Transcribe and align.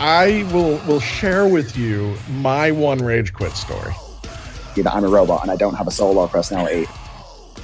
I 0.00 0.48
will 0.52 0.76
will 0.86 1.00
share 1.00 1.48
with 1.48 1.76
you 1.76 2.14
my 2.30 2.70
one 2.70 2.98
rage 2.98 3.32
quit 3.32 3.52
story. 3.52 3.94
That 4.76 4.94
I'm 4.94 5.02
a 5.02 5.08
robot 5.08 5.42
and 5.42 5.50
I 5.50 5.56
don't 5.56 5.74
have 5.74 5.88
a 5.88 5.90
soul 5.90 6.14
solo 6.14 6.28
personality. 6.28 6.86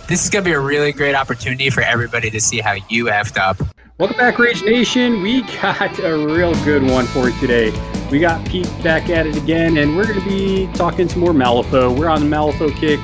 This 0.08 0.24
is 0.24 0.30
gonna 0.30 0.44
be 0.44 0.50
a 0.50 0.58
really 0.58 0.90
great 0.90 1.14
opportunity 1.14 1.70
for 1.70 1.82
everybody 1.82 2.30
to 2.30 2.40
see 2.40 2.58
how 2.58 2.74
you 2.88 3.04
effed 3.04 3.38
up. 3.38 3.60
Welcome 3.98 4.16
back, 4.16 4.40
Rage 4.40 4.64
Nation. 4.64 5.22
We 5.22 5.42
got 5.62 5.96
a 6.00 6.26
real 6.26 6.52
good 6.64 6.82
one 6.82 7.06
for 7.06 7.28
you 7.28 7.38
today. 7.38 7.70
We 8.10 8.18
got 8.18 8.44
Pete 8.48 8.68
back 8.82 9.08
at 9.10 9.28
it 9.28 9.36
again, 9.36 9.76
and 9.76 9.96
we're 9.96 10.06
going 10.08 10.20
to 10.20 10.28
be 10.28 10.66
talking 10.74 11.08
some 11.08 11.20
more 11.20 11.32
Malifaux. 11.32 11.96
We're 11.96 12.08
on 12.08 12.28
the 12.28 12.36
Malifaux 12.36 12.74
kick, 12.74 12.98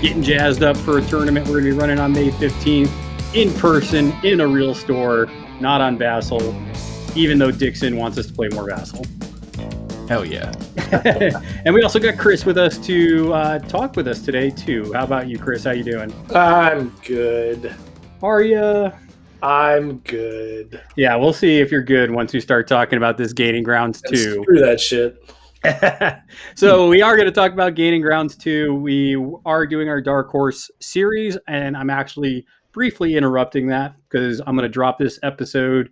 getting 0.00 0.22
jazzed 0.22 0.62
up 0.62 0.76
for 0.76 0.98
a 0.98 1.02
tournament 1.02 1.48
we're 1.48 1.60
going 1.60 1.64
to 1.64 1.70
be 1.72 1.76
running 1.76 1.98
on 1.98 2.12
May 2.12 2.30
15th 2.30 2.90
in 3.34 3.52
person, 3.54 4.14
in 4.22 4.40
a 4.40 4.46
real 4.46 4.76
store, 4.76 5.28
not 5.60 5.80
on 5.80 5.98
Vassal, 5.98 6.54
even 7.18 7.36
though 7.38 7.50
Dixon 7.50 7.96
wants 7.96 8.16
us 8.16 8.26
to 8.26 8.32
play 8.32 8.48
more 8.48 8.66
Vassal. 8.68 9.04
Hell 10.08 10.24
yeah. 10.24 10.52
and 11.66 11.74
we 11.74 11.82
also 11.82 11.98
got 11.98 12.16
Chris 12.16 12.46
with 12.46 12.56
us 12.56 12.78
to 12.86 13.34
uh, 13.34 13.58
talk 13.58 13.96
with 13.96 14.06
us 14.06 14.22
today, 14.22 14.50
too. 14.50 14.92
How 14.94 15.04
about 15.04 15.28
you, 15.28 15.36
Chris? 15.38 15.64
How 15.64 15.72
you 15.72 15.82
doing? 15.84 16.14
I'm 16.34 16.90
good. 17.04 17.74
Are 18.22 18.42
you? 18.42 18.92
I'm 19.42 19.98
good. 19.98 20.80
Yeah, 20.96 21.16
we'll 21.16 21.32
see 21.32 21.58
if 21.58 21.70
you're 21.70 21.82
good 21.82 22.10
once 22.10 22.32
we 22.32 22.40
start 22.40 22.68
talking 22.68 22.96
about 22.96 23.18
this 23.18 23.32
Gaining 23.32 23.64
Grounds 23.64 24.00
2. 24.08 24.42
Screw 24.42 24.60
that 24.60 24.80
shit. 24.80 25.22
so 26.54 26.88
we 26.88 27.02
are 27.02 27.16
going 27.16 27.26
to 27.26 27.32
talk 27.32 27.52
about 27.52 27.74
Gaining 27.74 28.00
Grounds 28.00 28.36
too. 28.36 28.74
We 28.76 29.16
are 29.44 29.66
doing 29.66 29.88
our 29.88 30.00
Dark 30.00 30.30
Horse 30.30 30.70
series, 30.80 31.36
and 31.48 31.76
I'm 31.76 31.90
actually 31.90 32.46
briefly 32.72 33.16
interrupting 33.16 33.66
that 33.68 33.94
because 34.08 34.40
I'm 34.40 34.54
going 34.56 34.62
to 34.62 34.68
drop 34.68 34.98
this 34.98 35.18
episode 35.24 35.90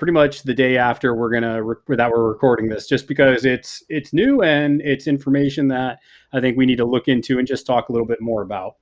pretty 0.00 0.12
much 0.14 0.44
the 0.44 0.54
day 0.54 0.78
after 0.78 1.14
we're 1.14 1.38
to 1.38 1.62
re- 1.62 1.96
that 1.96 2.10
we're 2.10 2.26
recording 2.26 2.70
this, 2.70 2.88
just 2.88 3.06
because 3.06 3.44
it's 3.44 3.84
it's 3.90 4.14
new 4.14 4.40
and 4.40 4.80
it's 4.80 5.06
information 5.06 5.68
that 5.68 5.98
I 6.32 6.40
think 6.40 6.56
we 6.56 6.64
need 6.64 6.78
to 6.78 6.86
look 6.86 7.06
into 7.06 7.38
and 7.38 7.46
just 7.46 7.66
talk 7.66 7.90
a 7.90 7.92
little 7.92 8.06
bit 8.08 8.18
more 8.18 8.40
about. 8.40 8.76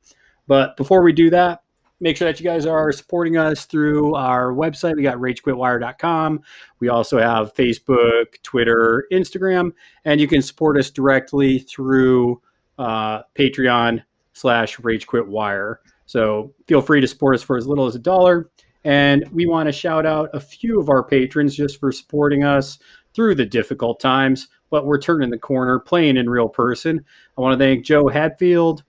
But 0.47 0.77
before 0.77 1.03
we 1.03 1.13
do 1.13 1.29
that, 1.31 1.65
make 1.99 2.17
sure 2.17 2.29
that 2.29 2.39
you 2.39 2.45
guys 2.45 2.67
are 2.67 2.93
supporting 2.93 3.37
us 3.37 3.65
through 3.65 4.15
our 4.15 4.53
website. 4.53 4.95
We 4.95 5.03
got 5.03 5.17
ragequitwire.com. 5.17 6.41
We 6.79 6.89
also 6.89 7.19
have 7.19 7.53
Facebook, 7.53 8.41
Twitter, 8.45 9.05
Instagram, 9.13 9.73
and 10.05 10.21
you 10.21 10.29
can 10.29 10.41
support 10.41 10.79
us 10.79 10.89
directly 10.89 11.59
through 11.59 12.41
uh, 12.79 13.23
Patreon 13.35 14.05
slash 14.35 14.77
ragequitwire. 14.77 15.79
So 16.07 16.55
feel 16.69 16.81
free 16.81 17.01
to 17.01 17.09
support 17.09 17.35
us 17.35 17.43
for 17.43 17.57
as 17.57 17.67
little 17.67 17.87
as 17.87 17.97
a 17.97 17.99
dollar. 17.99 18.51
And 18.89 19.29
we 19.35 19.45
want 19.45 19.67
to 19.67 19.73
shout 19.73 20.07
out 20.07 20.31
a 20.33 20.41
few 20.41 20.81
of 20.81 20.89
our 20.89 21.05
patrons 21.05 21.55
just 21.55 21.79
for 21.79 21.93
supporting 21.93 22.43
us 22.43 22.79
through 23.13 23.35
the 23.35 23.45
difficult 23.45 24.01
times, 24.01 24.49
but 24.71 24.87
we're 24.87 24.99
turning 24.99 25.29
the 25.29 25.37
corner, 25.37 25.79
playing 25.79 26.17
in 26.17 26.31
real 26.31 26.49
person. 26.49 27.05
I 27.37 27.43
want 27.43 27.53
to 27.53 27.63
thank 27.63 27.85
Joe 27.85 28.09
Hadfield, 28.09 28.85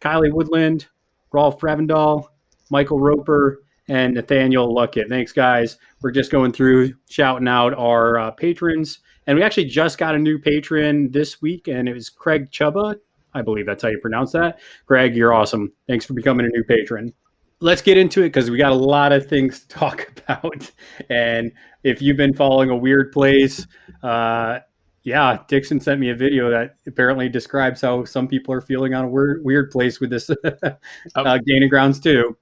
Kylie 0.00 0.32
Woodland, 0.32 0.86
Rolf 1.30 1.60
Ravendal, 1.60 2.28
Michael 2.70 2.98
Roper, 2.98 3.62
and 3.86 4.14
Nathaniel 4.14 4.74
Luckett. 4.74 5.10
Thanks, 5.10 5.32
guys. 5.32 5.76
We're 6.00 6.10
just 6.10 6.32
going 6.32 6.52
through 6.52 6.94
shouting 7.10 7.46
out 7.46 7.74
our 7.74 8.18
uh, 8.18 8.30
patrons. 8.30 9.00
And 9.26 9.36
we 9.36 9.42
actually 9.42 9.66
just 9.66 9.98
got 9.98 10.14
a 10.14 10.18
new 10.18 10.38
patron 10.38 11.10
this 11.10 11.42
week, 11.42 11.68
and 11.68 11.86
it 11.86 11.92
was 11.92 12.08
Craig 12.08 12.50
Chuba. 12.50 12.96
I 13.34 13.42
believe 13.42 13.66
that's 13.66 13.82
how 13.82 13.90
you 13.90 13.98
pronounce 13.98 14.32
that. 14.32 14.60
Greg, 14.86 15.14
you're 15.14 15.34
awesome. 15.34 15.70
Thanks 15.86 16.06
for 16.06 16.14
becoming 16.14 16.46
a 16.46 16.48
new 16.48 16.64
patron. 16.64 17.12
Let's 17.60 17.82
get 17.82 17.96
into 17.96 18.20
it 18.20 18.28
because 18.28 18.50
we 18.50 18.58
got 18.58 18.72
a 18.72 18.76
lot 18.76 19.12
of 19.12 19.26
things 19.26 19.60
to 19.60 19.68
talk 19.68 20.12
about. 20.28 20.70
And 21.08 21.52
if 21.82 22.02
you've 22.02 22.16
been 22.16 22.34
following 22.34 22.70
a 22.70 22.76
weird 22.76 23.12
place, 23.12 23.66
uh, 24.02 24.60
yeah, 25.02 25.38
Dixon 25.48 25.80
sent 25.80 26.00
me 26.00 26.10
a 26.10 26.14
video 26.14 26.50
that 26.50 26.76
apparently 26.86 27.28
describes 27.28 27.82
how 27.82 28.04
some 28.04 28.26
people 28.26 28.54
are 28.54 28.62
feeling 28.62 28.94
on 28.94 29.04
a 29.04 29.08
weird, 29.08 29.44
weird 29.44 29.70
place 29.70 30.00
with 30.00 30.10
this 30.10 30.30
uh, 31.14 31.38
Gaining 31.46 31.68
Grounds 31.68 32.00
too. 32.00 32.36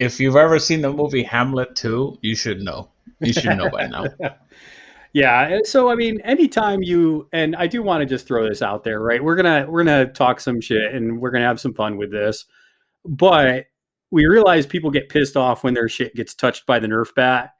If 0.00 0.18
you've 0.18 0.36
ever 0.36 0.58
seen 0.58 0.80
the 0.80 0.92
movie 0.92 1.22
Hamlet 1.22 1.76
2, 1.76 2.18
you 2.20 2.34
should 2.34 2.60
know. 2.62 2.90
You 3.20 3.32
should 3.32 3.56
know 3.56 3.70
by 3.70 3.86
now. 3.86 4.06
Yeah. 5.14 5.60
So 5.62 5.88
I 5.90 5.94
mean, 5.94 6.20
anytime 6.22 6.82
you 6.82 7.28
and 7.32 7.54
I 7.54 7.68
do 7.68 7.84
want 7.84 8.00
to 8.00 8.06
just 8.06 8.26
throw 8.26 8.48
this 8.48 8.62
out 8.62 8.82
there, 8.82 9.00
right? 9.00 9.22
We're 9.22 9.36
gonna 9.36 9.64
we're 9.68 9.84
gonna 9.84 10.06
talk 10.06 10.40
some 10.40 10.60
shit 10.60 10.92
and 10.92 11.20
we're 11.20 11.30
gonna 11.30 11.46
have 11.46 11.60
some 11.60 11.72
fun 11.72 11.96
with 11.96 12.10
this, 12.10 12.46
but 13.04 13.66
we 14.10 14.26
realize 14.26 14.66
people 14.66 14.90
get 14.90 15.08
pissed 15.08 15.36
off 15.36 15.64
when 15.64 15.74
their 15.74 15.88
shit 15.88 16.14
gets 16.14 16.34
touched 16.34 16.66
by 16.66 16.78
the 16.78 16.86
Nerf 16.86 17.14
bat. 17.14 17.54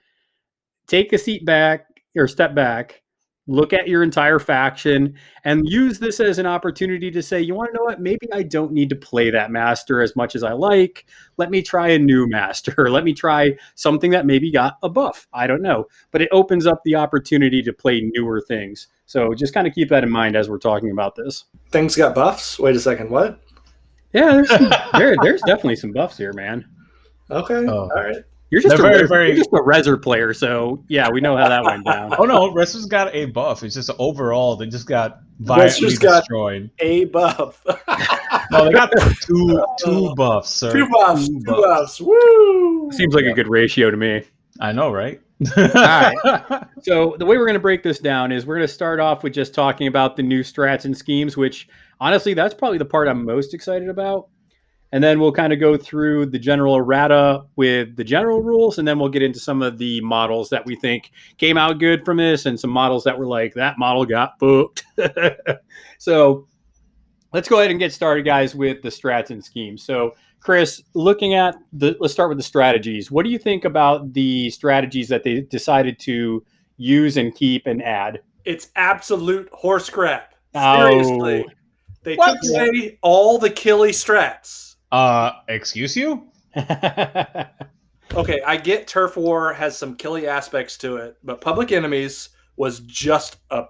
Take 0.86 1.12
a 1.12 1.18
seat 1.18 1.44
back 1.44 1.86
or 2.16 2.28
step 2.28 2.54
back, 2.54 3.02
look 3.46 3.72
at 3.72 3.88
your 3.88 4.02
entire 4.02 4.38
faction, 4.38 5.14
and 5.44 5.68
use 5.68 5.98
this 5.98 6.20
as 6.20 6.38
an 6.38 6.46
opportunity 6.46 7.10
to 7.10 7.22
say, 7.22 7.40
you 7.40 7.54
want 7.54 7.70
to 7.72 7.76
know 7.76 7.84
what? 7.84 8.00
Maybe 8.00 8.26
I 8.32 8.42
don't 8.42 8.72
need 8.72 8.88
to 8.90 8.96
play 8.96 9.30
that 9.30 9.50
master 9.50 10.00
as 10.00 10.16
much 10.16 10.34
as 10.34 10.42
I 10.42 10.52
like. 10.52 11.06
Let 11.36 11.50
me 11.50 11.60
try 11.62 11.88
a 11.88 11.98
new 11.98 12.26
master. 12.30 12.90
Let 12.90 13.04
me 13.04 13.12
try 13.12 13.56
something 13.74 14.10
that 14.12 14.26
maybe 14.26 14.50
got 14.50 14.78
a 14.82 14.88
buff. 14.88 15.26
I 15.32 15.46
don't 15.46 15.62
know. 15.62 15.86
But 16.10 16.22
it 16.22 16.28
opens 16.32 16.66
up 16.66 16.82
the 16.84 16.94
opportunity 16.94 17.62
to 17.62 17.72
play 17.72 18.00
newer 18.14 18.40
things. 18.40 18.88
So 19.06 19.34
just 19.34 19.52
kind 19.52 19.66
of 19.66 19.74
keep 19.74 19.90
that 19.90 20.04
in 20.04 20.10
mind 20.10 20.36
as 20.36 20.48
we're 20.48 20.58
talking 20.58 20.90
about 20.90 21.14
this. 21.14 21.44
Things 21.70 21.96
got 21.96 22.14
buffs. 22.14 22.58
Wait 22.58 22.76
a 22.76 22.80
second. 22.80 23.10
What? 23.10 23.40
Yeah, 24.14 24.32
there's 24.32 24.48
some, 24.48 24.72
there, 24.94 25.16
there's 25.22 25.42
definitely 25.42 25.76
some 25.76 25.92
buffs 25.92 26.16
here, 26.16 26.32
man. 26.32 26.64
Okay. 27.30 27.66
Oh. 27.66 27.90
All 27.94 28.04
right. 28.04 28.16
You're 28.50 28.60
just 28.62 28.78
a 28.78 28.82
They're 28.82 28.86
very, 28.86 29.00
res- 29.00 29.08
very- 29.08 29.28
you're 29.28 29.36
just 29.38 29.50
a 29.52 29.56
Reser 29.56 30.00
player, 30.00 30.32
so 30.32 30.84
yeah, 30.88 31.10
we 31.10 31.20
know 31.20 31.36
how 31.36 31.48
that 31.48 31.64
went 31.64 31.84
down. 31.84 32.14
Oh 32.18 32.24
no, 32.24 32.52
Wrestlers 32.52 32.86
got 32.86 33.12
a 33.14 33.26
buff. 33.26 33.64
It's 33.64 33.74
just 33.74 33.90
overall 33.98 34.54
they 34.54 34.66
just 34.66 34.86
got 34.86 35.18
violently 35.40 35.86
Wrestlers 35.86 35.98
got- 35.98 36.20
destroyed. 36.20 36.70
A 36.78 37.04
buff. 37.06 37.64
No, 38.50 38.66
they 38.66 38.72
got 38.72 38.92
two 39.22 39.64
two 39.78 39.86
oh. 39.86 40.14
buffs, 40.14 40.50
sir. 40.50 40.70
two 40.70 40.86
buffs. 40.90 41.26
Two 41.26 41.40
buffs. 41.46 42.00
Woo! 42.00 42.90
Seems 42.92 43.14
like 43.14 43.24
a 43.24 43.32
good 43.32 43.48
ratio 43.48 43.90
to 43.90 43.96
me. 43.96 44.22
I 44.60 44.70
know, 44.70 44.92
right? 44.92 45.18
right. 45.56 46.66
So 46.82 47.16
the 47.18 47.24
way 47.24 47.38
we're 47.38 47.46
going 47.46 47.54
to 47.54 47.60
break 47.60 47.82
this 47.82 47.98
down 47.98 48.32
is 48.32 48.44
we're 48.44 48.56
going 48.56 48.68
to 48.68 48.72
start 48.72 49.00
off 49.00 49.22
with 49.22 49.32
just 49.32 49.54
talking 49.54 49.86
about 49.86 50.16
the 50.16 50.22
new 50.22 50.40
strats 50.42 50.84
and 50.84 50.96
schemes, 50.96 51.38
which 51.38 51.68
honestly, 52.00 52.34
that's 52.34 52.54
probably 52.54 52.78
the 52.78 52.84
part 52.84 53.08
I'm 53.08 53.24
most 53.24 53.54
excited 53.54 53.88
about. 53.88 54.28
And 54.92 55.02
then 55.02 55.18
we'll 55.18 55.32
kind 55.32 55.52
of 55.52 55.58
go 55.58 55.76
through 55.76 56.26
the 56.26 56.38
general 56.38 56.76
errata 56.76 57.44
with 57.56 57.96
the 57.96 58.04
general 58.04 58.42
rules, 58.42 58.78
and 58.78 58.86
then 58.86 58.98
we'll 58.98 59.08
get 59.08 59.22
into 59.22 59.40
some 59.40 59.60
of 59.60 59.76
the 59.76 60.00
models 60.02 60.50
that 60.50 60.64
we 60.64 60.76
think 60.76 61.10
came 61.36 61.58
out 61.58 61.80
good 61.80 62.04
from 62.04 62.18
this, 62.18 62.46
and 62.46 62.58
some 62.58 62.70
models 62.70 63.02
that 63.02 63.18
were 63.18 63.26
like 63.26 63.54
that 63.54 63.76
model 63.76 64.06
got 64.06 64.38
booked. 64.38 64.84
so 65.98 66.46
let's 67.32 67.48
go 67.48 67.58
ahead 67.58 67.72
and 67.72 67.80
get 67.80 67.92
started, 67.92 68.24
guys, 68.24 68.54
with 68.54 68.82
the 68.82 68.88
strats 68.88 69.30
and 69.30 69.44
schemes. 69.44 69.82
So 69.82 70.14
Chris, 70.44 70.82
looking 70.92 71.34
at 71.34 71.56
the, 71.72 71.96
let's 72.00 72.12
start 72.12 72.28
with 72.28 72.38
the 72.38 72.44
strategies. 72.44 73.10
What 73.10 73.24
do 73.24 73.30
you 73.30 73.38
think 73.38 73.64
about 73.64 74.12
the 74.12 74.50
strategies 74.50 75.08
that 75.08 75.24
they 75.24 75.40
decided 75.40 75.98
to 76.00 76.44
use 76.76 77.16
and 77.16 77.34
keep 77.34 77.66
and 77.66 77.82
add? 77.82 78.20
It's 78.44 78.68
absolute 78.76 79.48
horse 79.52 79.88
crap. 79.88 80.34
Oh. 80.54 81.44
Seriously. 82.04 82.12
They 82.12 82.16
What? 82.16 82.38
took 82.42 82.50
away 82.78 82.98
all 83.02 83.38
the 83.38 83.50
killy 83.50 83.90
strats. 83.90 84.76
uh, 84.92 85.32
excuse 85.48 85.96
you? 85.96 86.28
Okay, 88.14 88.40
I 88.46 88.56
get 88.58 88.86
Turf 88.86 89.16
War 89.16 89.52
has 89.54 89.76
some 89.76 89.96
killy 89.96 90.28
aspects 90.28 90.76
to 90.78 90.96
it, 90.98 91.16
but 91.24 91.40
Public 91.40 91.72
Enemies 91.72 92.28
was 92.56 92.80
just 92.80 93.38
a 93.50 93.64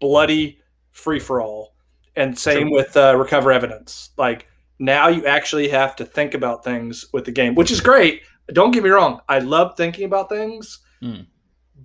bloody 0.00 0.60
free 0.92 1.18
for 1.18 1.40
all. 1.40 1.74
And 2.14 2.38
same 2.38 2.70
with 2.70 2.96
uh, 2.96 3.16
Recover 3.16 3.50
Evidence. 3.50 4.10
Like 4.16 4.46
now 4.78 5.08
you 5.08 5.26
actually 5.26 5.66
have 5.68 5.96
to 5.96 6.04
think 6.04 6.34
about 6.34 6.62
things 6.62 7.06
with 7.12 7.24
the 7.24 7.32
game, 7.32 7.56
which 7.56 7.72
is 7.72 7.80
great. 7.80 8.22
Don't 8.52 8.70
get 8.70 8.84
me 8.84 8.90
wrong. 8.90 9.20
I 9.28 9.40
love 9.40 9.76
thinking 9.76 10.04
about 10.04 10.28
things, 10.28 10.78
Hmm. 11.00 11.22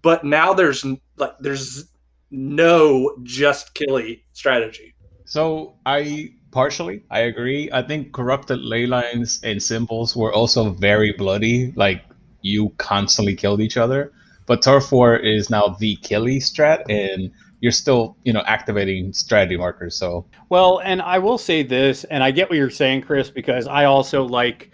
but 0.04 0.24
now 0.24 0.54
there's 0.54 0.86
like 1.18 1.34
there's 1.40 1.86
no 2.30 3.16
just 3.24 3.74
killy 3.74 4.26
strategy. 4.34 4.94
So 5.30 5.76
I 5.86 6.34
partially 6.50 7.04
I 7.12 7.20
agree. 7.20 7.70
I 7.72 7.84
think 7.84 8.14
corrupted 8.14 8.62
ley 8.62 8.88
lines 8.88 9.40
and 9.44 9.62
symbols 9.62 10.16
were 10.16 10.34
also 10.34 10.72
very 10.72 11.14
bloody. 11.14 11.72
Like 11.76 12.04
you 12.42 12.70
constantly 12.78 13.36
killed 13.36 13.62
each 13.62 13.78
other. 13.78 14.12
But 14.48 14.64
Turf 14.64 14.92
War 14.92 15.16
is 15.16 15.52
now 15.52 15.78
the 15.80 15.98
Killy 15.98 16.40
strat, 16.40 16.81
and 16.90 17.30
you're 17.60 17.72
still, 17.72 18.18
you 18.24 18.34
know, 18.34 18.42
activating 18.48 19.14
strategy 19.14 19.56
markers. 19.56 19.96
So 19.96 20.26
Well, 20.50 20.81
and 20.84 21.00
I 21.00 21.20
will 21.20 21.38
say 21.38 21.62
this, 21.62 22.06
and 22.06 22.24
I 22.24 22.31
get 22.31 22.50
what 22.50 22.58
you're 22.58 22.72
saying, 22.72 23.04
Chris, 23.04 23.30
because 23.30 23.68
I 23.68 23.86
also 23.86 24.24
like. 24.24 24.72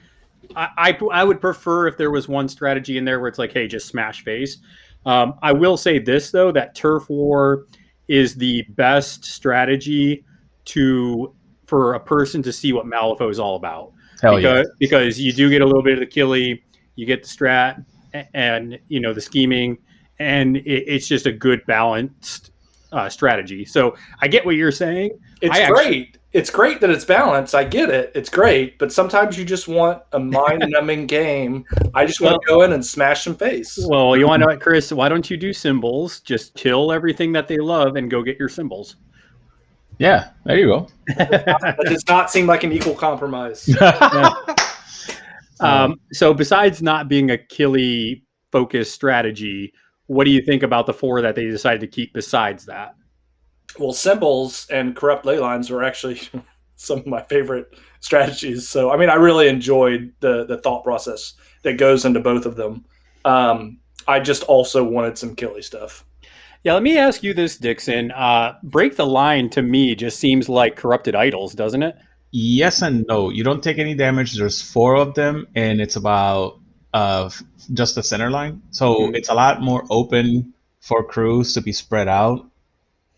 I, 0.56 0.70
I, 0.78 0.98
I 1.12 1.24
would 1.26 1.42
prefer 1.42 1.88
if 1.88 1.98
there 1.98 2.12
was 2.12 2.30
one 2.30 2.48
strategy 2.48 2.98
in 2.98 3.04
there 3.04 3.20
where 3.20 3.28
it's 3.28 3.40
like, 3.40 3.52
hey, 3.52 3.68
just 3.68 3.88
smash 3.88 4.24
face. 4.24 4.60
Um, 5.06 5.34
I 5.44 5.52
will 5.52 5.76
say 5.76 6.00
this 6.00 6.32
though, 6.32 6.54
that 6.54 6.76
turf 6.76 7.10
war 7.10 7.66
is 8.08 8.36
the 8.36 8.62
best 8.70 9.26
strategy 9.26 10.24
to 10.66 11.34
for 11.66 11.94
a 11.96 12.00
person 12.00 12.44
to 12.44 12.54
see 12.54 12.74
what 12.74 12.86
Malifaux 12.86 13.30
is 13.32 13.40
all 13.40 13.56
about. 13.56 13.92
hell 14.22 14.36
because, 14.38 14.68
because 14.80 15.20
you 15.20 15.34
do 15.34 15.50
get 15.50 15.62
a 15.62 15.66
little 15.66 15.82
bit 15.84 15.94
of 15.94 16.00
the 16.00 16.06
killy, 16.06 16.64
you 16.96 17.06
get 17.06 17.24
the 17.24 17.30
strat, 17.30 17.84
a- 18.14 18.28
and 18.36 18.78
you 18.88 19.00
know 19.00 19.14
the 19.14 19.22
scheming, 19.22 19.78
and 20.20 20.58
it, 20.58 20.64
it's 20.88 21.08
just 21.08 21.26
a 21.26 21.32
good 21.32 21.66
balanced 21.66 22.52
uh, 22.92 23.10
strategy. 23.10 23.66
So 23.66 23.96
I 24.22 24.28
get 24.28 24.46
what 24.46 24.56
you're 24.56 24.72
saying. 24.72 25.18
It's 25.42 25.56
I 25.56 25.62
actually- 25.62 25.76
great. 25.90 26.18
It's 26.34 26.50
great 26.50 26.82
that 26.82 26.90
it's 26.90 27.06
balanced. 27.06 27.56
I 27.56 27.64
get 27.64 27.90
it. 27.90 28.12
It's 28.14 28.30
great. 28.30 28.78
But 28.78 28.92
sometimes 28.92 29.38
you 29.38 29.46
just 29.46 29.70
want 29.70 30.04
a 30.12 30.20
mind 30.20 30.66
numbing 30.68 31.08
game. 31.08 31.64
I 31.94 32.06
just 32.06 32.20
want 32.20 32.42
to 32.42 32.46
go 32.46 32.62
in 32.64 32.74
and 32.74 32.86
smash 32.86 33.24
some 33.24 33.38
face. 33.38 33.80
Well, 33.88 34.18
you 34.18 34.28
want 34.28 34.42
to 34.42 34.46
know 34.48 34.52
what, 34.54 34.60
Chris? 34.62 34.92
Why 34.92 35.08
don't 35.08 35.30
you 35.30 35.38
do 35.38 35.54
symbols? 35.54 36.20
Just 36.20 36.54
kill 36.56 36.92
everything 36.92 37.32
that 37.32 37.48
they 37.48 37.56
love 37.56 37.96
and 37.96 38.12
go 38.12 38.22
get 38.22 38.38
your 38.38 38.50
symbols. 38.50 38.98
Yeah. 39.98 40.30
There 40.46 40.58
you 40.58 40.68
go. 40.68 40.88
That 41.18 41.78
does 41.86 42.08
not 42.08 42.32
seem 42.32 42.48
like 42.48 42.64
an 42.64 42.72
equal 42.72 42.96
compromise. 42.96 43.70
Um, 45.62 46.02
so, 46.12 46.34
besides 46.34 46.82
not 46.82 47.08
being 47.08 47.32
a 47.32 47.38
killy 47.38 48.26
focused 48.52 48.94
strategy, 48.94 49.72
what 50.08 50.26
do 50.26 50.32
you 50.32 50.42
think 50.42 50.64
about 50.64 50.86
the 50.86 50.94
four 50.94 51.22
that 51.22 51.36
they 51.36 51.46
decided 51.46 51.80
to 51.80 51.88
keep 51.88 52.12
besides 52.12 52.66
that? 52.66 52.94
well, 53.78 53.94
symbols 53.94 54.68
and 54.70 54.96
corrupt 54.96 55.26
ley 55.26 55.40
lines 55.40 55.70
were 55.70 55.84
actually 55.84 56.22
some 56.76 57.00
of 57.00 57.08
my 57.08 57.22
favorite 57.24 57.76
strategies. 58.00 58.68
So, 58.68 58.92
I 58.92 58.98
mean, 58.98 59.10
I 59.10 59.16
really 59.16 59.48
enjoyed 59.48 60.14
the 60.20 60.46
the 60.46 60.58
thought 60.60 60.84
process 60.84 61.34
that 61.64 61.78
goes 61.78 62.06
into 62.06 62.20
both 62.20 62.46
of 62.46 62.56
them. 62.56 62.86
Um, 63.24 63.80
I 64.08 64.20
just 64.20 64.44
also 64.44 64.84
wanted 64.84 65.18
some 65.18 65.36
killy 65.36 65.62
stuff. 65.62 66.06
Yeah, 66.66 66.74
let 66.74 66.82
me 66.82 66.98
ask 66.98 67.22
you 67.22 67.36
this, 67.36 67.58
Dixon. 67.58 68.12
Uh, 68.12 68.56
break 68.64 68.96
the 68.96 69.06
line 69.06 69.52
to 69.52 69.62
me 69.62 69.94
just 69.94 70.20
seems 70.20 70.50
like 70.50 70.76
corrupted 70.76 71.14
idols, 71.14 71.54
doesn't 71.54 71.84
it? 71.84 71.96
Yes 72.32 72.82
and 72.82 73.06
no. 73.08 73.30
You 73.30 73.44
don't 73.44 73.64
take 73.64 73.78
any 73.78 73.94
damage. 73.94 74.34
There's 74.34 74.62
four 74.62 74.96
of 74.96 75.14
them, 75.14 75.48
and 75.56 75.80
it's 75.80 75.96
about 75.96 76.60
uh, 76.94 77.30
just 77.74 77.94
the 77.96 78.02
center 78.02 78.32
line. 78.32 78.64
So 78.72 78.96
Mhm. 78.96 79.16
it's 79.16 79.30
a 79.30 79.34
lot 79.36 79.62
more 79.62 79.84
open 79.92 80.54
for 80.80 81.04
crews 81.04 81.54
to 81.54 81.62
be 81.62 81.72
spread 81.72 82.08
out, 82.08 82.46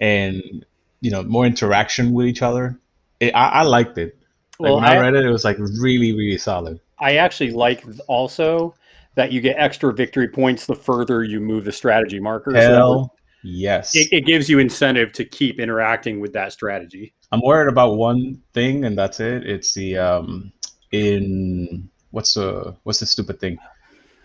and 0.01 0.65
you 0.99 1.09
know 1.11 1.23
more 1.23 1.45
interaction 1.45 2.11
with 2.11 2.25
each 2.27 2.41
other. 2.41 2.77
It, 3.21 3.33
I, 3.33 3.47
I 3.49 3.61
liked 3.63 3.97
it. 3.97 4.17
Like 4.59 4.71
Well, 4.71 4.75
when 4.81 4.83
I, 4.85 4.95
I- 4.95 4.99
read 4.99 5.13
it, 5.15 5.23
it 5.25 5.29
was 5.31 5.45
like 5.45 5.57
really, 5.59 6.11
really 6.11 6.37
solid. 6.37 6.79
I 6.99 7.15
actually 7.17 7.51
like 7.51 7.85
also 8.07 8.75
that 9.15 9.31
you 9.31 9.39
get 9.39 9.55
extra 9.57 9.93
victory 9.93 10.27
points 10.27 10.65
the 10.65 10.75
further 10.75 11.23
you 11.23 11.39
move 11.39 11.63
the 11.63 11.71
strategy 11.71 12.19
markers. 12.19 12.55
Hell 12.55 13.13
yes. 13.47 13.95
It, 13.95 14.11
it 14.11 14.25
gives 14.25 14.49
you 14.49 14.59
incentive 14.59 15.11
to 15.13 15.25
keep 15.25 15.59
interacting 15.59 16.19
with 16.19 16.33
that 16.33 16.53
strategy. 16.53 17.13
I'm 17.31 17.41
worried 17.41 17.69
about 17.69 17.95
one 17.95 18.41
thing, 18.53 18.85
and 18.85 18.97
that's 18.97 19.19
it. 19.19 19.45
It's 19.45 19.73
the 19.73 19.97
um 19.97 20.51
in 20.91 21.89
what's 22.11 22.33
the 22.33 22.75
what's 22.83 22.99
the 22.99 23.05
stupid 23.05 23.39
thing? 23.39 23.57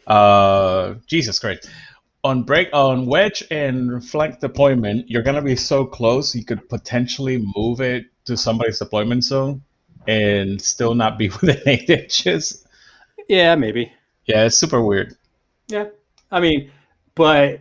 Uh, 0.07 0.95
Jesus 1.07 1.39
Christ. 1.39 1.69
On 2.25 2.45
break 2.45 2.69
on 2.73 3.07
wedge 3.07 3.43
and 3.51 4.05
flank 4.05 4.39
deployment, 4.39 5.11
you're 5.11 5.23
gonna 5.23 5.43
be 5.43 5.57
so 5.57 5.85
close 5.85 6.35
you 6.35 6.45
could 6.45 6.69
potentially 6.69 7.45
move 7.57 7.81
it 7.81 8.05
to 8.27 8.37
somebody's 8.37 8.79
deployment 8.79 9.25
zone 9.25 9.63
and 10.07 10.61
still 10.61 10.95
not 10.95 11.19
be 11.19 11.29
within 11.41 11.61
eight 11.67 11.91
inches. 11.91 12.65
Yeah, 13.29 13.57
maybe. 13.57 13.93
Yeah, 14.27 14.45
it's 14.45 14.57
super 14.57 14.83
weird. 14.83 15.17
Yeah, 15.67 15.87
I 16.31 16.39
mean, 16.39 16.71
but 17.17 17.61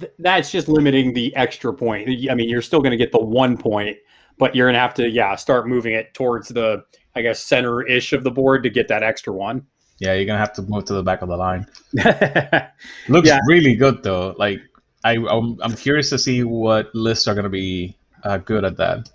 th- 0.00 0.12
that's 0.18 0.50
just 0.50 0.68
limiting 0.68 1.12
the 1.12 1.34
extra 1.36 1.72
point. 1.72 2.08
I 2.30 2.34
mean, 2.34 2.48
you're 2.48 2.62
still 2.62 2.80
going 2.80 2.90
to 2.92 2.96
get 2.96 3.12
the 3.12 3.18
one 3.24 3.56
point, 3.56 3.96
but 4.38 4.54
you're 4.54 4.66
going 4.66 4.74
to 4.74 4.80
have 4.80 4.94
to, 4.94 5.08
yeah, 5.08 5.34
start 5.36 5.66
moving 5.68 5.94
it 5.94 6.12
towards 6.14 6.48
the, 6.48 6.84
I 7.14 7.22
guess, 7.22 7.42
center 7.42 7.82
ish 7.86 8.12
of 8.12 8.24
the 8.24 8.30
board 8.30 8.62
to 8.64 8.70
get 8.70 8.88
that 8.88 9.02
extra 9.02 9.32
one. 9.32 9.66
Yeah, 9.98 10.12
you're 10.12 10.26
gonna 10.26 10.38
have 10.38 10.52
to 10.52 10.62
move 10.62 10.84
to 10.84 10.92
the 10.92 11.02
back 11.02 11.22
of 11.22 11.28
the 11.30 11.38
line. 11.38 11.64
Looks 13.08 13.28
Yeah. 13.28 13.38
really 13.46 13.74
good 13.74 14.02
though. 14.02 14.34
Like 14.38 14.60
I, 15.04 15.12
I'm, 15.16 15.56
I'm 15.62 15.74
curious 15.74 16.10
to 16.10 16.18
see 16.18 16.44
what 16.44 16.94
lists 16.94 17.26
are 17.26 17.34
gonna 17.34 17.48
be 17.48 17.96
uh, 18.22 18.36
good 18.36 18.64
at 18.66 18.76
that. 18.76 19.08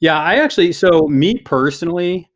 yeah, 0.00 0.18
I 0.18 0.36
actually, 0.36 0.72
so 0.72 1.06
me 1.08 1.34
personally, 1.44 2.30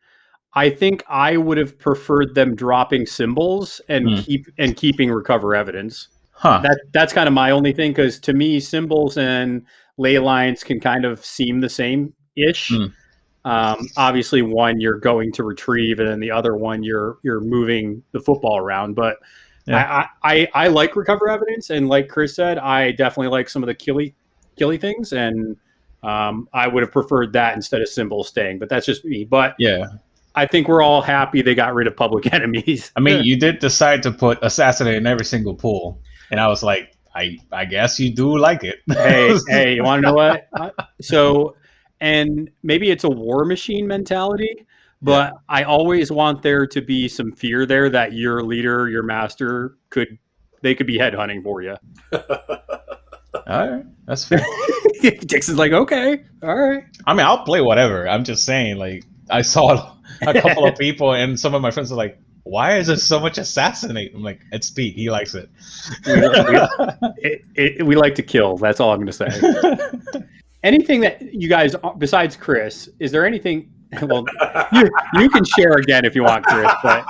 I 0.53 0.69
think 0.69 1.05
I 1.09 1.39
would 1.39 1.57
have 1.57 1.79
preferred 1.79 2.35
them 2.35 2.55
dropping 2.55 3.07
symbols 3.07 3.81
and 3.89 4.09
Hmm. 4.11 4.17
keep 4.17 4.47
and 4.59 4.77
keeping 4.77 5.11
recover 5.11 5.55
evidence. 5.55 6.09
Huh? 6.41 6.61
That 6.63 6.81
that's 6.93 7.13
kind 7.13 7.29
of 7.29 7.35
my 7.35 7.51
only 7.51 7.75
thing 7.75 7.91
because 7.91 8.19
to 8.21 8.33
me, 8.33 8.61
symbols 8.61 9.19
and 9.19 9.63
ley 9.99 10.19
lines 10.19 10.65
can 10.65 10.81
kind 10.81 11.05
of 11.05 11.23
seem 11.23 11.61
the 11.61 11.69
same 11.69 12.15
ish. 12.35 12.71
Hmm. 12.71 12.87
Um, 13.45 13.89
obviously, 13.99 14.41
one 14.41 14.81
you're 14.81 14.99
going 14.99 15.33
to 15.33 15.45
retrieve, 15.45 15.99
and 15.99 16.09
then 16.09 16.19
the 16.19 16.31
other 16.31 16.57
one 16.57 16.83
you're 16.83 17.19
you're 17.23 17.41
moving 17.41 18.03
the 18.13 18.21
football 18.21 18.57
around. 18.57 18.95
But 18.95 19.19
Yeah. 19.67 20.07
I, 20.23 20.33
I 20.33 20.65
I 20.65 20.69
like 20.69 20.97
recover 20.97 21.29
evidence, 21.29 21.69
and 21.69 21.91
like 21.91 22.09
Chris 22.09 22.35
said, 22.35 22.57
I 22.57 22.93
definitely 22.93 23.29
like 23.29 23.51
some 23.51 23.63
of 23.63 23.67
the 23.67 23.75
killy 23.75 24.15
killy 24.57 24.79
things, 24.79 25.13
and 25.13 25.59
um, 26.03 26.49
I 26.55 26.69
would 26.69 26.83
have 26.83 26.91
preferred 26.91 27.35
that 27.35 27.55
instead 27.55 27.83
of 27.83 27.89
symbols 27.89 28.29
staying. 28.29 28.59
But 28.59 28.71
that's 28.71 28.87
just 28.87 29.05
me. 29.05 29.25
But 29.25 29.57
yeah. 29.59 29.85
I 30.35 30.47
think 30.47 30.69
we're 30.69 30.81
all 30.83 31.03
happy 31.03 31.43
they 31.43 31.55
got 31.55 31.75
rid 31.75 31.87
of 31.87 31.97
public 31.97 32.33
enemies. 32.33 32.93
I 32.97 33.01
mean, 33.01 33.25
you 33.25 33.39
did 33.39 33.59
decide 33.59 34.03
to 34.05 34.11
put 34.11 34.39
assassinate 34.41 34.95
in 34.95 35.07
every 35.07 35.27
single 35.27 35.55
pool, 35.55 36.01
and 36.31 36.41
I 36.41 36.49
was 36.49 36.63
like, 36.63 36.97
I, 37.15 37.39
I 37.51 37.65
guess 37.65 37.99
you 37.99 38.15
do 38.15 38.39
like 38.39 38.65
it. 38.65 38.81
hey, 38.89 39.37
hey, 39.49 39.75
you 39.75 39.83
want 39.83 40.03
to 40.03 40.09
know 40.09 40.15
what? 40.15 40.49
So, 41.01 41.57
and 42.01 42.51
maybe 42.63 42.91
it's 42.91 43.05
a 43.05 43.11
war 43.11 43.45
machine 43.45 43.87
mentality, 43.87 44.67
but 45.03 45.35
I 45.49 45.65
always 45.65 46.13
want 46.13 46.43
there 46.43 46.67
to 46.67 46.81
be 46.81 47.09
some 47.09 47.33
fear 47.33 47.67
there 47.67 47.91
that 47.91 48.13
your 48.13 48.43
leader, 48.43 48.89
your 48.89 49.03
master, 49.03 49.77
could 49.91 50.19
they 50.63 50.75
could 50.75 50.87
be 50.87 50.99
headhunting 50.99 51.43
for 51.43 51.63
you. 51.63 51.77
All 52.13 53.69
right, 53.69 53.85
that's 54.07 54.25
fair. 54.25 54.45
Dixon's 55.01 55.59
like, 55.59 55.73
okay, 55.73 56.25
all 56.43 56.55
right. 56.55 56.85
I 57.07 57.15
mean, 57.15 57.25
I'll 57.25 57.45
play 57.45 57.61
whatever. 57.61 58.09
I'm 58.09 58.23
just 58.23 58.45
saying, 58.45 58.77
like, 58.77 59.05
I 59.31 59.43
saw 59.43 59.97
a 60.23 60.35
couple 60.41 60.67
of 60.67 60.77
people, 60.77 61.15
and 61.15 61.39
some 61.39 61.55
of 61.55 61.63
my 61.63 61.71
friends 61.71 61.91
are 61.91 61.97
like, 61.97 62.21
"Why 62.45 62.77
is 62.79 62.87
there 62.89 62.97
so 62.97 63.21
much 63.21 63.39
assassinate?" 63.39 64.13
I'm 64.15 64.23
like, 64.23 64.41
"It's 64.53 64.71
Pete. 64.71 64.95
He 64.95 65.11
likes 65.11 65.35
it." 65.35 65.49
It, 67.23 67.45
it, 67.55 67.87
we 67.87 67.97
like 67.97 68.15
to 68.17 68.23
kill. 68.23 68.57
That's 68.57 68.81
all 68.81 68.93
I'm 68.93 68.99
going 69.05 69.07
to 69.07 69.13
say. 69.13 70.21
anything 70.63 71.01
that 71.01 71.21
you 71.35 71.49
guys, 71.49 71.75
besides 71.99 72.37
Chris, 72.37 72.89
is 72.99 73.13
there 73.13 73.27
anything? 73.27 73.71
Well, 74.03 74.25
you, 74.73 74.91
you 75.15 75.29
can 75.29 75.45
share 75.45 75.73
again 75.73 76.05
if 76.05 76.15
you 76.15 76.23
want, 76.23 76.45
Chris. 76.47 76.73
But 76.83 77.05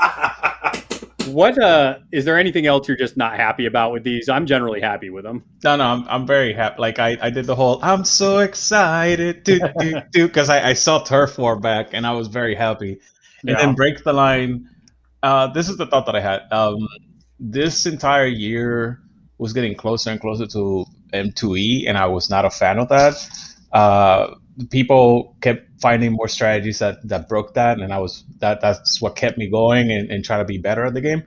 what 1.27 1.63
uh, 1.63 1.99
is 2.11 2.25
there 2.25 2.39
anything 2.39 2.67
else 2.67 2.89
you're 2.89 2.97
just 2.97 3.17
not 3.17 3.37
happy 3.37 3.67
about 3.67 3.93
with 3.93 4.03
these? 4.03 4.29
I'm 4.29 4.47
generally 4.47 4.81
happy 4.81 5.11
with 5.11 5.25
them. 5.25 5.45
No, 5.63 5.77
no, 5.77 5.85
I'm, 5.85 6.09
I'm 6.09 6.27
very 6.27 6.53
happy. 6.53 6.81
Like 6.81 6.99
I, 6.99 7.17
I 7.21 7.31
did 7.31 7.47
the 7.47 7.55
whole 7.55 7.79
I'm 7.83 8.05
so 8.05 8.39
excited, 8.39 9.45
do 9.45 9.61
do 9.79 10.01
do, 10.11 10.27
because 10.27 10.49
I, 10.49 10.71
I 10.71 10.73
saw 10.73 11.03
Turf 11.05 11.39
War 11.39 11.59
back 11.59 11.91
and 11.93 12.07
I 12.07 12.13
was 12.13 12.29
very 12.29 12.55
happy. 12.55 12.99
And 13.43 13.51
Yeah. 13.51 13.57
then 13.57 13.75
break 13.75 14.03
the 14.05 14.13
line. 14.13 14.69
Uh, 15.23 15.47
this 15.49 15.69
is 15.69 15.77
the 15.77 15.87
thought 15.87 16.07
that 16.07 16.17
I 16.17 16.21
had. 16.21 16.43
Um, 16.51 16.87
this 17.39 17.87
entire 17.87 18.27
year 18.27 19.01
was 19.39 19.53
getting 19.53 19.75
closer 19.75 20.11
and 20.11 20.21
closer 20.21 20.47
to 20.47 20.85
M2E, 21.13 21.89
and 21.89 21.97
I 21.99 22.07
was 22.07 22.31
not 22.31 22.45
a 22.45 22.51
fan 22.51 22.79
of 22.79 22.89
that. 22.89 23.15
Uh, 23.73 24.35
people 24.71 25.37
kept 25.41 25.81
finding 25.81 26.13
more 26.13 26.29
strategies 26.29 26.79
that, 26.81 27.07
that 27.09 27.29
broke 27.29 27.55
that, 27.55 27.79
and 27.81 27.93
I 27.93 27.99
was 27.99 28.25
that 28.39 28.61
that's 28.61 29.01
what 29.01 29.17
kept 29.17 29.39
me 29.39 29.49
going 29.51 29.91
and, 29.91 30.11
and 30.11 30.25
trying 30.25 30.41
to 30.41 30.45
be 30.45 30.59
better 30.59 30.85
at 30.85 30.95
the 30.95 31.01
game. 31.01 31.23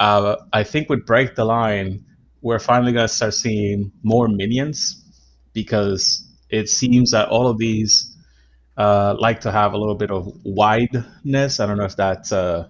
Uh, 0.00 0.36
I 0.52 0.62
think 0.64 0.88
with 0.88 1.06
break 1.06 1.34
the 1.34 1.44
line, 1.44 2.04
we're 2.42 2.58
finally 2.58 2.92
gonna 2.92 3.08
start 3.08 3.34
seeing 3.34 3.92
more 4.02 4.28
minions 4.28 5.04
because 5.52 6.26
it 6.50 6.68
seems 6.68 7.10
that 7.12 7.28
all 7.28 7.48
of 7.48 7.58
these 7.58 8.16
uh, 8.76 9.16
like 9.18 9.40
to 9.42 9.52
have 9.52 9.72
a 9.72 9.78
little 9.78 9.94
bit 9.94 10.10
of 10.10 10.26
wideness. 10.44 11.60
I 11.60 11.66
don't 11.66 11.78
know 11.78 11.84
if 11.84 11.96
that's 11.96 12.32
uh, 12.32 12.68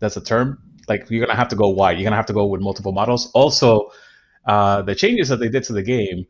that's 0.00 0.16
a 0.16 0.20
term. 0.20 0.62
Like 0.88 1.08
you're 1.10 1.24
gonna 1.26 1.36
have 1.38 1.48
to 1.48 1.56
go 1.56 1.68
wide. 1.68 1.98
You're 1.98 2.04
gonna 2.04 2.16
have 2.16 2.26
to 2.26 2.32
go 2.32 2.46
with 2.46 2.60
multiple 2.60 2.92
models. 2.92 3.30
Also, 3.32 3.90
uh, 4.46 4.82
the 4.82 4.94
changes 4.94 5.28
that 5.28 5.36
they 5.38 5.48
did 5.48 5.62
to 5.64 5.72
the 5.72 5.82
game, 5.82 6.26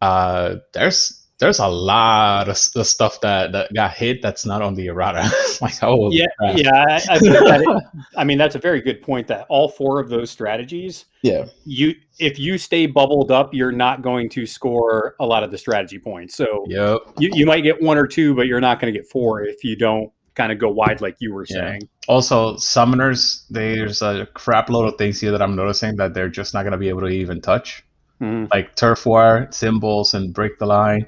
uh, 0.00 0.56
there's 0.72 1.20
there's 1.40 1.58
a 1.58 1.66
lot 1.66 2.48
of 2.48 2.56
stuff 2.56 3.20
that, 3.20 3.50
that 3.50 3.74
got 3.74 3.90
hit 3.92 4.22
that's 4.22 4.46
not 4.46 4.62
on 4.62 4.74
the 4.76 4.86
errata. 4.86 5.28
like 5.60 5.74
oh 5.82 6.10
Yeah, 6.12 6.26
crap. 6.38 6.56
yeah. 6.56 6.70
I, 6.74 7.00
I, 7.10 7.18
it- 7.60 7.82
I 8.16 8.22
mean, 8.24 8.38
that's 8.38 8.54
a 8.54 8.58
very 8.60 8.80
good 8.80 9.02
point. 9.02 9.26
That 9.26 9.44
all 9.48 9.68
four 9.68 9.98
of 9.98 10.08
those 10.08 10.30
strategies, 10.30 11.06
Yeah. 11.22 11.46
you 11.64 11.94
if 12.20 12.38
you 12.38 12.56
stay 12.56 12.86
bubbled 12.86 13.32
up, 13.32 13.52
you're 13.52 13.72
not 13.72 14.00
going 14.00 14.28
to 14.30 14.46
score 14.46 15.16
a 15.18 15.26
lot 15.26 15.42
of 15.42 15.50
the 15.50 15.58
strategy 15.58 15.98
points. 15.98 16.36
So 16.36 16.64
Yep. 16.68 16.98
you, 17.18 17.30
you 17.32 17.46
might 17.46 17.62
get 17.62 17.82
one 17.82 17.98
or 17.98 18.06
two, 18.06 18.34
but 18.36 18.46
you're 18.46 18.60
not 18.60 18.80
going 18.80 18.92
to 18.92 18.96
get 18.98 19.08
four 19.10 19.42
if 19.42 19.64
you 19.64 19.74
don't 19.74 20.12
kind 20.34 20.50
of 20.52 20.58
go 20.58 20.68
wide 20.68 21.00
like 21.00 21.16
you 21.20 21.32
were 21.32 21.46
Yeah. 21.48 21.60
saying. 21.70 21.88
Also, 22.08 22.54
summoners, 22.56 23.44
there's 23.50 24.02
a 24.02 24.26
crap 24.34 24.68
load 24.68 24.86
of 24.86 24.96
things 24.98 25.20
here 25.20 25.30
that 25.30 25.40
I'm 25.42 25.54
noticing 25.56 25.96
that 25.96 26.12
they're 26.14 26.28
just 26.28 26.54
not 26.54 26.62
going 26.62 26.72
to 26.72 26.78
be 26.78 26.88
able 26.88 27.00
to 27.02 27.08
even 27.08 27.40
touch. 27.40 27.84
Mhm. 28.20 28.48
Like 28.52 28.74
turf 28.76 29.06
war, 29.06 29.48
symbols, 29.50 30.14
and 30.14 30.32
break 30.34 30.58
the 30.58 30.66
line. 30.66 31.06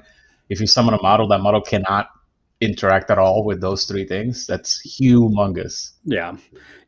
If 0.49 0.59
you 0.61 0.67
summon 0.67 0.93
a 0.93 1.01
model, 1.01 1.27
that 1.29 1.41
model 1.41 1.61
cannot 1.61 2.07
interact 2.61 3.11
at 3.11 3.19
all 3.19 3.43
with 3.43 3.61
those 3.61 3.85
three 3.85 4.05
things. 4.05 4.47
That's 4.47 4.81
humongous. 4.99 5.91
Yeah. 6.05 6.35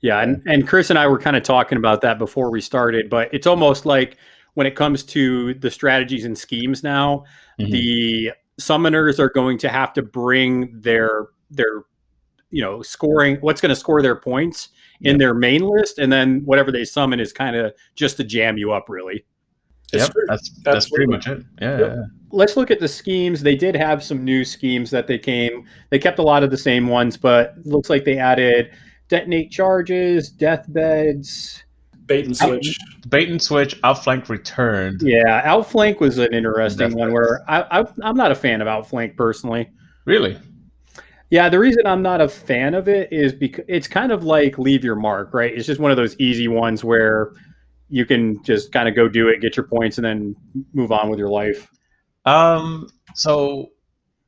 Yeah. 0.01 0.21
And, 0.21 0.41
and 0.47 0.67
Chris 0.67 0.89
and 0.89 0.97
I 0.97 1.07
were 1.07 1.19
kind 1.19 1.35
of 1.35 1.43
talking 1.43 1.77
about 1.77 2.01
that 2.01 2.17
before 2.17 2.49
we 2.51 2.61
started, 2.61 3.09
but 3.09 3.29
it's 3.33 3.45
almost 3.45 3.85
like 3.85 4.17
when 4.55 4.65
it 4.65 4.75
comes 4.75 5.03
to 5.03 5.53
the 5.55 5.69
strategies 5.69 6.25
and 6.25 6.37
schemes 6.37 6.83
now, 6.83 7.23
Mhm. 7.59 7.71
the 7.71 8.31
summoners 8.59 9.19
are 9.19 9.29
going 9.29 9.57
to 9.59 9.69
have 9.69 9.93
to 9.93 10.01
bring 10.01 10.71
their 10.81 11.27
their 11.51 11.83
you 12.51 12.61
know 12.61 12.81
scoring 12.81 13.37
what's 13.41 13.61
going 13.61 13.69
to 13.69 13.75
score 13.75 14.01
their 14.01 14.15
points 14.15 14.69
in 15.01 15.17
their 15.17 15.33
main 15.33 15.61
list 15.61 15.97
and 15.99 16.11
then 16.11 16.41
whatever 16.45 16.71
they 16.71 16.83
summon 16.83 17.19
is 17.19 17.31
kind 17.31 17.55
of 17.55 17.73
just 17.95 18.17
to 18.17 18.23
jam 18.23 18.57
you 18.57 18.71
up 18.71 18.89
really 18.89 19.23
It's 19.93 20.03
Yep, 20.03 20.11
true. 20.11 20.23
that's 20.27 20.49
that's 20.63 20.89
pretty 20.89 21.05
much 21.09 21.27
it. 21.27 21.43
Yeah, 21.61 21.79
Yep. 21.79 21.91
yeah. 21.95 22.03
let's 22.31 22.57
look 22.57 22.69
at 22.71 22.79
the 22.79 22.87
schemes 22.87 23.41
they 23.41 23.55
did 23.55 23.75
have 23.75 24.03
some 24.03 24.23
new 24.25 24.43
schemes 24.43 24.89
that 24.91 25.07
they 25.07 25.17
came 25.17 25.65
they 25.89 25.99
kept 25.99 26.19
a 26.19 26.23
lot 26.23 26.43
of 26.43 26.51
the 26.51 26.57
same 26.57 26.87
ones 26.87 27.15
but 27.17 27.53
looks 27.65 27.89
like 27.89 28.03
they 28.03 28.17
added 28.17 28.71
detonate 29.07 29.51
charges 29.51 30.29
deathbeds 30.29 31.63
Bait 32.05 32.25
and 32.25 32.35
switch. 32.35 32.75
Bait 33.09 33.29
and 33.29 33.39
switch, 33.39 33.79
outflank 33.83 34.29
returned. 34.29 35.01
yeah 35.03 35.41
outflank 35.45 35.99
was 35.99 36.17
an 36.17 36.33
interesting 36.33 36.93
one 36.97 37.09
Deathbeds. 37.09 37.13
where 37.13 37.41
I, 37.47 37.81
I, 37.81 37.85
i'm 38.03 38.17
not 38.17 38.31
a 38.31 38.35
fan 38.35 38.61
of 38.61 38.67
outflank 38.67 39.15
personally 39.15 39.69
Really? 40.05 40.39
Yeah, 41.29 41.47
the 41.49 41.59
reason 41.59 41.85
I'm 41.85 42.01
not 42.01 42.21
a 42.21 42.27
fan 42.27 42.73
of 42.73 42.87
it 42.87 43.13
is 43.13 43.33
because 43.33 43.65
it's 43.67 43.87
kind 43.87 44.11
of 44.11 44.23
like 44.23 44.57
leave 44.57 44.83
your 44.83 44.95
mark, 44.95 45.33
right? 45.33 45.53
It's 45.55 45.67
just 45.67 45.79
one 45.79 45.91
of 45.91 45.97
those 45.97 46.19
easy 46.19 46.47
ones 46.47 46.83
where 46.83 47.33
you 47.87 48.05
can 48.05 48.43
just 48.43 48.71
kind 48.71 48.89
of 48.89 48.95
go 48.95 49.07
do 49.07 49.27
it, 49.27 49.41
get 49.41 49.55
your 49.55 49.67
points, 49.67 49.97
and 49.97 50.05
then 50.05 50.35
move 50.73 50.91
on 50.91 51.09
with 51.09 51.19
your 51.19 51.29
life. 51.29 51.69
Um. 52.25 52.89
So, 53.15 53.69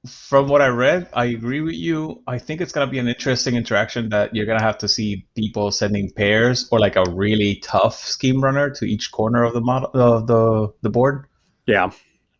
from 0.07 0.47
what 0.47 0.61
I 0.61 0.67
read, 0.67 1.07
I 1.13 1.25
agree 1.25 1.61
with 1.61 1.75
you. 1.75 2.21
I 2.27 2.37
think 2.37 2.61
it's 2.61 2.71
gonna 2.71 2.89
be 2.89 2.99
an 2.99 3.07
interesting 3.07 3.55
interaction 3.55 4.09
that 4.09 4.35
you're 4.35 4.45
gonna 4.45 4.61
have 4.61 4.77
to 4.79 4.87
see 4.87 5.25
people 5.35 5.71
sending 5.71 6.11
pairs 6.11 6.67
or 6.71 6.79
like 6.79 6.95
a 6.95 7.03
really 7.11 7.55
tough 7.63 7.97
scheme 7.97 8.41
runner 8.41 8.69
to 8.71 8.85
each 8.85 9.11
corner 9.11 9.43
of 9.43 9.53
the 9.53 9.61
model 9.61 9.89
of 9.93 10.27
the 10.27 10.73
the 10.81 10.89
board. 10.89 11.25
Yeah, 11.65 11.91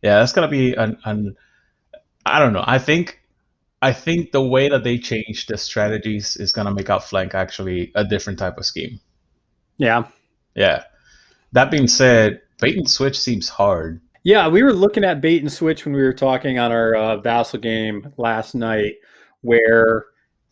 Yeah, 0.02 0.20
that's 0.20 0.34
gonna 0.34 0.48
be 0.48 0.74
an, 0.76 0.98
an 1.06 1.36
I 2.26 2.40
don't 2.40 2.54
know. 2.54 2.64
I 2.66 2.80
think 2.80 3.21
I 3.82 3.94
think 3.94 4.32
the 4.32 4.42
way 4.44 4.70
that 4.70 4.84
they 4.84 4.98
change 4.98 5.48
the 5.48 5.58
strategies 5.58 6.36
is 6.38 6.52
gonna 6.52 6.74
make 6.74 6.90
Outflank 6.90 7.34
actually 7.36 7.92
a 7.96 8.04
different 8.04 8.38
type 8.40 8.58
of 8.58 8.66
scheme. 8.66 9.00
yeah, 9.78 10.04
Yeah. 10.56 10.84
That 11.54 11.70
being 11.72 11.88
said, 11.88 12.42
bait 12.62 12.78
and 12.78 12.90
switch 12.90 13.20
seems 13.20 13.50
hard. 13.50 14.00
yeah. 14.24 14.48
We 14.48 14.64
were 14.64 14.72
looking 14.74 15.04
at 15.04 15.20
bait 15.20 15.42
and 15.42 15.52
switch 15.52 15.84
when 15.86 15.94
we 15.96 16.02
were 16.02 16.14
talking 16.14 16.60
on 16.60 16.72
our 16.72 16.96
uh, 16.96 17.18
Vassal 17.18 17.60
game 17.60 18.14
last 18.18 18.54
night, 18.56 18.94
where 19.42 20.06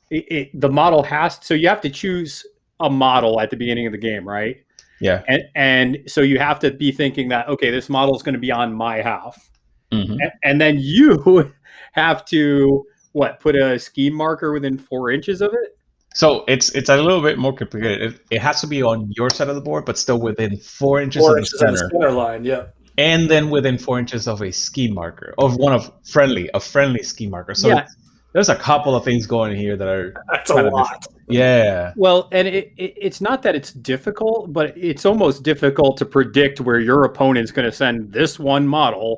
it, 0.09 0.25
it, 0.31 0.59
the 0.59 0.69
model 0.69 1.03
has 1.03 1.39
so 1.41 1.53
you 1.53 1.67
have 1.69 1.81
to 1.81 1.89
choose 1.89 2.45
a 2.81 2.89
model 2.89 3.39
at 3.39 3.50
the 3.51 3.55
beginning 3.57 3.86
of 3.86 3.91
the 3.93 3.98
game, 4.00 4.27
right? 4.27 4.57
Yeah. 5.00 5.24
And 5.29 5.43
and 5.55 5.98
so 6.07 6.21
you 6.21 6.39
have 6.39 6.59
to 6.59 6.71
be 6.71 6.91
thinking 6.91 7.29
that 7.29 7.48
okay, 7.48 7.69
this 7.71 7.88
model 7.89 8.15
is 8.15 8.24
going 8.24 8.33
to 8.33 8.39
be 8.39 8.51
on 8.51 8.74
my 8.74 8.98
half. 9.01 9.50
hmm 9.93 10.15
A- 10.21 10.48
and 10.48 10.59
then 10.59 10.77
you 10.79 11.53
have 11.93 12.25
to 12.25 12.86
what 13.20 13.40
put 13.40 13.56
a 13.56 13.78
ski 13.88 14.10
marker 14.10 14.50
within 14.54 14.78
four 14.78 15.04
inches 15.12 15.42
of 15.42 15.52
it 15.64 15.70
So 16.16 16.28
it's 16.54 16.68
it's 16.80 16.90
a 16.90 16.98
little 17.08 17.22
bit 17.30 17.38
more 17.46 17.54
complicated. 17.62 18.00
It, 18.08 18.14
it 18.36 18.42
has 18.48 18.58
to 18.62 18.68
be 18.76 18.80
on 18.92 18.98
your 19.20 19.30
side 19.30 19.50
of 19.54 19.56
the 19.60 19.66
board, 19.70 19.84
but 19.90 19.96
still 20.06 20.20
within 20.30 20.52
four 20.80 20.96
inches 21.06 21.22
Four 21.22 21.32
of 21.32 21.36
the 21.36 21.40
inches 21.42 21.62
in 21.62 21.72
the 21.72 21.78
center, 21.78 21.90
center 21.92 22.12
line. 22.24 22.42
yeah. 22.52 22.64
and 23.12 23.22
then 23.34 23.44
within 23.56 23.78
four 23.86 23.98
inches 24.04 24.24
of 24.34 24.38
a 24.50 24.52
ski 24.66 24.86
marker 25.02 25.30
of 25.46 25.50
one 25.66 25.74
of 25.80 25.84
friendly 26.14 26.46
a 26.60 26.60
friendly 26.74 27.04
ski 27.12 27.26
marker. 27.36 27.54
So 27.64 27.68
Yeah. 27.74 27.86
there's 28.34 28.50
a 28.58 28.60
couple 28.70 28.94
of 28.98 29.04
things 29.10 29.24
going 29.36 29.56
here 29.64 29.76
that 29.82 29.88
are 29.98 30.08
That's 30.32 30.50
a 30.52 30.66
of 30.68 30.74
lot. 30.80 31.00
yeah 31.28 31.94
well 32.06 32.20
and 32.38 32.46
it, 32.48 32.66
it, 32.84 32.92
it's 33.08 33.22
not 33.28 33.38
that 33.46 33.54
it's 33.60 33.72
difficult 33.94 34.40
but 34.58 34.68
it's 34.90 35.06
almost 35.12 35.38
difficult 35.52 35.94
to 36.02 36.06
predict 36.18 36.56
where 36.68 36.80
your 36.90 37.00
opponent's 37.12 37.52
going 37.56 37.70
to 37.72 37.76
send 37.84 37.96
this 38.20 38.32
one 38.56 38.66
model 38.80 39.10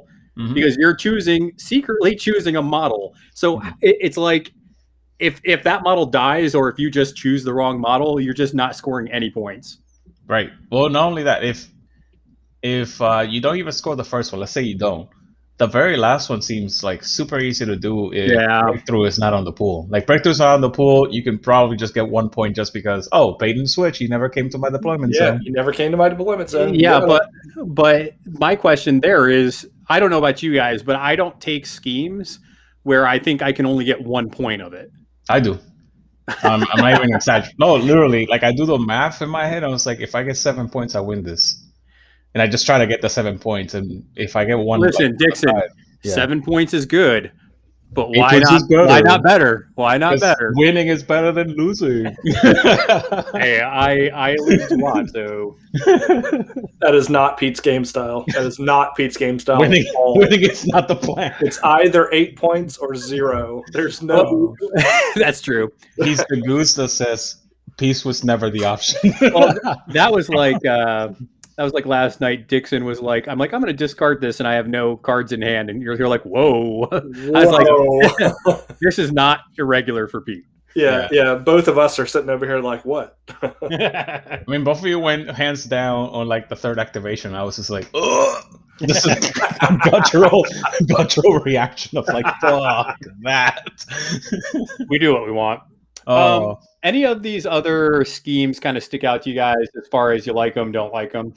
Mhm. 0.41 0.53
because 0.53 0.75
you're 0.77 0.95
choosing 0.95 1.51
secretly 1.57 2.15
choosing 2.15 2.55
a 2.55 2.62
model 2.62 3.13
so 3.33 3.60
Mhm. 3.60 3.74
it, 3.81 3.95
it's 4.01 4.17
like 4.17 4.51
if 5.19 5.39
if 5.43 5.63
that 5.63 5.83
model 5.83 6.05
dies 6.05 6.55
or 6.55 6.67
if 6.69 6.79
you 6.79 6.89
just 6.89 7.15
choose 7.15 7.43
the 7.43 7.53
wrong 7.53 7.79
model 7.79 8.19
you're 8.19 8.33
just 8.33 8.53
not 8.55 8.75
scoring 8.75 9.07
any 9.12 9.29
points 9.29 9.77
right. 10.27 10.50
Well, 10.71 10.89
not 10.89 11.05
only 11.07 11.24
that, 11.24 11.43
if 11.43 11.67
if 12.63 13.01
uh, 13.01 13.25
you 13.27 13.41
don't 13.41 13.57
even 13.57 13.71
score 13.71 13.95
the 13.95 14.03
first 14.03 14.31
one, 14.31 14.39
let's 14.39 14.51
say 14.51 14.62
you 14.62 14.77
don't, 14.77 15.10
the 15.57 15.67
very 15.67 15.98
last 15.98 16.29
one 16.29 16.41
seems 16.41 16.83
like 16.83 17.03
super 17.03 17.39
easy 17.39 17.65
to 17.65 17.75
do 17.75 18.13
if 18.13 18.31
Yeah. 18.31 18.62
breakthrough 18.62 19.05
is 19.05 19.17
not 19.19 19.33
on 19.33 19.43
the 19.43 19.51
pool. 19.51 19.88
Like 19.89 20.05
breakthrough's 20.07 20.39
not 20.39 20.53
on 20.53 20.62
the 20.62 20.69
pool, 20.69 21.07
you 21.12 21.24
can 21.24 21.38
probably 21.39 21.75
just 21.75 21.93
get 21.93 22.07
one 22.07 22.29
point 22.29 22.55
just 22.55 22.71
because 22.74 23.10
oh 23.12 23.36
bait 23.39 23.57
and 23.57 23.69
switch, 23.69 23.98
he 23.98 24.07
never 24.07 24.29
came 24.29 24.50
to 24.51 24.57
my 24.57 24.69
deployment 24.69 25.13
Yeah, 25.13 25.31
zone. 25.31 25.41
you 25.43 25.51
never 25.51 25.71
came 25.74 25.91
to 25.91 25.98
my 25.98 26.07
deployment 26.10 26.50
zone. 26.50 26.74
yeah 26.75 27.00
but 27.05 27.29
but 27.67 28.13
my 28.39 28.55
question 28.55 29.01
there 29.01 29.27
is 29.29 29.67
i 29.91 30.00
don't 30.00 30.10
know 30.10 30.17
about 30.25 30.41
you 30.43 30.53
guys 30.53 30.81
but 30.83 30.95
i 30.95 31.15
don't 31.15 31.39
take 31.39 31.65
schemes 31.65 32.39
where 32.83 33.05
i 33.05 33.17
think 33.19 33.41
i 33.41 33.51
can 33.51 33.65
only 33.65 33.86
get 33.86 34.00
one 34.01 34.29
point 34.29 34.62
of 34.62 34.74
it 34.74 34.89
I 35.29 35.39
do. 35.39 35.53
Um, 36.43 36.65
I'm 36.71 36.79
not 36.83 36.91
even 36.98 37.13
exaggerating. 37.15 37.55
No, 37.60 37.75
literally, 37.75 38.25
like 38.25 38.43
I 38.43 38.51
do 38.51 38.65
the 38.65 38.77
math 38.77 39.21
in 39.21 39.29
my 39.29 39.45
head. 39.48 39.63
I 39.63 39.67
was 39.67 39.86
like, 39.86 40.00
if 40.00 40.13
I 40.15 40.24
get 40.24 40.36
seven 40.36 40.67
points, 40.67 40.93
I 40.95 41.00
win 41.00 41.24
this, 41.24 41.43
and 42.33 42.41
I 42.41 42.48
just 42.48 42.65
try 42.65 42.77
to 42.79 42.88
get 42.88 43.01
the 43.01 43.10
seven 43.10 43.39
points. 43.39 43.74
And 43.74 44.03
if 44.15 44.36
I 44.36 44.43
get 44.45 44.57
one, 44.57 44.79
Listen, 44.81 45.15
Dixon, 45.17 45.50
Yeah. 46.03 46.13
seven 46.13 46.41
points 46.41 46.74
is 46.74 46.86
good, 46.86 47.31
but 47.93 48.10
why 48.10 48.39
not? 48.39 48.53
is. 48.53 48.67
Why 48.69 49.01
not 49.01 49.21
better? 49.24 49.69
Why 49.75 49.98
not 49.98 50.19
better? 50.19 50.53
winning 50.55 50.88
is 50.88 51.03
better 51.03 51.31
than 51.31 51.55
losing. 51.55 52.15
Hey, 53.33 53.62
I 53.62 54.10
I 54.13 54.36
lose 54.36 54.71
a 54.71 54.75
lot, 54.77 55.10
so 55.10 55.57
that 55.74 56.91
is 56.93 57.10
not 57.10 57.38
Pete's 57.38 57.60
game 57.60 57.83
style. 57.86 58.24
That 58.33 58.43
is 58.43 58.60
not 58.60 58.95
Pete's 58.95 59.17
game 59.17 59.39
style. 59.39 59.60
winning, 59.60 59.86
at 59.88 59.95
all. 59.95 60.17
winning 60.17 60.41
is 60.41 60.65
not 60.67 60.88
the 60.88 60.95
plan. 60.95 61.33
It's 61.39 61.60
either 61.63 62.10
eight 62.12 62.36
points 62.38 62.77
or 62.77 62.95
zero. 62.95 63.63
There's 63.71 64.01
no. 64.01 64.55
that's 65.15 65.41
true. 65.41 65.71
He's 65.98 66.17
the 66.29 66.41
goose 66.45 66.75
that 66.75 66.89
says 66.89 67.38
peace 67.77 68.05
was 68.05 68.24
never 68.24 68.50
the 68.50 68.63
option. 68.65 69.13
Well, 69.21 69.53
That 69.88 70.12
was 70.12 70.29
like 70.29 70.63
uh, 70.65 71.10
that 71.61 71.65
was 71.65 71.73
like 71.73 71.85
last 71.85 72.19
night. 72.21 72.47
Dixon 72.47 72.85
was 72.85 72.99
like, 73.01 73.27
"I'm 73.27 73.37
like, 73.37 73.53
I'm 73.53 73.61
going 73.61 73.71
to 73.71 73.77
discard 73.77 74.19
this, 74.19 74.39
and 74.39 74.47
I 74.47 74.55
have 74.55 74.67
no 74.67 74.97
cards 74.97 75.31
in 75.31 75.43
hand." 75.43 75.69
And 75.69 75.79
you're, 75.79 75.93
you're 75.93 76.07
like, 76.07 76.23
"Whoa, 76.23 76.87
I 76.91 77.45
was 77.45 77.51
like- 77.51 78.67
this 78.81 78.97
is 78.97 79.11
not 79.11 79.41
irregular 79.59 80.07
for 80.07 80.21
Pete." 80.21 80.43
yeah, 80.75 81.07
yeah. 81.11 81.35
Both 81.35 81.67
of 81.67 81.77
us 81.77 81.99
are 81.99 82.07
sitting 82.07 82.31
over 82.31 82.47
here 82.47 82.57
like, 82.59 82.83
what? 82.83 83.19
I 83.43 84.41
mean, 84.47 84.63
both 84.63 84.79
of 84.79 84.85
you 84.87 84.97
went 84.99 85.29
hands 85.29 85.65
down 85.65 86.09
on 86.09 86.27
like 86.27 86.49
the 86.49 86.55
third 86.55 86.79
activation. 86.79 87.35
I 87.35 87.43
was 87.43 87.57
just 87.57 87.69
like, 87.69 87.87
ugh. 87.93 88.57
This 88.79 89.05
is 89.05 89.29
a 89.61 89.77
guttural, 89.83 90.43
guttural 90.87 91.37
reaction 91.41 91.99
of 91.99 92.07
like, 92.07 92.25
fuck 92.41 92.97
that. 93.21 93.67
we 94.89 94.97
do 94.97 95.13
what 95.13 95.25
we 95.27 95.31
want. 95.31 95.61
Oh, 96.07 96.51
Um, 96.51 96.57
Any 96.81 97.05
of 97.05 97.21
these 97.21 97.45
other 97.45 98.03
schemes 98.05 98.59
kind 98.59 98.75
of 98.75 98.83
stick 98.83 99.03
out 99.03 99.21
to 99.23 99.29
you 99.29 99.35
guys 99.35 99.67
as 99.77 99.87
far 99.91 100.13
as 100.13 100.25
you 100.25 100.33
like 100.33 100.55
them, 100.55 100.71
don't 100.71 100.91
like 100.91 101.11
them? 101.11 101.33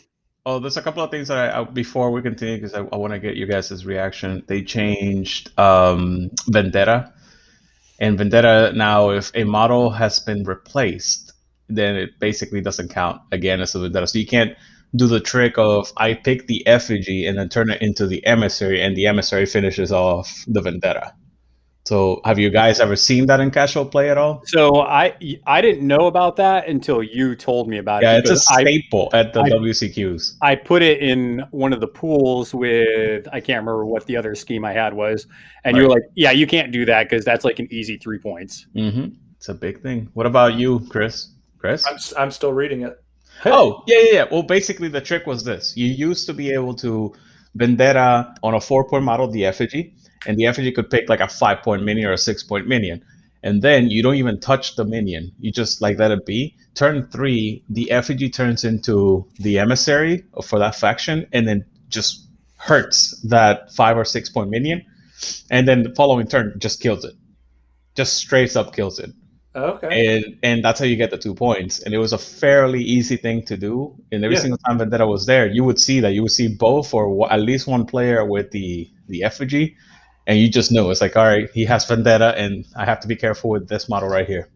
Oh, 0.46 0.58
there's 0.58 0.76
a 0.76 0.82
couple 0.82 1.02
of 1.02 1.10
things 1.10 1.28
that 1.28 1.54
I, 1.54 1.60
I 1.60 1.64
before 1.64 2.10
we 2.10 2.22
continue 2.22 2.56
because 2.56 2.74
I, 2.74 2.80
I 2.80 2.96
want 2.96 3.12
to 3.12 3.18
get 3.18 3.36
you 3.36 3.46
guys' 3.46 3.84
reaction. 3.84 4.42
They 4.46 4.62
changed 4.62 5.58
um, 5.58 6.30
Vendetta, 6.48 7.12
and 7.98 8.18
Vendetta 8.18 8.72
now, 8.74 9.10
if 9.10 9.30
a 9.34 9.44
model 9.44 9.90
has 9.90 10.18
been 10.18 10.44
replaced, 10.44 11.32
then 11.68 11.96
it 11.96 12.18
basically 12.18 12.60
doesn't 12.60 12.88
count 12.88 13.22
again 13.32 13.60
as 13.60 13.74
a 13.74 13.80
Vendetta. 13.80 14.06
So 14.06 14.18
you 14.18 14.26
can't 14.26 14.56
do 14.94 15.06
the 15.06 15.20
trick 15.20 15.58
of 15.58 15.92
I 15.96 16.14
pick 16.14 16.46
the 16.46 16.66
effigy 16.66 17.26
and 17.26 17.38
then 17.38 17.48
turn 17.48 17.70
it 17.70 17.82
into 17.82 18.06
the 18.06 18.24
emissary, 18.26 18.82
and 18.82 18.96
the 18.96 19.06
emissary 19.06 19.46
finishes 19.46 19.92
off 19.92 20.44
the 20.46 20.60
Vendetta. 20.60 21.14
So, 21.86 22.22
have 22.24 22.38
you 22.38 22.48
guys 22.48 22.80
ever 22.80 22.96
seen 22.96 23.26
that 23.26 23.40
in 23.40 23.50
casual 23.50 23.84
play 23.84 24.08
at 24.08 24.16
all? 24.16 24.40
So 24.46 24.80
I 24.80 25.14
I 25.46 25.60
didn't 25.60 25.86
know 25.86 26.06
about 26.06 26.36
that 26.36 26.66
until 26.66 27.02
you 27.02 27.36
told 27.36 27.68
me 27.68 27.76
about 27.76 28.02
Yeah, 28.02 28.12
it. 28.12 28.12
Yeah, 28.14 28.18
it's 28.20 28.30
a 28.30 28.32
because 28.34 28.46
I, 28.52 28.60
staple 28.62 29.10
at 29.12 29.34
the 29.34 29.40
I- 29.42 29.50
WCQs. 29.50 30.36
I 30.40 30.54
put 30.56 30.80
it 30.82 31.02
in 31.02 31.44
one 31.50 31.74
of 31.74 31.80
the 31.80 31.86
pools 31.86 32.54
with 32.54 33.28
I 33.30 33.40
can't 33.40 33.58
remember 33.60 33.84
what 33.84 34.06
the 34.06 34.16
other 34.16 34.34
scheme 34.34 34.64
I 34.64 34.72
had 34.72 34.94
was, 34.94 35.26
and 35.64 35.76
you 35.76 35.82
were 35.82 35.90
like, 35.90 36.04
"Yeah, 36.14 36.30
you 36.30 36.46
can't 36.46 36.72
do 36.72 36.86
that 36.86 37.10
because 37.10 37.22
that's 37.22 37.44
like 37.44 37.58
an 37.58 37.68
easy 37.70 37.98
three 37.98 38.18
points." 38.18 38.66
hmm 38.74 39.08
It's 39.36 39.50
a 39.50 39.54
big 39.54 39.82
thing. 39.82 40.08
What 40.14 40.24
about 40.24 40.54
you, 40.54 40.80
Chris? 40.88 41.28
Chris? 41.58 41.86
I'm, 41.86 41.96
s- 41.96 42.14
I'm 42.16 42.30
still 42.30 42.52
reading 42.54 42.80
it. 42.80 42.98
Oh, 43.44 43.82
yeah, 43.86 43.98
yeah, 44.04 44.12
yeah. 44.12 44.24
Well, 44.30 44.42
basically, 44.42 44.88
the 44.88 45.02
trick 45.02 45.26
was 45.26 45.44
this: 45.44 45.76
you 45.76 45.88
used 45.88 46.24
to 46.28 46.32
be 46.32 46.50
able 46.50 46.72
to 46.76 47.12
vendetta 47.56 48.34
on 48.42 48.54
a 48.54 48.60
four-point 48.60 49.04
model, 49.04 49.28
the 49.28 49.44
effigy, 49.44 49.94
and 50.26 50.36
the 50.38 50.46
effigy 50.46 50.72
could 50.72 50.90
pick 50.90 51.08
like 51.08 51.20
a 51.20 51.28
five-point 51.28 51.82
minion 51.82 52.08
or 52.08 52.12
a 52.12 52.18
six-point 52.18 52.66
minion, 52.66 53.04
and 53.42 53.62
then 53.62 53.90
you 53.90 54.02
don't 54.02 54.16
even 54.16 54.40
touch 54.40 54.76
the 54.76 54.84
minion; 54.84 55.32
you 55.38 55.50
just 55.52 55.80
like 55.82 55.98
let 55.98 56.10
it 56.10 56.26
be. 56.26 56.54
Turn 56.74 57.06
three, 57.08 57.62
the 57.68 57.90
effigy 57.90 58.28
turns 58.28 58.64
into 58.64 59.26
the 59.38 59.58
emissary 59.58 60.24
for 60.42 60.58
that 60.58 60.74
faction, 60.74 61.26
and 61.32 61.46
then 61.46 61.64
just 61.88 62.26
hurts 62.56 63.20
that 63.22 63.72
five 63.72 63.96
or 63.96 64.04
six-point 64.04 64.50
minion, 64.50 64.84
and 65.50 65.68
then 65.68 65.82
the 65.82 65.94
following 65.94 66.26
turn 66.26 66.54
just 66.58 66.80
kills 66.80 67.04
it, 67.04 67.14
just 67.94 68.14
straight 68.14 68.56
up 68.56 68.74
kills 68.74 68.98
it 68.98 69.10
Okay. 69.56 70.16
and 70.16 70.36
and 70.42 70.64
that's 70.64 70.80
how 70.80 70.84
you 70.84 70.96
get 70.96 71.10
the 71.10 71.18
two 71.18 71.34
points. 71.34 71.78
And 71.80 71.94
it 71.94 71.98
was 71.98 72.12
a 72.12 72.18
fairly 72.18 72.82
easy 72.82 73.16
thing 73.16 73.44
to 73.44 73.56
do. 73.56 73.94
And 74.10 74.24
every 74.24 74.34
Yeah. 74.34 74.40
single 74.40 74.58
time 74.58 74.78
Vendetta 74.78 75.06
was 75.06 75.26
there, 75.26 75.46
you 75.46 75.62
would 75.62 75.78
see 75.78 76.00
that 76.00 76.12
you 76.12 76.22
would 76.22 76.32
see 76.32 76.48
both 76.48 76.92
or 76.92 77.32
at 77.32 77.40
least 77.40 77.68
one 77.68 77.86
player 77.86 78.24
with 78.24 78.50
the 78.50 78.90
the 79.08 79.22
effigy, 79.22 79.76
and 80.26 80.38
you 80.38 80.48
just 80.48 80.72
know 80.72 80.90
it's 80.90 81.00
like, 81.00 81.16
all 81.16 81.24
right, 81.26 81.48
he 81.52 81.64
has 81.64 81.84
Vendetta, 81.86 82.34
and 82.36 82.64
I 82.76 82.84
have 82.84 83.00
to 83.00 83.08
be 83.08 83.16
careful 83.16 83.50
with 83.50 83.68
this 83.68 83.88
model 83.88 84.08
right 84.08 84.26
here. 84.26 84.48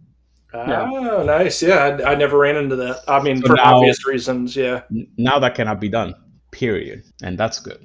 Oh, 0.55 1.23
nice. 1.27 1.63
Yeah, 1.63 1.99
I, 2.05 2.13
I 2.13 2.15
never 2.15 2.39
ran 2.39 2.57
into 2.57 2.75
that. 2.77 3.01
I 3.07 3.21
mean, 3.23 3.41
So 3.43 3.49
for 3.49 3.57
now- 3.57 3.77
obvious 3.77 4.07
reasons. 4.07 4.57
Yeah. 4.57 4.83
Now 5.17 5.39
that 5.39 5.55
cannot 5.55 5.81
be 5.81 5.89
done. 5.89 6.15
Period. 6.53 7.03
And 7.23 7.37
that's 7.39 7.61
good. 7.61 7.79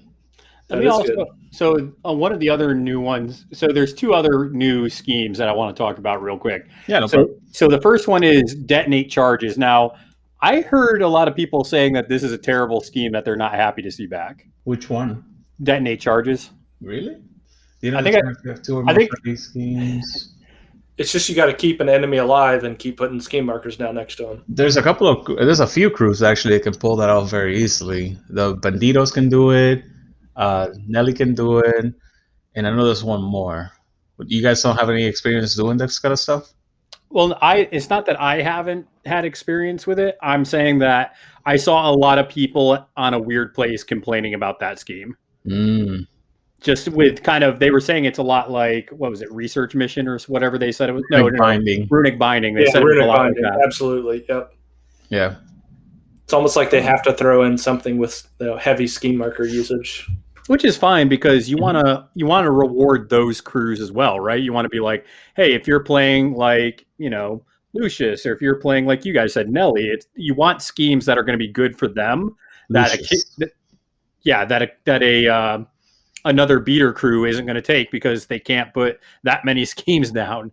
That 0.69 0.75
Let 0.77 0.79
me 0.79 0.87
also, 0.87 1.15
good. 1.15 1.27
so 1.51 1.91
on 2.05 2.19
one 2.19 2.31
of 2.31 2.39
the 2.39 2.49
other 2.49 2.73
new 2.73 3.01
ones, 3.01 3.45
so 3.51 3.67
there's 3.67 3.93
two 3.93 4.13
other 4.13 4.49
new 4.51 4.87
schemes 4.89 5.37
that 5.37 5.49
I 5.49 5.51
want 5.51 5.75
to 5.75 5.83
talk 5.83 5.97
about 5.97 6.23
real 6.23 6.37
quick. 6.37 6.65
Yeah. 6.87 6.99
No 6.99 7.07
So, 7.07 7.17
problem. 7.25 7.37
so 7.51 7.67
the 7.67 7.81
first 7.81 8.07
one 8.07 8.23
is 8.23 8.55
detonate 8.55 9.11
charges. 9.11 9.57
Now, 9.57 9.91
I 10.41 10.61
heard 10.61 11.01
a 11.01 11.07
lot 11.09 11.27
of 11.27 11.35
people 11.35 11.65
saying 11.65 11.93
that 11.93 12.07
this 12.07 12.23
is 12.23 12.31
a 12.31 12.37
terrible 12.37 12.79
scheme 12.79 13.11
that 13.11 13.25
they're 13.25 13.35
not 13.35 13.53
happy 13.55 13.81
to 13.81 13.91
see 13.91 14.07
back. 14.07 14.47
Which 14.63 14.89
one? 14.89 15.23
Detonate 15.61 15.99
charges. 15.99 16.49
Really? 16.81 17.17
You 17.83 17.91
know, 17.91 17.97
I 17.99 18.03
think 18.03 18.15
I- 18.15 18.29
you 18.43 18.49
have 18.51 18.61
two 18.61 18.77
or 18.77 18.81
I 18.81 18.85
more 18.85 18.95
think- 18.95 19.11
these 19.23 19.43
schemes. 19.49 20.29
It's 20.97 21.11
just 21.11 21.27
you 21.27 21.35
got 21.35 21.47
to 21.47 21.53
keep 21.53 21.81
an 21.81 21.89
enemy 21.89 22.17
alive 22.17 22.63
and 22.63 22.77
keep 22.77 22.97
putting 22.97 23.19
scheme 23.19 23.45
markers 23.47 23.75
down 23.77 23.95
next 23.95 24.15
to 24.17 24.23
them. 24.27 24.43
There's 24.47 24.77
a 24.77 24.81
couple 24.81 25.07
of 25.07 25.25
there's 25.37 25.59
a 25.59 25.65
few 25.67 25.89
crews 25.89 26.21
actually 26.21 26.53
that 26.53 26.63
can 26.63 26.75
pull 26.75 26.95
that 26.97 27.09
off 27.09 27.29
very 27.31 27.57
easily. 27.57 28.15
The 28.29 28.55
Banditos 28.57 29.11
can 29.11 29.27
do 29.27 29.49
it. 29.51 29.83
Uh, 30.35 30.67
Nellie 30.87 31.13
can 31.13 31.33
do 31.33 31.57
it, 31.59 31.85
and 32.55 32.67
I 32.67 32.69
know 32.75 32.85
there's 32.85 33.03
one 33.03 33.23
more. 33.23 33.71
But 34.17 34.29
you 34.29 34.43
guys 34.43 34.61
don't 34.61 34.77
have 34.79 34.89
any 34.91 35.03
experience 35.05 35.55
doing 35.55 35.77
this 35.77 35.97
kind 35.97 36.13
of 36.13 36.19
stuff? 36.19 36.53
Well, 37.09 37.37
I 37.41 37.67
it's 37.71 37.89
not 37.89 38.05
that 38.05 38.21
I 38.21 38.41
haven't 38.43 38.87
had 39.05 39.25
experience 39.25 39.85
with 39.87 39.97
it. 39.99 40.15
I'm 40.21 40.45
saying 40.45 40.77
that 40.79 41.15
I 41.45 41.55
saw 41.57 41.89
a 41.91 41.93
lot 41.93 42.19
of 42.19 42.29
people 42.29 42.87
on 42.95 43.13
a 43.15 43.19
weird 43.19 43.55
place 43.55 43.83
complaining 43.83 44.35
about 44.35 44.59
that 44.59 44.77
scheme. 44.79 45.17
Mm. 45.45 46.05
Just 46.63 46.87
with 46.89 47.21
kind 47.23 47.43
of 47.43 47.59
they 47.59 47.71
were 47.71 47.81
saying 47.81 48.05
it's 48.05 48.19
a 48.19 48.23
lot 48.23 48.49
like 48.49 48.89
what 48.91 49.11
was 49.11 49.21
it, 49.21 49.31
research 49.31 49.75
mission 49.75 50.07
or 50.07 50.17
whatever 50.27 50.57
they 50.57 50.71
said 50.71 50.89
it 50.89 50.93
was. 50.93 51.03
No, 51.11 51.23
Like 51.25 51.33
no, 51.33 51.39
binding. 51.39 51.87
runic 51.91 52.17
binding. 52.17 52.55
They 52.55 52.63
Yeah, 52.63 52.71
said 52.71 52.81
it 52.81 52.85
a 52.85 52.87
runic 52.87 53.07
lot 53.07 53.17
like 53.17 53.25
binding. 53.35 53.43
that. 53.43 53.61
Absolutely. 53.65 54.25
Yep. 54.29 54.53
Yeah. 55.09 55.35
It's 56.23 56.31
almost 56.33 56.55
like 56.55 56.69
they 56.71 56.81
have 56.81 57.03
to 57.03 57.13
throw 57.13 57.43
in 57.43 57.57
something 57.57 57.97
with 57.97 58.25
you 58.39 58.47
know, 58.47 58.57
heavy 58.57 58.87
scheme 58.87 59.17
marker 59.17 59.43
usage. 59.45 60.07
which 60.47 60.63
is 60.65 60.75
fine 60.77 61.07
because 61.09 61.49
you 61.49 61.55
Mhm. 61.57 61.61
want 61.61 61.77
to 61.85 62.07
you 62.15 62.25
want 62.25 62.45
to 62.45 62.51
reward 62.51 63.09
those 63.09 63.39
crews 63.41 63.79
as 63.79 63.91
well 63.93 64.19
right 64.19 64.41
you 64.41 64.51
want 64.51 64.65
to 64.65 64.69
be 64.69 64.81
like 64.81 65.05
hey 65.37 65.53
if 65.53 65.67
you're 65.69 65.79
playing 65.79 66.33
like 66.33 66.85
you 66.97 67.09
know 67.09 67.41
lucius 67.73 68.25
or 68.25 68.33
if 68.33 68.41
you're 68.41 68.57
playing 68.57 68.85
like 68.85 69.05
you 69.05 69.13
guys 69.13 69.31
said 69.31 69.49
Nellie 69.49 69.85
it's 69.87 70.07
you 70.15 70.33
want 70.33 70.61
schemes 70.61 71.05
that 71.05 71.17
are 71.17 71.23
going 71.23 71.37
to 71.39 71.45
be 71.45 71.47
good 71.51 71.77
for 71.77 71.87
them 71.87 72.35
that 72.71 72.93
a, 72.93 72.97
ki- 72.97 73.03
Lucius. 73.03 73.35
that- 73.37 73.51
yeah 74.23 74.43
that 74.43 74.61
a, 74.63 74.69
that 74.83 75.01
a 75.01 75.27
uh, 75.27 75.57
another 76.25 76.59
beater 76.59 76.93
crew 76.93 77.25
isn't 77.25 77.45
going 77.45 77.55
to 77.55 77.61
take 77.61 77.91
because 77.91 78.27
they 78.27 78.39
can't 78.39 78.73
put 78.73 78.99
that 79.23 79.45
many 79.45 79.65
schemes 79.73 80.11
down 80.11 80.51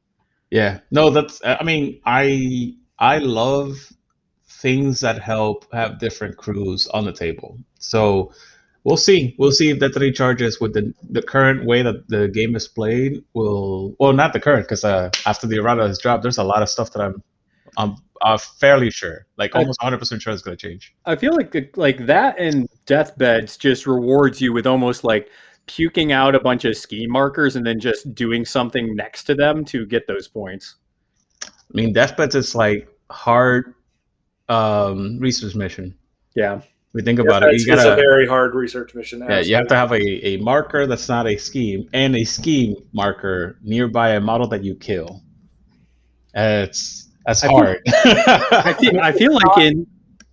Yeah. 0.50 0.80
No, 0.90 1.10
that's. 1.10 1.40
I 1.44 1.62
mean, 1.62 2.00
I 2.04 2.74
I 2.98 3.18
love 3.18 3.76
things 4.48 5.00
that 5.00 5.18
help 5.20 5.66
have 5.72 5.98
different 5.98 6.36
crews 6.36 6.86
on 6.88 7.04
the 7.04 7.12
table. 7.12 7.58
So 7.78 8.32
we'll 8.84 8.96
see. 8.96 9.34
We'll 9.38 9.52
see 9.52 9.70
if 9.70 9.78
the 9.78 9.90
three 9.90 10.12
charges 10.12 10.60
with 10.60 10.74
the 10.74 10.92
the 11.08 11.22
current 11.22 11.66
way 11.66 11.82
that 11.82 12.08
the 12.08 12.28
game 12.28 12.56
is 12.56 12.68
played 12.68 13.24
will. 13.32 13.94
Well, 13.98 14.12
not 14.12 14.32
the 14.32 14.40
current, 14.40 14.64
because 14.66 14.84
uh, 14.84 15.10
after 15.24 15.46
the 15.46 15.56
errata 15.56 15.86
has 15.86 15.98
dropped, 15.98 16.22
there's 16.22 16.38
a 16.38 16.44
lot 16.44 16.62
of 16.62 16.68
stuff 16.68 16.92
that 16.92 17.02
I'm 17.02 17.22
I'm 17.76 17.96
uh, 18.22 18.38
fairly 18.38 18.90
sure, 18.90 19.26
like 19.38 19.54
almost 19.54 19.80
100 19.80 19.98
percent 19.98 20.22
sure, 20.22 20.32
is 20.32 20.42
going 20.42 20.56
to 20.56 20.68
change. 20.68 20.94
i 21.06 21.16
feel 21.16 21.34
like 21.34 21.76
like 21.76 22.06
that 22.06 22.38
and 22.38 22.68
deathbeds 22.86 23.56
just 23.56 23.86
rewards 23.86 24.40
you 24.40 24.52
with 24.52 24.66
almost 24.66 25.04
like 25.04 25.30
puking 25.70 26.10
out 26.12 26.34
a 26.34 26.40
bunch 26.40 26.64
of 26.64 26.76
ski 26.76 27.06
markers 27.06 27.54
and 27.56 27.64
then 27.64 27.78
just 27.78 28.12
doing 28.14 28.44
something 28.44 28.96
next 28.96 29.24
to 29.24 29.34
them 29.34 29.64
to 29.64 29.86
get 29.86 30.06
those 30.08 30.26
points 30.26 30.76
I 31.44 31.48
mean, 31.72 31.92
deathbeds 31.94 32.34
is 32.34 32.54
like 32.56 32.88
hard 33.10 33.74
um 34.48 35.18
research 35.20 35.54
mission. 35.54 35.94
yeah 36.34 36.60
We 36.92 37.02
think 37.02 37.18
Yeah, 37.20 37.26
about 37.26 37.42
it. 37.44 37.54
it's, 37.54 37.66
You 37.66 37.74
it's 37.74 37.84
gotta, 37.84 37.92
a 37.92 37.96
very 37.96 38.26
hard 38.26 38.54
research 38.56 38.94
mission. 38.96 39.20
Yeah, 39.28 39.38
you 39.40 39.54
have 39.54 39.68
to 39.68 39.76
have 39.76 39.92
a, 39.92 40.02
a 40.26 40.36
marker 40.38 40.86
that's 40.88 41.08
not 41.08 41.28
a 41.28 41.36
scheme 41.36 41.88
and 41.92 42.16
a 42.16 42.24
scheme 42.24 42.74
marker 42.92 43.58
nearby 43.62 44.10
a 44.10 44.20
model 44.20 44.48
that 44.48 44.64
you 44.64 44.74
kill. 44.74 45.22
Uh, 46.34 46.66
it's 46.68 47.08
that's 47.26 47.44
I 47.44 47.48
think- 47.48 47.60
hard. 47.60 47.78
I 48.66 48.72
feel, 48.80 49.00
I 49.00 49.12
feel 49.12 49.32
like 49.34 49.58
in 49.58 49.86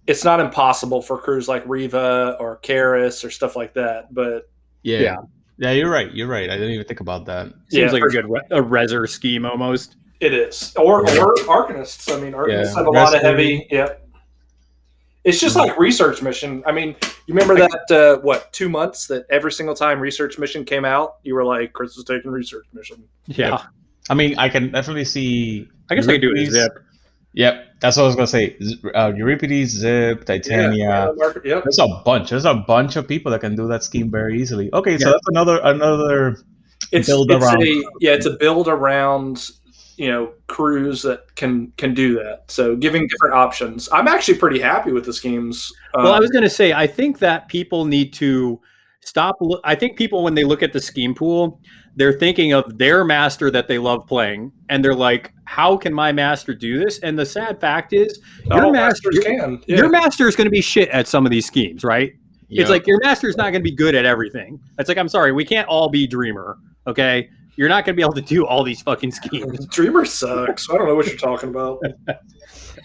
It's 0.08 0.23
not 0.23 0.39
impossible 0.39 1.02
for 1.04 1.19
crews 1.19 1.47
like 1.47 1.63
Reva 1.67 2.38
or 2.39 2.60
Kaeris 2.63 3.23
or 3.23 3.30
stuff 3.30 3.56
like 3.56 3.73
that, 3.76 4.12
but 4.13 4.50
yeah. 4.83 4.99
Yeah. 4.99 5.15
yeah. 5.57 5.71
you're 5.71 5.89
right. 5.89 6.11
You're 6.13 6.27
right. 6.27 6.49
I 6.49 6.55
didn't 6.55 6.71
even 6.71 6.85
think 6.87 6.99
about 6.99 7.25
that. 7.25 7.47
seems 7.69 7.73
Yeah, 7.73 7.91
like 7.91 8.03
a 8.03 8.07
good 8.09 8.29
re- 8.29 8.41
a 8.51 8.61
reser 8.61 9.07
scheme 9.07 9.45
almost. 9.45 9.95
it 10.19 10.33
is. 10.33 10.73
Or 10.77 11.01
or 11.01 11.35
Arcanists. 11.45 12.11
I 12.15 12.19
mean, 12.21 12.33
Arcanists 12.33 12.65
Yeah. 12.71 12.75
have 12.77 12.87
a 12.87 12.91
lot 12.91 13.07
of 13.07 13.13
Rescue. 13.21 13.29
heavy. 13.29 13.67
Yep. 13.71 14.03
It's 15.23 15.41
just 15.41 15.57
like 15.57 15.77
research 15.77 16.21
mission. 16.21 16.63
I 16.65 16.71
mean, 16.71 16.95
you 17.25 17.33
remember 17.35 17.55
that 17.55 17.91
uh, 17.91 18.21
what 18.21 18.53
two 18.53 18.69
months 18.69 19.07
that 19.07 19.25
every 19.29 19.51
single 19.51 19.75
time 19.75 19.99
research 19.99 20.39
mission 20.39 20.63
came 20.63 20.85
out, 20.85 21.15
you 21.23 21.35
were 21.35 21.43
like, 21.43 21.73
"Chris 21.73 21.97
is 21.97 22.05
taking 22.05 22.31
research 22.31 22.65
mission." 22.71 23.03
Yeah, 23.25 23.61
I 24.09 24.13
mean, 24.13 24.39
I 24.39 24.47
can 24.47 24.71
definitely 24.71 25.03
see. 25.03 25.67
I 25.89 25.95
guess 25.95 26.07
I 26.07 26.13
could 26.13 26.21
do 26.21 26.29
it 26.33 26.39
with 26.39 26.53
Zipp. 26.53 26.69
Yep, 27.38 27.65
that's 27.82 27.95
what 27.97 28.04
I 28.04 28.06
was 28.08 28.15
gonna 28.15 28.28
say. 28.28 28.58
Uh, 28.95 29.13
Euripides, 29.15 29.84
Zipp, 29.84 30.26
Titania. 30.26 31.13
Yeah, 31.17 31.30
Yep. 31.45 31.63
There's 31.63 31.78
a 31.80 31.88
bunch. 32.04 32.32
There's 32.32 32.45
a 32.45 32.56
bunch 32.56 32.95
of 32.95 33.08
people 33.08 33.32
that 33.32 33.41
can 33.41 33.56
do 33.56 33.67
that 33.67 33.84
scheme 33.84 34.10
very 34.10 34.41
easily. 34.41 34.69
Okay, 34.73 34.97
so 34.97 35.08
Yeah. 35.08 35.13
that's 35.13 35.28
another 35.28 35.60
another. 35.63 36.38
It's, 36.91 37.08
build 37.08 37.30
it's 37.32 37.43
around. 37.45 37.62
a 37.63 37.84
yeah, 38.00 38.13
it's 38.13 38.26
a 38.26 38.32
build 38.32 38.67
around 38.67 39.50
you 39.97 40.10
know 40.10 40.32
crews 40.47 41.02
that 41.04 41.36
can 41.36 41.71
can 41.78 41.93
do 41.93 42.15
that. 42.15 42.45
So 42.47 42.76
giving 42.76 43.08
different 43.08 43.36
options. 43.36 43.88
I'm 43.91 44.08
actually 44.08 44.38
pretty 44.39 44.60
happy 44.60 44.91
with 44.91 45.06
the 45.06 45.13
schemes. 45.13 45.71
Well, 45.95 46.13
I 46.13 46.17
Um, 46.17 46.21
was 46.21 46.32
going 46.32 46.43
to 46.43 46.50
say, 46.50 46.73
I 46.73 46.88
think 46.88 47.19
that 47.19 47.47
people 47.50 47.86
need 47.86 48.13
to 48.13 48.60
stop. 49.02 49.36
lo- 49.41 49.60
I 49.63 49.73
think 49.76 49.97
people, 49.97 50.23
when 50.23 50.36
they 50.36 50.43
look 50.43 50.62
at 50.63 50.71
the 50.73 50.80
scheme 50.82 51.13
pool, 51.15 51.60
they're 51.97 52.13
thinking 52.13 52.53
of 52.53 52.77
their 52.77 53.03
master 53.03 53.51
that 53.51 53.67
they 53.67 53.77
love 53.77 54.07
playing, 54.07 54.53
and 54.69 54.86
they're 54.86 54.95
like, 54.95 55.33
"How 55.45 55.75
can 55.75 55.93
my 55.93 56.12
master 56.12 56.53
do 56.53 56.79
this?" 56.79 56.99
And 56.99 57.19
the 57.19 57.25
sad 57.25 57.60
fact 57.60 57.91
is, 57.91 58.19
your 58.45 58.65
all 58.65 58.71
master, 58.71 59.10
masters 59.12 59.23
can. 59.25 59.62
Yeah. 59.67 59.77
your 59.77 59.89
master 59.89 60.27
is 60.27 60.36
going 60.36 60.45
to 60.45 60.51
be 60.51 60.62
shit 60.62 60.89
at 60.89 61.07
some 61.07 61.25
of 61.25 61.31
these 61.31 61.45
schemes, 61.45 61.83
right? 61.83 62.13
It's 62.49 62.69
like 62.69 62.88
your 62.88 62.99
master's 63.03 63.36
not 63.36 63.51
going 63.51 63.62
to 63.62 63.69
be 63.69 63.75
good 63.75 63.95
at 63.95 64.05
everything. 64.05 64.60
It's 64.79 64.88
like, 64.88 64.97
I'm 64.97 65.10
sorry, 65.10 65.31
we 65.31 65.43
can't 65.43 65.67
all 65.67 65.89
be 65.89 66.07
Dreamer, 66.07 66.57
okay? 66.86 67.29
You're 67.57 67.69
not 67.69 67.86
going 67.86 67.95
to 67.95 67.97
be 67.97 68.03
able 68.03 68.13
to 68.13 68.21
do 68.21 68.45
all 68.45 68.63
these 68.63 68.81
fucking 68.81 69.12
schemes. 69.12 69.65
Dreamer 69.71 70.05
sucks. 70.05 70.69
I 70.69 70.77
don't 70.77 70.88
know 70.88 70.95
what 70.95 71.07
you're 71.07 71.17
talking 71.17 71.49
about. 71.49 71.81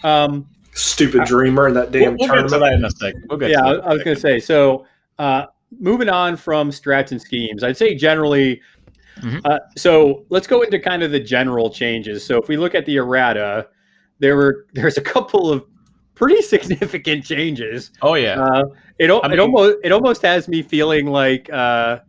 Um, 0.03 0.49
Stupid 0.73 1.23
Dreamer 1.23 1.69
in 1.69 1.75
that 1.75 1.91
we'll, 1.91 2.01
damn 2.01 2.17
we'll 2.17 2.27
get 2.27 2.33
to 2.33 2.47
tournament. 2.49 2.61
that 2.61 2.73
in 2.73 2.83
a 2.83 2.89
second. 2.89 3.25
We'll 3.29 3.39
get 3.39 3.51
yeah, 3.51 3.61
to 3.61 3.65
I, 3.65 3.73
that 3.75 3.83
in 3.83 3.89
was 3.89 4.03
going 4.03 4.15
to 4.15 4.21
say. 4.21 4.39
So, 4.41 4.85
uh, 5.17 5.45
moving 5.79 6.09
on 6.09 6.35
from 6.35 6.71
strats 6.71 7.11
and 7.11 7.21
schemes, 7.21 7.63
I'd 7.63 7.77
say 7.77 7.95
generally. 7.95 8.59
Mhm. 9.17 9.41
Uh, 9.45 9.59
so 9.77 10.25
let's 10.29 10.47
go 10.47 10.61
into 10.61 10.79
kind 10.79 11.03
of 11.03 11.11
the 11.11 11.19
general 11.19 11.69
changes. 11.69 12.25
So 12.25 12.37
if 12.37 12.47
we 12.47 12.57
look 12.57 12.75
at 12.75 12.85
the 12.85 12.97
errata, 12.97 13.67
there 14.19 14.35
were 14.35 14.65
there's 14.73 14.97
a 14.97 15.01
couple 15.01 15.51
of 15.51 15.65
pretty 16.15 16.41
significant 16.53 17.25
changes. 17.25 17.91
Oh 18.01 18.15
yeah. 18.15 18.41
Uh, 18.41 18.63
it 18.99 19.09
I 19.09 19.33
it 19.33 19.39
almost 19.39 19.77
it 19.83 19.91
almost 19.91 20.21
has 20.21 20.47
me 20.47 20.61
feeling 20.61 21.07
like 21.07 21.49
uh, 21.51 21.99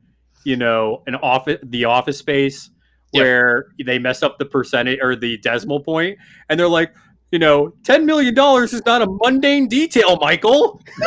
you 0.44 0.56
know 0.56 1.02
an 1.06 1.16
office 1.16 1.58
the 1.62 1.84
office 1.84 2.18
space 2.18 2.70
where 3.12 3.66
they 3.84 3.98
mess 3.98 4.22
up 4.24 4.38
the 4.38 4.44
percentage 4.44 4.98
or 5.00 5.14
the 5.14 5.38
decimal 5.38 5.80
point, 5.80 6.18
and 6.48 6.58
they're 6.58 6.66
like, 6.68 6.92
you 7.30 7.38
know, 7.38 7.72
ten 7.84 8.04
million 8.04 8.34
dollars 8.34 8.72
is 8.72 8.84
not 8.86 9.02
a 9.02 9.06
mundane 9.06 9.68
detail, 9.68 10.18
Michael. 10.20 10.82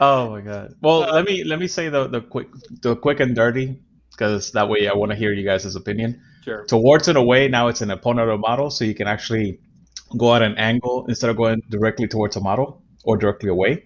oh 0.00 0.30
my 0.30 0.40
god. 0.40 0.74
Well, 0.80 1.00
let 1.00 1.24
me 1.24 1.44
let 1.44 1.58
me 1.58 1.66
say 1.66 1.88
the 1.88 2.08
the 2.08 2.20
quick 2.20 2.48
the 2.82 2.96
quick 2.96 3.20
and 3.20 3.34
dirty 3.34 3.80
because 4.10 4.52
that 4.52 4.68
way 4.68 4.88
I 4.88 4.94
want 4.94 5.12
to 5.12 5.16
hear 5.16 5.32
you 5.32 5.44
guys' 5.44 5.74
opinion. 5.76 6.20
Sure. 6.44 6.64
Towards 6.64 7.08
and 7.08 7.18
away 7.18 7.48
now 7.48 7.68
it's 7.68 7.80
an 7.80 7.90
opponent 7.90 8.40
model, 8.40 8.70
so 8.70 8.84
you 8.84 8.94
can 8.94 9.06
actually 9.06 9.60
go 10.16 10.34
at 10.34 10.42
an 10.42 10.56
angle 10.56 11.06
instead 11.08 11.30
of 11.30 11.36
going 11.36 11.62
directly 11.68 12.08
towards 12.08 12.36
a 12.36 12.40
model 12.40 12.82
or 13.04 13.16
directly 13.16 13.48
away. 13.48 13.84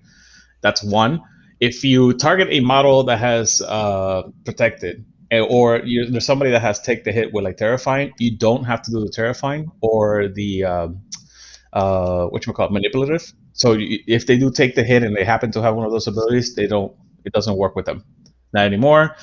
That's 0.60 0.82
one. 0.82 1.20
If 1.60 1.84
you 1.84 2.14
target 2.14 2.48
a 2.50 2.60
model 2.60 3.04
that 3.04 3.18
has 3.18 3.60
uh, 3.60 4.22
protected, 4.44 5.04
eh, 5.30 5.40
or 5.40 5.80
you, 5.84 6.10
there's 6.10 6.26
somebody 6.26 6.50
that 6.52 6.62
has 6.62 6.80
take 6.80 7.04
the 7.04 7.12
hit 7.12 7.32
with 7.32 7.44
like 7.44 7.56
terrifying, 7.56 8.12
you 8.18 8.36
don't 8.36 8.64
have 8.64 8.82
to 8.82 8.90
do 8.90 9.00
the 9.00 9.10
terrifying 9.10 9.70
or 9.80 10.28
the 10.28 10.64
um, 10.64 11.02
uh, 11.72 12.26
what 12.26 12.46
you 12.46 12.52
call 12.52 12.66
it, 12.66 12.72
manipulative. 12.72 13.32
So 13.52 13.76
if 13.78 14.26
they 14.26 14.38
do 14.38 14.50
take 14.50 14.74
the 14.74 14.82
hit 14.82 15.02
and 15.02 15.14
they 15.16 15.24
happen 15.24 15.50
to 15.52 15.62
have 15.62 15.74
one 15.74 15.86
of 15.86 15.92
those 15.92 16.06
abilities, 16.06 16.54
they 16.54 16.66
don't. 16.66 16.92
It 17.24 17.32
doesn't 17.32 17.56
work 17.56 17.76
with 17.76 17.86
them. 17.86 18.04
Not 18.52 18.66
anymore. 18.66 19.16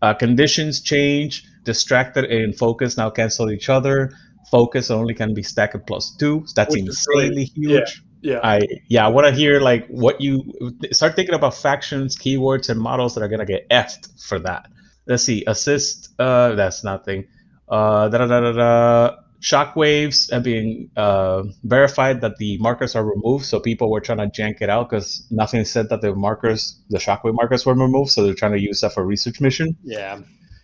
Uh, 0.00 0.14
conditions 0.14 0.80
change. 0.80 1.44
Distracted 1.64 2.24
and 2.24 2.56
focus 2.56 2.96
now 2.96 3.10
cancel 3.10 3.50
each 3.50 3.68
other. 3.68 4.10
Focus 4.50 4.90
only 4.90 5.14
can 5.14 5.32
be 5.34 5.42
stacked 5.42 5.74
at 5.74 5.86
plus 5.86 6.16
two. 6.16 6.44
That's 6.56 6.74
Which 6.74 6.86
insanely 6.86 7.44
huge. 7.44 8.02
Yeah. 8.20 8.40
I 8.42 8.60
yeah, 8.88 9.04
I 9.06 9.08
want 9.08 9.26
to 9.26 9.32
hear 9.32 9.60
like 9.60 9.86
what 9.88 10.20
you 10.20 10.44
start 10.92 11.16
thinking 11.16 11.34
about 11.34 11.54
factions, 11.54 12.16
keywords, 12.16 12.68
and 12.68 12.80
models 12.80 13.14
that 13.14 13.22
are 13.22 13.28
gonna 13.28 13.46
get 13.46 13.68
effed 13.68 14.08
for 14.26 14.38
that. 14.40 14.66
Let's 15.06 15.24
see, 15.24 15.44
assist. 15.46 16.10
Uh, 16.18 16.54
that's 16.54 16.84
nothing. 16.84 17.26
Uh, 17.68 18.08
da 18.08 18.18
da 18.18 18.26
da 18.26 18.52
da. 18.52 19.16
Shockwaves 19.42 20.30
have 20.30 20.44
been 20.44 20.88
uh, 20.96 21.42
verified 21.64 22.20
that 22.20 22.36
the 22.36 22.58
markers 22.58 22.94
are 22.94 23.04
removed, 23.04 23.44
so 23.44 23.58
people 23.58 23.90
were 23.90 24.00
trying 24.00 24.18
to 24.18 24.28
jank 24.28 24.62
it 24.62 24.70
out 24.70 24.88
because 24.88 25.26
nothing 25.30 25.64
said 25.64 25.88
that 25.88 26.00
the 26.00 26.14
markers, 26.14 26.80
the 26.90 26.98
shockwave 26.98 27.34
markers, 27.34 27.66
were 27.66 27.74
removed. 27.74 28.12
So 28.12 28.22
they're 28.22 28.34
trying 28.34 28.52
to 28.52 28.60
use 28.60 28.80
that 28.82 28.94
for 28.94 29.04
research 29.04 29.40
mission. 29.40 29.76
Yeah. 29.82 30.20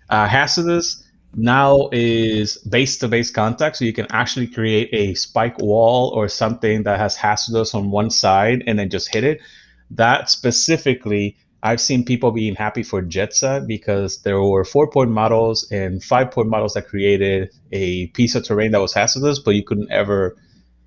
Uh, 0.08 0.28
hazardous 0.28 1.02
now 1.34 1.88
is 1.92 2.56
base-to-base 2.58 3.32
contact, 3.32 3.76
so 3.76 3.84
you 3.84 3.92
can 3.92 4.06
actually 4.10 4.46
create 4.46 4.88
a 4.92 5.14
spike 5.14 5.58
wall 5.58 6.10
or 6.14 6.28
something 6.28 6.84
that 6.84 6.98
has 6.98 7.16
hazardous 7.16 7.74
on 7.74 7.90
one 7.90 8.10
side 8.10 8.62
and 8.66 8.78
then 8.78 8.90
just 8.90 9.12
hit 9.12 9.24
it. 9.24 9.40
That 9.90 10.30
specifically, 10.30 11.36
I've 11.62 11.80
seen 11.80 12.04
people 12.04 12.30
being 12.30 12.54
happy 12.54 12.82
for 12.82 13.02
Jedza 13.02 13.66
because 13.66 14.22
there 14.22 14.40
were 14.40 14.64
four-point 14.64 15.10
models 15.10 15.68
and 15.72 16.02
five-point 16.02 16.48
models 16.48 16.74
that 16.74 16.86
created 16.86 17.50
a 17.72 18.06
piece 18.08 18.34
of 18.36 18.44
terrain 18.44 18.70
that 18.72 18.80
was 18.80 18.94
hazardous, 18.94 19.40
but 19.40 19.54
you 19.56 19.64
couldn't 19.64 19.90
ever 19.90 20.36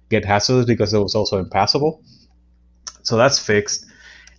get 0.09 0.23
hazardous 0.23 0.65
because 0.65 0.93
it 0.93 0.99
was 0.99 1.13
also 1.13 1.39
impassable. 1.39 2.01
So 3.03 3.17
that's 3.17 3.37
fixed. 3.37 3.85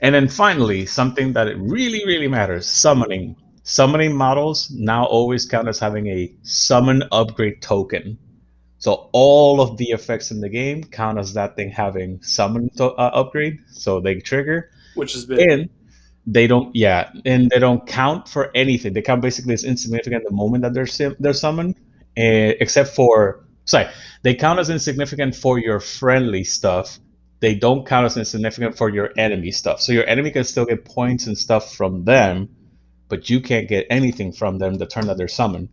And 0.01 0.15
then 0.15 0.29
finally, 0.29 0.87
something 0.87 1.35
that 1.35 1.57
really, 1.59 2.05
really 2.07 2.29
matters: 2.29 2.67
summoning 2.67 3.37
summoning 3.65 4.17
models 4.17 4.71
now 4.71 5.05
always 5.05 5.47
count 5.47 5.69
as 5.69 5.79
having 5.79 6.09
a 6.09 6.35
summon 6.43 7.05
upgrade 7.13 7.63
token. 7.63 8.19
So 8.79 9.11
all 9.13 9.61
of 9.61 9.77
the 9.77 9.91
effects 9.91 10.33
in 10.33 10.41
the 10.41 10.49
game 10.49 10.83
count 10.83 11.19
as 11.19 11.35
that 11.35 11.55
thing 11.55 11.71
having 11.71 12.21
summon 12.23 12.69
to- 12.79 12.95
uh, 12.95 13.11
upgrade. 13.15 13.59
So 13.71 14.01
they 14.01 14.17
trigger, 14.17 14.71
which 14.97 15.13
has 15.13 15.25
been 15.25 15.51
and 15.51 15.71
they 16.27 16.47
don't. 16.47 16.75
Yeah, 16.75 17.11
and 17.25 17.51
they 17.51 17.59
don't 17.59 17.87
count 17.87 18.29
for 18.29 18.51
anything. 18.55 18.93
They 18.93 19.03
count 19.03 19.23
basically 19.23 19.55
as 19.55 19.65
insignificant 19.65 20.25
the 20.25 20.33
moment 20.33 20.63
that 20.63 20.75
they're 20.75 20.87
sim- 20.87 21.17
they're 21.19 21.33
summoned, 21.33 21.77
eh, 22.17 22.55
except 22.61 22.91
for 22.91 23.45
sorry, 23.65 23.89
they 24.23 24.35
count 24.35 24.61
as 24.61 24.71
insignificant 24.71 25.35
for 25.35 25.59
your 25.59 25.81
friendly 25.81 26.45
stuff. 26.45 26.99
They 27.41 27.55
don't 27.57 27.85
count 27.87 28.07
as 28.07 28.17
insignificant 28.17 28.77
for 28.77 28.89
your 28.89 29.11
enemy 29.17 29.51
stuff. 29.51 29.81
So 29.81 29.93
your 29.93 30.07
enemy 30.07 30.31
can 30.31 30.45
still 30.45 30.65
get 30.65 30.85
points 30.85 31.27
and 31.27 31.37
stuff 31.37 31.75
from 31.75 32.05
them, 32.05 32.49
but 33.09 33.29
you 33.29 33.41
can't 33.41 33.69
get 33.69 33.87
anything 33.91 34.33
from 34.33 34.59
them 34.59 34.75
the 34.75 34.87
turn 34.87 35.09
that 35.09 35.17
they're 35.17 35.27
summoned. 35.29 35.69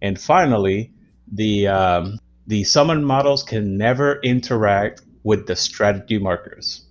And 0.00 0.18
finally, 0.18 0.92
the 1.30 1.68
um, 1.68 2.18
the 2.46 2.64
summon 2.64 3.04
models 3.04 3.42
can 3.42 3.76
never 3.76 4.20
interact 4.22 5.02
with 5.22 5.46
the 5.46 5.56
strategy 5.56 6.18
markers. 6.18 6.83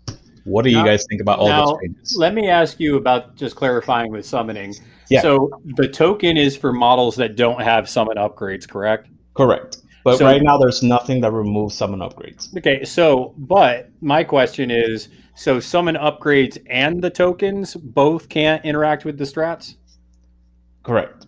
What 0.45 0.63
do 0.63 0.69
you 0.71 0.83
guys 0.83 1.05
think 1.09 1.21
about 1.21 1.39
all 1.39 1.47
now, 1.47 1.65
those 1.65 1.77
changes? 1.81 2.15
Let 2.17 2.33
me 2.33 2.49
ask 2.49 2.79
you 2.79 2.97
about 2.97 3.35
just 3.35 3.55
clarifying 3.55 4.11
with 4.11 4.25
summoning. 4.25 4.75
Yeah. 5.09 5.21
So 5.21 5.49
the 5.75 5.87
token 5.87 6.37
is 6.37 6.57
for 6.57 6.73
models 6.73 7.15
that 7.17 7.35
don't 7.35 7.61
have 7.61 7.89
summon 7.89 8.17
upgrades, 8.17 8.67
correct? 8.67 9.09
Correct. 9.35 9.77
But 10.03 10.17
So- 10.17 10.25
right 10.25 10.41
now, 10.41 10.57
there's 10.57 10.83
nothing 10.83 11.21
that 11.21 11.31
removes 11.31 11.75
summon 11.75 12.01
upgrades. 12.01 12.55
Okay, 12.57 12.83
so 12.83 13.33
but 13.37 13.89
my 14.01 14.23
question 14.23 14.69
is 14.69 15.07
so 15.35 15.59
summon 15.59 15.95
upgrades 15.95 16.57
and 16.67 17.01
the 17.01 17.09
tokens 17.09 17.75
both 17.75 18.27
can't 18.27 18.63
interact 18.65 19.05
with 19.05 19.17
the 19.17 19.23
strats? 19.23 19.75
Correct. 20.83 21.25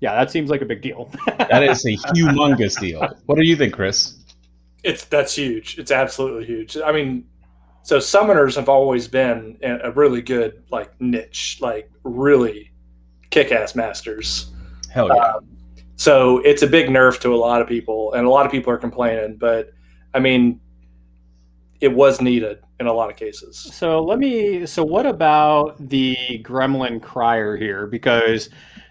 Yeah, 0.00 0.14
that 0.14 0.30
seems 0.30 0.50
like 0.50 0.60
a 0.60 0.66
big 0.66 0.82
deal. 0.82 1.10
That 1.38 1.62
is 1.62 1.84
a 1.86 1.96
humongous 2.12 2.78
deal. 2.78 3.08
What 3.26 3.38
do 3.38 3.46
you 3.46 3.56
think, 3.56 3.72
Chris? 3.72 4.18
it's 4.82 5.06
that's 5.06 5.34
huge. 5.34 5.78
It's 5.78 5.90
absolutely 5.90 6.44
huge. 6.44 6.76
I 6.76 6.92
mean, 6.92 7.24
so 7.84 7.98
summoners 7.98 8.56
have 8.56 8.68
always 8.68 9.06
been 9.06 9.58
a 9.62 9.88
a 9.88 9.90
really 9.92 10.22
good 10.22 10.64
like 10.70 10.98
niche, 11.00 11.58
like 11.60 11.90
really 12.02 12.72
kick-ass 13.30 13.74
masters. 13.74 14.52
Hell 14.90 15.08
yeah. 15.14 15.34
Um, 15.34 15.48
so 15.96 16.38
it's 16.38 16.62
a 16.62 16.66
big 16.66 16.88
nerf 16.88 17.20
to 17.20 17.34
a 17.34 17.36
lot 17.36 17.60
of 17.60 17.68
people, 17.68 18.14
and 18.14 18.26
a 18.26 18.30
lot 18.30 18.46
of 18.46 18.52
people 18.52 18.72
are 18.72 18.78
complaining. 18.78 19.36
But 19.36 19.72
I 20.14 20.18
mean, 20.18 20.60
it 21.80 21.88
was 21.92 22.20
needed 22.22 22.58
in 22.80 22.86
a 22.86 22.92
lot 22.92 23.10
of 23.10 23.16
cases. 23.16 23.58
So 23.58 24.02
let 24.02 24.18
me. 24.18 24.64
So 24.64 24.82
what 24.82 25.04
about 25.04 25.76
the 25.90 26.16
Gremlin 26.42 27.02
Crier 27.02 27.54
here? 27.56 27.86
Because 27.86 28.48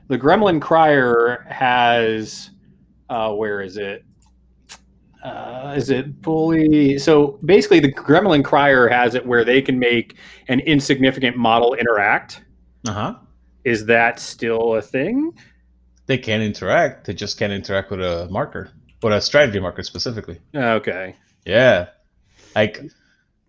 the 0.08 0.20
Gremlin 0.20 0.62
Crier 0.62 1.46
has, 1.50 2.52
uh, 3.10 3.34
where 3.34 3.62
is 3.62 3.78
it? 3.78 4.06
Uh, 5.24 5.74
is 5.78 5.90
it 5.90 6.08
fully? 6.22 7.00
So 7.00 7.40
basically, 7.46 7.80
the 7.80 7.92
Gremlin 7.92 8.44
Crier 8.44 8.90
has 8.90 9.16
it 9.16 9.26
where 9.26 9.46
they 9.46 9.62
can 9.62 9.80
make 9.80 10.16
an 10.50 10.60
insignificant 10.62 11.38
model 11.38 11.74
interact. 11.76 12.42
Uh 12.86 12.92
huh. 12.92 13.16
Is 13.64 13.86
that 13.86 14.20
still 14.20 14.76
a 14.76 14.82
thing? 14.82 15.34
They 16.08 16.18
can 16.18 16.42
interact. 16.42 17.08
They 17.08 17.14
just 17.14 17.40
can't 17.40 17.54
interact 17.54 17.90
with 17.90 18.02
a 18.02 18.28
marker, 18.30 18.70
with 19.02 19.14
a 19.14 19.22
strategy 19.22 19.60
marker 19.62 19.84
specifically. 19.84 20.40
Okay. 20.54 21.16
Yeah, 21.46 21.88
like 22.54 22.82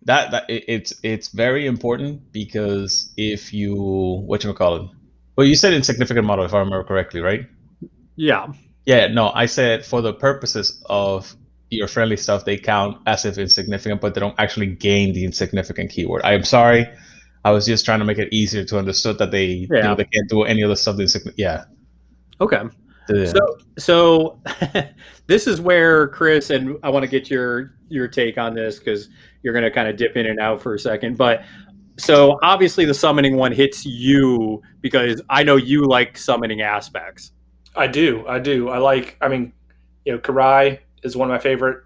that. 0.03 0.31
That 0.31 0.49
it, 0.49 0.63
it's 0.69 0.93
it's 1.03 1.27
very 1.27 1.65
important 1.67 2.31
because 2.31 3.11
if 3.17 3.53
you 3.53 3.75
what 4.25 4.45
you 4.45 4.53
call 4.53 4.75
it? 4.77 4.89
Well, 5.35 5.45
you 5.45 5.55
said 5.55 5.73
insignificant 5.73 6.25
model 6.25 6.45
if 6.45 6.53
I 6.53 6.59
remember 6.59 6.85
correctly, 6.85 7.19
right? 7.19 7.45
Yeah. 8.15 8.53
Yeah. 8.85 9.07
No, 9.07 9.31
I 9.33 9.45
said 9.47 9.85
for 9.85 10.01
the 10.01 10.13
purposes 10.13 10.81
of 10.85 11.35
your 11.69 11.87
friendly 11.87 12.17
stuff, 12.17 12.45
they 12.45 12.57
count 12.57 12.97
as 13.07 13.25
if 13.25 13.37
insignificant, 13.37 14.01
but 14.01 14.13
they 14.13 14.19
don't 14.21 14.35
actually 14.39 14.67
gain 14.67 15.13
the 15.13 15.25
insignificant 15.25 15.89
keyword. 15.91 16.21
I 16.23 16.33
am 16.33 16.43
sorry. 16.43 16.87
I 17.43 17.51
was 17.51 17.65
just 17.65 17.85
trying 17.85 17.99
to 17.99 18.05
make 18.05 18.17
it 18.17 18.31
easier 18.33 18.63
to 18.65 18.77
understood 18.77 19.17
that 19.19 19.31
they 19.31 19.45
you 19.45 19.67
Yeah. 19.71 19.81
know, 19.81 19.95
they 19.95 20.05
can't 20.05 20.29
do 20.29 20.43
any 20.43 20.63
other 20.63 20.75
stuff. 20.75 20.97
That's 20.97 21.15
insignificant. 21.15 21.39
Yeah. 21.39 21.65
Okay. 22.41 22.61
Yeah. 23.09 23.25
So, 23.25 23.57
so 23.77 24.39
this 25.27 25.45
is 25.47 25.61
where 25.61 26.07
Chris 26.07 26.49
and 26.49 26.77
I 26.83 26.89
want 26.89 27.03
to 27.03 27.09
get 27.09 27.29
your 27.29 27.75
your 27.89 28.07
take 28.07 28.39
on 28.39 28.55
this 28.55 28.79
because 28.79 29.09
you're 29.43 29.53
going 29.53 29.63
to 29.63 29.69
kind 29.71 29.87
of 29.87 29.95
dip 29.95 30.17
in 30.17 30.25
and 30.25 30.39
out 30.39 30.59
for 30.61 30.73
a 30.73 30.79
second. 30.79 31.17
But 31.17 31.43
so 31.97 32.39
obviously 32.41 32.85
the 32.85 32.95
summoning 32.95 33.35
one 33.37 33.51
hits 33.51 33.85
you 33.85 34.61
because 34.81 35.21
I 35.29 35.43
know 35.43 35.55
you 35.55 35.85
like 35.85 36.17
summoning 36.17 36.61
aspects. 36.61 37.31
I 37.75 37.87
do. 37.87 38.25
I 38.27 38.39
do. 38.39 38.69
I 38.69 38.79
like. 38.79 39.17
I 39.21 39.27
mean, 39.27 39.53
you 40.05 40.13
know, 40.13 40.19
Kirai 40.19 40.79
is 41.05 41.15
one 41.15 41.29
of 41.29 41.33
my 41.33 41.39
favorite 41.39 41.83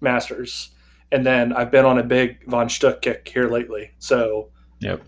masters, 0.00 0.70
and 1.12 1.26
then 1.26 1.52
I've 1.52 1.70
been 1.70 1.84
on 1.84 1.98
a 1.98 2.02
big 2.02 2.48
von 2.48 2.68
Schtook 2.68 3.02
kick 3.02 3.28
here 3.28 3.48
lately. 3.48 3.90
So 3.98 4.50
Yep. 4.80 5.02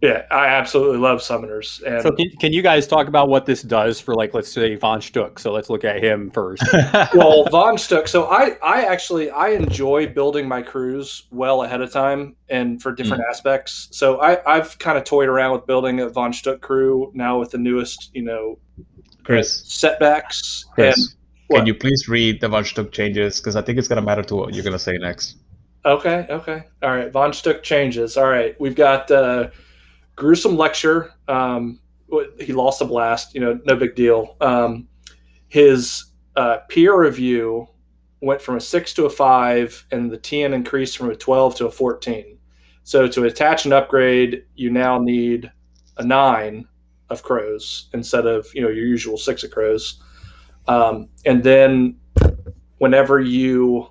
yeah, 0.00 0.22
I 0.30 0.46
absolutely 0.46 0.98
love 0.98 1.18
summoners. 1.18 1.82
And 1.82 2.02
So 2.02 2.12
can, 2.12 2.30
can 2.40 2.52
you 2.52 2.62
guys 2.62 2.86
talk 2.86 3.08
about 3.08 3.28
what 3.28 3.44
this 3.44 3.62
does 3.62 4.00
for 4.00 4.14
like 4.14 4.32
let's 4.32 4.50
say 4.50 4.76
Von 4.76 5.00
Schtook? 5.00 5.38
So 5.38 5.52
let's 5.52 5.68
look 5.68 5.84
at 5.84 6.02
him 6.02 6.30
first. 6.30 6.62
well, 7.14 7.44
Von 7.50 7.76
Schtook. 7.76 8.08
So 8.08 8.26
I, 8.26 8.56
I 8.62 8.84
actually, 8.84 9.30
I 9.30 9.48
enjoy 9.48 10.06
building 10.06 10.48
my 10.48 10.62
crews 10.62 11.24
well 11.30 11.62
ahead 11.62 11.82
of 11.82 11.92
time 11.92 12.36
and 12.48 12.80
for 12.80 12.92
different 12.92 13.22
hmm. 13.24 13.30
aspects. 13.30 13.88
So 13.90 14.20
I, 14.20 14.38
I've 14.50 14.78
kind 14.78 14.96
of 14.96 15.04
toyed 15.04 15.28
around 15.28 15.52
with 15.52 15.66
building 15.66 16.00
a 16.00 16.08
Von 16.08 16.32
Schtook 16.32 16.60
crew 16.60 17.10
now 17.14 17.38
with 17.38 17.50
the 17.50 17.58
newest, 17.58 18.10
you 18.14 18.22
know, 18.22 18.58
Chris, 19.24 19.62
setbacks. 19.66 20.64
Chris, 20.72 20.96
And 20.96 21.17
can 21.56 21.66
you 21.66 21.74
please 21.74 22.08
read 22.08 22.40
the 22.40 22.48
von 22.48 22.64
Schtook 22.64 22.92
changes 22.92 23.40
because 23.40 23.56
I 23.56 23.62
think 23.62 23.78
it's 23.78 23.88
gonna 23.88 24.02
matter 24.02 24.22
to 24.22 24.36
what 24.36 24.54
you're 24.54 24.64
gonna 24.64 24.78
say 24.78 24.96
next. 24.98 25.36
Okay, 25.84 26.26
okay. 26.28 26.64
All 26.82 26.90
right. 26.90 27.10
Von 27.10 27.30
Schtook 27.30 27.62
changes. 27.62 28.16
All 28.16 28.28
right. 28.28 28.58
We've 28.60 28.74
got 28.74 29.10
uh, 29.10 29.50
gruesome 30.16 30.56
lecture. 30.56 31.12
Um, 31.28 31.80
he 32.40 32.52
lost 32.52 32.80
a 32.80 32.84
blast. 32.84 33.34
You 33.34 33.40
know, 33.40 33.60
no 33.64 33.76
big 33.76 33.94
deal. 33.94 34.36
Um, 34.40 34.88
his 35.48 36.04
uh, 36.36 36.58
peer 36.68 37.00
review 37.00 37.68
went 38.20 38.42
from 38.42 38.56
a 38.56 38.60
six 38.60 38.92
to 38.94 39.06
a 39.06 39.10
five, 39.10 39.86
and 39.90 40.10
the 40.10 40.18
TN 40.18 40.52
increased 40.52 40.96
from 40.96 41.10
a 41.10 41.16
12 41.16 41.56
to 41.56 41.66
a 41.66 41.70
14. 41.70 42.38
So 42.82 43.06
to 43.06 43.24
attach 43.24 43.64
an 43.64 43.72
upgrade, 43.72 44.44
you 44.54 44.70
now 44.70 44.98
need 44.98 45.50
a 45.98 46.04
nine 46.04 46.66
of 47.10 47.22
crows 47.22 47.88
instead 47.94 48.26
of 48.26 48.46
you 48.54 48.60
know 48.60 48.68
your 48.68 48.84
usual 48.84 49.16
six 49.16 49.42
of 49.44 49.50
crows. 49.50 50.02
Um, 50.68 51.08
and 51.24 51.42
then 51.42 51.96
whenever 52.78 53.20
you 53.20 53.88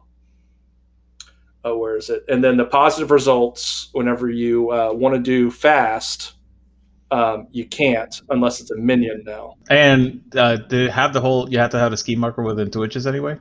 oh 1.65 1.77
where 1.77 1.97
is 1.97 2.09
it? 2.09 2.23
And 2.29 2.43
then 2.43 2.55
the 2.57 2.65
positive 2.65 3.11
results 3.11 3.89
whenever 3.93 4.29
you 4.29 4.71
uh, 4.71 4.93
want 4.93 5.15
to 5.15 5.19
do 5.21 5.51
fast 5.51 6.33
um, 7.09 7.47
you 7.51 7.65
can't 7.65 8.21
unless 8.29 8.59
it's 8.59 8.71
a 8.71 8.75
minion 8.75 9.23
now. 9.25 9.55
And 9.69 10.21
uh, 10.35 10.57
to 10.69 10.91
have 10.91 11.13
the 11.13 11.21
whole, 11.21 11.49
you 11.49 11.57
have 11.57 11.69
to 11.71 11.79
have 11.79 11.93
a 11.93 11.97
ski 11.97 12.15
marker 12.17 12.43
within 12.43 12.69
two 12.69 12.83
inches 12.83 13.07
anyway. 13.07 13.37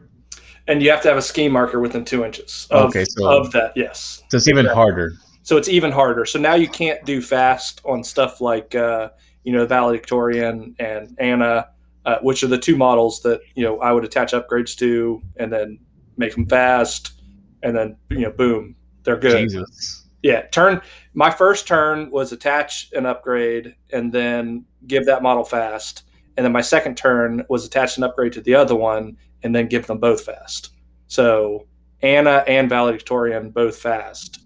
and 0.68 0.80
you 0.82 0.90
have 0.90 1.02
to 1.02 1.08
have 1.08 1.16
a 1.18 1.22
ski 1.22 1.48
marker 1.48 1.80
within 1.80 2.04
two 2.04 2.24
inches 2.24 2.68
of, 2.70 2.90
Okay, 2.90 3.04
so- 3.04 3.28
of 3.28 3.50
that 3.52 3.72
yes. 3.76 4.22
So 4.30 4.36
it's 4.36 4.46
even 4.48 4.66
harder. 4.66 5.14
so 5.42 5.56
it's 5.56 5.68
even 5.68 5.90
harder. 5.92 6.24
So 6.24 6.38
now 6.38 6.54
you 6.54 6.68
can't 6.68 7.04
do 7.04 7.20
fast 7.20 7.80
on 7.84 8.02
stuff 8.04 8.40
like 8.40 8.74
uh, 8.76 9.10
you 9.44 9.52
know 9.52 9.66
valedictorian 9.66 10.74
and 10.78 11.14
anna 11.18 11.68
uh, 12.06 12.18
which 12.22 12.42
are 12.42 12.48
the 12.48 12.58
two 12.58 12.76
models 12.76 13.20
that 13.20 13.40
you 13.54 13.62
know 13.62 13.78
i 13.80 13.92
would 13.92 14.04
attach 14.04 14.32
upgrades 14.32 14.74
to 14.74 15.20
and 15.36 15.52
then 15.52 15.78
make 16.16 16.34
them 16.34 16.46
fast 16.46 17.20
and 17.62 17.76
then 17.76 17.96
you 18.10 18.20
know 18.20 18.30
boom 18.30 18.74
they're 19.02 19.16
good 19.18 19.48
Jesus. 19.48 20.06
Yeah, 20.26 20.42
turn. 20.48 20.80
My 21.14 21.30
first 21.30 21.68
turn 21.68 22.10
was 22.10 22.32
attach 22.32 22.90
an 22.94 23.06
upgrade 23.06 23.76
and 23.92 24.12
then 24.12 24.64
give 24.88 25.06
that 25.06 25.22
model 25.22 25.44
fast, 25.44 26.02
and 26.36 26.44
then 26.44 26.50
my 26.52 26.62
second 26.62 26.96
turn 26.96 27.44
was 27.48 27.64
attach 27.64 27.96
an 27.96 28.02
upgrade 28.02 28.32
to 28.32 28.40
the 28.40 28.52
other 28.52 28.74
one 28.74 29.16
and 29.44 29.54
then 29.54 29.68
give 29.68 29.86
them 29.86 29.98
both 29.98 30.22
fast. 30.22 30.70
So 31.06 31.68
Anna 32.02 32.42
and 32.48 32.68
Valedictorian 32.68 33.50
both 33.50 33.78
fast. 33.78 34.40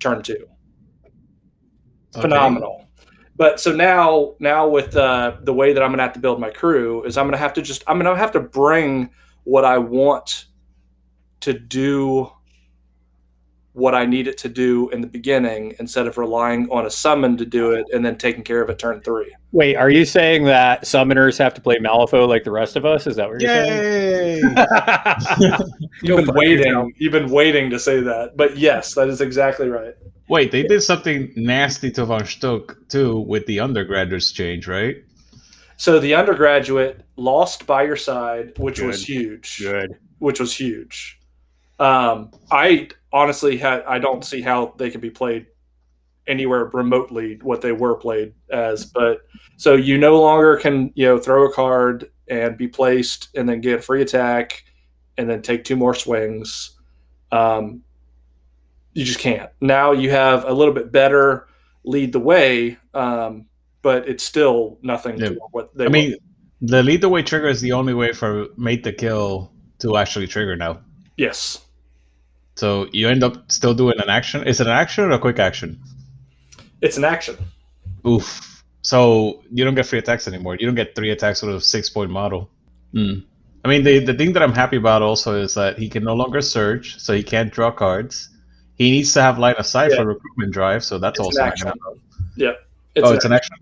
Turn 0.00 0.22
two, 0.22 0.48
phenomenal. 2.12 2.85
But 3.36 3.60
so 3.60 3.74
now, 3.74 4.34
now 4.38 4.66
with 4.66 4.96
uh, 4.96 5.36
the 5.42 5.52
way 5.52 5.72
that 5.72 5.82
I'm 5.82 5.90
gonna 5.90 6.02
have 6.02 6.14
to 6.14 6.20
build 6.20 6.40
my 6.40 6.50
crew 6.50 7.04
is 7.04 7.18
I'm 7.18 7.26
gonna 7.26 7.36
have 7.36 7.52
to 7.54 7.62
just 7.62 7.84
I'm 7.86 7.98
gonna 7.98 8.16
have 8.16 8.32
to 8.32 8.40
bring 8.40 9.10
what 9.44 9.64
I 9.64 9.78
want 9.78 10.46
to 11.40 11.52
do 11.52 12.32
what 13.76 13.94
I 13.94 14.06
need 14.06 14.26
it 14.26 14.38
to 14.38 14.48
do 14.48 14.88
in 14.88 15.02
the 15.02 15.06
beginning 15.06 15.74
instead 15.78 16.06
of 16.06 16.16
relying 16.16 16.66
on 16.70 16.86
a 16.86 16.90
summon 16.90 17.36
to 17.36 17.44
do 17.44 17.72
it 17.72 17.84
and 17.92 18.02
then 18.02 18.16
taking 18.16 18.42
care 18.42 18.62
of 18.62 18.70
it 18.70 18.78
turn 18.78 19.02
three. 19.02 19.30
Wait, 19.52 19.76
are 19.76 19.90
you 19.90 20.06
saying 20.06 20.44
that 20.44 20.84
summoners 20.84 21.36
have 21.36 21.52
to 21.52 21.60
play 21.60 21.76
Malifaux 21.76 22.26
like 22.26 22.42
the 22.42 22.50
rest 22.50 22.76
of 22.76 22.86
us? 22.86 23.06
Is 23.06 23.16
that 23.16 23.28
what 23.28 23.38
you're 23.38 23.50
Yay! 23.50 24.40
saying? 24.40 24.56
You've 26.02 26.24
been 26.24 26.34
waiting. 26.34 26.94
You've 26.96 27.12
been 27.12 27.30
waiting 27.30 27.68
to 27.68 27.78
say 27.78 28.00
that, 28.00 28.34
but 28.34 28.56
yes, 28.56 28.94
that 28.94 29.08
is 29.08 29.20
exactly 29.20 29.68
right. 29.68 29.92
Wait, 30.30 30.52
they 30.52 30.62
did 30.62 30.82
something 30.82 31.30
nasty 31.36 31.90
to 31.90 32.06
Von 32.06 32.22
Schtook 32.22 32.88
too 32.88 33.18
with 33.20 33.44
the 33.44 33.60
undergraduates 33.60 34.32
change, 34.32 34.66
right? 34.66 34.96
So 35.76 36.00
the 36.00 36.14
undergraduate 36.14 37.02
lost 37.16 37.66
by 37.66 37.82
your 37.82 37.96
side, 37.96 38.54
which 38.56 38.80
was 38.80 39.06
huge. 39.06 39.58
Good. 39.60 39.98
Which 40.18 40.40
was 40.40 40.56
huge. 40.56 41.15
Um, 41.78 42.30
I 42.50 42.88
honestly 43.12 43.56
had 43.56 43.82
I 43.84 43.98
don't 43.98 44.24
see 44.24 44.40
how 44.40 44.74
they 44.78 44.90
can 44.90 45.00
be 45.00 45.10
played 45.10 45.46
anywhere 46.26 46.64
remotely 46.72 47.38
what 47.42 47.60
they 47.60 47.72
were 47.72 47.94
played 47.96 48.34
as. 48.50 48.86
But 48.86 49.20
so 49.56 49.74
you 49.74 49.98
no 49.98 50.20
longer 50.20 50.56
can 50.56 50.90
you 50.94 51.06
know 51.06 51.18
throw 51.18 51.46
a 51.46 51.52
card 51.52 52.10
and 52.28 52.56
be 52.56 52.66
placed 52.68 53.28
and 53.36 53.48
then 53.48 53.60
get 53.60 53.78
a 53.78 53.82
free 53.82 54.02
attack 54.02 54.64
and 55.18 55.28
then 55.30 55.42
take 55.42 55.64
two 55.64 55.76
more 55.76 55.94
swings. 55.94 56.72
Um, 57.32 57.82
you 58.94 59.04
just 59.04 59.18
can't. 59.18 59.50
Now 59.60 59.92
you 59.92 60.10
have 60.10 60.44
a 60.44 60.52
little 60.52 60.74
bit 60.74 60.90
better 60.90 61.48
lead 61.84 62.12
the 62.12 62.18
way, 62.20 62.78
um, 62.94 63.46
but 63.82 64.08
it's 64.08 64.24
still 64.24 64.78
nothing 64.82 65.18
Yeah. 65.18 65.28
to 65.28 65.38
what 65.52 65.76
they 65.76 65.84
I 65.84 65.88
mean, 65.88 66.16
the 66.62 66.82
lead 66.82 67.02
the 67.02 67.08
way 67.08 67.22
trigger 67.22 67.48
is 67.48 67.60
the 67.60 67.72
only 67.72 67.94
way 67.94 68.12
for 68.12 68.46
mate 68.56 68.82
the 68.82 68.92
kill 68.92 69.52
to 69.80 69.96
actually 69.98 70.26
trigger 70.26 70.56
now. 70.56 70.80
yes. 71.18 71.62
So 72.56 72.88
you 72.92 73.08
end 73.08 73.22
up 73.22 73.50
still 73.52 73.74
doing 73.74 73.94
an 74.00 74.08
action. 74.08 74.46
Is 74.46 74.60
it 74.60 74.66
an 74.66 74.72
action 74.72 75.04
or 75.04 75.10
a 75.12 75.18
quick 75.18 75.38
action? 75.38 75.78
It's 76.80 76.96
an 76.96 77.04
action. 77.04 77.36
Oof. 78.06 78.62
So 78.82 79.42
you 79.52 79.64
don't 79.64 79.74
get 79.74 79.86
free 79.86 79.98
attacks 79.98 80.26
anymore. 80.28 80.56
You 80.58 80.66
don't 80.66 80.74
get 80.74 80.94
three 80.94 81.10
attacks 81.10 81.42
with 81.42 81.54
a 81.54 81.60
six 81.60 81.88
point 81.90 82.10
model. 82.10 82.48
Hmm. 82.92 83.20
I 83.64 83.68
mean, 83.68 83.82
the 83.84 83.98
the 83.98 84.14
thing 84.14 84.32
that 84.34 84.42
I'm 84.42 84.52
happy 84.54 84.76
about 84.76 85.02
also 85.02 85.34
is 85.34 85.54
that 85.54 85.76
he 85.78 85.88
can 85.88 86.04
no 86.04 86.14
longer 86.14 86.40
search, 86.40 86.98
so 87.00 87.12
he 87.14 87.22
can't 87.22 87.52
draw 87.52 87.70
cards. 87.70 88.30
He 88.78 88.90
needs 88.90 89.12
to 89.14 89.22
have 89.22 89.38
line 89.38 89.56
of 89.58 89.66
sight 89.66 89.90
Yeah. 89.90 89.96
for 89.98 90.06
recruitment 90.06 90.52
drive, 90.52 90.84
so 90.84 90.98
that's 90.98 91.18
It's 91.18 91.26
also 91.26 91.40
an 91.42 91.48
action. 91.48 91.66
gonna- 91.68 91.98
Yep. 92.36 92.66
oh, 93.02 93.12
it's 93.12 93.24
an 93.24 93.32
action. 93.32 93.56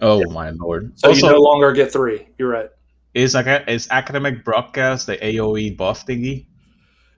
Oh 0.00 0.22
my 0.30 0.50
lord! 0.50 0.92
So 1.00 1.08
also, 1.08 1.26
you 1.26 1.32
no 1.32 1.40
longer 1.40 1.72
get 1.72 1.92
three. 1.92 2.28
You're 2.38 2.48
right. 2.50 2.70
is 3.14 3.34
like 3.34 3.48
is 3.68 3.88
academic 3.90 4.44
broadcast 4.44 5.06
the 5.08 5.16
AOE 5.16 5.70
buff 5.76 6.06
thingy? 6.06 6.46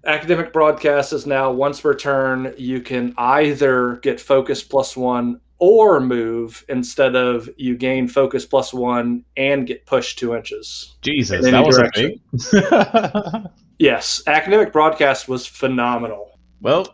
Academic 0.04 0.52
broadcast 0.52 1.12
is 1.12 1.26
now 1.26 1.52
once 1.52 1.80
per 1.80 1.94
turn. 1.94 2.54
You 2.56 2.80
can 2.80 3.14
either 3.18 3.96
get 3.96 4.20
focus 4.20 4.62
plus 4.62 4.96
one 4.96 5.40
or 5.58 6.00
move 6.00 6.64
instead 6.68 7.14
of 7.14 7.50
you 7.58 7.76
gain 7.76 8.08
focus 8.08 8.46
plus 8.46 8.72
one 8.72 9.24
and 9.36 9.66
get 9.66 9.84
pushed 9.84 10.18
two 10.18 10.34
inches. 10.34 10.96
Jesus, 11.02 11.44
In 11.44 11.52
that 11.52 11.66
was 11.66 11.76
a 11.76 11.82
direction. 11.82 13.50
Yes, 13.80 14.22
academic 14.26 14.74
broadcast 14.74 15.26
was 15.26 15.46
phenomenal. 15.46 16.38
Well, 16.60 16.86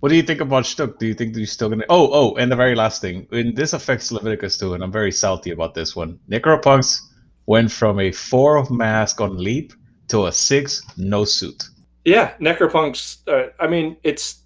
what 0.00 0.08
do 0.08 0.16
you 0.16 0.22
think 0.22 0.40
about 0.40 0.64
Schtook? 0.64 0.98
Do 0.98 1.06
you 1.06 1.12
think 1.12 1.36
you're 1.36 1.44
still 1.44 1.68
gonna? 1.68 1.84
Oh, 1.90 2.08
oh, 2.10 2.36
and 2.36 2.50
the 2.50 2.56
very 2.56 2.74
last 2.74 3.02
thing, 3.02 3.26
and 3.32 3.54
this 3.54 3.74
affects 3.74 4.10
Leviticus 4.10 4.56
too, 4.56 4.72
and 4.72 4.82
I'm 4.82 4.90
very 4.90 5.12
salty 5.12 5.50
about 5.50 5.74
this 5.74 5.94
one. 5.94 6.18
Necropunks 6.30 7.00
went 7.44 7.70
from 7.70 8.00
a 8.00 8.12
four 8.12 8.56
of 8.56 8.70
mask 8.70 9.20
on 9.20 9.36
leap 9.36 9.74
to 10.08 10.24
a 10.24 10.32
six 10.32 10.82
no 10.96 11.26
suit. 11.26 11.64
Yeah, 12.10 12.34
Necropunks. 12.40 13.18
Uh, 13.28 13.50
I 13.60 13.68
mean, 13.68 13.96
it's 14.02 14.42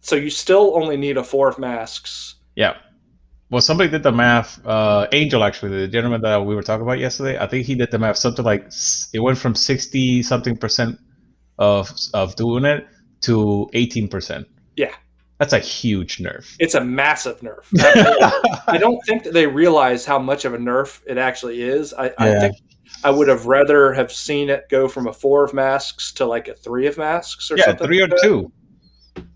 so 0.00 0.14
you 0.14 0.30
still 0.30 0.76
only 0.80 0.96
need 0.96 1.16
a 1.16 1.24
four 1.24 1.48
of 1.48 1.58
masks. 1.58 2.36
Yeah. 2.54 2.74
Well, 3.50 3.60
somebody 3.60 3.90
did 3.90 4.02
the 4.04 4.12
math. 4.12 4.64
Uh, 4.64 5.08
Angel, 5.12 5.42
actually, 5.42 5.80
the 5.80 5.88
gentleman 5.88 6.20
that 6.20 6.36
we 6.46 6.54
were 6.54 6.62
talking 6.62 6.82
about 6.82 6.98
yesterday, 7.00 7.38
I 7.38 7.46
think 7.48 7.66
he 7.66 7.74
did 7.74 7.90
the 7.90 7.98
math. 7.98 8.18
Something 8.18 8.44
like 8.44 8.70
it 9.12 9.18
went 9.18 9.38
from 9.38 9.54
sixty 9.56 10.22
something 10.22 10.56
percent 10.56 10.96
of 11.58 11.90
of 12.14 12.36
doing 12.36 12.64
it 12.64 12.86
to 13.22 13.68
eighteen 13.72 14.06
percent. 14.08 14.46
Yeah. 14.76 14.94
That's 15.38 15.52
a 15.52 15.58
huge 15.60 16.18
nerf. 16.18 16.54
It's 16.60 16.74
a 16.74 16.84
massive 16.84 17.40
nerf. 17.40 17.64
I 18.68 18.76
don't 18.78 19.00
think 19.06 19.22
that 19.24 19.32
they 19.32 19.46
realize 19.46 20.04
how 20.04 20.18
much 20.18 20.44
of 20.44 20.52
a 20.54 20.58
nerf 20.58 21.00
it 21.06 21.16
actually 21.18 21.62
is. 21.62 21.92
I, 21.94 22.12
I 22.18 22.28
Yeah. 22.30 22.40
think 22.40 22.56
I 23.04 23.10
would 23.10 23.28
have 23.28 23.46
rather 23.46 23.92
have 23.92 24.12
seen 24.12 24.50
it 24.50 24.68
go 24.68 24.88
from 24.88 25.06
a 25.06 25.12
four 25.12 25.44
of 25.44 25.54
masks 25.54 26.12
to 26.12 26.26
like 26.26 26.48
a 26.48 26.54
three 26.54 26.86
of 26.86 26.98
masks 26.98 27.50
or 27.50 27.56
yeah, 27.56 27.66
something. 27.66 27.86
three 27.86 28.00
or 28.00 28.08
like 28.08 28.20
that. 28.20 28.22
two. 28.22 28.52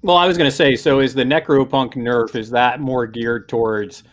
Well, 0.03 0.16
I 0.16 0.27
was 0.27 0.37
going 0.37 0.51
to 0.51 0.57
say, 0.57 0.77
so 0.77 1.01
is 1.01 1.14
the 1.14 1.25
Necropunk 1.25 1.94
nerf 1.94 2.35
is 2.35 2.51
that 2.51 2.81
more 2.81 3.07
geared 3.07 3.48
towards 3.48 4.05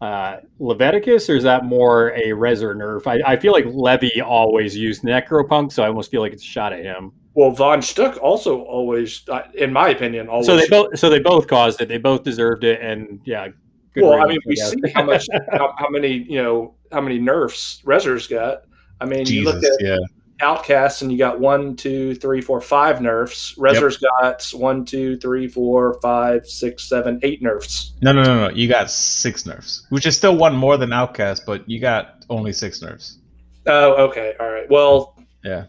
uh, 0.00 0.38
Leviticus, 0.58 1.30
or 1.30 1.36
is 1.36 1.44
that 1.44 1.64
more 1.64 2.08
a 2.10 2.28
Rezer 2.28 2.74
nerf? 2.74 3.06
I, 3.06 3.32
I 3.32 3.36
feel 3.36 3.52
like 3.52 3.64
Levy 3.66 4.20
always 4.20 4.76
used 4.76 5.02
Necropunk, 5.02 5.72
so 5.72 5.82
I 5.82 5.88
almost 5.88 6.10
feel 6.10 6.20
like 6.20 6.32
it's 6.32 6.42
a 6.42 6.46
shot 6.46 6.72
at 6.72 6.84
him. 6.84 7.12
Well, 7.34 7.50
Von 7.52 7.80
Schtook 7.80 8.18
also 8.20 8.62
always, 8.62 9.22
uh, 9.28 9.42
in 9.54 9.72
my 9.72 9.88
opinion, 9.88 10.28
always. 10.28 10.46
So 10.46 10.56
they 10.56 10.68
both, 10.68 10.98
so 10.98 11.08
they 11.08 11.20
both 11.20 11.46
caused 11.46 11.80
it. 11.80 11.88
They 11.88 11.98
both 11.98 12.24
deserved 12.24 12.64
it, 12.64 12.80
and 12.82 13.20
yeah. 13.24 13.48
good 13.94 14.02
well, 14.02 14.14
I 14.14 14.24
riddance, 14.24 14.30
mean, 14.30 14.40
we 14.46 14.56
guess. 14.56 14.70
see 14.70 14.92
how 14.92 15.04
much, 15.04 15.26
how, 15.52 15.74
how 15.78 15.88
many, 15.88 16.12
you 16.12 16.42
know, 16.42 16.74
how 16.90 17.00
many 17.00 17.18
nerfs 17.18 17.80
Rezzer's 17.84 18.26
got. 18.26 18.62
I 19.02 19.04
mean, 19.04 19.26
you 19.26 19.44
look 19.44 19.62
at 19.62 19.72
yeah. 19.80 19.98
Outcasts 20.40 21.02
and 21.02 21.12
you 21.12 21.18
got 21.18 21.38
one, 21.38 21.76
two, 21.76 22.14
three, 22.16 22.40
four, 22.40 22.60
five 22.60 23.00
nerfs. 23.00 23.54
Rezzer's 23.56 23.96
got 23.96 24.42
one, 24.52 24.84
two, 24.84 25.16
three, 25.18 25.46
four, 25.46 26.00
five, 26.00 26.46
six, 26.46 26.88
seven, 26.88 27.20
eight 27.22 27.42
nerfs. 27.42 27.92
No, 28.02 28.12
no, 28.12 28.22
no, 28.22 28.48
no. 28.48 28.54
You 28.54 28.68
got 28.68 28.90
six 28.90 29.46
nerfs, 29.46 29.86
which 29.90 30.06
is 30.06 30.16
still 30.16 30.36
one 30.36 30.56
more 30.56 30.76
than 30.76 30.92
Outcast, 30.92 31.44
but 31.46 31.68
you 31.68 31.80
got 31.80 32.24
only 32.30 32.52
six 32.52 32.80
nerfs. 32.82 33.18
Oh, 33.66 34.08
okay, 34.08 34.34
all 34.40 34.50
right. 34.50 34.68
Well, 34.70 35.16
Yeah. 35.44 35.66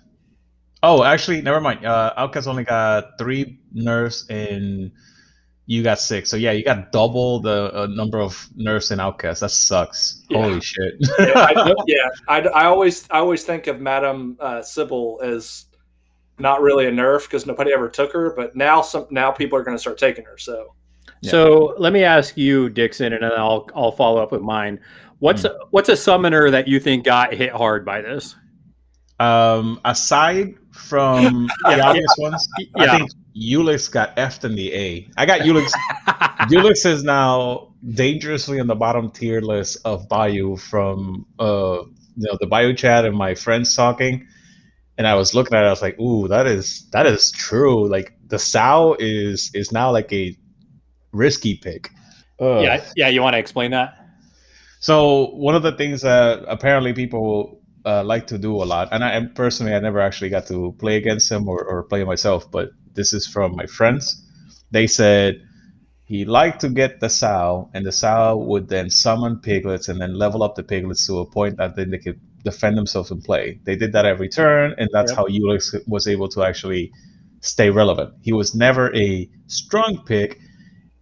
Oh, 0.81 1.03
actually, 1.03 1.41
never 1.41 1.61
mind. 1.61 1.85
Uh, 1.85 2.13
Outcast 2.17 2.47
only 2.47 2.65
got 2.65 3.17
three 3.17 3.59
nerfs, 3.73 4.25
and 4.29 4.91
you 5.65 5.81
got 5.83 5.99
six. 5.99 6.29
So 6.29 6.35
yeah, 6.37 6.51
you 6.51 6.63
got 6.63 6.91
double 6.91 7.39
the 7.39 7.73
uh, 7.73 7.87
number 7.87 8.19
of 8.19 8.49
nerfs 8.55 8.91
in 8.91 8.99
Outcast. 8.99 9.41
That 9.41 9.49
sucks. 9.51 10.23
Yeah. 10.29 10.41
Holy 10.41 10.59
shit. 10.61 10.93
yeah, 11.19 11.31
I, 11.35 11.73
yeah, 11.87 12.09
I, 12.27 12.39
I 12.41 12.65
always 12.65 13.07
I 13.09 13.19
always 13.19 13.43
think 13.43 13.67
of 13.67 13.79
Madame 13.79 14.35
uh, 14.39 14.61
Sybelle 14.61 15.19
as 15.23 15.65
not 16.39 16.61
really 16.61 16.87
a 16.87 16.91
nerf 16.91 17.23
because 17.23 17.45
nobody 17.45 17.71
ever 17.73 17.87
took 17.89 18.11
her, 18.11 18.33
but 18.35 18.55
now 18.55 18.81
some 18.81 19.07
now 19.09 19.31
people 19.31 19.57
are 19.57 19.63
going 19.63 19.75
to 19.77 19.81
start 19.81 19.97
taking 19.97 20.25
her. 20.25 20.37
So 20.37 20.73
So 21.21 21.75
let 21.77 21.93
me 21.93 22.03
ask 22.03 22.35
you, 22.35 22.69
Dixon, 22.69 23.13
and 23.13 23.23
then 23.23 23.31
I'll 23.37 23.69
I'll 23.75 23.91
follow 23.93 24.21
up 24.21 24.31
with 24.31 24.41
mine. 24.41 24.79
What's 25.19 25.45
a, 25.45 25.55
what's 25.69 25.87
a 25.87 25.95
summoner 25.95 26.51
that 26.51 26.67
you 26.67 26.81
think 26.81 27.05
got 27.05 27.33
hit 27.33 27.53
hard 27.53 27.85
by 27.85 28.01
this? 28.01 28.35
Um, 29.21 29.79
aside 29.85 30.55
from 30.73 31.47
the 31.63 31.77
Yeah. 31.77 31.87
obvious 31.87 32.13
ones, 32.17 32.47
Yeah. 32.75 32.83
I 32.83 32.97
think 32.97 33.11
Ulix 33.35 33.91
got 33.91 34.17
F'd 34.17 34.45
in 34.45 34.55
the 34.55 34.73
A. 34.73 35.09
I 35.17 35.25
got 35.25 35.41
Ulix. 35.41 35.71
Ulix 36.49 36.85
is 36.85 37.03
now 37.03 37.73
dangerously 37.93 38.59
in 38.59 38.67
the 38.67 38.75
bottom 38.75 39.11
tier 39.11 39.41
list 39.41 39.77
of 39.85 40.07
Bayou 40.07 40.55
from 40.55 41.25
uh, 41.39 41.81
you 42.15 42.27
know 42.29 42.37
the 42.39 42.47
Bayou 42.47 42.73
chat 42.73 43.05
and 43.05 43.15
my 43.15 43.35
friends 43.35 43.75
talking. 43.75 44.27
And 44.97 45.07
I 45.07 45.15
was 45.15 45.33
looking 45.33 45.57
at 45.57 45.63
it, 45.63 45.67
I 45.67 45.71
was 45.71 45.81
like, 45.81 45.99
"Ooh, 45.99 46.27
that 46.27 46.45
is 46.45 46.87
that 46.91 47.07
is 47.07 47.31
true." 47.31 47.87
Like 47.87 48.13
the 48.27 48.37
Sao 48.37 48.95
is 48.99 49.49
is 49.53 49.71
now 49.71 49.91
like 49.91 50.13
a 50.13 50.37
risky 51.11 51.55
pick. 51.55 51.89
Ugh. 52.39 52.63
yeah, 52.63 52.83
yeah. 52.95 53.07
You 53.07 53.21
want 53.21 53.33
to 53.33 53.39
explain 53.39 53.71
that? 53.71 53.97
So 54.79 55.27
one 55.31 55.55
of 55.55 55.63
the 55.63 55.71
things 55.71 56.01
that 56.01 56.43
apparently 56.47 56.93
people 56.93 57.61
uh, 57.85 58.03
like 58.03 58.27
to 58.27 58.37
do 58.37 58.61
a 58.61 58.65
lot, 58.65 58.89
and 58.91 59.03
I 59.03 59.25
personally 59.33 59.73
I 59.73 59.79
never 59.79 59.99
actually 59.99 60.29
got 60.29 60.45
to 60.47 60.75
play 60.77 60.97
against 60.97 61.31
him 61.31 61.47
or, 61.47 61.63
or 61.63 61.83
play 61.83 62.03
myself, 62.03 62.51
but 62.51 62.69
this 62.93 63.13
is 63.13 63.27
from 63.27 63.55
my 63.55 63.65
friends. 63.65 64.21
They 64.71 64.87
said 64.87 65.41
he 66.05 66.25
liked 66.25 66.61
to 66.61 66.69
get 66.69 66.99
the 66.99 67.09
sow, 67.09 67.69
and 67.73 67.85
the 67.85 67.91
sow 67.91 68.37
would 68.37 68.67
then 68.67 68.89
summon 68.89 69.37
piglets 69.39 69.87
and 69.89 69.99
then 70.01 70.13
level 70.13 70.43
up 70.43 70.55
the 70.55 70.63
piglets 70.63 71.07
to 71.07 71.19
a 71.19 71.25
point 71.25 71.57
that 71.57 71.75
then 71.75 71.89
they 71.91 71.97
could 71.97 72.19
defend 72.43 72.77
themselves 72.77 73.11
and 73.11 73.23
play. 73.23 73.59
They 73.63 73.75
did 73.75 73.93
that 73.93 74.05
every 74.05 74.29
turn, 74.29 74.75
and 74.77 74.89
that's 74.93 75.11
Yep. 75.11 75.17
how 75.17 75.25
Ulix 75.25 75.75
was 75.87 76.07
able 76.07 76.27
to 76.29 76.43
actually 76.43 76.91
stay 77.41 77.69
relevant. 77.69 78.13
He 78.21 78.33
was 78.33 78.53
never 78.55 78.93
a 78.95 79.29
strong 79.47 80.03
pick, 80.05 80.39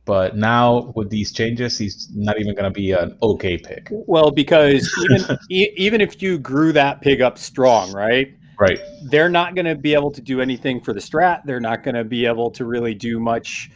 but 0.06 0.36
now 0.36 0.92
with 0.96 1.10
these 1.10 1.32
changes, 1.32 1.78
he's 1.78 2.10
not 2.14 2.40
even 2.40 2.54
going 2.54 2.66
to 2.66 2.72
be 2.72 2.92
an 2.92 3.18
okay 3.22 3.58
pick. 3.58 3.88
Well, 3.92 4.32
because 4.32 4.90
even 4.98 5.26
e- 5.50 5.74
even 5.78 6.02
if 6.02 6.22
you 6.22 6.38
grew 6.38 6.72
that 6.74 7.02
pig 7.02 7.22
up 7.22 7.38
strong, 7.38 7.92
right? 7.92 8.28
Right. 8.62 8.78
They're 9.02 9.28
not 9.28 9.56
going 9.56 9.66
to 9.66 9.74
be 9.74 9.96
able 9.96 10.12
to 10.12 10.22
do 10.22 10.40
anything 10.40 10.82
for 10.82 10.94
the 10.94 11.00
strat. 11.00 11.42
They're 11.46 11.60
not 11.60 11.82
going 11.82 11.96
to 11.96 12.04
be 12.04 12.28
able 12.28 12.52
to 12.52 12.64
really 12.64 12.94
do 12.94 13.20
much 13.20 13.72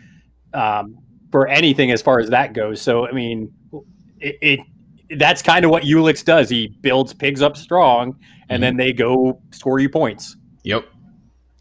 um, 0.53 0.99
for 1.31 1.47
anything 1.47 1.89
as 1.89 2.03
far 2.03 2.19
as 2.19 2.29
that 2.29 2.53
goes. 2.53 2.83
So, 2.83 3.07
I 3.07 3.11
mean, 3.11 3.51
it, 4.19 4.37
it 4.41 4.59
that's 5.17 5.41
kind 5.41 5.65
of 5.65 5.71
what 5.71 5.81
Ulix 5.81 6.23
does. 6.23 6.51
He 6.51 6.67
builds 6.81 7.15
pigs 7.15 7.41
up 7.41 7.57
strong, 7.57 8.15
and 8.49 8.61
then 8.61 8.77
they 8.77 8.93
go 8.93 9.41
score 9.49 9.79
you 9.79 9.89
points. 9.89 10.37
Yep. 10.65 10.85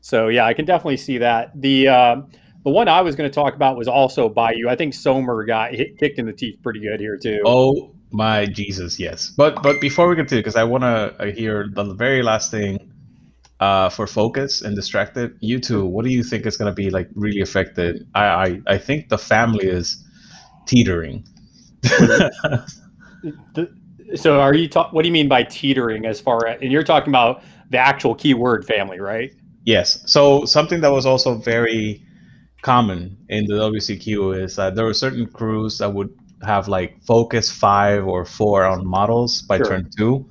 So 0.03 0.29
yeah, 0.29 0.45
I 0.45 0.53
can 0.53 0.67
definitely 0.67 0.99
see 0.99 1.17
that. 1.17 1.51
The 1.59 1.89
um 1.89 2.31
the 2.63 2.71
one 2.71 2.89
I 2.89 3.01
was 3.01 3.17
going 3.17 3.31
to 3.31 3.35
talk 3.35 3.55
about 3.55 3.79
was 3.79 3.89
also 3.89 4.29
Bayou. 4.29 4.69
I 4.69 4.77
think 4.77 4.93
Somer 4.93 5.47
got 5.47 5.73
hit, 5.73 5.97
kicked 5.97 6.19
in 6.19 6.27
the 6.27 6.33
teeth 6.35 6.59
pretty 6.63 6.81
good 6.81 7.01
here 7.01 7.17
too. 7.17 7.41
Oh 7.47 7.95
my 8.11 8.45
Jesus, 8.45 9.01
yes. 9.01 9.33
But 9.35 9.63
but 9.63 9.81
before 9.81 10.09
we 10.09 10.15
get 10.15 10.25
continue, 10.25 10.43
because 10.43 10.57
I 10.57 10.65
want 10.65 10.85
to 10.85 11.33
hear 11.35 11.71
the 11.73 11.95
very 11.95 12.23
last 12.23 12.51
thing 12.51 12.91
uh, 13.61 13.89
for 13.89 14.07
focus 14.07 14.63
and 14.63 14.75
distracted. 14.77 15.37
You 15.41 15.59
two, 15.61 15.85
what 15.87 16.05
do 16.05 16.11
you 16.11 16.23
think 16.23 16.47
is 16.47 16.57
going 16.57 16.71
to 16.71 16.75
be 16.75 16.91
like 16.91 17.09
really 17.15 17.41
affected? 17.41 18.07
I, 18.15 18.25
I 18.25 18.61
I 18.67 18.79
think 18.79 19.09
the 19.09 19.19
family 19.19 19.67
is 19.67 20.05
teetering. 20.67 21.27
So 24.17 24.39
are 24.39 24.55
you 24.55 24.69
talk? 24.69 24.93
What 24.93 25.03
do 25.03 25.09
you 25.09 25.13
mean 25.13 25.29
by 25.29 25.45
teetering? 25.45 26.05
As 26.05 26.21
far 26.21 26.47
as 26.47 26.61
and 26.61 26.71
you're 26.71 26.85
talking 26.85 27.09
about 27.09 27.43
the 27.71 27.79
actual 27.79 28.15
keyword 28.15 28.67
family, 28.67 29.01
right? 29.01 29.33
Yes. 29.65 30.03
So 30.07 30.45
something 30.45 30.83
that 30.83 30.93
was 30.93 31.07
also 31.07 31.37
very 31.39 32.03
common 32.63 33.17
in 33.31 33.47
the 33.47 33.55
WCQ 33.55 34.43
is 34.43 34.57
that 34.57 34.75
there 34.75 34.85
were 34.85 34.95
certain 34.95 35.27
crews 35.27 35.79
that 35.79 35.93
would 35.95 36.11
have 36.43 36.69
like 36.69 37.03
focus 37.03 37.51
five 37.51 38.07
or 38.07 38.25
four 38.27 38.65
on 38.65 38.87
models 38.87 39.41
by 39.43 39.57
Sure. 39.57 39.67
turn 39.67 39.89
two, 39.97 40.27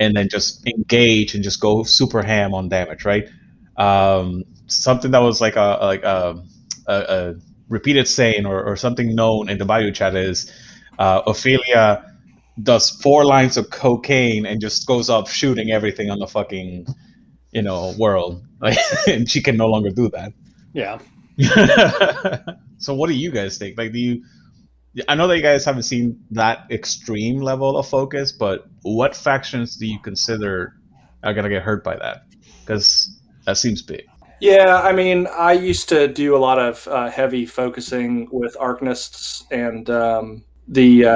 and 0.00 0.16
then 0.16 0.28
just 0.28 0.66
engage 0.66 1.34
and 1.34 1.42
just 1.44 1.60
go 1.60 1.82
super 1.82 2.22
ham 2.22 2.54
on 2.54 2.68
damage, 2.68 3.04
right? 3.04 3.28
Um, 3.76 4.44
something 4.66 5.10
that 5.12 5.20
was 5.20 5.40
like 5.40 5.56
a 5.56 5.78
like 5.82 6.02
a, 6.04 6.42
a, 6.86 6.94
a 6.94 7.34
repeated 7.68 8.08
saying 8.08 8.46
or, 8.46 8.62
or 8.62 8.76
something 8.76 9.14
known 9.14 9.48
in 9.48 9.58
the 9.58 9.64
Bayou 9.64 9.92
chat 9.92 10.14
is 10.16 10.50
uh, 10.98 11.22
Ophelia 11.26 12.04
does 12.62 12.90
four 12.90 13.24
lines 13.24 13.56
of 13.56 13.70
cocaine 13.70 14.46
and 14.46 14.60
just 14.60 14.86
goes 14.86 15.08
up 15.10 15.28
shooting 15.28 15.70
everything 15.70 16.10
on 16.10 16.18
the 16.18 16.26
fucking 16.26 16.86
you 17.52 17.62
know 17.62 17.94
world 17.98 18.42
like 18.60 18.78
and 19.06 19.30
she 19.30 19.40
can 19.42 19.56
no 19.56 19.68
longer 19.68 19.90
do 19.90 20.08
that 20.10 20.32
Yeah. 21.38 22.56
so 22.78 22.94
what 22.94 23.08
do 23.08 23.14
you 23.14 23.30
guys 23.30 23.58
think 23.58 23.78
like 23.78 23.92
do 23.92 23.98
you 23.98 24.24
i 25.08 25.14
know 25.14 25.26
that 25.28 25.36
you 25.36 25.42
guys 25.42 25.64
haven't 25.64 25.82
seen 25.84 26.18
that 26.30 26.66
extreme 26.70 27.40
level 27.40 27.76
of 27.78 27.86
focus 27.88 28.32
but 28.32 28.66
what 28.82 29.14
factions 29.14 29.76
do 29.76 29.86
you 29.86 29.98
consider 30.00 30.74
are 31.22 31.32
going 31.34 31.44
to 31.44 31.50
get 31.50 31.62
hurt 31.62 31.82
by 31.84 31.96
that 31.96 32.22
because 32.60 33.20
that 33.46 33.56
seems 33.56 33.82
big 33.82 34.04
Yeah, 34.40 34.80
I 34.82 34.92
mean, 34.92 35.26
I 35.36 35.52
used 35.52 35.88
to 35.88 36.06
do 36.06 36.36
a 36.36 36.38
lot 36.38 36.60
of 36.60 36.86
uh, 36.86 37.10
heavy 37.10 37.44
focusing 37.44 38.28
with 38.30 38.54
Arcanists 38.60 39.42
and 39.50 39.90
um, 39.90 40.44
the 40.68 41.06
uh, 41.06 41.10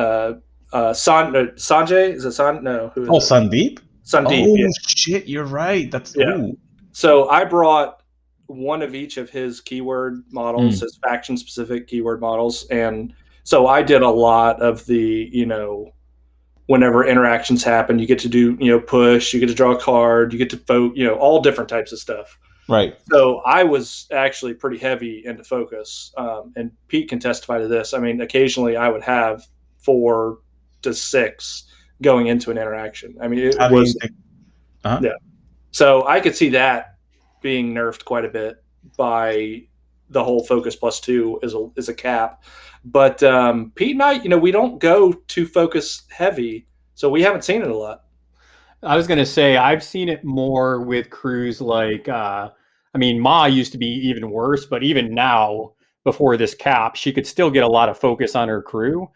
uh, 0.00 0.34
uh, 0.72 0.94
San- 0.94 1.36
uh, 1.36 1.48
Sanjay. 1.56 2.14
Is 2.14 2.24
it 2.24 2.32
San? 2.32 2.64
No, 2.64 2.90
who 2.94 3.02
is 3.02 3.08
oh 3.10 3.18
it? 3.18 3.20
sandeep 3.20 3.78
Sandeep. 4.06 4.46
oh 4.48 4.56
yeah. 4.56 4.68
shit 4.88 5.26
you're 5.28 5.44
right 5.44 5.90
that's 5.90 6.16
Yeah. 6.16 6.34
ooh. 6.38 6.56
So 6.92 7.28
I 7.28 7.44
brought 7.44 8.02
one 8.46 8.80
of 8.80 8.94
each 8.94 9.18
of 9.18 9.28
his 9.28 9.60
keyword 9.60 10.24
models, 10.30 10.78
Hmm. 10.78 10.84
his 10.86 10.98
faction 11.04 11.36
specific 11.36 11.86
keyword 11.88 12.20
models, 12.22 12.66
and 12.70 13.12
so 13.44 13.66
I 13.66 13.82
did 13.82 14.02
a 14.02 14.08
lot 14.10 14.60
of 14.62 14.86
the 14.86 15.28
you 15.32 15.46
know 15.46 15.90
whenever 16.66 17.04
interactions 17.04 17.62
happen, 17.64 17.98
you 17.98 18.06
get 18.06 18.18
to 18.20 18.28
do 18.28 18.56
you 18.60 18.70
know 18.70 18.80
push, 18.80 19.34
you 19.34 19.40
get 19.40 19.48
to 19.48 19.54
draw 19.54 19.72
a 19.72 19.80
card, 19.80 20.32
you 20.32 20.38
get 20.38 20.50
to 20.50 20.56
vote, 20.56 20.96
you 20.96 21.04
know 21.04 21.14
all 21.14 21.40
different 21.40 21.68
types 21.68 21.92
of 21.92 21.98
stuff. 21.98 22.38
right 22.68 22.96
So 23.10 23.40
I 23.46 23.64
was 23.64 24.06
actually 24.12 24.54
pretty 24.54 24.78
heavy 24.78 25.24
into 25.26 25.44
focus, 25.44 26.12
um, 26.16 26.52
and 26.56 26.70
Pete 26.88 27.08
can 27.08 27.18
testify 27.18 27.58
to 27.58 27.68
this. 27.68 27.94
I 27.94 27.98
mean, 27.98 28.20
occasionally 28.20 28.76
I 28.76 28.88
would 28.88 29.02
have 29.02 29.44
four 29.78 30.38
to 30.82 30.94
six 30.94 31.64
going 32.00 32.26
into 32.26 32.50
an 32.50 32.58
interaction. 32.58 33.16
I 33.20 33.28
mean, 33.28 33.40
it 33.40 33.58
How 33.58 33.70
was 33.70 33.96
think- 34.00 34.12
so 35.70 36.06
I 36.06 36.20
could 36.20 36.36
see 36.36 36.50
that 36.50 36.96
being 37.40 37.74
nerfed 37.74 38.04
quite 38.04 38.24
a 38.24 38.28
bit 38.28 38.56
by 38.96 39.62
the 40.10 40.22
whole 40.22 40.44
focus 40.44 40.76
plus 40.76 41.00
two 41.00 41.38
is 41.42 41.54
a 41.54 41.68
is 41.76 41.88
a 41.88 41.94
cap. 41.94 42.44
But 42.84 43.22
um, 43.22 43.72
Pete 43.74 43.92
and 43.92 44.02
I, 44.02 44.12
you 44.12 44.28
know, 44.28 44.38
we 44.38 44.50
don't 44.50 44.78
go 44.80 45.12
too 45.12 45.46
focus 45.46 46.02
heavy, 46.10 46.66
so 46.94 47.08
we 47.08 47.22
haven't 47.22 47.44
seen 47.44 47.62
it 47.62 47.68
a 47.68 47.76
lot. 47.76 48.02
I 48.82 48.96
was 48.96 49.06
gonna 49.06 49.26
say 49.26 49.56
I've 49.56 49.84
seen 49.84 50.08
it 50.08 50.24
more 50.24 50.82
with 50.82 51.08
crews 51.10 51.60
like 51.60 52.08
uh 52.08 52.50
I 52.94 52.98
mean 52.98 53.20
Ma 53.20 53.46
used 53.46 53.72
to 53.72 53.78
be 53.78 53.86
even 53.86 54.30
worse, 54.30 54.66
but 54.66 54.82
even 54.82 55.14
now, 55.14 55.74
before 56.04 56.36
this 56.36 56.54
cap, 56.54 56.96
she 56.96 57.12
could 57.12 57.26
still 57.26 57.50
get 57.50 57.62
a 57.62 57.68
lot 57.68 57.88
of 57.88 57.96
focus 57.96 58.34
on 58.34 58.48
her 58.48 58.60
crew. 58.60 59.08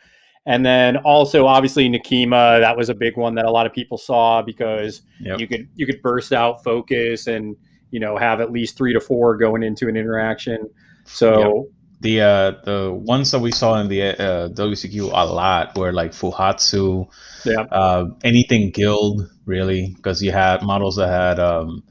And 0.47 0.65
then 0.65 0.97
also 0.99 1.47
obviously 1.47 1.89
Nekima, 1.89 2.61
that 2.61 2.77
was 2.77 2.89
a 2.89 2.95
big 2.95 3.17
one 3.17 3.35
that 3.35 3.45
a 3.47 3.51
lot 3.51 3.67
of 3.67 3.73
people 3.73 3.99
saw 3.99 4.41
because 4.43 5.03
Yep. 5.21 5.41
you 5.41 5.49
could 5.49 5.69
you 5.75 5.87
could 5.87 6.01
burst 6.03 6.33
out 6.33 6.63
focus 6.63 7.27
and 7.27 7.57
you 7.91 7.99
know 7.99 8.17
have 8.17 8.41
at 8.41 8.53
least 8.53 8.77
three 8.77 8.93
to 8.93 9.01
four 9.01 9.37
going 9.37 9.65
into 9.65 9.89
an 9.89 9.97
interaction. 9.97 10.71
So 11.05 11.69
the 12.01 12.21
uh 12.21 12.51
the 12.65 12.93
ones 12.93 13.31
that 13.31 13.39
we 13.39 13.51
saw 13.51 13.81
in 13.81 13.89
the 13.89 14.03
uh, 14.03 14.49
WCQ 14.51 15.11
a 15.13 15.33
lot 15.33 15.77
were 15.77 15.93
like 15.93 16.13
Fuhatsu, 16.13 17.09
yeah, 17.45 17.63
uh, 17.71 18.07
anything 18.23 18.71
guild 18.71 19.29
really, 19.47 19.95
because 19.97 20.23
you 20.23 20.33
had 20.33 20.63
models 20.63 20.97
that 20.97 21.09
had 21.09 21.41
um 21.41 21.83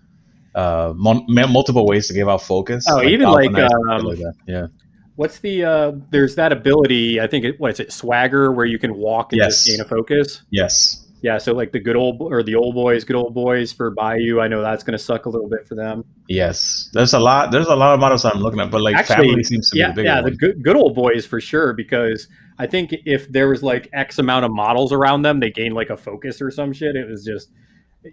uh 0.54 0.94
mon- 0.96 1.26
multiple 1.28 1.86
ways 1.86 2.08
to 2.08 2.14
give 2.14 2.30
out 2.30 2.42
focus. 2.42 2.86
Oh, 2.90 3.04
even 3.04 3.30
like, 3.30 3.48
and 3.48 3.58
shit 3.58 3.72
um, 3.90 4.06
like 4.06 4.20
yeah, 4.48 4.68
what's 5.16 5.40
the 5.40 5.64
uh 5.64 5.92
there's 6.12 6.36
that 6.36 6.52
ability, 6.52 7.20
I 7.20 7.28
think 7.28 7.46
it 7.46 7.60
what 7.60 7.72
is 7.72 7.80
it, 7.80 7.92
swagger 7.92 8.52
where 8.52 8.66
you 8.66 8.78
can 8.78 8.96
walk 8.96 9.34
and 9.34 9.42
just 9.42 9.66
gain 9.66 9.82
a 9.82 9.86
focus. 9.86 10.44
yes, 10.52 11.05
Yeah, 11.22 11.40
so 11.40 11.54
like 11.54 11.72
the 11.72 11.80
good 11.80 11.96
old 11.96 12.22
or 12.22 12.44
the 12.44 12.54
old 12.56 12.76
boys, 12.76 13.04
good 13.04 13.16
old 13.16 13.34
boys 13.34 13.72
for 13.72 13.90
Bayou. 13.90 14.40
I 14.42 14.48
know 14.48 14.62
that's 14.62 14.84
going 14.84 14.96
to 14.98 15.04
suck 15.04 15.26
a 15.26 15.30
little 15.30 15.50
bit 15.50 15.68
for 15.68 15.74
them. 15.74 16.04
yes. 16.28 16.90
There's 16.94 17.14
a 17.14 17.20
lot. 17.20 17.52
There's 17.52 17.68
a 17.68 17.76
lot 17.76 17.94
of 17.96 18.00
models 18.00 18.26
I'm 18.26 18.40
looking 18.42 18.60
at, 18.60 18.70
but 18.70 18.82
like 18.82 18.96
Actually, 18.96 19.30
family 19.30 19.44
seems 19.44 19.72
to 19.72 19.78
yeah, 19.78 19.92
be 19.92 20.02
the 20.02 20.04
yeah, 20.04 20.22
one. 20.22 20.32
the 20.32 20.38
good 20.38 20.64
good 20.64 20.76
old 20.76 20.94
boys 20.94 21.26
for 21.26 21.42
sure. 21.42 21.74
Because 21.74 22.28
I 22.60 22.68
think 22.68 22.94
if 23.06 23.28
there 23.32 23.50
was 23.50 23.64
like 23.64 23.90
X 23.94 24.20
amount 24.20 24.46
of 24.46 24.52
models 24.52 24.92
around 24.94 25.24
them, 25.24 25.40
they 25.40 25.50
gained 25.50 25.74
like 25.74 25.90
a 25.90 25.98
focus 25.98 26.42
or 26.42 26.52
some 26.52 26.72
shit. 26.74 26.96
It 26.96 27.10
was 27.10 27.26
just, 27.26 27.50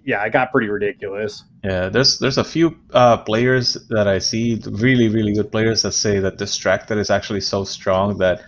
yeah, 0.07 0.25
it 0.25 0.33
got 0.33 0.51
pretty 0.51 0.69
ridiculous. 0.69 1.45
Yeah, 1.65 1.91
there's 1.91 2.19
there's 2.19 2.39
a 2.39 2.45
few 2.45 2.79
uh, 2.95 3.19
players 3.19 3.75
that 3.91 4.09
I 4.09 4.21
see, 4.21 4.59
really 4.71 5.09
really 5.09 5.35
good 5.35 5.53
players 5.53 5.83
that 5.83 5.93
say 5.93 6.19
that 6.21 6.39
distracted 6.39 6.97
is 6.97 7.11
actually 7.11 7.43
so 7.43 7.65
strong 7.65 8.17
that 8.19 8.41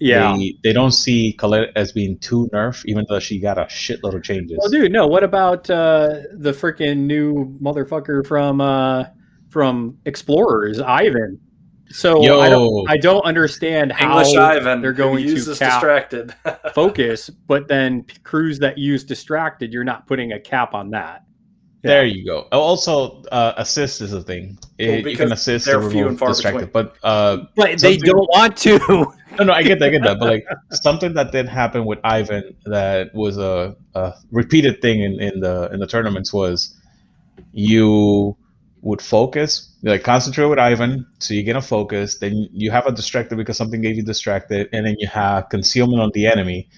Yeah. 0.00 0.36
they, 0.36 0.54
they 0.62 0.72
don't 0.72 0.92
see 0.92 1.32
Colette 1.32 1.70
as 1.76 1.92
being 1.92 2.18
too 2.18 2.48
nerf, 2.52 2.84
even 2.84 3.04
though 3.08 3.18
she 3.18 3.40
got 3.40 3.58
a 3.58 3.64
shitload 3.64 4.14
of 4.14 4.22
changes. 4.22 4.58
Well, 4.60 4.70
dude, 4.70 4.92
no. 4.92 5.06
What 5.06 5.24
about 5.24 5.68
uh, 5.68 6.20
the 6.34 6.52
freaking 6.52 6.98
new 6.98 7.58
motherfucker 7.60 8.26
from 8.26 8.60
uh, 8.60 9.04
from 9.50 9.98
Explorers, 10.04 10.80
Ivan? 10.80 11.40
So 11.90 12.22
Yo. 12.22 12.40
I 12.40 12.48
don't 12.48 12.90
I 12.90 12.96
don't 12.98 13.24
understand 13.24 13.92
how 13.92 14.18
English 14.18 14.36
Ivan. 14.36 14.82
they're 14.82 14.92
going 14.92 15.24
to 15.24 15.30
uses 15.30 15.58
cap 15.58 15.80
distracted. 15.80 16.34
focus, 16.74 17.30
but 17.30 17.66
then 17.68 18.04
crews 18.24 18.58
that 18.58 18.78
use 18.78 19.04
distracted, 19.04 19.72
you're 19.72 19.84
not 19.84 20.06
putting 20.06 20.32
a 20.32 20.40
cap 20.40 20.74
on 20.74 20.90
that. 20.90 21.24
There 21.82 22.04
you 22.04 22.24
go. 22.24 22.48
Oh, 22.50 22.60
Also, 22.60 23.22
uh, 23.30 23.54
assist 23.56 24.00
is 24.00 24.12
a 24.12 24.22
thing. 24.22 24.58
Well, 24.78 24.98
you 24.98 25.16
can 25.16 25.32
assist 25.32 25.66
they're 25.66 25.78
or 25.78 25.90
few 25.90 26.00
remove 26.00 26.08
and 26.10 26.18
far 26.18 26.28
distracted, 26.30 26.72
but 26.72 26.96
uh, 27.02 27.44
But 27.54 27.78
they 27.78 27.96
don't 27.96 28.28
want 28.30 28.56
to. 28.58 28.78
no, 29.38 29.44
no, 29.44 29.52
I 29.52 29.62
get 29.62 29.78
that, 29.78 29.86
I 29.86 29.90
get 29.90 30.02
that. 30.02 30.18
But 30.18 30.28
like 30.28 30.46
something 30.72 31.14
that 31.14 31.30
did 31.30 31.48
happen 31.48 31.84
with 31.84 32.00
Ivan 32.02 32.56
that 32.64 33.14
was 33.14 33.38
a, 33.38 33.76
a 33.94 34.14
repeated 34.32 34.82
thing 34.82 35.00
in, 35.00 35.20
in 35.20 35.40
the 35.40 35.70
in 35.72 35.78
the 35.78 35.86
tournaments 35.86 36.32
was 36.32 36.74
you 37.52 38.36
would 38.82 39.02
focus, 39.02 39.74
like 39.82 40.02
concentrate 40.02 40.46
with 40.46 40.58
Ivan, 40.58 41.06
so 41.18 41.34
you 41.34 41.42
get 41.42 41.56
a 41.56 41.62
focus. 41.62 42.18
Then 42.18 42.48
you 42.52 42.70
have 42.70 42.86
a 42.86 42.92
distracted 42.92 43.36
because 43.36 43.56
something 43.56 43.80
gave 43.80 43.96
you 43.96 44.02
distracted, 44.02 44.68
and 44.72 44.84
then 44.84 44.96
you 44.98 45.06
have 45.08 45.48
concealment 45.48 46.02
on 46.02 46.10
the 46.14 46.26
enemy, 46.26 46.68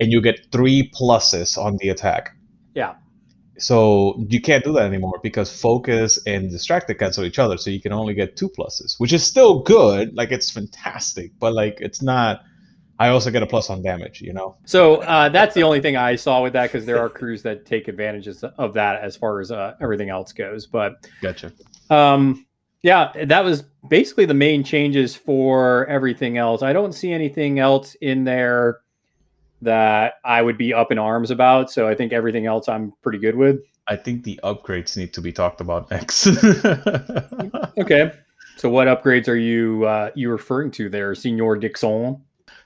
and 0.00 0.12
you 0.12 0.20
get 0.20 0.46
three 0.52 0.90
pluses 0.94 1.56
on 1.56 1.78
the 1.78 1.88
attack. 1.88 2.36
So 3.60 4.24
you 4.28 4.40
can't 4.40 4.64
do 4.64 4.72
that 4.72 4.84
anymore 4.84 5.20
because 5.22 5.54
focus 5.60 6.18
and 6.26 6.50
distracted 6.50 6.94
cancel 6.98 7.24
each 7.24 7.38
other. 7.38 7.56
So 7.56 7.70
you 7.70 7.80
can 7.80 7.92
only 7.92 8.14
get 8.14 8.36
two 8.36 8.48
pluses, 8.48 8.98
which 8.98 9.12
is 9.12 9.22
still 9.22 9.60
good. 9.60 10.14
Like 10.14 10.32
it's 10.32 10.50
fantastic, 10.50 11.32
but 11.38 11.54
like 11.54 11.78
it's 11.80 12.02
not. 12.02 12.42
I 12.98 13.08
also 13.08 13.30
get 13.30 13.42
a 13.42 13.46
plus 13.46 13.70
on 13.70 13.82
damage. 13.82 14.20
You 14.20 14.32
know. 14.32 14.56
So 14.64 14.96
uh, 14.96 15.28
that's 15.28 15.54
the 15.54 15.62
only 15.62 15.80
thing 15.80 15.96
I 15.96 16.16
saw 16.16 16.42
with 16.42 16.52
that 16.54 16.70
because 16.70 16.86
there 16.86 16.98
are 16.98 17.08
crews 17.08 17.42
that 17.42 17.66
take 17.66 17.88
advantages 17.88 18.42
of 18.44 18.74
that 18.74 19.02
as 19.02 19.16
far 19.16 19.40
as 19.40 19.50
uh, 19.50 19.74
everything 19.80 20.10
else 20.10 20.32
goes. 20.32 20.66
But 20.66 21.08
Gotcha. 21.22 21.52
um, 21.88 22.46
yeah, 22.82 23.12
that 23.24 23.44
was 23.44 23.62
basically 23.88 24.24
the 24.24 24.34
main 24.34 24.64
changes 24.64 25.14
for 25.14 25.86
everything 25.86 26.38
else. 26.38 26.62
I 26.62 26.72
don't 26.72 26.92
see 26.92 27.12
anything 27.12 27.58
else 27.58 27.94
in 28.00 28.24
there 28.24 28.80
that 29.62 30.14
I 30.24 30.42
would 30.42 30.58
be 30.58 30.72
up 30.72 30.90
in 30.92 30.98
arms 30.98 31.30
about. 31.30 31.70
So 31.70 31.88
I 31.88 31.94
think 31.94 32.12
everything 32.12 32.46
else 32.46 32.68
I'm 32.68 32.92
pretty 33.02 33.18
good 33.18 33.36
with. 33.36 33.60
I 33.86 33.96
think 33.96 34.24
the 34.24 34.38
upgrades 34.44 34.96
need 34.96 35.12
to 35.14 35.20
be 35.20 35.32
talked 35.32 35.60
about 35.60 35.90
next. 35.90 36.26
Okay. 37.78 38.12
So 38.56 38.68
what 38.68 38.88
upgrades 38.88 39.26
are 39.26 39.36
you 39.36 39.84
uh, 39.84 40.10
you 40.14 40.30
referring 40.30 40.70
to 40.72 40.90
there, 40.90 41.14
Senor 41.14 41.56
Dixon? 41.56 42.20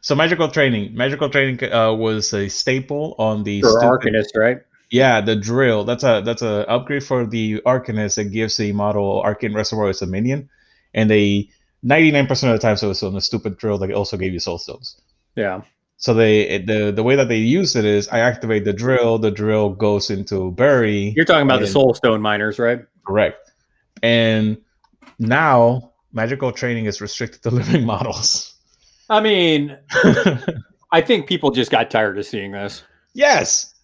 so 0.04 0.14
magical 0.14 0.48
training, 0.48 0.94
magical 0.94 1.30
training 1.30 1.72
uh, 1.72 1.92
was 1.92 2.34
a 2.34 2.48
staple 2.48 3.14
on 3.18 3.44
the 3.44 3.62
For 3.62 3.80
Arcanist, 3.80 4.36
right? 4.36 4.58
Yeah, 4.90 5.22
the 5.22 5.34
drill. 5.34 5.84
That's 5.84 6.04
a 6.04 6.20
that's 6.22 6.42
a 6.42 6.68
upgrade 6.68 7.04
for 7.04 7.24
the 7.24 7.62
Arcanist 7.64 8.16
that 8.16 8.24
gives 8.24 8.56
the 8.58 8.72
model 8.72 9.22
Arcane 9.22 9.54
Reservoir 9.54 9.88
as 9.88 10.02
a 10.02 10.06
minion, 10.06 10.50
and 10.92 11.08
they 11.08 11.48
ninety 11.82 12.10
nine 12.10 12.26
percent 12.26 12.52
of 12.52 12.60
the 12.60 12.66
time 12.66 12.76
so 12.76 12.90
it's 12.90 13.02
on 13.02 13.14
the 13.14 13.20
stupid 13.22 13.56
drill 13.56 13.78
that 13.78 13.90
also 13.92 14.18
gave 14.18 14.34
you 14.34 14.40
soul 14.40 14.58
stones. 14.58 15.00
Yeah. 15.36 15.62
So 16.04 16.12
they 16.12 16.58
the 16.58 16.92
the 16.92 17.02
way 17.02 17.16
that 17.16 17.28
they 17.28 17.38
use 17.38 17.74
it 17.76 17.86
is 17.86 18.08
I 18.10 18.18
activate 18.18 18.66
the 18.66 18.74
drill, 18.74 19.16
the 19.16 19.30
drill 19.30 19.70
goes 19.70 20.10
into 20.10 20.50
bury. 20.50 21.14
You're 21.16 21.24
talking 21.24 21.46
about 21.46 21.60
the 21.60 21.64
and- 21.64 21.72
Soul 21.72 21.94
Stone 21.94 22.20
miners, 22.20 22.58
right? 22.58 22.80
correct, 23.06 23.52
and 24.02 24.58
now 25.18 25.92
magical 26.12 26.52
training 26.52 26.84
is 26.84 27.00
restricted 27.00 27.42
to 27.44 27.50
living 27.60 27.86
models. 27.86 28.54
I 29.08 29.20
mean, 29.22 29.78
I 30.92 31.00
think 31.00 31.26
people 31.26 31.50
just 31.50 31.70
got 31.70 31.90
tired 31.90 32.18
of 32.18 32.26
seeing 32.26 32.52
this. 32.52 32.82
yes, 33.14 33.74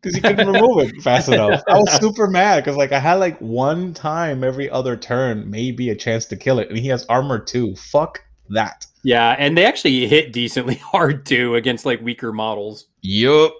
because 0.00 0.14
you 0.14 0.22
couldn't 0.22 0.46
remove 0.46 0.78
it 0.88 1.02
fast 1.02 1.28
enough. 1.28 1.60
I 1.68 1.74
was 1.76 1.90
super 2.00 2.28
mad 2.28 2.62
because 2.62 2.76
like 2.76 2.92
I 2.92 3.00
had 3.00 3.14
like 3.14 3.36
one 3.40 3.94
time 3.94 4.44
every 4.44 4.70
other 4.70 4.96
turn, 4.96 5.50
maybe 5.50 5.90
a 5.90 5.96
chance 5.96 6.24
to 6.26 6.36
kill 6.36 6.60
it, 6.60 6.68
and 6.68 6.78
he 6.78 6.86
has 6.86 7.04
armor 7.06 7.40
too. 7.40 7.74
Fuck 7.74 8.22
that. 8.50 8.86
Yeah, 9.04 9.36
and 9.38 9.56
they 9.56 9.64
actually 9.64 10.06
hit 10.08 10.32
decently 10.32 10.74
hard 10.92 11.24
too 11.26 11.54
against 11.54 11.86
like 11.86 12.00
weaker 12.00 12.32
models. 12.32 12.86
Yup. 13.02 13.54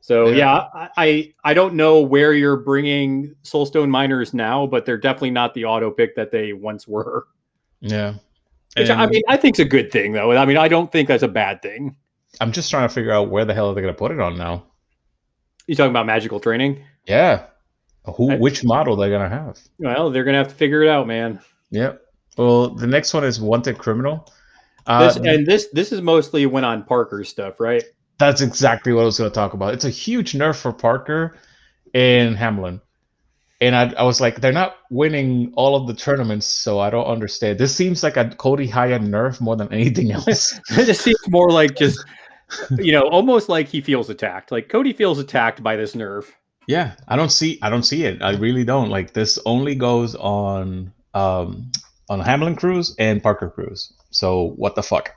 So 0.00 0.28
Yeah. 0.28 0.36
yeah, 0.36 0.54
I, 0.74 0.88
I 0.96 1.34
I 1.44 1.54
don't 1.54 1.74
know 1.74 2.00
where 2.00 2.32
you're 2.32 2.56
bringing 2.56 3.34
Soulstone 3.44 3.90
miners 3.90 4.32
now, 4.32 4.66
but 4.66 4.86
they're 4.86 4.96
definitely 4.96 5.30
not 5.32 5.52
the 5.54 5.66
auto 5.66 5.90
pick 5.90 6.16
that 6.16 6.30
they 6.30 6.52
once 6.54 6.88
were. 6.88 7.26
Yeah. 7.80 8.14
Which 8.76 8.90
I 8.90 9.06
mean, 9.06 9.22
I 9.28 9.36
think's 9.36 9.58
a 9.58 9.64
good 9.64 9.90
thing 9.90 10.12
though. 10.12 10.32
I 10.32 10.44
mean, 10.46 10.56
I 10.56 10.68
don't 10.68 10.90
think 10.90 11.08
that's 11.08 11.22
a 11.22 11.28
bad 11.28 11.60
thing. 11.62 11.96
I'm 12.40 12.52
just 12.52 12.70
trying 12.70 12.88
to 12.88 12.94
figure 12.94 13.10
out 13.12 13.28
where 13.30 13.44
the 13.44 13.52
hell 13.54 13.68
are 13.70 13.74
they 13.74 13.80
gonna 13.80 13.92
put 13.92 14.12
it 14.12 14.20
on 14.20 14.36
now. 14.38 14.64
You 15.66 15.74
talking 15.74 15.90
about 15.90 16.06
magical 16.06 16.40
training? 16.40 16.82
Yeah. 17.06 17.46
Who? 18.16 18.30
I- 18.32 18.36
which 18.36 18.64
model 18.64 18.96
they're 18.96 19.10
gonna 19.10 19.28
have? 19.28 19.58
Well, 19.78 20.10
they're 20.10 20.24
gonna 20.24 20.38
have 20.38 20.48
to 20.48 20.54
figure 20.54 20.82
it 20.82 20.88
out, 20.88 21.06
man. 21.06 21.40
Yep. 21.70 22.00
Well, 22.38 22.70
the 22.70 22.86
next 22.86 23.12
one 23.12 23.24
is 23.24 23.40
wanted 23.40 23.76
criminal. 23.78 24.30
Uh, 24.88 25.06
This 25.06 25.16
and 25.16 25.46
this 25.46 25.68
this 25.72 25.92
is 25.92 26.02
mostly 26.02 26.46
went 26.46 26.66
on 26.66 26.82
Parker 26.82 27.22
stuff, 27.22 27.60
right? 27.60 27.84
that's 28.18 28.40
exactly 28.40 28.92
what 28.92 29.02
I 29.02 29.04
was 29.04 29.18
going 29.18 29.30
to 29.30 29.34
talk 29.34 29.54
about. 29.54 29.74
It's 29.74 29.84
a 29.84 29.90
huge 29.90 30.32
nerf 30.32 30.56
for 30.56 30.72
Parker 30.72 31.36
and 31.94 32.36
Hamlin. 32.36 32.80
And 33.60 33.74
I, 33.76 33.92
I 33.96 34.02
was 34.02 34.20
like, 34.20 34.40
they're 34.40 34.52
not 34.52 34.76
winning 34.90 35.52
all 35.54 35.76
of 35.76 35.86
the 35.86 35.94
tournaments, 35.94 36.46
so 36.46 36.80
I 36.80 36.90
don't 36.90 37.06
understand. 37.06 37.58
This 37.58 37.74
seems 37.74 38.02
like 38.02 38.16
a 38.16 38.28
Cody 38.30 38.66
high 38.66 38.92
end 38.92 39.12
nerf 39.12 39.40
more 39.40 39.54
than 39.56 39.72
anything 39.72 40.10
else. 40.12 40.58
it 40.70 40.86
just 40.86 41.02
seems 41.02 41.28
more 41.28 41.50
like 41.50 41.76
just 41.76 42.04
you 42.78 42.92
know, 42.92 43.02
almost 43.02 43.48
like 43.48 43.68
he 43.68 43.80
feels 43.80 44.10
attacked. 44.10 44.50
Like 44.50 44.68
Cody 44.68 44.92
feels 44.92 45.18
attacked 45.18 45.62
by 45.62 45.76
this 45.76 45.94
nerf. 45.94 46.24
yeah, 46.66 46.94
I 47.06 47.16
don't 47.16 47.30
see, 47.30 47.58
I 47.62 47.70
don't 47.70 47.82
see 47.82 48.04
it. 48.04 48.20
I 48.22 48.32
really 48.36 48.64
don't. 48.64 48.90
Like 48.90 49.12
this 49.12 49.38
only 49.46 49.74
goes 49.74 50.14
on 50.16 50.92
um, 51.14 51.70
on 52.08 52.20
Hamlin 52.20 52.56
crews 52.56 52.94
and 52.98 53.22
Parker 53.22 53.50
crews. 53.50 53.92
So 54.10 54.54
what 54.56 54.74
the 54.74 54.82
fuck? 54.82 55.14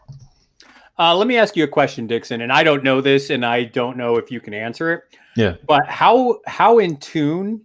Uh, 1.00 1.16
let 1.16 1.28
me 1.28 1.38
ask 1.38 1.56
you 1.56 1.64
a 1.64 1.68
question, 1.68 2.06
Dixon, 2.06 2.42
and 2.42 2.52
I 2.52 2.64
don't 2.64 2.84
know 2.84 3.02
this, 3.02 3.30
and 3.30 3.46
I 3.46 3.64
don't 3.64 3.98
know 3.98 4.18
if 4.18 4.30
you 4.30 4.40
can 4.40 4.54
answer 4.54 4.94
it. 4.94 5.02
Yeah. 5.36 5.56
But 5.68 5.88
how 5.88 6.40
how 6.46 6.80
in 6.80 6.98
tune 6.98 7.58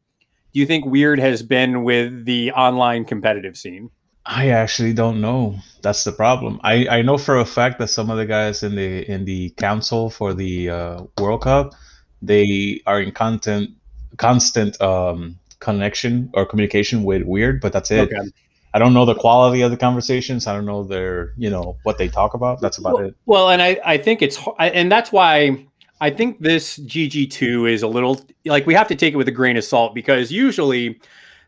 do 0.54 0.60
you 0.60 0.66
think 0.66 0.86
Wyrd 0.86 1.18
has 1.18 1.42
been 1.42 1.82
with 1.82 2.24
the 2.24 2.52
online 2.52 3.04
competitive 3.04 3.56
scene? 3.56 3.90
I 4.24 4.48
actually 4.48 4.92
don't 4.92 5.20
know. 5.20 5.56
That's 5.82 6.02
the 6.02 6.12
problem. 6.12 6.60
I, 6.64 6.88
I 6.88 7.02
know 7.02 7.18
for 7.18 7.38
a 7.38 7.44
fact 7.44 7.78
that 7.78 7.88
some 7.88 8.10
of 8.10 8.16
the 8.16 8.26
guys 8.26 8.62
in 8.62 8.74
the 8.74 9.08
in 9.10 9.24
the 9.24 9.50
council 9.50 10.08
for 10.08 10.32
the 10.32 10.70
uh, 10.70 11.02
World 11.18 11.42
Cup, 11.42 11.74
they 12.22 12.80
are 12.86 13.00
in 13.00 13.12
content 13.12 13.70
constant 14.16 14.80
um, 14.80 15.38
connection 15.60 16.30
or 16.34 16.46
communication 16.46 17.04
with 17.04 17.22
Wyrd, 17.22 17.60
but 17.60 17.72
that's 17.72 17.90
it. 17.90 18.10
Okay. 18.12 18.30
I 18.76 18.78
don't 18.78 18.92
know 18.92 19.06
the 19.06 19.14
quality 19.14 19.62
of 19.62 19.70
the 19.70 19.76
conversations. 19.78 20.46
I 20.46 20.52
don't 20.54 20.66
know 20.66 20.84
their 20.84 21.32
you 21.38 21.48
know 21.48 21.78
what 21.84 21.96
they 21.96 22.08
talk 22.08 22.34
about. 22.34 22.60
That's 22.60 22.76
about 22.76 23.00
it. 23.00 23.14
Well, 23.24 23.48
and 23.48 23.62
I, 23.62 23.80
I 23.82 23.96
think 23.96 24.20
it's 24.20 24.38
I- 24.58 24.68
and 24.68 24.92
that's 24.92 25.10
why 25.10 25.66
I 25.98 26.10
think 26.10 26.40
this 26.40 26.76
GG2 26.80 27.72
is 27.72 27.82
a 27.82 27.88
little 27.88 28.20
like 28.44 28.66
we 28.66 28.74
have 28.74 28.86
to 28.88 28.94
take 28.94 29.14
it 29.14 29.16
with 29.16 29.28
a 29.28 29.32
grain 29.32 29.56
of 29.56 29.64
salt 29.64 29.94
because 29.94 30.30
usually 30.30 31.00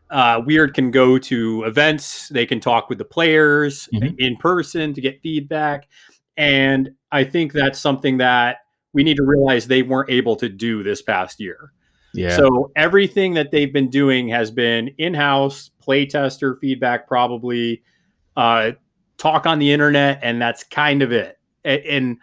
uh, 0.09 0.41
Wyrd 0.41 0.73
can 0.73 0.89
go 0.89 1.19
to 1.19 1.63
events, 1.65 2.29
they 2.29 2.47
can 2.47 2.59
talk 2.59 2.89
with 2.89 2.97
the 2.97 3.05
players 3.05 3.87
Mhm. 3.93 4.15
in 4.17 4.35
person 4.37 4.91
to 4.95 4.99
get 5.01 5.21
feedback. 5.21 5.87
And 6.35 6.89
I 7.11 7.25
think 7.25 7.53
that's 7.53 7.77
something 7.79 8.17
that 8.17 8.57
we 8.91 9.03
need 9.03 9.17
to 9.17 9.23
realize 9.23 9.67
they 9.67 9.83
weren't 9.83 10.09
able 10.09 10.35
to 10.37 10.49
do 10.49 10.81
this 10.81 11.03
past 11.03 11.39
year. 11.39 11.73
Yeah. 12.13 12.35
So 12.35 12.71
everything 12.75 13.35
that 13.35 13.51
they've 13.51 13.71
been 13.71 13.89
doing 13.89 14.27
has 14.29 14.49
been 14.51 14.89
in-house, 14.97 15.71
playtester 15.85 16.59
feedback, 16.59 17.07
probably 17.07 17.83
uh, 18.35 18.71
talk 19.17 19.45
on 19.45 19.59
the 19.59 19.71
internet, 19.71 20.19
and 20.23 20.41
that's 20.41 20.63
kind 20.63 21.01
of 21.01 21.11
it. 21.11 21.37
A- 21.65 21.85
And 21.91 22.17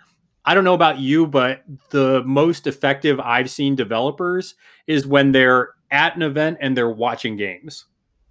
I 0.45 0.55
don't 0.55 0.65
know 0.65 0.75
about 0.75 0.99
you, 0.99 1.27
but 1.27 1.63
the 1.91 2.23
most 2.25 2.67
effective 2.67 3.21
I've 3.21 3.51
seen 3.51 3.75
developers 3.77 4.55
is 4.87 5.07
when 5.07 5.33
they're 5.33 5.71
at 5.91 6.17
an 6.17 6.23
event 6.23 6.59
and 6.61 6.77
they're 6.77 6.91
watching 6.91 7.37
games 7.37 7.85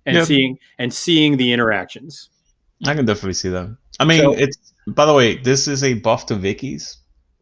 and 0.06 0.16
Yep. 0.18 0.26
seeing 0.28 0.58
and 0.78 0.94
seeing 0.94 1.38
the 1.38 1.52
interactions. 1.54 2.30
I 2.86 2.94
can 2.96 3.06
definitely 3.06 3.34
see 3.34 3.50
that. 3.50 3.76
I 4.00 4.06
mean, 4.06 4.22
So- 4.22 4.34
it's 4.34 4.74
by 4.88 5.06
the 5.06 5.14
way, 5.14 5.38
this 5.38 5.68
is 5.68 5.84
a 5.84 5.94
buff 5.96 6.26
to 6.28 6.36
Vicky's, 6.36 6.98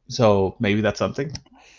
so 0.07 0.55
maybe 0.59 0.81
that's 0.81 0.99
something. 0.99 1.31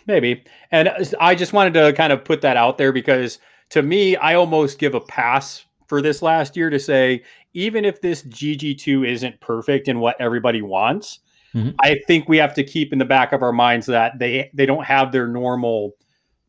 Maybe. 0.07 0.44
And 0.70 0.90
I 1.20 1.34
just 1.34 1.52
wanted 1.52 1.74
to 1.74 1.92
kind 1.94 2.12
of 2.12 2.24
put 2.24 2.40
that 2.42 2.57
out 2.57 2.78
there 2.78 2.92
because 2.92 3.38
to 3.70 3.82
me, 3.82 4.16
I 4.16 4.34
almost 4.34 4.78
give 4.78 4.94
a 4.94 5.00
pass 5.00 5.64
for 5.88 6.02
this 6.02 6.22
last 6.22 6.57
year 6.57 6.70
to 6.70 6.78
say, 6.78 7.22
even 7.55 7.84
if 7.84 8.00
this 8.00 8.22
GG2 8.24 9.09
isn't 9.09 9.40
perfect 9.40 9.88
in 9.88 10.00
what 10.00 10.16
everybody 10.20 10.62
wants, 10.62 11.20
Mhm. 11.55 11.74
I 11.80 12.00
think 12.07 12.28
we 12.28 12.36
have 12.38 12.52
to 12.55 12.64
keep 12.64 12.92
in 12.92 12.98
the 12.98 13.05
back 13.05 13.32
of 13.32 13.40
our 13.42 13.52
minds 13.52 13.86
that 13.86 14.18
they 14.18 14.50
they 14.55 14.66
don't 14.66 14.84
have 14.84 15.12
their 15.12 15.28
normal 15.28 15.92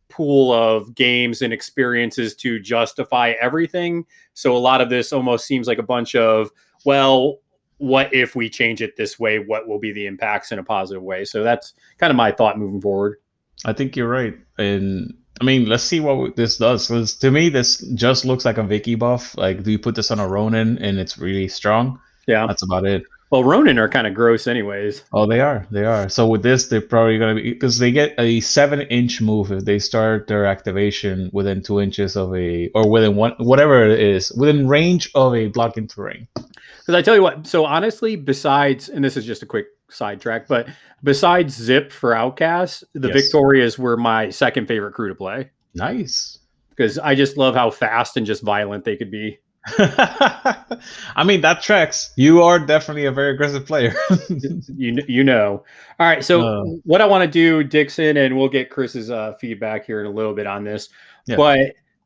pool 0.09 0.51
of 0.51 0.95
games 0.95 1.41
and 1.41 1.53
experiences 1.53 2.35
to 2.37 2.59
justify 2.59 3.33
everything. 3.41 4.05
So 4.33 4.55
a 4.55 4.59
lot 4.59 4.81
of 4.81 4.89
this 4.89 5.13
almost 5.13 5.45
seems 5.45 5.67
like 5.67 5.77
a 5.77 5.83
bunch 5.83 6.15
of, 6.15 6.49
well, 6.85 7.39
what 7.77 8.13
if 8.13 8.35
we 8.35 8.49
change 8.49 8.81
it 8.81 8.95
this 8.97 9.19
way? 9.19 9.39
What 9.39 9.67
will 9.67 9.79
be 9.79 9.91
the 9.91 10.05
impacts 10.05 10.51
in 10.51 10.59
a 10.59 10.63
positive 10.63 11.03
way? 11.03 11.25
So 11.25 11.43
that's 11.43 11.73
kind 11.99 12.09
of 12.11 12.17
my 12.17 12.31
thought 12.31 12.57
moving 12.57 12.81
forward. 12.81 13.17
I 13.63 13.73
think 13.73 13.95
you're 13.95 14.09
right, 14.09 14.35
and 14.57 15.13
I 15.41 15.43
mean, 15.43 15.65
let's 15.65 15.83
see 15.83 15.99
what 15.99 16.35
this 16.35 16.57
does. 16.57 16.87
'cause 16.87 17.13
to 17.15 17.29
me, 17.31 17.49
this 17.49 17.77
just 17.95 18.25
looks 18.25 18.45
like 18.45 18.57
a 18.57 18.63
Vicky 18.63 18.95
buff. 18.95 19.37
Like, 19.37 19.63
do 19.63 19.71
you 19.71 19.79
put 19.79 19.95
this 19.95 20.11
on 20.11 20.19
a 20.19 20.27
Ronin 20.27 20.77
and 20.77 20.97
it's 20.97 21.17
really 21.17 21.47
strong? 21.47 21.99
Yeah. 22.27 22.47
That's 22.47 22.63
about 22.63 22.85
it. 22.85 23.03
Well, 23.31 23.43
Ronin 23.43 23.77
are 23.79 23.89
kind 23.89 24.07
of 24.07 24.13
gross, 24.13 24.47
anyways. 24.47 25.03
Oh, 25.11 25.25
they 25.25 25.41
are. 25.41 25.67
They 25.71 25.83
are. 25.83 26.07
So 26.07 26.27
with 26.27 26.41
this, 26.43 26.67
they're 26.67 26.79
probably 26.79 27.17
going 27.17 27.35
to 27.35 27.41
be 27.41 27.51
because 27.53 27.79
they 27.79 27.91
get 27.91 28.13
a 28.17 28.39
seven-inch 28.39 29.19
move 29.19 29.51
if 29.51 29.65
they 29.65 29.79
start 29.79 30.27
their 30.27 30.45
activation 30.45 31.29
within 31.33 31.61
two 31.61 31.81
inches 31.81 32.15
of 32.15 32.33
a 32.33 32.69
or 32.73 32.89
within 32.89 33.15
one 33.15 33.33
whatever 33.39 33.83
it 33.83 33.99
is 33.99 34.31
within 34.37 34.69
range 34.69 35.09
of 35.15 35.35
a 35.35 35.47
blocking 35.47 35.87
terrain. 35.87 36.27
Because 36.35 36.95
I 36.95 37.01
tell 37.01 37.15
you 37.15 37.23
what, 37.23 37.47
so 37.47 37.65
honestly, 37.65 38.15
besides, 38.15 38.89
and 38.89 39.03
this 39.03 39.17
is 39.17 39.25
just 39.25 39.41
a 39.43 39.47
quick 39.47 39.65
sidetrack, 39.89 40.47
but 40.47 40.67
besides 41.03 41.57
Zipp 41.59 41.91
for 41.91 42.13
Outcast, 42.15 42.83
the 42.93 43.09
Yes. 43.09 43.31
Viktorias 43.33 43.77
were 43.77 43.97
my 43.97 44.29
second 44.29 44.67
favorite 44.67 44.93
crew 44.93 45.09
to 45.09 45.15
play 45.15 45.49
Nice. 45.73 46.39
because 46.69 46.97
I 46.99 47.15
just 47.15 47.37
love 47.37 47.55
how 47.55 47.69
fast 47.71 48.17
and 48.17 48.25
just 48.25 48.43
violent 48.43 48.83
they 48.85 48.95
could 48.95 49.11
be. 49.11 49.37
I 49.77 51.23
mean 51.25 51.41
that 51.41 51.61
tracks. 51.63 52.11
You 52.15 52.43
are 52.43 52.59
definitely 52.59 53.05
a 53.05 53.11
very 53.11 53.33
aggressive 53.33 53.65
player. 53.65 53.93
You 54.77 55.01
you 55.07 55.23
know. 55.23 55.63
All 55.99 56.07
right, 56.07 56.23
so 56.23 56.41
Uh. 56.41 56.63
what 56.83 57.01
I 57.01 57.05
want 57.05 57.23
to 57.23 57.29
do, 57.29 57.63
Dixon, 57.63 58.17
and 58.17 58.37
we'll 58.37 58.49
get 58.49 58.69
Chris's 58.69 59.09
uh, 59.09 59.33
feedback 59.39 59.85
here 59.85 60.01
in 60.01 60.05
a 60.07 60.11
little 60.11 60.33
bit 60.33 60.45
on 60.47 60.63
this. 60.63 60.89
Yeah. 61.27 61.37
But 61.37 61.59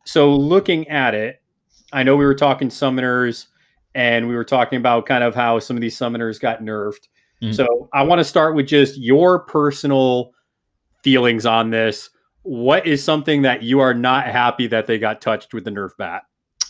so 0.05 0.33
looking 0.33 0.87
at 0.89 1.13
it, 1.15 1.41
I 1.91 2.03
know 2.03 2.15
we 2.15 2.25
were 2.25 2.35
talking 2.35 2.69
summoners, 2.69 3.47
and 3.95 4.27
we 4.27 4.35
were 4.35 4.43
talking 4.45 4.77
about 4.77 5.05
kind 5.05 5.23
of 5.23 5.35
how 5.35 5.59
some 5.59 5.75
of 5.75 5.81
these 5.81 5.97
summoners 5.97 6.39
got 6.39 6.61
nerfed. 6.61 7.07
Mhm. 7.41 7.55
So 7.55 7.89
I 7.93 8.03
want 8.03 8.19
to 8.19 8.23
start 8.25 8.55
with 8.55 8.67
just 8.67 8.97
your 8.97 9.39
personal 9.39 10.31
feelings 11.03 11.45
on 11.45 11.69
this. 11.69 12.09
What 12.43 12.85
is 12.87 13.03
something 13.03 13.41
that 13.43 13.63
you 13.63 13.79
are 13.79 13.93
not 13.93 14.25
happy 14.27 14.67
that 14.67 14.87
they 14.87 14.97
got 14.99 15.21
touched 15.21 15.53
with 15.53 15.63
the 15.65 15.71
nerf 15.71 15.91
bat? 15.97 16.23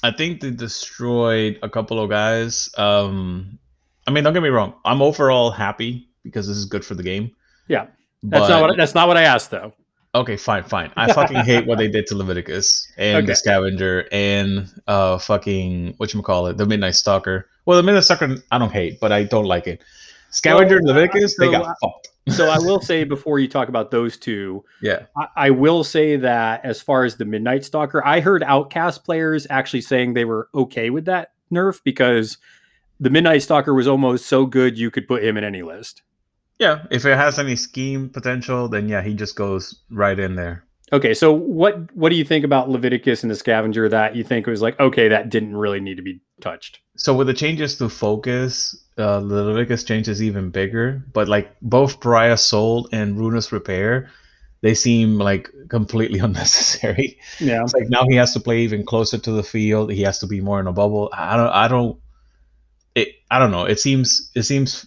I 0.04 0.12
think 0.12 0.42
they 0.42 0.52
destroyed 0.52 1.60
a 1.64 1.70
couple 1.70 2.00
of 2.00 2.10
guys. 2.10 2.70
Um, 2.78 3.60
I 4.08 4.12
mean, 4.12 4.24
don't 4.24 4.34
get 4.34 4.44
me 4.44 4.50
wrong. 4.50 4.74
I'm 4.86 5.02
overall 5.02 5.52
happy 5.52 6.10
because 6.24 6.48
this 6.48 6.58
is 6.58 6.66
good 6.66 6.86
for 6.86 6.96
the 6.96 7.04
game. 7.04 7.32
Yeah. 7.68 7.88
That's 8.24 8.44
But- 8.44 8.50
not 8.50 8.62
what 8.62 8.78
that's 8.78 8.96
not 8.96 9.08
what 9.08 9.18
I 9.18 9.24
asked 9.24 9.52
though. 9.52 9.74
Okay, 10.16 10.38
fine, 10.38 10.64
fine. 10.64 10.92
I 10.98 11.14
fucking 11.14 11.38
hate 11.38 11.68
what 11.68 11.78
they 11.78 11.88
did 11.88 12.08
to 12.08 12.16
Leviticus 12.18 12.92
and 12.98 13.28
the 13.28 13.36
Scavenger 13.36 14.08
and 14.12 14.68
uh 14.88 15.20
fucking 15.20 15.94
what 15.98 16.14
you 16.14 16.22
call 16.24 16.48
it, 16.48 16.58
the 16.58 16.66
Midnight 16.66 16.96
Stalker. 16.96 17.48
Well, 17.66 17.78
the 17.78 17.84
Midnight 17.84 18.04
Stalker 18.06 18.38
I 18.52 18.58
don't 18.58 18.72
hate, 18.72 19.00
but 19.00 19.12
I 19.12 19.24
don't 19.24 19.46
like 19.46 19.68
it. 19.68 19.82
Scavenger 20.32 20.80
Well, 20.84 20.94
Leviticus, 20.96 21.36
they 21.38 21.46
so 21.46 21.52
got 21.52 21.66
I- 21.68 21.74
fucked. 21.82 22.10
So 22.30 22.48
I 22.48 22.60
will 22.60 22.80
say 22.80 23.06
before 23.06 23.40
you 23.40 23.48
talk 23.48 23.70
about 23.70 23.90
those 23.90 24.16
two, 24.16 24.64
Yeah. 24.84 25.06
I, 25.18 25.28
I 25.36 25.50
will 25.50 25.84
say 25.84 26.16
that 26.18 26.64
as 26.64 26.80
far 26.80 27.04
as 27.04 27.16
the 27.16 27.26
Midnight 27.26 27.66
Stalker, 27.66 28.06
I 28.06 28.20
heard 28.20 28.44
Outcast 28.44 29.04
players 29.04 29.48
actually 29.50 29.82
saying 29.82 30.14
they 30.14 30.26
were 30.26 30.48
okay 30.54 30.92
with 30.92 31.06
that 31.06 31.32
nerf 31.52 31.80
because 31.84 32.38
the 33.00 33.10
Midnight 33.10 33.42
Stalker 33.42 33.74
was 33.74 33.88
almost 33.88 34.28
so 34.28 34.46
good 34.46 34.78
you 34.78 34.92
could 34.92 35.08
put 35.08 35.24
him 35.24 35.38
in 35.38 35.44
any 35.44 35.64
list. 35.64 36.04
Yeah. 36.60 36.84
If 36.92 37.04
it 37.06 37.18
has 37.18 37.40
any 37.40 37.56
scheme 37.56 38.10
potential, 38.10 38.68
then 38.68 38.88
yeah, 38.90 39.02
he 39.02 39.16
just 39.16 39.36
goes 39.36 39.80
right 39.90 40.20
in 40.20 40.36
there. 40.36 40.66
Okay, 40.92 41.14
so 41.14 41.32
what 41.32 41.92
what 41.96 42.10
do 42.10 42.16
you 42.16 42.26
think 42.26 42.44
about 42.44 42.70
Leviticus 42.70 43.24
and 43.24 43.30
the 43.32 43.36
Scavenger 43.36 43.88
that 43.90 44.16
you 44.16 44.24
think 44.24 44.46
was 44.48 44.62
like 44.62 44.80
okay 44.80 45.08
that 45.08 45.30
didn't 45.30 45.56
really 45.56 45.80
need 45.80 45.96
to 45.98 46.02
be 46.04 46.20
touched? 46.42 46.80
So 46.98 47.16
with 47.16 47.28
the 47.28 47.34
changes 47.34 47.78
to 47.78 47.90
focus, 47.90 48.76
uh, 49.00 49.20
the 49.22 49.44
Leviticus 49.44 49.84
change 49.84 50.08
is 50.08 50.22
even 50.22 50.50
bigger. 50.50 51.04
But 51.14 51.28
like 51.28 51.56
both 51.62 52.00
Pariah 52.02 52.38
Soul 52.38 52.90
and 52.92 53.18
Runus 53.18 53.52
Repair, 53.52 54.10
they 54.62 54.74
seem 54.76 55.18
like 55.18 55.50
completely 55.70 56.20
unnecessary. 56.28 57.18
Yeah, 57.40 57.64
It's 57.64 57.74
like 57.74 57.90
now 57.90 58.06
he 58.08 58.16
has 58.18 58.34
to 58.34 58.40
play 58.40 58.60
even 58.60 58.86
closer 58.86 59.18
to 59.18 59.32
the 59.32 59.44
field. 59.44 59.92
He 59.92 60.02
has 60.04 60.20
to 60.20 60.28
be 60.28 60.42
more 60.42 60.60
in 60.60 60.68
a 60.68 60.74
bubble. 60.74 61.10
I 61.14 61.38
don't. 61.38 61.50
I 61.50 61.68
don't. 61.68 62.00
It. 62.96 63.10
I 63.32 63.40
don't 63.40 63.52
know. 63.52 63.66
It 63.66 63.80
seems. 63.80 64.30
It 64.36 64.44
seems 64.44 64.86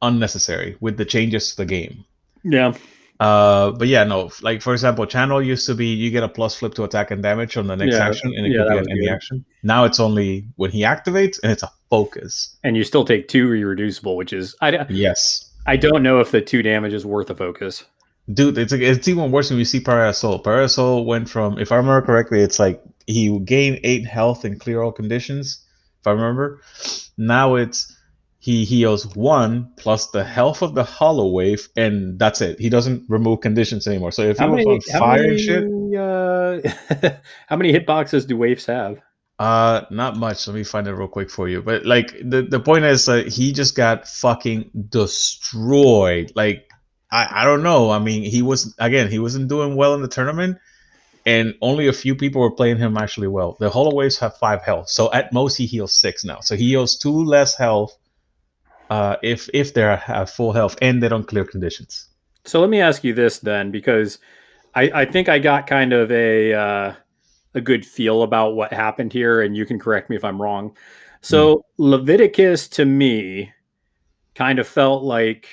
unnecessary 0.00 0.76
with 0.80 0.96
the 0.96 1.04
changes 1.04 1.50
to 1.50 1.56
the 1.58 1.66
game. 1.66 2.04
yeah, 2.42 2.74
Uh, 3.22 3.70
but 3.72 3.86
yeah, 3.88 4.02
no. 4.04 4.30
Like 4.42 4.62
for 4.62 4.72
example, 4.72 5.06
channel 5.06 5.40
used 5.42 5.66
to 5.66 5.74
be 5.74 5.86
you 5.86 6.10
get 6.10 6.22
a 6.24 6.28
plus 6.28 6.56
flip 6.56 6.74
to 6.74 6.84
attack 6.84 7.10
and 7.12 7.22
damage 7.22 7.56
on 7.56 7.66
the 7.68 7.76
next 7.76 7.94
Yeah, 7.94 8.06
action, 8.06 8.32
and 8.36 8.46
it 8.46 8.52
yeah, 8.52 8.64
could 8.64 8.72
be 8.72 8.78
on 8.78 8.90
any 8.90 9.08
action. 9.08 9.44
Now 9.62 9.84
it's 9.84 10.00
only 10.00 10.46
when 10.56 10.70
he 10.70 10.80
activates, 10.82 11.38
and 11.42 11.52
it's 11.52 11.62
a 11.62 11.70
focus. 11.90 12.56
and 12.64 12.76
you 12.76 12.84
still 12.84 13.04
take 13.04 13.28
two 13.28 13.52
irreducible, 13.54 14.16
which 14.16 14.32
is 14.32 14.56
I 14.60 14.86
Yes. 14.88 15.50
I 15.66 15.76
don't 15.76 16.02
know 16.02 16.18
if 16.18 16.32
the 16.32 16.40
two 16.40 16.62
damage 16.62 16.92
is 16.92 17.06
worth 17.06 17.30
a 17.30 17.34
focus. 17.36 17.84
Dude, 18.32 18.58
it's 18.58 18.72
it's 18.72 19.06
even 19.08 19.30
worse 19.30 19.50
when 19.50 19.58
you 19.58 19.64
see. 19.64 19.80
Pariah 19.80 20.12
Soul 20.14 21.04
went 21.04 21.28
from, 21.28 21.58
if 21.58 21.70
I 21.70 21.76
remember 21.76 22.02
correctly, 22.06 22.40
it's 22.40 22.58
like 22.58 22.82
he 23.06 23.38
gained 23.40 23.78
eight 23.84 24.06
health 24.06 24.44
in 24.44 24.58
clear 24.58 24.82
all 24.82 24.92
conditions, 24.92 25.58
if 26.00 26.06
I 26.06 26.10
remember. 26.12 26.60
Now 27.18 27.56
it's 27.56 27.96
he 28.42 28.64
heals 28.64 29.06
one 29.14 29.70
plus 29.76 30.08
the 30.10 30.24
health 30.24 30.62
of 30.62 30.74
the 30.74 30.82
Hollow 30.82 31.28
Waif, 31.28 31.68
and 31.76 32.18
that's 32.18 32.40
it. 32.40 32.58
He 32.58 32.68
doesn't 32.68 33.04
remove 33.08 33.40
conditions 33.40 33.86
anymore. 33.86 34.10
So 34.10 34.22
if 34.22 34.38
he 34.38 34.44
was 34.44 34.66
on 34.66 34.80
fire 34.98 35.22
and 35.22 35.38
shit, 35.38 35.64
uh, 35.64 37.12
how 37.46 37.54
many 37.54 37.72
hitboxes 37.72 38.26
do 38.26 38.36
waifs 38.36 38.66
have? 38.66 38.98
uh, 39.38 39.86
not 39.90 40.16
much. 40.16 40.46
Let 40.48 40.54
me 40.54 40.64
find 40.64 40.88
it 40.88 40.92
real 40.92 41.08
quick 41.08 41.30
for 41.30 41.48
you. 41.48 41.62
But 41.62 41.86
like 41.86 42.12
the 42.18 42.42
the 42.42 42.60
point 42.60 42.84
is, 42.84 43.08
uh, 43.08 43.24
he 43.28 43.52
just 43.52 43.76
got 43.76 44.08
fucking 44.08 44.70
destroyed. 44.88 46.32
Like 46.34 46.68
I 47.12 47.42
I 47.42 47.44
don't 47.44 47.62
know. 47.62 47.90
I 47.90 47.98
mean, 47.98 48.22
he 48.22 48.42
was 48.42 48.74
again, 48.78 49.08
he 49.08 49.18
wasn't 49.18 49.48
doing 49.48 49.76
well 49.76 49.94
in 49.94 50.02
the 50.02 50.08
tournament, 50.08 50.58
and 51.24 51.54
only 51.62 51.88
a 51.88 51.92
few 51.92 52.14
people 52.16 52.40
were 52.40 52.50
playing 52.50 52.78
him 52.78 52.96
actually 52.96 53.28
well. 53.28 53.56
The 53.58 53.70
Hollow 53.70 53.92
Waifs 53.92 54.18
have 54.18 54.36
five 54.36 54.62
health, 54.62 54.88
so 54.88 55.12
at 55.12 55.32
most 55.32 55.56
he 55.56 55.66
heals 55.66 55.94
six 55.94 56.24
now. 56.24 56.40
So 56.40 56.56
he 56.56 56.68
heals 56.70 56.96
two 56.96 57.24
less 57.24 57.56
health. 57.56 57.96
Uh, 58.92 59.16
if 59.22 59.48
if 59.54 59.72
they 59.72 59.80
have 59.80 60.28
full 60.28 60.52
health 60.52 60.76
and 60.82 61.02
they 61.02 61.08
don't 61.08 61.26
clear 61.26 61.46
conditions. 61.46 62.10
So 62.44 62.60
let 62.60 62.68
me 62.68 62.78
ask 62.78 63.02
you 63.02 63.14
this 63.14 63.38
then, 63.38 63.70
because 63.70 64.18
I, 64.74 64.82
I 64.94 65.04
think 65.06 65.30
I 65.30 65.38
got 65.38 65.66
kind 65.66 65.94
of 65.94 66.12
a 66.12 66.52
uh, 66.52 66.94
a 67.54 67.60
good 67.62 67.86
feel 67.86 68.22
about 68.22 68.54
what 68.54 68.70
happened 68.70 69.10
here, 69.10 69.40
and 69.40 69.56
you 69.56 69.64
can 69.64 69.78
correct 69.78 70.10
me 70.10 70.16
if 70.16 70.24
I'm 70.24 70.42
wrong. 70.42 70.76
So 71.22 71.64
Leviticus 71.78 72.68
to 72.68 72.84
me 72.84 73.50
kind 74.34 74.58
of 74.58 74.68
felt 74.68 75.04
like 75.04 75.48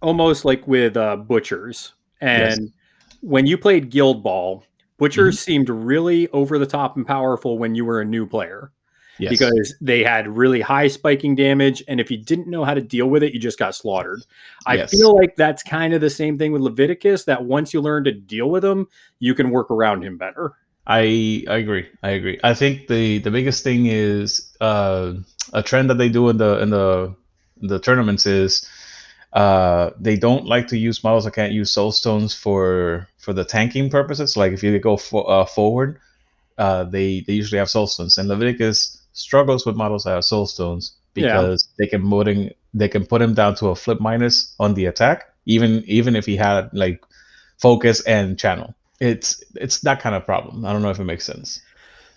almost 0.00 0.46
like 0.46 0.66
with 0.66 0.96
uh, 0.96 1.16
butchers, 1.16 1.92
and 2.22 2.72
when 3.20 3.46
you 3.46 3.58
played 3.58 3.90
Guild 3.90 4.22
Ball, 4.22 4.64
butchers 4.96 5.38
seemed 5.40 5.68
really 5.68 6.28
over 6.30 6.58
the 6.58 6.64
top 6.64 6.96
and 6.96 7.06
powerful 7.06 7.58
when 7.58 7.74
you 7.74 7.84
were 7.84 8.00
a 8.00 8.04
new 8.06 8.26
player 8.26 8.72
Yes. 9.18 9.30
because 9.30 9.74
they 9.80 10.02
had 10.02 10.26
really 10.26 10.60
high 10.60 10.88
spiking 10.88 11.34
damage 11.36 11.82
and 11.86 12.00
if 12.00 12.10
you 12.10 12.16
didn't 12.16 12.48
know 12.48 12.64
how 12.64 12.74
to 12.74 12.80
deal 12.80 13.06
with 13.06 13.22
it 13.22 13.32
you 13.32 13.38
just 13.40 13.58
got 13.58 13.74
slaughtered 13.74 14.22
i 14.66 14.74
Yes. 14.74 14.90
feel 14.90 15.14
like 15.14 15.36
that's 15.36 15.62
kind 15.62 15.94
of 15.94 16.00
the 16.00 16.10
same 16.10 16.36
thing 16.36 16.50
with 16.52 16.62
leviticus 16.62 17.24
that 17.24 17.44
once 17.44 17.72
you 17.72 17.80
learn 17.80 18.02
to 18.04 18.12
deal 18.12 18.50
with 18.50 18.64
him 18.64 18.88
you 19.20 19.34
can 19.34 19.50
work 19.50 19.70
around 19.70 20.02
him 20.02 20.18
better 20.18 20.54
I 20.86 21.44
I 21.48 21.56
agree. 21.56 21.88
I 22.02 22.10
agree. 22.10 22.38
I 22.44 22.52
think 22.52 22.88
the 22.88 23.18
the 23.18 23.30
biggest 23.30 23.64
thing 23.64 23.86
is 23.86 24.54
uh, 24.60 25.14
a 25.54 25.62
trend 25.62 25.88
that 25.88 25.94
they 25.96 26.10
do 26.10 26.28
in 26.28 26.36
the 26.36 26.60
in 26.60 26.68
the 26.68 27.14
the 27.62 27.78
tournaments 27.78 28.26
is 28.26 28.68
uh, 29.32 29.90
they 29.98 30.16
don't 30.16 30.44
like 30.46 30.68
to 30.68 30.76
use 30.78 31.02
models 31.02 31.24
that 31.24 31.32
can't 31.34 31.52
use 31.54 31.70
soul 31.70 31.90
stones 31.90 32.34
for 32.34 33.08
for 33.16 33.32
the 33.32 33.46
tanking 33.46 33.88
purposes. 33.88 34.36
Like 34.36 34.52
if 34.52 34.62
you 34.62 34.78
go 34.78 34.98
for, 34.98 35.24
uh, 35.30 35.46
forward, 35.46 35.98
uh, 36.58 36.84
they 36.84 37.20
they 37.26 37.32
usually 37.32 37.58
have 37.58 37.70
soul 37.70 37.86
stones, 37.86 38.18
and 38.18 38.28
Leviticus 38.28 39.00
struggles 39.14 39.64
with 39.66 39.76
models 39.76 40.04
that 40.04 40.10
have 40.10 40.24
soul 40.24 40.46
stones 40.46 40.92
Yeah. 41.14 41.22
because 41.40 41.68
they 41.78 41.86
can 41.86 42.08
putting 42.10 42.50
they 42.74 42.88
can 42.88 43.06
put 43.06 43.22
him 43.22 43.34
down 43.34 43.54
to 43.56 43.68
a 43.68 43.74
flip 43.74 44.00
minus 44.00 44.54
on 44.60 44.74
the 44.74 44.86
attack, 44.86 45.24
even 45.46 45.82
even 45.86 46.14
if 46.16 46.26
he 46.26 46.36
had 46.36 46.68
like 46.72 47.00
focus 47.60 48.02
and 48.06 48.38
channel. 48.38 48.74
It's 49.00 49.42
it's 49.54 49.80
that 49.80 50.00
kind 50.00 50.14
of 50.14 50.24
problem. 50.26 50.64
I 50.66 50.72
don't 50.72 50.82
know 50.82 50.90
if 50.90 51.00
it 51.00 51.04
makes 51.04 51.24
sense. 51.24 51.60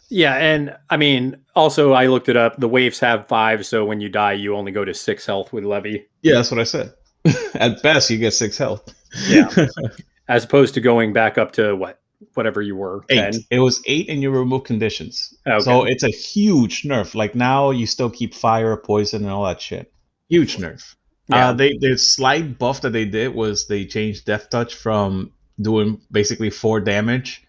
yeah 0.09 0.35
and 0.35 0.73
i 0.89 0.95
mean 0.95 1.35
also 1.53 1.91
i 1.91 2.05
looked 2.07 2.29
it 2.29 2.37
up 2.37 2.55
the 2.61 2.69
waifs 2.69 2.99
have 3.01 3.27
five 3.27 3.65
so 3.65 3.83
when 3.83 3.99
you 3.99 4.07
die 4.07 4.31
you 4.43 4.55
only 4.55 4.71
go 4.71 4.85
to 4.85 4.93
six 4.93 5.25
health 5.25 5.51
with 5.51 5.65
levy 5.65 6.05
Yeah, 6.21 6.35
that's 6.35 6.49
what 6.51 6.61
I 6.61 6.63
said. 6.63 6.93
At 7.55 7.83
best, 7.83 8.09
you 8.09 8.17
get 8.17 8.31
six 8.33 8.57
health. 8.57 8.83
Yeah. 9.27 9.49
as 10.29 10.45
opposed 10.45 10.73
to 10.75 10.81
going 10.81 11.11
back 11.13 11.37
up 11.37 11.51
to 11.53 11.75
what 11.75 11.99
whatever 12.33 12.61
you 12.61 12.75
were 12.75 13.03
eight. 13.09 13.33
10 13.33 13.41
It 13.51 13.59
was 13.59 13.81
eight, 13.85 14.07
in 14.07 14.21
your 14.21 14.31
remove 14.31 14.63
conditions. 14.63 15.33
Okay. 15.45 15.59
So 15.63 15.83
it's 15.85 16.03
a 16.03 16.09
huge 16.09 16.83
nerf. 16.83 17.15
Like 17.15 17.35
now, 17.35 17.71
you 17.71 17.85
still 17.85 18.09
keep 18.09 18.33
fire, 18.33 18.75
poison, 18.77 19.23
and 19.23 19.31
all 19.31 19.45
that 19.45 19.61
shit. 19.61 19.91
Huge 20.29 20.57
nerf. 20.57 20.95
Yeah. 21.29 21.49
Uh, 21.49 21.53
they 21.53 21.77
the 21.79 21.97
slight 21.97 22.57
buff 22.57 22.81
that 22.81 22.91
they 22.91 23.05
did 23.05 23.35
was 23.35 23.67
they 23.67 23.85
changed 23.85 24.25
Death 24.25 24.49
Touch 24.49 24.75
from 24.75 25.31
doing 25.59 26.01
basically 26.11 26.49
four 26.49 26.79
damage 26.79 27.45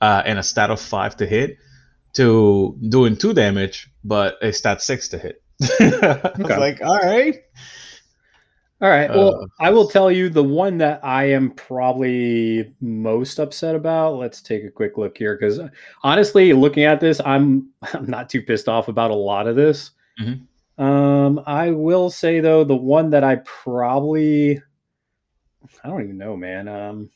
uh, 0.00 0.22
and 0.24 0.38
a 0.38 0.42
stat 0.42 0.70
of 0.70 0.80
five 0.80 1.16
to 1.18 1.26
hit 1.26 1.58
to 2.14 2.76
doing 2.88 3.16
two 3.16 3.32
damage 3.32 3.90
but 4.04 4.36
a 4.42 4.52
stat 4.52 4.82
six 4.82 5.08
to 5.08 5.18
hit. 5.18 5.42
I 5.80 6.32
was 6.36 6.58
like, 6.58 6.82
all 6.82 6.98
right. 6.98 7.36
All 8.82 8.88
right. 8.90 9.08
Well, 9.08 9.42
Uh, 9.42 9.46
I 9.60 9.70
will 9.70 9.86
tell 9.86 10.10
you 10.10 10.28
the 10.28 10.42
one 10.42 10.76
that 10.78 10.98
I 11.04 11.24
am 11.30 11.52
probably 11.52 12.74
most 12.80 13.38
upset 13.38 13.76
about. 13.76 14.16
Let's 14.16 14.42
take 14.42 14.64
a 14.64 14.70
quick 14.70 14.98
look 14.98 15.16
here 15.16 15.36
because 15.40 15.60
honestly, 16.02 16.52
looking 16.52 16.82
at 16.82 16.98
this, 17.00 17.20
I'm 17.24 17.68
I'm 17.94 18.06
not 18.10 18.28
too 18.28 18.42
pissed 18.42 18.68
off 18.68 18.88
about 18.88 19.12
a 19.12 19.14
lot 19.14 19.46
of 19.46 19.54
this. 19.54 19.92
Mhm. 20.20 20.40
Um, 20.82 21.40
I 21.46 21.70
will 21.70 22.10
say 22.10 22.40
though, 22.40 22.64
the 22.64 22.74
one 22.76 23.10
that 23.10 23.22
I 23.22 23.36
probably, 23.44 24.60
I 25.84 25.88
don't 25.88 26.02
even 26.02 26.18
know, 26.18 26.36
man. 26.36 26.66
Um, 26.66 27.08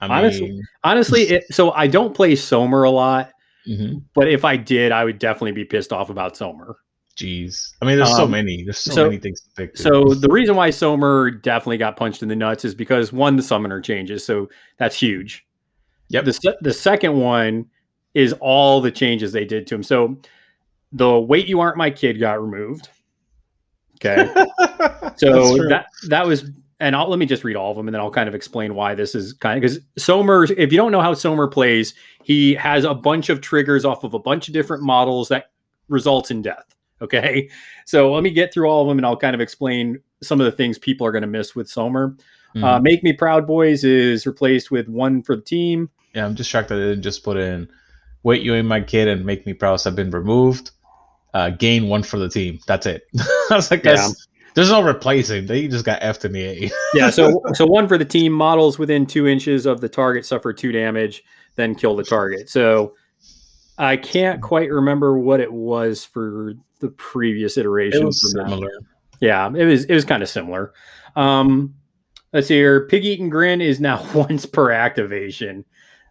I 0.00 0.06
Honestly- 0.06 0.48
mean, 0.48 0.62
honestly, 0.82 1.22
it, 1.28 1.44
so 1.50 1.72
I 1.72 1.88
don't 1.88 2.14
play 2.14 2.34
Somer 2.36 2.84
a 2.84 2.90
lot, 2.90 3.32
mhm. 3.68 4.02
but 4.14 4.28
if 4.28 4.46
I 4.46 4.56
did, 4.56 4.92
I 4.92 5.04
would 5.04 5.18
definitely 5.18 5.52
be 5.52 5.64
pissed 5.66 5.92
off 5.92 6.08
about 6.08 6.36
Somer. 6.38 6.76
Jeez. 7.18 7.72
I 7.82 7.86
mean, 7.86 7.96
there's 7.96 8.14
so 8.14 8.24
Um, 8.24 8.30
many. 8.30 8.62
There's 8.64 8.78
so, 8.78 8.92
so- 8.92 9.04
many 9.04 9.18
things 9.18 9.40
to 9.40 9.50
pick. 9.56 9.76
So 9.76 10.04
the 10.14 10.28
reason 10.28 10.54
why 10.54 10.70
Somer 10.70 11.30
definitely 11.30 11.78
got 11.78 11.96
punched 11.96 12.22
in 12.22 12.28
the 12.28 12.36
nuts 12.36 12.64
is 12.64 12.74
because 12.74 13.12
one, 13.12 13.36
the 13.36 13.42
summoner 13.42 13.80
changes, 13.80 14.24
so 14.24 14.48
that's 14.78 14.98
huge. 14.98 15.44
Yep. 16.10 16.24
The 16.24 16.56
the 16.62 16.72
second 16.72 17.18
one 17.18 17.66
is 18.14 18.32
all 18.40 18.80
the 18.80 18.90
changes 18.90 19.32
they 19.32 19.44
did 19.44 19.66
to 19.66 19.74
him. 19.74 19.82
So 19.82 20.16
the 20.92 21.18
wait 21.20 21.46
you 21.48 21.60
aren't 21.60 21.76
my 21.76 21.90
kid 21.90 22.18
got 22.18 22.40
removed. 22.40 22.88
Okay. 23.96 24.32
So 25.16 25.56
that 25.68 25.86
that 26.08 26.24
was, 26.28 26.48
and 26.78 26.94
I'll 26.94 27.10
let 27.10 27.18
me 27.18 27.26
just 27.26 27.42
read 27.42 27.56
all 27.56 27.72
of 27.72 27.76
them, 27.76 27.88
and 27.88 27.94
then 27.94 28.00
I'll 28.00 28.10
kind 28.10 28.28
of 28.28 28.36
explain 28.36 28.76
why 28.76 28.94
this 28.94 29.16
is 29.16 29.32
kind 29.32 29.56
of 29.56 29.62
because 29.62 29.80
Somer. 29.98 30.44
If 30.44 30.70
you 30.70 30.76
don't 30.78 30.92
know 30.92 31.00
how 31.00 31.12
Somer 31.12 31.48
plays, 31.48 31.92
he 32.22 32.54
has 32.54 32.84
a 32.84 32.94
bunch 32.94 33.28
of 33.30 33.40
triggers 33.40 33.84
off 33.84 34.04
of 34.04 34.14
a 34.14 34.18
bunch 34.20 34.46
of 34.46 34.54
different 34.54 34.84
models 34.84 35.28
that 35.30 35.50
results 35.88 36.30
in 36.30 36.40
death. 36.42 36.72
Okay, 37.02 37.48
so 37.86 38.12
let 38.12 38.22
me 38.24 38.30
get 38.30 38.52
through 38.52 38.68
all 38.68 38.82
of 38.82 38.88
them, 38.88 38.98
and 38.98 39.06
I'll 39.06 39.16
kind 39.16 39.34
of 39.34 39.40
explain 39.40 40.00
some 40.22 40.40
of 40.40 40.44
the 40.46 40.52
things 40.52 40.78
people 40.78 41.06
are 41.06 41.12
going 41.12 41.22
to 41.22 41.28
miss 41.28 41.54
with 41.54 41.68
Somer. 41.68 42.16
Mhm. 42.56 42.64
Uh, 42.64 42.80
Make 42.80 43.04
Me 43.04 43.12
Proud 43.12 43.46
Boys 43.46 43.84
is 43.84 44.26
replaced 44.26 44.70
with 44.72 44.88
one 44.88 45.22
for 45.22 45.36
the 45.36 45.42
team. 45.42 45.90
yeah, 46.14 46.24
I'm 46.26 46.34
just 46.34 46.50
shocked 46.50 46.68
that 46.70 46.74
they 46.76 46.88
didn't 46.88 47.02
just 47.02 47.22
put 47.22 47.36
in 47.36 47.68
"Wait, 48.24 48.42
you 48.42 48.52
ain't 48.54 48.66
my 48.66 48.80
kid" 48.80 49.06
and 49.06 49.24
"Make 49.24 49.46
me 49.46 49.52
proud" 49.52 49.80
have 49.82 49.94
been 49.94 50.10
removed. 50.10 50.72
Uh, 51.34 51.50
gain 51.50 51.88
one 51.88 52.02
for 52.02 52.18
the 52.18 52.28
team. 52.28 52.58
That's 52.66 52.86
it. 52.86 53.02
I 53.50 53.54
was 53.56 53.70
like, 53.70 53.84
Yeah. 53.84 54.08
there's 54.54 54.70
no 54.70 54.82
replacing. 54.82 55.46
They 55.46 55.68
just 55.68 55.84
got 55.84 55.98
F 56.02 56.24
in 56.24 56.32
the 56.32 56.42
A. 56.44 56.70
Yeah, 56.94 57.10
so 57.10 57.40
so 57.52 57.64
one 57.66 57.86
for 57.86 57.98
the 57.98 58.04
team. 58.04 58.32
Models 58.32 58.78
within 58.78 59.06
two 59.06 59.28
inches 59.28 59.66
of 59.66 59.80
the 59.82 59.88
target 59.88 60.24
suffer 60.26 60.52
two 60.52 60.72
damage, 60.72 61.22
then 61.56 61.74
kill 61.76 61.94
the 61.94 62.02
target. 62.02 62.48
So 62.48 62.94
I 63.76 63.96
can't 63.98 64.40
quite 64.42 64.70
remember 64.72 65.16
what 65.18 65.38
it 65.40 65.52
was 65.52 66.04
for 66.04 66.54
the 66.80 66.88
previous 66.90 67.56
iteration. 67.56 68.02
it 68.02 68.06
was 68.06 68.32
similar. 68.32 68.70
Yeah, 69.20 69.48
it 69.54 69.64
was 69.64 69.84
it 69.84 69.94
was 69.94 70.04
kind 70.04 70.22
of 70.22 70.28
similar. 70.28 70.72
Um, 71.16 71.74
let's 72.32 72.48
see 72.48 72.54
here. 72.54 72.86
Pig 72.86 73.04
eating 73.04 73.28
grin 73.28 73.60
is 73.60 73.80
now 73.80 74.06
once 74.14 74.46
per 74.46 74.70
activation. 74.70 75.64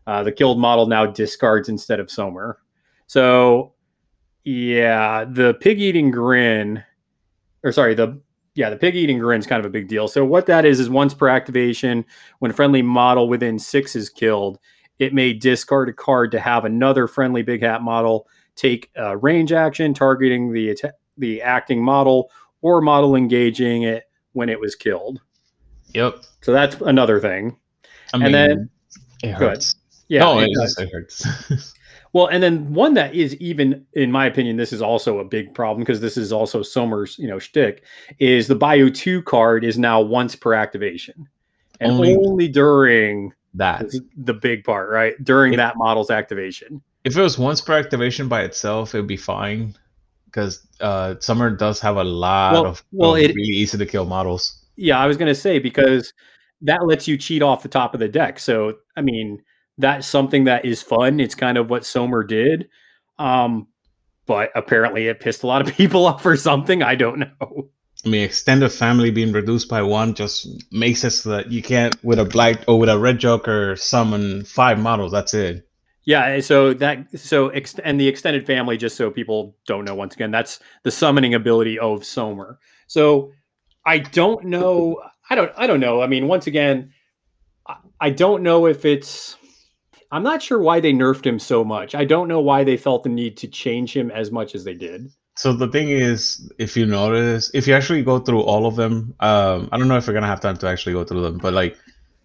Uh, 0.06 0.24
the 0.24 0.32
killed 0.32 0.60
model 0.60 0.88
now 0.88 1.06
discards 1.06 1.70
instead 1.70 2.00
of 2.00 2.10
Somer. 2.10 2.60
So 3.08 3.74
yeah, 4.44 5.26
the 5.26 5.56
pig 5.56 5.82
eating 5.82 6.12
grin, 6.12 6.84
or 7.64 7.72
sorry, 7.72 7.94
the 7.94 8.22
yeah, 8.56 8.70
the 8.70 8.78
pig 8.78 8.96
eating 8.96 9.20
grin 9.20 9.40
is 9.40 9.48
kind 9.48 9.60
of 9.60 9.66
a 9.66 9.70
big 9.70 9.88
deal. 9.88 10.08
So 10.08 10.26
what 10.26 10.46
that 10.48 10.66
is 10.66 10.80
is 10.80 10.90
once 10.90 11.14
per 11.14 11.28
activation, 11.28 12.06
when 12.40 12.52
a 12.52 12.54
friendly 12.54 12.82
model 12.82 13.30
within 13.30 13.60
six 13.60 13.96
is 13.96 14.10
killed, 14.10 14.58
it 15.00 15.14
may 15.14 15.34
discard 15.34 15.90
a 15.90 15.94
card 15.94 16.32
to 16.32 16.40
have 16.40 16.66
another 16.66 17.08
friendly 17.08 17.44
big 17.44 17.62
hat 17.62 17.84
model 17.84 18.28
take 18.58 18.92
a 18.96 19.16
range 19.18 19.54
action 19.54 19.94
targeting 19.94 20.52
the 20.52 20.72
atta- 20.72 20.94
the 21.18 21.42
acting 21.42 21.82
model 21.82 22.30
or 22.62 22.82
model 22.82 23.16
engaging 23.16 23.84
it 23.84 24.04
when 24.34 24.50
it 24.50 24.60
was 24.60 24.76
killed. 24.76 25.22
Yep. 25.94 26.18
So 26.42 26.52
that's 26.52 26.76
another 26.82 27.20
thing. 27.22 27.56
I 28.14 28.18
mean, 28.18 28.26
And 28.26 28.36
then- 28.36 28.70
it 29.24 29.32
hurts. 29.32 29.76
Yeah. 30.10 30.20
no, 30.22 30.40
it 30.40 30.50
it, 30.50 30.54
does. 30.56 30.78
it 30.78 30.90
hurts. 30.92 31.74
Well, 32.14 32.28
and 32.28 32.42
then 32.42 32.74
one 32.74 32.94
that 32.96 33.14
is 33.14 33.36
even, 33.36 33.86
in 33.94 34.12
my 34.12 34.26
opinion, 34.26 34.56
this 34.56 34.72
is 34.72 34.82
also 34.82 35.20
a 35.20 35.26
big 35.26 35.54
problem 35.54 35.82
because 35.84 36.00
this 36.00 36.16
is 36.18 36.32
also 36.32 36.64
Somer's, 36.64 37.20
you 37.20 37.28
know, 37.28 37.38
shtick, 37.38 37.84
is 38.18 38.48
the 38.48 38.56
Bayou 38.56 38.90
2 38.90 39.22
card 39.24 39.64
is 39.66 39.78
now 39.78 40.00
once 40.02 40.34
per 40.36 40.54
activation. 40.54 41.28
And 41.82 41.92
only, 41.92 42.16
Only- 42.16 42.48
during 42.48 43.34
that 43.56 43.92
the 44.16 44.34
big 44.34 44.64
part, 44.64 44.90
right? 44.90 45.14
During 45.24 45.54
If- 45.54 45.58
that 45.58 45.76
model's 45.76 46.10
activation. 46.10 46.82
If 47.08 47.18
it 47.18 47.22
was 47.22 47.38
once 47.38 47.62
per 47.62 47.78
activation 47.78 48.28
by 48.28 48.44
itself, 48.44 48.94
it'd 48.96 49.08
be 49.08 49.18
fine. 49.18 49.76
Because 50.26 50.68
uh, 50.82 51.16
Somer 51.20 51.50
does 51.50 51.80
have 51.80 51.96
a 51.98 52.04
lot 52.04 52.54
Well- 52.54 52.66
of, 52.68 52.84
well, 52.92 53.16
it- 53.16 53.34
really 53.36 53.50
easy 53.58 53.78
to 53.78 53.86
kill 53.86 54.06
models. 54.06 54.64
Yeah, 54.76 55.00
I 55.00 55.08
was 55.08 55.18
going 55.18 55.28
to 55.30 55.36
say 55.36 55.58
because 55.58 56.14
that 56.62 56.86
lets 56.86 57.08
you 57.08 57.18
cheat 57.18 57.42
off 57.42 57.64
the 57.64 57.70
top 57.70 57.94
of 57.96 58.00
the 58.00 58.08
deck. 58.08 58.38
So, 58.40 58.76
I 58.96 59.02
mean, 59.02 59.42
that's 59.80 60.06
something 60.08 60.44
that 60.44 60.66
is 60.66 60.84
fun. 60.84 61.20
It's 61.20 61.34
kind 61.34 61.58
of 61.58 61.70
what 61.70 61.84
Somer 61.86 62.24
did. 62.24 62.68
Um, 63.18 63.68
but 64.28 64.52
apparently 64.56 65.08
it 65.08 65.20
pissed 65.20 65.42
a 65.44 65.48
lot 65.48 65.68
of 65.68 65.74
people 65.78 66.06
off 66.06 66.26
or 66.26 66.36
something. 66.38 66.84
I 66.84 66.94
don't 66.96 67.20
know. 67.20 67.70
I 68.06 68.10
mean, 68.10 68.24
extended 68.24 68.70
family 68.70 69.10
being 69.10 69.32
reduced 69.32 69.68
by 69.70 69.82
one 69.82 70.14
just 70.14 70.48
makes 70.72 71.04
it 71.04 71.12
so 71.12 71.32
that 71.32 71.52
you 71.52 71.64
can't, 71.64 71.96
with 72.04 72.20
a 72.20 72.26
black 72.26 72.64
or 72.68 72.78
with 72.78 72.90
a 72.90 73.00
red 73.00 73.18
Joker, 73.18 73.76
summon 73.76 74.44
five 74.46 74.78
models. 74.78 75.12
That's 75.12 75.34
it. 75.34 75.67
Yeah, 76.08 76.40
so 76.40 76.74
that 76.76 77.20
so 77.20 77.50
ex- 77.50 77.80
and 77.80 78.00
the 78.00 78.08
extended 78.08 78.46
family, 78.46 78.78
just 78.78 78.96
so 78.96 79.12
people 79.12 79.58
don't 79.66 79.84
know, 79.84 79.94
once 79.94 80.16
again, 80.16 80.32
that's 80.32 80.62
the 80.84 80.90
summoning 80.90 81.34
ability 81.34 81.78
of 81.78 82.06
Somer. 82.06 82.60
So 82.88 83.34
I 83.86 83.98
don't 83.98 84.46
know. 84.46 85.02
I 85.30 85.36
don't. 85.36 85.52
I 85.58 85.68
don't 85.68 85.82
know. 85.82 86.02
I 86.02 86.08
mean, 86.08 86.30
once 86.30 86.48
again, 86.48 86.94
I, 87.68 87.76
I 88.00 88.10
don't 88.12 88.42
know 88.42 88.68
if 88.68 88.86
it's. 88.86 89.36
I'm 90.10 90.24
not 90.24 90.42
sure 90.42 90.62
why 90.62 90.80
they 90.80 90.94
nerfed 90.94 91.26
him 91.26 91.40
so 91.40 91.66
much. 91.66 91.94
I 91.94 92.06
don't 92.06 92.30
know 92.30 92.40
why 92.40 92.64
they 92.64 92.78
felt 92.78 93.04
the 93.04 93.10
need 93.10 93.36
to 93.38 93.48
change 93.50 93.92
him 93.92 94.10
as 94.10 94.32
much 94.32 94.56
as 94.56 94.64
they 94.64 94.76
did. 94.76 95.12
So 95.36 95.52
the 95.52 95.68
thing 95.68 95.90
is, 95.90 96.50
if 96.58 96.78
you 96.78 96.86
notice, 96.86 97.52
if 97.54 97.68
you 97.68 97.74
actually 97.74 98.02
go 98.04 98.20
through 98.20 98.44
all 98.44 98.66
of 98.66 98.78
them, 98.78 99.14
um, 99.20 99.68
I 99.74 99.78
don't 99.78 99.90
know 99.90 99.98
if 99.98 100.08
we're 100.08 100.14
gonna 100.14 100.28
have 100.28 100.40
time 100.40 100.56
to 100.56 100.70
actually 100.70 100.94
go 100.94 101.04
through 101.04 101.24
them, 101.24 101.38
but 101.38 101.54
like 101.54 101.78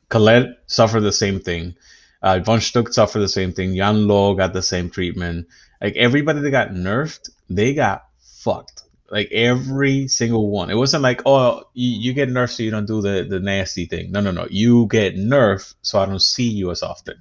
Colette 0.08 0.46
suffered 0.68 1.00
the 1.00 1.10
same 1.10 1.40
thing. 1.40 1.74
Uh, 2.22 2.38
Von 2.38 2.60
Schtook 2.60 2.92
suffered 2.92 3.20
the 3.20 3.28
same 3.28 3.52
thing. 3.52 3.74
Yan 3.74 4.06
Lo 4.06 4.34
got 4.34 4.52
the 4.52 4.62
same 4.62 4.88
treatment. 4.88 5.46
Like 5.80 5.96
everybody 5.96 6.40
that 6.40 6.50
got 6.50 6.70
nerfed, 6.70 7.30
they 7.50 7.74
got 7.74 8.04
fucked. 8.20 8.84
Like 9.10 9.28
every 9.32 10.08
single 10.08 10.50
one. 10.50 10.70
It 10.70 10.76
wasn't 10.76 11.02
like, 11.02 11.22
oh, 11.26 11.64
you, 11.74 11.90
you 11.98 12.12
get 12.14 12.30
nerfed 12.30 12.56
so 12.56 12.62
you 12.62 12.70
don't 12.70 12.86
do 12.86 13.02
the, 13.02 13.26
the 13.28 13.40
nasty 13.40 13.86
thing. 13.86 14.10
No, 14.10 14.20
no, 14.20 14.30
no. 14.30 14.46
You 14.50 14.86
get 14.86 15.16
nerfed 15.16 15.74
so 15.82 15.98
I 15.98 16.06
don't 16.06 16.22
see 16.22 16.48
you 16.48 16.70
as 16.70 16.82
often. 16.82 17.16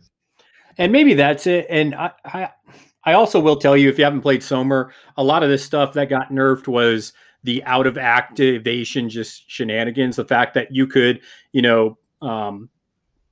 And 0.77 0.91
maybe 0.91 1.15
that's 1.15 1.47
it. 1.47 1.65
And 1.69 1.93
I, 1.95 2.11
I, 2.23 2.49
I 3.03 3.13
also 3.13 3.39
will 3.39 3.57
tell 3.57 3.75
you, 3.75 3.89
if 3.89 3.97
you 3.97 4.03
haven't 4.03 4.21
played 4.21 4.43
Somer, 4.43 4.93
a 5.17 5.23
lot 5.23 5.43
of 5.43 5.49
this 5.49 5.65
stuff 5.65 5.93
that 5.93 6.09
got 6.09 6.29
nerfed 6.29 6.67
was 6.67 7.13
the 7.43 7.63
out 7.65 7.87
of 7.87 7.97
activation, 7.97 9.09
just 9.09 9.49
shenanigans. 9.49 10.15
The 10.15 10.25
fact 10.25 10.53
that 10.53 10.73
you 10.73 10.87
could, 10.87 11.19
you 11.51 11.61
know, 11.61 11.97
um, 12.21 12.69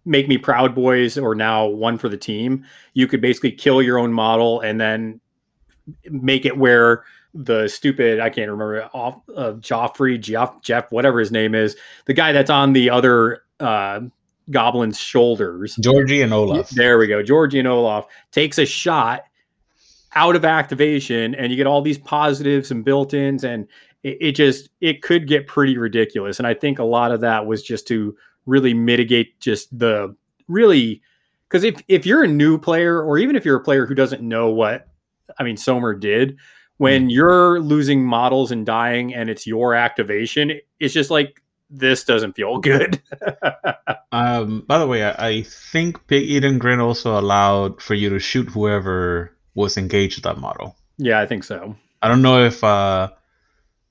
make 0.10 0.28
me 0.28 0.38
proud 0.38 0.74
boys 0.74 1.18
or 1.18 1.36
now 1.36 1.66
one 1.68 1.98
for 1.98 2.10
the 2.10 2.18
team. 2.18 2.66
You 2.94 3.08
could 3.08 3.22
basically 3.22 3.52
kill 3.52 3.82
your 3.82 3.98
own 3.98 4.12
model 4.12 4.60
and 4.60 4.82
then 4.82 5.22
make 6.10 6.46
it 6.46 6.58
where 6.58 7.04
the 7.34 7.68
stupid 7.68 8.20
I 8.20 8.30
can't 8.30 8.50
remember 8.50 8.90
off 8.94 9.22
uh, 9.36 9.54
Joffrey 9.54 10.20
Jeff 10.20 10.62
Jeff 10.62 10.92
whatever 10.92 11.20
his 11.20 11.32
name 11.32 11.54
is 11.54 11.76
the 12.06 12.14
guy 12.14 12.32
that's 12.32 12.50
on 12.50 12.74
the 12.74 12.90
other 12.90 13.44
uh, 13.60 14.02
goblin's 14.50 15.00
shoulders 15.00 15.76
Georgie 15.80 16.24
and 16.24 16.34
Olaf. 16.34 16.72
there 16.72 16.98
we 16.98 17.06
go. 17.06 17.22
Georgie 17.22 17.60
and 17.60 17.68
Olaf 17.68 18.08
takes 18.32 18.58
a 18.58 18.66
shot 18.66 19.26
out 20.16 20.36
of 20.36 20.46
activation, 20.46 21.36
and 21.36 21.52
you 21.52 21.56
get 21.56 21.68
all 21.68 21.82
these 21.82 21.98
positives 21.98 22.72
and 22.72 22.84
built-ins, 22.84 23.44
and 23.44 23.68
it, 24.04 24.18
it 24.20 24.32
just 24.34 24.70
it 24.82 25.02
could 25.02 25.28
get 25.28 25.48
pretty 25.48 25.78
ridiculous. 25.78 26.40
And 26.40 26.48
I 26.48 26.54
think 26.54 26.80
a 26.80 26.84
lot 26.84 27.12
of 27.12 27.22
that 27.22 27.46
was 27.46 27.62
just 27.62 27.88
to 27.90 28.16
really 28.46 28.74
mitigate 28.74 29.40
just 29.40 29.78
the 29.78 30.16
really 30.48 31.02
because 31.48 31.64
if 31.64 31.82
if 31.88 32.06
you're 32.06 32.24
a 32.24 32.28
new 32.28 32.58
player, 32.58 33.02
or 33.02 33.18
even 33.18 33.36
if 33.36 33.46
you're 33.46 33.58
a 33.58 33.64
player 33.64 33.86
who 33.86 33.96
doesn't 33.96 34.22
know 34.22 34.50
what 34.50 34.88
I 35.40 35.44
mean, 35.44 35.58
Somer 35.58 35.94
did. 35.94 36.38
When 36.78 37.10
you're 37.10 37.60
losing 37.60 38.06
models 38.06 38.52
and 38.52 38.66
dying, 38.66 39.14
and 39.14 39.30
it's 39.30 39.46
your 39.46 39.76
activation, 39.76 40.62
it's 40.80 40.94
just 40.94 41.12
like 41.12 41.42
this 41.70 42.06
doesn't 42.06 42.34
feel 42.34 42.60
good. 42.60 43.02
Um, 44.12 44.64
by 44.68 44.80
the 44.80 44.88
way, 44.88 45.04
I, 45.04 45.28
I 45.28 45.42
think 45.44 46.08
Pig 46.08 46.24
Eating 46.24 46.58
Grin 46.58 46.80
also 46.80 47.20
allowed 47.20 47.80
for 47.80 47.94
you 47.94 48.10
to 48.10 48.18
shoot 48.18 48.50
whoever 48.50 49.32
was 49.54 49.78
engaged 49.78 50.18
with 50.18 50.24
that 50.24 50.40
model. 50.40 50.76
yeah, 50.98 51.20
I 51.20 51.28
think 51.28 51.44
so. 51.44 51.76
I 52.02 52.08
don't 52.08 52.24
know 52.24 52.44
if 52.44 52.64
uh 52.64 53.10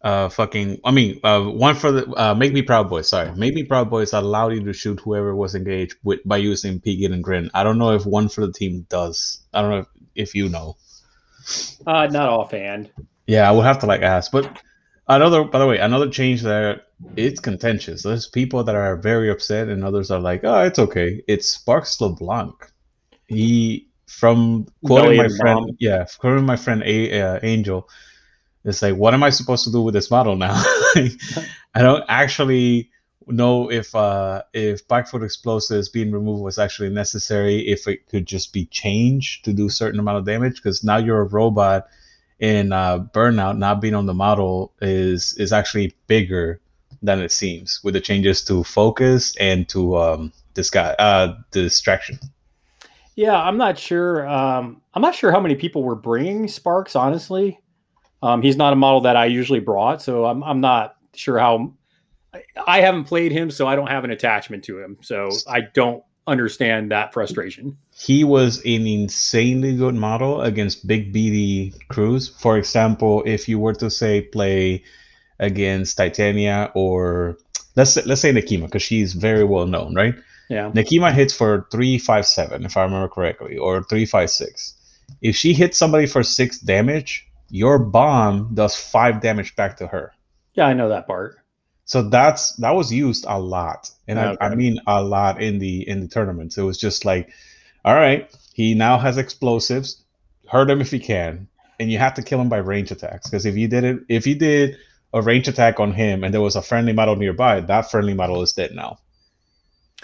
uh 0.03 0.29
fucking 0.29 0.79
I 0.85 0.93
mean 0.93 1.19
uh 1.25 1.43
one 1.43 1.75
for 1.75 1.91
the 1.91 2.07
uh 2.13 2.35
Make 2.35 2.53
Me 2.53 2.63
Proud 2.63 2.89
Boys, 2.89 3.09
sorry. 3.09 3.33
Make 3.35 3.55
Me 3.55 3.65
Proud 3.65 3.91
Boys 3.91 4.13
allowed 4.13 4.53
you 4.53 4.65
to 4.65 4.73
shoot 4.73 5.01
whoever 5.01 5.35
was 5.35 5.55
engaged 5.55 5.97
with 6.05 6.21
by 6.25 6.37
using 6.37 6.81
Pig 6.81 7.03
and 7.03 7.23
Grin. 7.23 7.51
I 7.55 7.65
don't 7.65 7.79
know 7.79 7.93
if 7.93 8.07
one 8.07 8.29
for 8.29 8.47
the 8.47 8.53
team 8.53 8.87
does. 8.89 9.41
I 9.53 9.63
don't 9.63 9.71
know 9.71 9.79
if, 9.79 9.87
if 10.15 10.35
you 10.35 10.49
know. 10.49 10.77
Uh, 11.87 12.07
not 12.07 12.29
offhand. 12.29 12.91
Yeah, 13.27 13.49
I 13.49 13.53
would 13.53 13.65
have 13.65 13.81
to 13.81 13.87
like 13.87 14.03
ask. 14.03 14.31
But 14.31 14.61
another 15.09 15.45
by 15.45 15.59
the 15.59 15.67
way, 15.67 15.79
another 15.79 16.09
change 16.09 16.43
there, 16.43 16.83
it's 17.17 17.41
contentious. 17.41 18.03
There's 18.03 18.29
people 18.29 18.63
that 18.65 18.75
are 18.77 18.97
very 18.97 19.31
upset 19.31 19.69
and 19.69 19.83
others 19.83 20.11
are 20.11 20.21
like, 20.21 20.43
oh 20.45 20.63
it's 20.63 20.79
okay. 20.79 21.23
It's 21.27 21.49
Sparks 21.49 22.01
LeBlanc. 22.01 22.55
He 23.27 23.89
from 24.07 24.67
quoting 24.87 25.17
Belly 25.17 25.29
my 25.29 25.37
friend 25.37 25.67
Bomb. 25.67 25.77
yeah, 25.79 26.07
quoting 26.19 26.47
my 26.47 26.57
friend 26.57 26.83
A, 26.85 27.21
uh, 27.21 27.41
Angel, 27.43 27.89
It's 28.69 28.83
like, 28.83 28.97
what 28.97 29.15
am 29.15 29.23
I 29.23 29.31
supposed 29.31 29.65
to 29.65 29.73
do 29.73 29.83
with 29.83 29.95
this 29.95 30.11
model 30.11 30.37
now? 30.37 30.53
I 31.75 31.83
don't 31.83 32.05
actually 32.09 32.91
know 33.27 33.71
if 33.71 33.95
uh, 33.95 34.43
if 34.53 34.87
Blackfoot 34.89 35.23
explosives 35.23 35.89
being 35.89 36.13
removed 36.13 36.43
was 36.43 36.59
actually 36.59 36.91
necessary. 36.91 37.67
If 37.69 37.87
it 37.87 38.09
could 38.09 38.27
just 38.27 38.53
be 38.53 38.67
changed 38.67 39.45
to 39.45 39.53
do 39.53 39.67
a 39.67 39.71
certain 39.71 40.01
amount 40.01 40.19
of 40.19 40.25
damage, 40.25 40.57
because 40.57 40.85
now 40.85 40.97
you're 40.97 41.21
a 41.21 41.25
robot, 41.25 41.87
and 42.41 42.73
uh, 42.73 43.05
burnout 43.13 43.59
not 43.59 43.81
being 43.81 43.95
on 43.95 44.07
the 44.07 44.15
model 44.15 44.73
is 44.81 45.35
is 45.35 45.53
actually 45.53 45.95
bigger 46.07 46.61
than 47.03 47.21
it 47.21 47.31
seems 47.31 47.81
with 47.85 47.95
the 47.95 48.01
changes 48.01 48.45
to 48.45 48.65
focus 48.65 49.37
and 49.37 49.69
to 49.69 49.97
um, 49.97 50.33
guy 50.73 50.95
uh, 50.99 51.37
distraction. 51.53 52.19
Yeah, 53.15 53.41
I'm 53.41 53.57
not 53.57 53.79
sure. 53.79 54.29
Um, 54.29 54.81
I'm 54.95 55.03
not 55.03 55.15
sure 55.15 55.33
how 55.33 55.41
many 55.41 55.55
people 55.55 55.83
were 55.83 55.97
bringing 55.97 56.49
Sparks. 56.49 56.95
Honestly, 56.97 57.61
um, 58.23 58.43
he's 58.43 58.57
not 58.57 58.73
a 58.73 58.77
model 58.77 59.03
that 59.03 59.17
I 59.17 59.27
usually 59.27 59.61
brought, 59.61 60.03
so 60.03 60.25
I'm 60.25 60.43
I'm 60.43 60.61
not 60.61 60.97
sure 61.15 61.39
how. 61.39 61.75
I, 62.67 62.83
haven't 62.83 63.05
played 63.05 63.33
him, 63.33 63.51
so 63.51 63.67
I 63.67 63.75
don't 63.75 63.89
have 63.89 64.05
an 64.05 64.11
attachment 64.11 64.63
to 64.65 64.79
him. 64.79 64.99
So 65.01 65.31
I 65.49 65.63
don't 65.63 66.05
understand 66.27 66.91
that 66.93 67.13
frustration. 67.13 67.77
He 67.97 68.23
was 68.23 68.59
an 68.59 68.87
insanely 68.87 69.75
good 69.75 69.95
model 69.95 70.43
against 70.43 70.87
big 70.87 71.13
BD 71.13 71.75
crews. 71.89 72.29
For 72.29 72.59
example, 72.59 73.23
if 73.25 73.49
you 73.49 73.59
were 73.59 73.73
to 73.75 73.91
say 73.91 74.21
play 74.21 74.85
against 75.41 75.97
Titania 75.97 76.71
or 76.75 77.39
let's 77.77 77.93
say, 77.93 78.03
let's 78.05 78.21
say 78.21 78.33
Nekima 78.33 78.67
because 78.67 78.83
she's 78.83 79.15
very 79.15 79.45
well 79.45 79.67
known, 79.67 79.95
right? 79.95 80.15
Yeah. 80.49 80.71
Nekima 80.71 81.13
hits 81.13 81.35
for 81.35 81.67
three 81.71 81.99
five 81.99 82.27
seven, 82.27 82.65
if 82.65 82.77
I 82.77 82.83
remember 82.83 83.09
correctly, 83.09 83.57
or 83.57 83.83
three 83.85 84.07
five 84.07 84.31
six. 84.31 84.75
If 85.23 85.37
she 85.37 85.55
hits 85.55 85.79
somebody 85.79 86.07
for 86.07 86.23
six 86.23 86.59
damage, 86.59 87.28
your 87.51 87.79
bomb 87.79 88.55
does 88.55 88.77
five 88.77 89.21
damage 89.21 89.57
back 89.57 89.77
to 89.79 89.87
her. 89.87 90.13
Yeah, 90.55 90.67
I 90.67 90.75
know 90.75 90.89
that 90.89 91.07
part. 91.07 91.39
So 91.85 92.03
that's 92.03 92.53
that 92.57 92.75
was 92.75 92.93
used 92.93 93.25
a 93.27 93.41
lot, 93.41 93.91
and 94.07 94.19
I, 94.19 94.37
I 94.41 94.55
mean 94.55 94.79
a 94.87 95.03
lot 95.03 95.41
in 95.41 95.59
the 95.59 95.89
in 95.89 96.01
the 96.01 96.09
tournaments. 96.09 96.59
It 96.59 96.63
was 96.63 96.77
just 96.77 97.07
like, 97.07 97.31
all 97.83 97.95
right, 97.95 98.31
he 98.53 98.75
now 98.75 98.99
has 98.99 99.17
explosives. 99.17 100.03
Hurt 100.49 100.69
him 100.69 100.83
if 100.83 100.91
he 100.91 100.99
can, 100.99 101.49
and 101.81 101.91
you 101.91 101.99
have 101.99 102.15
to 102.15 102.23
kill 102.23 102.41
him 102.41 102.51
by 102.51 102.59
range 102.59 102.91
attacks. 102.91 103.31
Because 103.31 103.47
if 103.47 103.57
you 103.57 103.69
did 103.69 103.85
it, 103.85 104.01
if 104.11 104.27
you 104.27 104.35
did 104.35 104.77
a 105.15 105.23
range 105.23 105.49
attack 105.49 105.81
on 105.81 105.93
him, 105.93 106.25
and 106.25 106.35
there 106.35 106.43
was 106.43 106.57
a 106.57 106.63
friendly 106.63 106.93
model 106.93 107.17
nearby, 107.17 107.61
that 107.61 107.91
friendly 107.91 108.15
model 108.15 108.43
is 108.43 108.53
dead 108.53 108.73
now. 108.75 108.99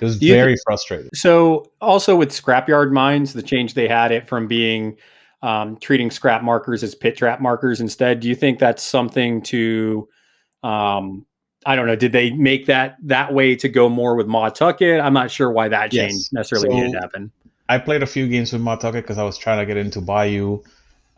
It 0.00 0.04
was 0.04 0.22
you 0.22 0.32
very 0.32 0.56
frustrating. 0.64 1.10
So 1.14 1.70
also 1.80 2.16
with 2.16 2.30
scrapyard 2.30 2.92
mines, 2.92 3.32
the 3.34 3.42
change 3.42 3.74
they 3.74 3.88
had 3.88 4.10
it 4.10 4.26
from 4.26 4.48
being 4.48 4.96
um, 5.44 5.76
treating 5.76 6.10
scrap 6.10 6.42
markers 6.42 6.82
as 6.82 6.94
pit 6.94 7.16
trap 7.18 7.40
markers 7.40 7.80
instead. 7.80 8.20
Do 8.20 8.28
you 8.28 8.34
think 8.34 8.58
that's 8.58 8.82
something 8.82 9.42
to? 9.42 10.08
Um, 10.62 11.26
I 11.66 11.76
don't 11.76 11.86
know. 11.86 11.96
Did 11.96 12.12
they 12.12 12.30
make 12.30 12.66
that 12.66 12.96
that 13.02 13.32
way 13.34 13.54
to 13.56 13.68
go 13.68 13.88
more 13.88 14.16
with 14.16 14.26
Ma 14.26 14.48
Tucket? 14.48 15.00
I'm 15.00 15.12
not 15.12 15.30
sure 15.30 15.50
why 15.50 15.68
that 15.68 15.90
change 15.92 16.12
Yes. 16.12 16.32
necessarily 16.32 16.86
So- 16.86 16.92
to 16.92 16.98
happen. 16.98 17.30
I 17.68 17.78
played 17.78 18.02
a 18.02 18.06
few 18.06 18.28
games 18.28 18.52
with 18.52 18.60
Ma 18.60 18.76
Tucket 18.76 19.04
because 19.04 19.16
I 19.16 19.22
was 19.22 19.38
trying 19.38 19.58
to 19.58 19.64
get 19.66 19.78
into 19.78 20.02
Bayou, 20.02 20.60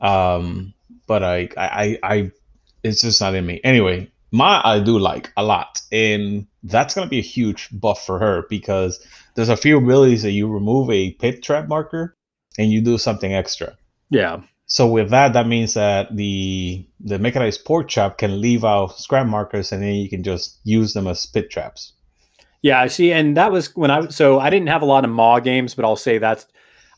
um, 0.00 0.72
but 1.08 1.24
I, 1.24 1.48
I, 1.56 1.66
I, 1.66 1.98
I, 2.04 2.30
it's 2.84 3.00
just 3.00 3.20
not 3.20 3.34
in 3.34 3.44
me. 3.44 3.60
Anyway, 3.64 4.08
Ma 4.30 4.60
I 4.64 4.78
do 4.78 4.96
like 4.98 5.32
a 5.36 5.42
lot, 5.42 5.80
and 5.90 6.46
that's 6.62 6.94
gonna 6.94 7.08
be 7.08 7.18
a 7.18 7.22
huge 7.22 7.68
buff 7.72 8.06
for 8.06 8.18
her 8.20 8.44
because 8.48 9.04
there's 9.34 9.48
a 9.48 9.56
few 9.56 9.78
abilities 9.78 10.22
that 10.22 10.30
you 10.32 10.48
remove 10.48 10.88
a 10.90 11.10
pit 11.12 11.42
trap 11.42 11.66
marker 11.68 12.14
and 12.58 12.70
you 12.70 12.80
do 12.80 12.96
something 12.96 13.34
extra. 13.34 13.76
Yeah. 14.10 14.42
So 14.66 14.86
with 14.88 15.10
that, 15.10 15.32
that 15.32 15.46
means 15.46 15.74
that 15.74 16.14
the 16.16 16.86
the 17.00 17.18
mechanized 17.18 17.64
pork 17.64 17.88
chop 17.88 18.18
can 18.18 18.40
leave 18.40 18.64
out 18.64 18.98
scrap 18.98 19.26
markers, 19.26 19.72
and 19.72 19.82
then 19.82 19.94
you 19.94 20.08
can 20.08 20.22
just 20.22 20.58
use 20.64 20.92
them 20.92 21.06
as 21.06 21.24
pit 21.26 21.50
traps. 21.50 21.92
Yeah, 22.62 22.80
I 22.80 22.88
see. 22.88 23.12
And 23.12 23.36
that 23.36 23.52
was 23.52 23.74
when 23.76 23.90
I 23.90 24.08
so 24.08 24.40
I 24.40 24.50
didn't 24.50 24.68
have 24.68 24.82
a 24.82 24.86
lot 24.86 25.04
of 25.04 25.10
Ma 25.10 25.38
games, 25.38 25.74
but 25.74 25.84
I'll 25.84 25.94
say 25.94 26.18
that's 26.18 26.46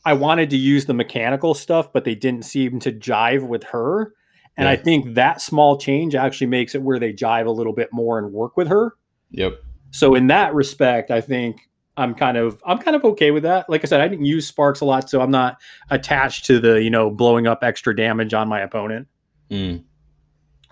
I 0.04 0.14
wanted 0.14 0.48
to 0.50 0.56
use 0.56 0.86
the 0.86 0.94
mechanical 0.94 1.52
stuff, 1.52 1.92
but 1.92 2.04
they 2.04 2.14
didn't 2.14 2.44
seem 2.44 2.80
to 2.80 2.92
jive 2.92 3.46
with 3.46 3.64
her. 3.64 4.14
And 4.56 4.66
I 4.66 4.74
think 4.74 5.14
that 5.14 5.40
small 5.40 5.78
change 5.78 6.16
actually 6.16 6.48
makes 6.48 6.74
it 6.74 6.82
where 6.82 6.98
they 6.98 7.12
jive 7.12 7.46
a 7.46 7.50
little 7.50 7.72
bit 7.72 7.90
more 7.92 8.18
and 8.18 8.32
work 8.32 8.56
with 8.56 8.66
her. 8.68 8.96
Yep. 9.30 9.60
So 9.92 10.16
in 10.16 10.26
that 10.28 10.52
respect, 10.52 11.12
I 11.12 11.20
think 11.20 11.67
I'm 11.98 12.14
kind 12.14 12.36
of 12.36 12.62
I'm 12.64 12.78
kind 12.78 12.96
of 12.96 13.04
okay 13.04 13.32
with 13.32 13.42
that. 13.42 13.68
Like 13.68 13.82
I 13.84 13.86
said, 13.86 14.00
I 14.00 14.08
didn't 14.08 14.24
use 14.24 14.46
sparks 14.46 14.80
a 14.80 14.84
lot, 14.84 15.10
so 15.10 15.20
I'm 15.20 15.30
not 15.30 15.58
attached 15.90 16.46
to 16.46 16.60
the 16.60 16.82
you 16.82 16.90
know 16.90 17.10
blowing 17.10 17.46
up 17.46 17.62
extra 17.62 17.94
damage 17.94 18.32
on 18.32 18.48
my 18.48 18.60
opponent. 18.60 19.08
Mm. 19.50 19.84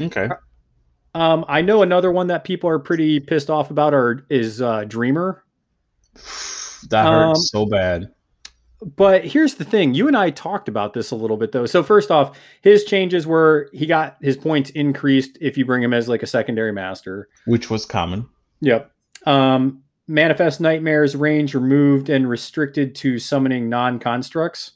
Okay. 0.01 0.29
Um, 1.15 1.45
I 1.49 1.63
know 1.63 1.83
another 1.83 2.13
one 2.13 2.27
that 2.29 2.45
people 2.45 2.71
are 2.71 2.79
pretty 2.79 3.21
pissed 3.21 3.51
off 3.51 3.71
about 3.71 3.93
are 3.95 4.25
is 4.31 4.63
uh, 4.63 4.85
Dreamer. 4.85 5.43
That 6.91 7.05
hurt 7.07 7.31
Um, 7.31 7.35
so 7.37 7.67
bad. 7.67 8.11
But 8.97 9.25
here's 9.25 9.55
the 9.55 9.65
thing: 9.65 9.95
you 9.95 10.07
and 10.07 10.17
I 10.17 10.31
talked 10.31 10.69
about 10.69 10.93
this 10.93 11.11
a 11.11 11.17
little 11.17 11.37
bit 11.39 11.53
though. 11.53 11.67
So 11.67 11.83
first 11.83 12.11
off, 12.11 12.39
his 12.61 12.85
changes 12.85 13.27
were 13.27 13.69
he 13.73 13.87
got 13.87 14.17
his 14.21 14.37
points 14.37 14.71
increased 14.71 15.39
if 15.41 15.57
you 15.59 15.65
bring 15.65 15.83
him 15.83 15.95
as 15.95 16.09
like 16.09 16.23
a 16.23 16.27
secondary 16.27 16.73
master. 16.73 17.29
which 17.47 17.71
was 17.71 17.85
common. 17.87 18.29
Yep. 18.61 18.91
Um, 19.25 19.83
Manifest 20.09 20.61
Nightmares 20.61 21.17
range 21.17 21.55
removed 21.55 22.09
and 22.11 22.29
restricted 22.29 22.95
to 22.97 23.19
summoning 23.19 23.69
non 23.69 23.99
constructs. 23.99 24.73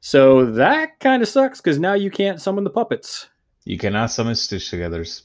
So 0.00 0.46
that 0.52 0.98
kind 1.00 1.22
of 1.22 1.28
sucks 1.28 1.60
because 1.60 1.78
now 1.78 1.94
you 1.94 2.10
can't 2.10 2.40
summon 2.40 2.64
the 2.64 2.70
puppets. 2.70 3.28
You 3.64 3.76
cannot 3.78 4.10
summon 4.10 4.34
Stitch 4.34 4.70
Togethers. 4.70 5.22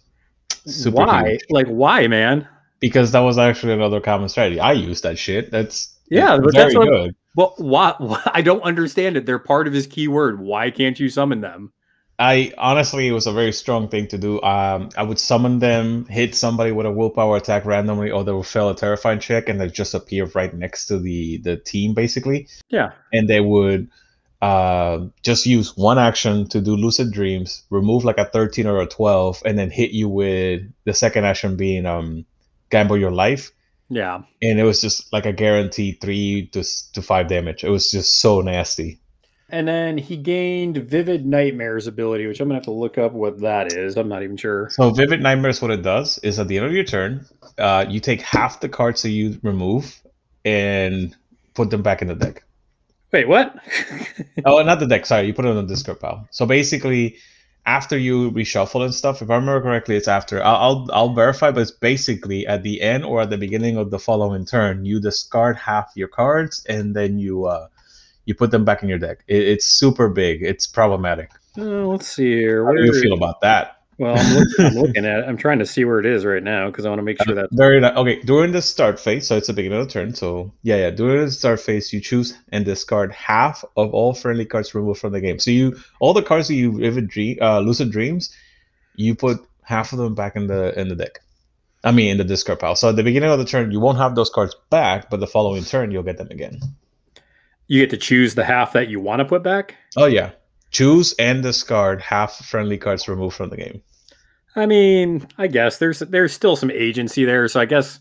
Super 0.66 0.98
why? 0.98 1.30
huge. 1.30 1.42
Like, 1.50 1.68
why, 1.68 2.08
man? 2.08 2.48
Because 2.82 3.12
that 3.12 3.20
was 3.22 3.38
actually 3.38 3.74
another 3.74 4.02
common 4.02 4.28
strategy. 4.30 4.60
I 4.60 4.74
used 4.74 5.04
that 5.04 5.18
shit. 5.18 5.52
That's 5.52 5.96
Yeah, 6.10 6.38
but 6.38 6.54
that's 6.54 6.76
what- 6.76 6.88
good. 6.90 7.16
Well, 7.38 7.54
why, 7.58 7.96
why? 8.00 8.22
I 8.34 8.42
don't 8.42 8.62
understand 8.64 9.18
it. 9.18 9.26
They're 9.26 9.40
part 9.40 9.68
of 9.68 9.74
his 9.74 9.88
keyword. 9.88 10.40
Why 10.40 10.72
can't 10.72 11.00
you 11.00 11.10
summon 11.10 11.42
them? 11.42 11.72
I 12.18 12.54
honestly, 12.58 13.08
it 13.08 13.12
was 13.12 13.28
a 13.28 13.34
very 13.34 13.52
strong 13.52 13.90
thing 13.90 14.08
to 14.08 14.18
do. 14.18 14.42
Um, 14.42 14.90
I 14.96 15.04
would 15.04 15.20
summon 15.20 15.60
them, 15.60 16.06
hit 16.06 16.34
somebody 16.34 16.72
with 16.72 16.86
a 16.86 16.92
willpower 16.92 17.36
attack 17.38 17.66
randomly, 17.66 18.10
or 18.12 18.24
they 18.24 18.32
would 18.32 18.46
fail 18.46 18.70
a 18.70 18.76
terrifying 18.76 19.20
check, 19.20 19.50
and 19.50 19.60
they 19.60 19.68
just 19.68 19.94
appear 19.94 20.26
right 20.34 20.54
next 20.54 20.86
to 20.88 20.98
the 20.98 21.38
the 21.38 21.58
team, 21.58 21.94
basically. 21.94 22.48
Yeah. 22.70 22.92
And 23.12 23.28
they 23.28 23.42
would 23.42 23.90
uh, 24.42 25.08
just 25.24 25.46
use 25.46 25.76
one 25.76 25.98
action 26.00 26.48
to 26.50 26.62
do 26.62 26.76
lucid 26.78 27.12
dreams, 27.12 27.64
remove 27.70 28.06
like 28.06 28.18
a 28.18 28.26
thirteen 28.26 28.68
or 28.68 28.80
a 28.80 28.88
twelve, 28.88 29.42
and 29.46 29.60
then 29.60 29.70
hit 29.70 29.92
you 29.92 30.08
with 30.08 30.62
the 30.86 30.94
second 30.94 31.26
action 31.26 31.58
being 31.58 31.86
um, 31.86 32.26
gamble 32.70 32.98
your 32.98 33.12
life. 33.12 33.52
Yeah. 33.88 34.24
and 34.42 34.60
it 34.60 34.64
was 34.64 34.82
just 34.82 35.14
like 35.14 35.28
a 35.28 35.34
guaranteed 35.34 36.02
three 36.02 36.48
to 36.54 36.64
to 36.94 37.02
five 37.04 37.28
damage. 37.28 37.64
It 37.64 37.70
was 37.70 37.92
just 37.92 38.20
so 38.20 38.42
nasty. 38.42 39.00
And 39.50 39.68
then 39.68 39.98
he 39.98 40.18
gained 40.18 40.78
Vivid 40.78 41.26
Nightmares 41.26 41.86
ability, 41.86 42.26
which 42.26 42.40
I'm 42.40 42.48
gonna 42.48 42.56
have 42.56 42.64
to 42.64 42.72
look 42.72 42.98
up 42.98 43.14
what 43.14 43.42
that 43.42 43.74
is. 43.74 43.96
I'm 43.96 44.08
not 44.08 44.24
even 44.24 44.38
sure. 44.38 44.70
So 44.72 44.90
vivid 44.90 45.22
nightmares, 45.22 45.62
what 45.62 45.72
it 45.72 45.84
does 45.84 46.18
is 46.20 46.40
at 46.40 46.48
the 46.48 46.58
end 46.58 46.66
of 46.66 46.74
your 46.74 46.84
turn, 46.84 47.26
uh, 47.58 47.86
you 47.88 48.00
take 48.00 48.22
half 48.22 48.60
the 48.60 48.70
cards 48.70 49.04
that 49.04 49.12
you 49.12 49.40
remove 49.44 50.02
and 50.44 51.16
put 51.54 51.70
them 51.70 51.84
back 51.84 52.02
in 52.02 52.08
the 52.08 52.16
deck. 52.16 52.44
Wait, 53.12 53.28
what? 53.28 53.56
oh, 54.46 54.62
not 54.64 54.80
the 54.80 54.88
deck. 54.88 55.06
Sorry, 55.06 55.28
you 55.28 55.34
put 55.34 55.46
it 55.46 55.50
on 55.50 55.56
the 55.56 55.64
discard 55.64 56.00
pile. 56.00 56.28
So 56.32 56.48
basically, 56.48 57.18
after 57.68 57.98
you 57.98 58.32
reshuffle 58.32 58.84
and 58.84 58.94
stuff, 58.94 59.22
if 59.22 59.30
I 59.30 59.36
remember 59.36 59.62
correctly, 59.62 59.96
it's 59.96 60.08
after. 60.08 60.44
I'll 60.44 60.56
I'll, 60.56 60.90
I'll 60.92 61.14
verify, 61.14 61.52
but 61.52 61.62
it's 61.62 61.72
basically 61.72 62.48
at 62.48 62.64
the 62.64 62.82
end 62.82 63.06
or 63.06 63.22
at 63.22 63.30
the 63.30 63.38
beginning 63.38 63.78
of 63.78 63.92
the 63.92 64.00
following 64.00 64.46
turn, 64.46 64.86
you 64.86 65.00
discard 65.00 65.56
half 65.58 65.92
your 65.96 66.08
cards 66.08 66.66
and 66.68 66.96
then 66.96 67.20
you 67.20 67.46
uh, 67.46 67.68
you 68.26 68.36
put 68.36 68.52
them 68.52 68.66
back 68.66 68.84
in 68.84 68.90
your 68.90 69.00
deck. 69.00 69.24
It, 69.28 69.44
it's 69.48 69.66
super 69.66 70.10
big. 70.10 70.44
It's 70.44 70.68
problematic. 70.68 71.32
Uh, 71.58 71.88
let's 71.88 72.08
see 72.08 72.34
here. 72.34 72.66
How 72.66 72.74
do 72.74 72.84
you 72.84 73.02
feel 73.02 73.14
about 73.14 73.42
that? 73.42 73.76
Well, 73.98 74.18
I'm, 74.18 74.36
look, 74.36 74.48
I'm 74.60 74.74
looking 74.74 75.06
at 75.06 75.20
it. 75.20 75.26
I'm 75.26 75.38
trying 75.38 75.60
to 75.60 75.66
see 75.66 75.86
where 75.86 76.00
it 76.00 76.06
is 76.06 76.26
right 76.26 76.44
now 76.44 76.68
because 76.68 76.86
I 76.86 76.90
want 76.90 77.00
to 77.00 77.04
make 77.04 77.22
sure 77.24 77.34
that. 77.36 77.48
Very 77.54 77.80
ni- 77.80 77.88
okay. 77.88 78.22
During 78.22 78.52
the 78.52 78.62
start 78.62 79.00
phase, 79.00 79.28
so 79.28 79.38
it's 79.38 79.48
the 79.48 79.54
beginning 79.54 79.80
of 79.80 79.88
the 79.88 79.94
turn. 79.94 80.14
So 80.14 80.52
yeah, 80.64 80.76
yeah. 80.76 80.90
During 80.90 81.26
the 81.26 81.32
start 81.32 81.62
phase, 81.62 81.94
you 81.94 82.02
choose 82.02 82.38
and 82.52 82.66
discard 82.66 83.14
half 83.14 83.64
of 83.78 83.94
all 83.94 84.14
friendly 84.14 84.46
cards 84.46 84.76
removed 84.76 85.00
from 85.00 85.14
the 85.14 85.22
game. 85.22 85.40
So 85.40 85.50
you 85.50 85.78
all 86.02 86.14
the 86.14 86.24
cards 86.24 86.50
that 86.50 86.56
you 86.56 86.78
vivid 86.78 87.08
dream, 87.08 87.38
uh, 87.42 87.60
lucid 87.60 87.90
dreams, 87.90 88.36
you 88.96 89.16
put 89.16 89.40
half 89.62 89.94
of 89.94 90.00
them 90.00 90.14
back 90.14 90.36
in 90.36 90.48
the 90.48 90.78
in 90.78 90.90
the 90.90 90.96
deck. 90.96 91.22
I 91.86 91.92
mean, 91.92 92.12
in 92.12 92.18
the 92.18 92.26
discard 92.26 92.60
pile. 92.60 92.76
So 92.76 92.90
at 92.90 92.98
the 92.98 93.04
beginning 93.04 93.30
of 93.30 93.40
the 93.40 93.46
turn, 93.46 93.72
you 93.72 93.80
won't 93.80 94.00
have 94.00 94.16
those 94.16 94.30
cards 94.30 94.56
back, 94.72 95.10
but 95.10 95.22
the 95.22 95.28
following 95.28 95.64
turn, 95.64 95.92
you'll 95.92 96.04
get 96.04 96.18
them 96.18 96.30
again. 96.32 96.60
You 97.68 97.82
get 97.82 97.90
to 97.92 97.98
choose 97.98 98.36
the 98.36 98.44
half 98.44 98.74
that 98.74 98.90
you 98.90 99.00
want 99.00 99.20
to 99.20 99.26
put 99.26 99.44
back. 99.44 99.76
Oh 99.98 100.06
yeah. 100.06 100.32
Choose 100.72 101.14
and 101.20 101.42
discard 101.42 102.02
half 102.02 102.46
friendly 102.46 102.78
cards 102.78 103.08
removed 103.08 103.36
from 103.36 103.50
the 103.50 103.58
game. 103.58 103.82
I 104.56 104.66
mean, 104.66 105.28
I 105.38 105.48
guess 105.48 105.78
there's 105.80 106.00
there's 106.00 106.34
still 106.34 106.56
some 106.56 106.72
agency 106.72 107.26
there, 107.26 107.48
so 107.48 107.60
I 107.60 107.66
guess 107.66 108.00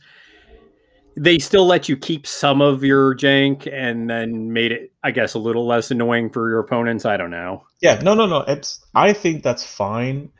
they 1.16 1.38
still 1.38 1.66
let 1.66 1.88
you 1.88 1.96
keep 1.96 2.26
some 2.26 2.60
of 2.60 2.82
your 2.82 3.14
jank 3.14 3.72
and 3.72 4.10
then 4.10 4.52
made 4.52 4.72
it, 4.72 4.92
I 5.02 5.10
guess, 5.10 5.34
a 5.34 5.38
little 5.38 5.66
less 5.66 5.90
annoying 5.90 6.30
for 6.30 6.48
your 6.48 6.60
opponents. 6.60 7.04
I 7.04 7.16
don't 7.16 7.30
know. 7.30 7.64
Yeah, 7.80 8.00
no, 8.02 8.14
no, 8.14 8.26
no. 8.26 8.40
It's. 8.40 8.84
I 8.94 9.12
think 9.12 9.42
that's 9.42 9.64
fine. 9.64 10.30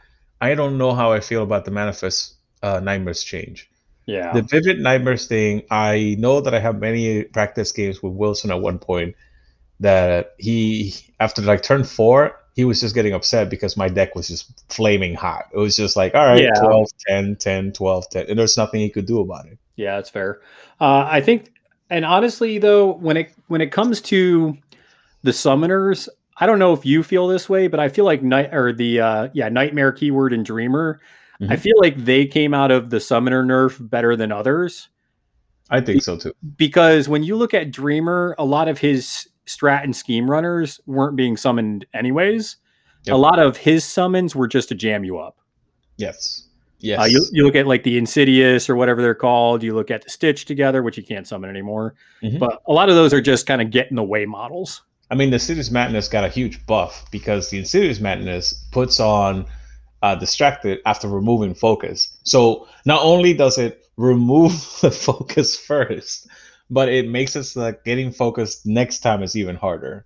I 0.41 0.55
don't 0.55 0.79
know 0.79 0.93
how 0.93 1.13
I 1.13 1.21
feel 1.21 1.43
about 1.43 1.65
the 1.65 1.71
manifest 1.71 2.35
uh, 2.63 2.81
nightmares 2.81 3.23
change. 3.23 3.71
Yeah. 4.07 4.33
The 4.33 4.43
vivid 4.43 4.81
nightmares 4.81 5.27
thing, 5.27 5.63
I 5.71 6.17
know 6.19 6.41
that 6.41 6.55
I 6.55 6.61
have 6.61 6.79
many 6.79 7.25
practice 7.25 7.73
games 7.73 8.03
with 8.03 8.13
Wilson 8.13 8.51
at 8.51 8.61
one 8.61 8.79
point 8.79 9.15
that 9.81 10.35
he 10.39 10.95
after 11.21 11.43
like 11.43 11.63
turn 11.63 11.85
four, 11.85 12.39
he 12.55 12.65
was 12.65 12.81
just 12.81 12.95
getting 12.95 13.15
upset 13.15 13.51
because 13.51 13.77
my 13.77 13.89
deck 13.89 14.15
was 14.15 14.29
just 14.29 14.71
flaming 14.71 15.15
hot. 15.15 15.47
It 15.53 15.59
was 15.59 15.77
just 15.77 15.97
like, 15.97 16.15
all 16.15 16.25
right, 16.25 16.41
Yeah. 16.43 16.53
12, 16.53 16.89
10, 17.09 17.37
10, 17.37 17.73
12, 17.73 18.11
10. 18.11 18.27
And 18.29 18.39
there's 18.39 18.57
nothing 18.57 18.81
he 18.81 18.91
could 18.91 19.07
do 19.07 19.21
about 19.21 19.47
it. 19.47 19.59
Yeah, 19.77 19.97
that's 19.97 20.11
fair. 20.11 20.41
Uh, 20.81 21.07
I 21.11 21.21
think, 21.21 21.53
and 21.91 22.05
honestly, 22.05 22.59
though, 22.59 22.93
when 22.93 23.17
it 23.17 23.33
when 23.49 23.61
it 23.61 23.73
comes 23.73 24.01
to 24.03 24.57
the 25.23 25.33
summoners, 25.33 26.09
I 26.37 26.47
don't 26.47 26.59
know 26.59 26.73
if 26.73 26.87
you 26.87 27.03
feel 27.03 27.27
this 27.27 27.49
way, 27.49 27.67
but 27.67 27.81
I 27.81 27.89
feel 27.89 28.05
like 28.05 28.23
night 28.23 28.55
or 28.55 28.73
the 28.73 29.01
uh, 29.01 29.29
yeah 29.33 29.49
nightmare 29.49 29.93
keyword 29.93 30.33
and 30.33 30.45
dreamer. 30.45 31.01
I 31.41 31.57
Mhm. 31.57 31.59
feel 31.59 31.75
like 31.81 31.97
they 31.97 32.27
came 32.27 32.55
out 32.55 32.71
of 32.71 32.91
the 32.91 33.01
summoner 33.01 33.43
nerf 33.45 33.77
better 33.91 34.15
than 34.17 34.31
others 34.33 34.89
I 35.71 35.81
think 35.81 36.03
so 36.03 36.17
too. 36.17 36.33
because 36.57 37.09
when 37.09 37.23
you 37.23 37.37
look 37.37 37.55
at 37.55 37.71
dreamer, 37.71 38.35
a 38.39 38.45
lot 38.45 38.69
of 38.69 38.79
his 38.79 39.29
strat 39.47 39.83
and 39.85 39.95
scheme 39.97 40.31
runners 40.31 40.81
weren't 40.87 41.17
being 41.17 41.37
summoned 41.37 41.87
anyways. 41.95 42.57
Yep. 43.05 43.15
A 43.15 43.17
lot 43.19 43.39
of 43.39 43.57
his 43.59 43.85
summons 43.85 44.35
were 44.37 44.47
just 44.49 44.69
to 44.71 44.75
jam 44.75 45.05
you 45.05 45.19
up. 45.19 45.37
Yes. 45.97 46.49
Yes. 46.79 47.01
Uh, 47.01 47.05
you, 47.05 47.25
you 47.33 47.45
look 47.45 47.55
at 47.55 47.67
like 47.67 47.83
the 47.83 47.97
Insidious 47.99 48.69
or 48.69 48.77
whatever 48.77 49.01
they're 49.03 49.15
called. 49.15 49.63
You 49.63 49.75
look 49.75 49.91
at 49.91 50.03
the 50.03 50.11
Stitch 50.11 50.45
together, 50.45 50.83
which 50.83 50.97
you 50.99 51.03
can't 51.03 51.27
summon 51.27 51.49
anymore. 51.51 51.95
Mhm. 52.23 52.39
But 52.39 52.61
a 52.67 52.73
lot 52.73 52.89
of 52.91 52.95
those 52.95 53.13
are 53.15 53.21
just 53.23 53.47
kind 53.47 53.61
of 53.63 53.71
get 53.71 53.89
in 53.91 53.97
the 53.97 54.03
way 54.03 54.27
models. 54.27 54.83
I 55.11 55.15
mean, 55.15 55.31
the 55.31 55.35
Insidious 55.37 55.71
Madness 55.71 56.09
got 56.09 56.25
a 56.25 56.29
huge 56.29 56.65
buff 56.67 57.07
because 57.11 57.49
the 57.51 57.59
Insidious 57.59 58.01
Madness 58.01 58.53
puts 58.73 59.01
on 59.01 59.47
uh, 60.05 60.15
Distracted 60.15 60.81
after 60.85 61.09
removing 61.09 61.55
focus. 61.55 62.15
So 62.25 62.69
not 62.85 63.03
only 63.03 63.33
does 63.33 63.57
it 63.57 63.87
remove 63.97 64.53
the 64.83 64.91
focus 64.91 65.57
first, 65.57 66.29
but 66.69 66.91
it 66.91 67.09
makes 67.09 67.35
it 67.37 67.47
that 67.55 67.85
getting 67.85 68.13
focused 68.13 68.67
next 68.67 68.99
time 68.99 69.23
is 69.23 69.35
even 69.35 69.57
harder. 69.57 70.05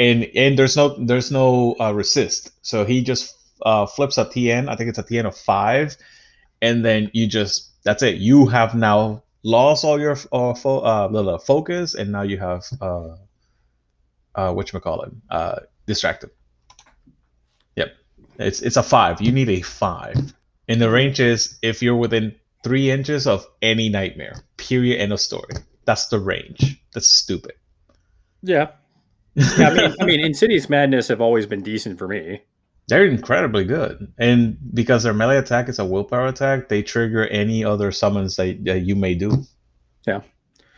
And 0.00 0.24
and 0.34 0.58
there's 0.58 0.76
no 0.76 0.96
there's 0.98 1.30
no 1.30 1.76
uh, 1.78 1.92
resist. 1.92 2.50
So 2.62 2.84
he 2.84 3.00
just 3.00 3.32
uh, 3.64 3.86
flips 3.86 4.18
a 4.18 4.24
TN. 4.24 4.68
I 4.68 4.74
think 4.74 4.88
it's 4.88 4.98
a 4.98 5.04
TN 5.04 5.26
of 5.26 5.36
five, 5.36 5.96
and 6.60 6.84
then 6.84 7.08
you 7.14 7.28
just 7.28 7.70
that's 7.84 8.02
it. 8.02 8.16
You 8.16 8.46
have 8.46 8.74
now 8.74 9.22
lost 9.44 9.84
all 9.84 10.00
your 10.00 10.16
uh, 10.32 10.54
fo- 10.54 10.80
uh, 10.80 11.38
focus, 11.38 11.94
and 11.94 12.10
now 12.10 12.22
you 12.22 12.38
have. 12.38 12.64
Uh, 12.80 13.16
uh 14.34 14.50
what 14.50 14.72
call 14.80 15.02
it 15.02 15.12
uh 15.28 15.58
distracted 15.86 16.30
it's 18.38 18.60
it's 18.62 18.76
a 18.76 18.82
five 18.82 19.20
you 19.20 19.32
need 19.32 19.48
a 19.48 19.60
five 19.62 20.16
and 20.68 20.80
the 20.80 20.90
range 20.90 21.20
is 21.20 21.58
if 21.62 21.82
you're 21.82 21.96
within 21.96 22.34
three 22.64 22.90
inches 22.90 23.26
of 23.26 23.44
any 23.60 23.88
nightmare 23.88 24.36
period 24.56 25.00
end 25.00 25.12
of 25.12 25.20
story 25.20 25.54
that's 25.84 26.08
the 26.08 26.18
range 26.18 26.80
that's 26.94 27.08
stupid 27.08 27.52
Yeah. 28.42 28.70
yeah 29.34 29.68
I 29.68 29.74
mean, 29.74 29.94
I 30.00 30.04
mean, 30.04 30.20
Insidious 30.24 30.68
Madness 30.68 31.08
have 31.08 31.20
always 31.20 31.46
been 31.46 31.62
decent 31.62 31.98
for 31.98 32.06
me. 32.08 32.42
they're 32.88 33.06
incredibly 33.06 33.64
good 33.64 34.12
and 34.18 34.56
because 34.74 35.02
their 35.02 35.14
melee 35.14 35.38
attack 35.38 35.68
is 35.68 35.78
a 35.78 35.84
willpower 35.84 36.26
attack 36.26 36.68
they 36.68 36.82
trigger 36.82 37.26
any 37.26 37.64
other 37.64 37.90
summons 37.92 38.36
that, 38.36 38.64
that 38.64 38.80
you 38.82 38.94
may 38.96 39.14
do 39.14 39.44
Yeah. 40.06 40.20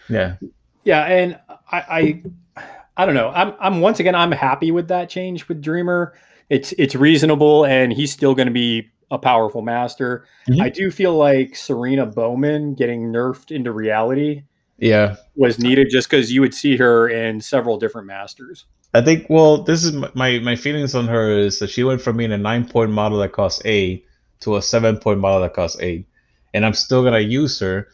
yeah 0.08 0.36
Yeah, 0.84 1.04
and 1.04 1.40
I, 1.72 2.22
I, 2.56 2.62
I 2.96 3.06
don't 3.06 3.14
know. 3.14 3.30
I'm, 3.30 3.54
I'm 3.58 3.80
once 3.80 3.98
again, 4.00 4.14
I'm 4.14 4.30
happy 4.32 4.70
with 4.70 4.88
that 4.88 5.08
change 5.08 5.48
with 5.48 5.60
Dreamer. 5.62 6.12
It's, 6.50 6.72
it's 6.78 6.94
reasonable, 6.94 7.64
and 7.64 7.92
he's 7.92 8.12
still 8.12 8.34
going 8.34 8.48
to 8.48 8.52
be 8.52 8.90
a 9.10 9.18
powerful 9.18 9.62
master. 9.62 10.26
Mhm. 10.48 10.60
I 10.60 10.68
do 10.68 10.90
feel 10.90 11.16
like 11.16 11.56
Serena 11.56 12.06
Bowman 12.06 12.74
getting 12.74 13.12
nerfed 13.12 13.50
into 13.50 13.72
reality 13.72 14.42
yeah 14.78 15.16
was 15.36 15.58
needed 15.58 15.88
just 15.90 16.10
because 16.10 16.32
you 16.32 16.40
would 16.40 16.54
see 16.54 16.76
her 16.76 17.08
in 17.08 17.40
several 17.40 17.78
different 17.78 18.06
masters. 18.06 18.66
I 18.92 19.02
think. 19.02 19.26
Well, 19.28 19.62
this 19.62 19.84
is 19.84 19.92
my 20.14 20.38
my 20.38 20.56
feelings 20.56 20.94
on 20.94 21.08
her 21.08 21.30
is 21.36 21.58
that 21.58 21.70
she 21.70 21.82
went 21.82 22.00
from 22.00 22.16
being 22.16 22.32
a 22.32 22.38
nine 22.38 22.68
point 22.68 22.90
model 22.90 23.18
that 23.18 23.32
costs 23.32 23.60
eight 23.64 24.06
to 24.40 24.56
a 24.56 24.62
seven 24.62 24.98
point 24.98 25.20
model 25.20 25.40
that 25.40 25.54
costs 25.54 25.80
eight, 25.80 26.06
and 26.52 26.64
I'm 26.64 26.74
still 26.74 27.02
gonna 27.02 27.20
use 27.20 27.58
her 27.60 27.88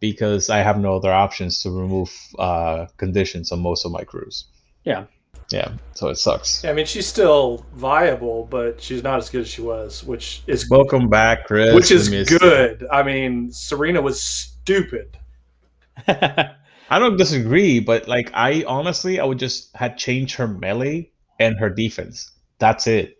because 0.00 0.50
I 0.50 0.58
have 0.58 0.78
no 0.78 0.96
other 0.96 1.12
options 1.12 1.62
to 1.62 1.70
remove 1.70 2.12
uh, 2.38 2.86
conditions 2.96 3.52
on 3.52 3.60
most 3.60 3.86
of 3.86 3.92
my 3.92 4.04
crews. 4.04 4.44
Yeah. 4.84 5.04
Yeah. 5.52 5.72
So 5.94 6.08
it 6.08 6.16
sucks. 6.16 6.64
I 6.64 6.72
mean, 6.72 6.86
she's 6.86 7.06
still 7.06 7.66
viable, 7.74 8.46
but 8.50 8.80
she's 8.80 9.02
not 9.02 9.18
as 9.18 9.28
good 9.28 9.42
as 9.42 9.48
she 9.48 9.60
was, 9.60 10.02
which 10.04 10.42
is 10.46 10.68
Welcome 10.70 11.08
back, 11.08 11.46
Chris. 11.46 11.74
which 11.74 11.90
is 11.90 12.10
We 12.10 12.18
missed 12.18 12.38
good. 12.38 12.86
I 12.90 13.02
mean, 13.02 13.52
Serena 13.52 14.00
was 14.00 14.22
stupid. 14.22 15.18
I 16.08 16.98
don't 16.98 17.16
disagree, 17.16 17.80
but 17.80 18.08
like 18.08 18.30
I 18.34 18.64
honestly, 18.66 19.20
I 19.20 19.24
would 19.24 19.38
just 19.38 19.74
had 19.76 19.98
changed 19.98 20.36
her 20.36 20.48
melee 20.48 21.10
and 21.38 21.58
her 21.58 21.70
defense. 21.70 22.30
That's 22.58 22.86
it. 22.86 23.18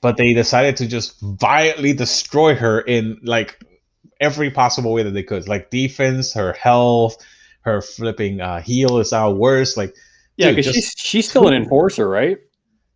But 0.00 0.16
they 0.16 0.34
decided 0.34 0.76
to 0.78 0.86
just 0.86 1.20
violently 1.20 1.92
destroy 1.92 2.54
her 2.54 2.80
in 2.80 3.18
like 3.22 3.58
every 4.20 4.50
possible 4.50 4.92
way 4.92 5.02
that 5.02 5.10
they 5.10 5.22
could. 5.22 5.48
Like 5.48 5.70
defense, 5.70 6.34
her 6.34 6.52
health, 6.52 7.16
her 7.62 7.80
flipping 7.80 8.40
uh, 8.40 8.60
heal 8.60 8.98
is 8.98 9.12
now 9.12 9.30
worse. 9.30 9.76
Like 9.76 9.94
yeah, 10.36 10.50
because 10.50 10.66
she's 10.66 10.94
she's 10.96 11.28
still 11.28 11.48
an 11.48 11.54
enforcer, 11.54 12.08
right? 12.08 12.38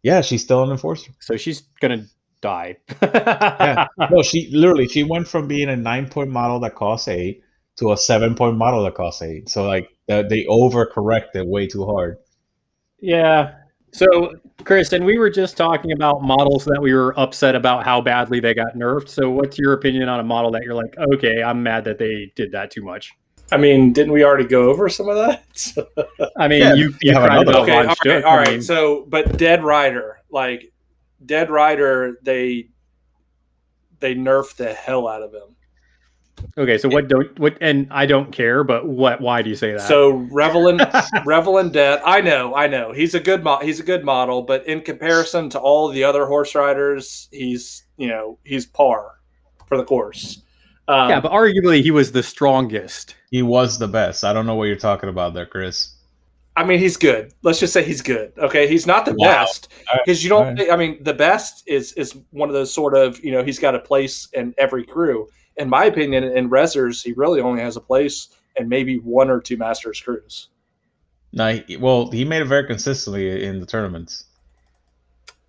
yeah, 0.06 0.20
she's 0.20 0.40
still 0.40 0.62
an 0.62 0.70
enforcer. 0.70 1.10
So 1.18 1.36
she's 1.36 1.62
gonna 1.80 2.06
die. 2.40 2.76
Yeah. 3.02 3.88
no, 4.10 4.22
she 4.22 4.48
literally 4.52 4.86
she 4.86 5.02
went 5.02 5.26
from 5.26 5.48
being 5.48 5.68
a 5.68 5.74
nine 5.74 6.08
point 6.08 6.30
model 6.30 6.60
that 6.60 6.76
costs 6.76 7.08
eight 7.08 7.42
to 7.78 7.90
a 7.90 7.96
seven 7.96 8.36
point 8.36 8.56
model 8.56 8.84
that 8.84 8.94
costs 8.94 9.20
eight. 9.22 9.48
So 9.48 9.66
like 9.66 9.88
they 10.06 10.46
overcorrected 10.48 11.44
way 11.48 11.66
too 11.66 11.84
hard. 11.84 12.18
Yeah. 13.00 13.56
So, 13.92 14.34
Chris, 14.62 14.92
and 14.92 15.04
we 15.04 15.18
were 15.18 15.30
just 15.30 15.56
talking 15.56 15.90
about 15.90 16.22
models 16.22 16.64
that 16.66 16.80
we 16.80 16.94
were 16.94 17.18
upset 17.18 17.56
about 17.56 17.84
how 17.84 18.00
badly 18.00 18.38
they 18.38 18.54
got 18.54 18.76
nerfed. 18.76 19.08
So, 19.08 19.30
what's 19.30 19.58
your 19.58 19.72
opinion 19.72 20.08
on 20.08 20.20
a 20.20 20.24
model 20.24 20.52
that 20.52 20.62
you're 20.62 20.74
like, 20.74 20.94
okay, 21.14 21.42
I'm 21.42 21.62
mad 21.62 21.84
that 21.84 21.98
they 21.98 22.30
did 22.36 22.52
that 22.52 22.70
too 22.70 22.82
much? 22.82 23.12
I 23.52 23.56
mean, 23.56 23.92
didn't 23.92 24.12
we 24.12 24.24
already 24.24 24.44
go 24.44 24.68
over 24.70 24.88
some 24.88 25.08
of 25.08 25.16
that? 25.16 25.72
I 26.36 26.48
mean, 26.48 26.62
Yeah, 26.62 26.74
you, 26.74 26.88
you 26.88 26.94
you 27.02 27.12
have 27.14 27.22
cried 27.24 27.42
another 27.42 27.50
about 27.52 27.62
okay, 27.62 27.72
Von 27.72 27.86
all 27.86 27.88
right, 27.88 27.96
Schtook. 27.98 28.24
all 28.24 28.38
I 28.38 28.50
mean, 28.50 28.62
So, 28.62 29.04
but 29.08 29.36
Dead 29.38 29.62
Rider, 29.62 30.18
like 30.30 30.72
Dead 31.24 31.50
Rider, 31.50 32.18
they 32.22 32.68
they 34.00 34.14
nerfed 34.14 34.56
the 34.56 34.74
hell 34.74 35.08
out 35.08 35.22
of 35.22 35.32
him. 35.32 35.54
okay, 36.58 36.76
so 36.76 36.88
what 36.88 37.08
don't 37.08 37.38
what? 37.38 37.56
And 37.60 37.86
I 37.90 38.04
don't 38.06 38.30
care, 38.32 38.62
but 38.64 38.86
what? 38.86 39.20
Why 39.20 39.42
do 39.42 39.48
you 39.48 39.56
say 39.56 39.72
that? 39.72 39.80
So 39.82 40.10
Revel 40.30 40.68
in 40.68 40.80
Revel 41.24 41.58
in 41.58 41.70
Death. 41.70 42.02
I 42.04 42.20
know, 42.20 42.54
I 42.54 42.66
know. 42.66 42.92
He's 42.92 43.14
a 43.14 43.20
good 43.20 43.42
mo- 43.44 43.60
he's 43.62 43.80
a 43.80 43.84
good 43.84 44.04
model, 44.04 44.42
but 44.42 44.66
in 44.66 44.80
comparison 44.82 45.48
to 45.50 45.58
all 45.60 45.88
the 45.88 46.04
other 46.04 46.26
horse 46.26 46.54
riders, 46.54 47.28
he's 47.32 47.84
you 47.96 48.08
know 48.08 48.38
he's 48.44 48.66
par 48.66 49.12
for 49.66 49.76
the 49.76 49.84
course. 49.84 50.42
Um, 50.88 51.10
yeah, 51.10 51.20
but 51.20 51.32
arguably 51.32 51.82
he 51.82 51.90
was 51.90 52.12
the 52.12 52.22
strongest. 52.22 53.16
He 53.30 53.42
was 53.42 53.78
the 53.78 53.88
best. 53.88 54.24
I 54.24 54.32
don't 54.32 54.46
know 54.46 54.54
what 54.54 54.64
you're 54.64 54.76
talking 54.76 55.08
about 55.08 55.34
there, 55.34 55.46
Chris. 55.46 55.90
I 56.56 56.64
mean, 56.64 56.78
he's 56.78 56.96
good. 56.96 57.34
Let's 57.42 57.60
just 57.60 57.72
say 57.72 57.82
he's 57.84 58.00
good. 58.00 58.32
Okay, 58.38 58.66
he's 58.66 58.86
not 58.86 59.04
the 59.04 59.14
Wow. 59.18 59.26
best 59.44 59.68
because 60.04 60.22
you 60.22 60.30
don't. 60.30 60.46
All 60.48 60.56
think 60.56 60.70
I 60.70 60.76
mean, 60.76 61.02
the 61.02 61.12
best 61.12 61.64
is 61.66 61.92
is 61.94 62.16
one 62.30 62.48
of 62.48 62.54
those 62.54 62.72
sort 62.72 62.96
of 62.96 63.22
you 63.22 63.30
know 63.32 63.42
he's 63.44 63.58
got 63.58 63.74
a 63.74 63.78
place 63.80 64.28
in 64.32 64.54
every 64.58 64.84
crew. 64.86 65.28
In 65.58 65.68
my 65.68 65.84
opinion, 65.86 66.24
in 66.24 66.48
Rezzers, 66.48 67.02
he 67.02 67.12
really 67.12 67.40
only 67.40 67.62
has 67.62 67.76
a 67.76 67.80
place 67.80 68.28
in 68.56 68.68
maybe 68.68 68.98
one 68.98 69.28
or 69.28 69.40
two 69.40 69.56
Masters 69.56 70.00
crews. 70.00 70.48
No, 71.32 71.52
he, 71.66 71.76
well, 71.76 72.10
he 72.10 72.24
made 72.24 72.40
it 72.42 72.46
very 72.46 72.66
consistently 72.66 73.44
in 73.44 73.60
the 73.60 73.66
tournaments. 73.66 74.24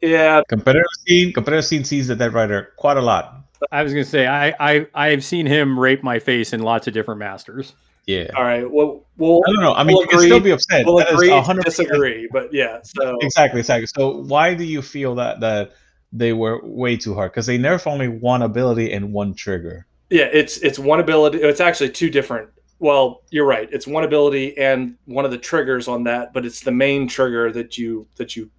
Yeah, 0.02 0.42
Competitive 0.50 0.86
scene, 1.08 1.34
competitive 1.34 1.66
scene 1.66 1.84
sees 1.84 2.08
the 2.08 2.16
Dead 2.16 2.34
Rider 2.34 2.74
quite 2.78 2.98
a 2.98 3.02
lot. 3.02 3.47
I 3.72 3.84
was 3.84 3.94
gonna 3.94 4.06
say 4.06 4.28
I 4.28 4.54
I 4.60 4.88
I've 4.94 5.24
seen 5.24 5.46
him 5.46 5.80
rape 5.80 6.04
my 6.04 6.20
face 6.20 6.54
in 6.54 6.62
lots 6.62 6.88
of 6.88 6.94
different 6.94 7.20
masters. 7.20 7.74
Yeah. 8.08 8.30
all 8.38 8.44
right. 8.44 8.70
Well, 8.70 9.06
we'll 9.18 9.42
I 9.46 9.52
don't 9.52 9.62
know. 9.62 9.74
I 9.74 9.84
mean, 9.84 9.98
We'll 9.98 10.04
you 10.04 10.10
can 10.10 10.20
still 10.22 10.40
be 10.40 10.52
upset. 10.52 10.86
we'll 10.86 10.98
That 10.98 11.10
is 11.10 11.16
agree, 11.16 11.28
100% 11.28 11.64
disagree, 11.66 12.30
but 12.32 12.54
yeah. 12.54 12.80
So 12.82 13.18
Exactly, 13.20 13.60
exactly. 13.60 13.88
So 13.88 14.22
why 14.24 14.54
do 14.54 14.64
you 14.64 14.82
feel 14.82 15.14
that 15.16 15.42
that 15.42 15.72
they 16.14 16.32
were 16.32 16.62
way 16.64 16.96
too 16.96 17.14
hard? 17.14 17.32
Because 17.32 17.48
they 17.48 17.58
nerf 17.58 17.86
only 17.86 18.08
one 18.08 18.44
ability 18.44 18.94
and 18.94 19.12
one 19.12 19.34
trigger. 19.34 19.86
Yeah, 20.10 20.30
it's 20.32 20.58
it's 20.60 20.80
one 20.80 21.02
ability. 21.02 21.40
It's 21.40 21.60
actually 21.60 21.90
two 21.90 22.10
different. 22.10 22.50
Well, 22.80 23.24
you're 23.30 23.46
right. 23.46 23.68
It's 23.74 23.88
one 23.88 24.06
ability 24.06 24.58
and 24.58 24.96
one 25.06 25.26
of 25.26 25.32
the 25.32 25.38
triggers 25.38 25.90
on 25.90 26.06
that, 26.06 26.32
but 26.32 26.46
it's 26.46 26.62
the 26.62 26.72
main 26.72 27.10
trigger 27.10 27.52
that 27.52 27.78
you 27.78 28.08
that 28.16 28.38
you 28.38 28.50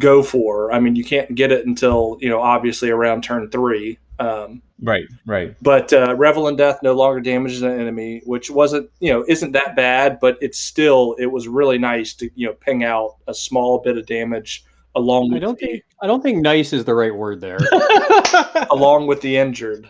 go 0.00 0.24
for. 0.24 0.72
I 0.72 0.80
mean, 0.80 0.96
you 0.96 1.04
can't 1.04 1.36
get 1.36 1.52
it 1.52 1.66
until 1.66 2.18
you 2.20 2.28
know 2.28 2.40
obviously 2.40 2.90
around 2.90 3.22
turn 3.22 3.48
three. 3.50 3.98
Um, 4.20 4.62
Right, 4.80 5.04
right. 5.26 5.56
but 5.60 5.92
uh, 5.92 6.14
Revel 6.16 6.46
in 6.48 6.54
Death 6.56 6.80
no 6.84 6.92
longer 6.94 7.20
damages 7.20 7.62
an 7.62 7.78
enemy, 7.80 8.22
which 8.26 8.48
wasn't 8.50 8.88
you 9.00 9.12
know 9.12 9.24
isn't 9.26 9.52
that 9.52 9.74
bad, 9.76 10.18
but 10.20 10.38
it's 10.40 10.58
still 10.58 11.16
it 11.18 11.26
was 11.26 11.48
really 11.48 11.78
nice 11.78 12.14
to 12.14 12.30
you 12.36 12.46
know 12.46 12.52
ping 12.54 12.84
out 12.84 13.16
a 13.26 13.34
small 13.34 13.78
bit 13.80 13.98
of 13.98 14.06
damage 14.06 14.64
along 14.94 15.30
I 15.30 15.34
with 15.34 15.42
don't 15.42 15.58
the, 15.58 15.66
think 15.66 15.82
I 16.00 16.06
don't 16.06 16.22
think 16.22 16.38
nice 16.42 16.72
is 16.72 16.84
the 16.84 16.94
right 16.94 17.14
word 17.14 17.40
there. 17.40 17.58
along 18.70 19.06
with 19.08 19.20
the 19.20 19.36
injured. 19.36 19.88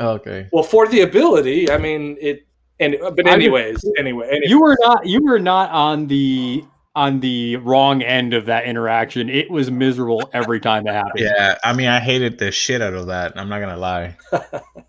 okay. 0.00 0.48
Well, 0.52 0.64
for 0.64 0.88
the 0.88 1.02
ability, 1.02 1.70
I 1.70 1.78
mean 1.78 2.16
it. 2.20 2.46
And 2.80 2.96
but 3.00 3.04
I 3.04 3.10
would- 3.10 3.28
anyways, 3.28 3.84
anyway, 3.98 4.26
anyway 4.28 4.46
you 4.46 4.60
were 4.60 4.76
not 4.80 5.06
you 5.06 5.22
were 5.24 5.38
not 5.38 5.70
on 5.70 6.06
the 6.08 6.64
on 6.94 7.20
the 7.20 7.56
wrong 7.56 8.02
end 8.02 8.34
of 8.34 8.46
that 8.46 8.64
interaction. 8.64 9.28
It 9.28 9.50
was 9.50 9.70
miserable 9.70 10.28
every 10.32 10.60
time 10.60 10.86
it 10.86 10.92
happened. 10.92 11.20
Yeah, 11.20 11.58
I 11.64 11.72
mean, 11.72 11.88
I 11.88 12.00
hated 12.00 12.38
the 12.38 12.52
shit 12.52 12.82
out 12.82 12.92
of 12.92 13.06
that. 13.06 13.32
I'm 13.36 13.48
not 13.48 13.60
gonna 13.60 13.78
lie. 13.78 14.16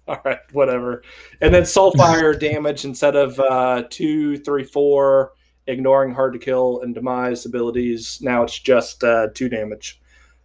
all 0.08 0.22
right, 0.26 0.40
whatever. 0.52 1.04
And 1.42 1.54
then 1.54 1.64
soulfire 1.64 2.38
damage 2.40 2.84
instead 2.84 3.16
of 3.16 3.40
uh, 3.40 3.84
two, 3.90 4.38
three, 4.38 4.64
four, 4.64 5.34
ignoring 5.68 6.14
hard 6.14 6.34
to 6.34 6.40
kill 6.40 6.82
and 6.82 6.94
demise 6.94 7.46
abilities. 7.46 8.20
Now 8.22 8.44
it's 8.44 8.60
just 8.60 9.04
uh, 9.04 9.30
two 9.34 9.48
damage. 9.48 10.02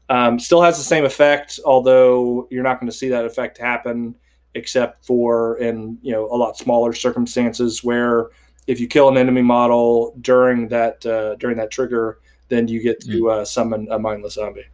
Um, 0.09 0.39
still 0.39 0.63
has 0.63 0.79
the 0.79 0.85
same 0.85 1.05
effect, 1.05 1.61
although 1.67 2.47
you're 2.51 2.63
not 2.63 2.81
going 2.81 2.91
to 2.91 2.97
see 2.97 3.09
that 3.09 3.25
effect 3.25 3.59
happen 3.59 4.15
except 4.55 5.05
for 5.05 5.59
in 5.59 5.99
you 6.03 6.13
know 6.13 6.27
a 6.27 6.37
lot 6.37 6.57
smaller 6.57 6.93
circumstances 6.93 7.85
where 7.85 8.29
if 8.69 8.79
you 8.79 8.87
kill 8.87 9.09
an 9.09 9.17
enemy 9.17 9.43
model 9.43 10.15
during 10.21 10.69
that 10.69 11.05
uh, 11.05 11.35
during 11.37 11.57
that 11.57 11.73
trigger, 11.73 12.21
then 12.49 12.69
you 12.69 12.81
get 12.81 13.01
to 13.01 13.31
uh, 13.31 13.45
summon 13.45 13.89
a 13.91 13.99
mindless 13.99 14.35
zombie. 14.35 14.67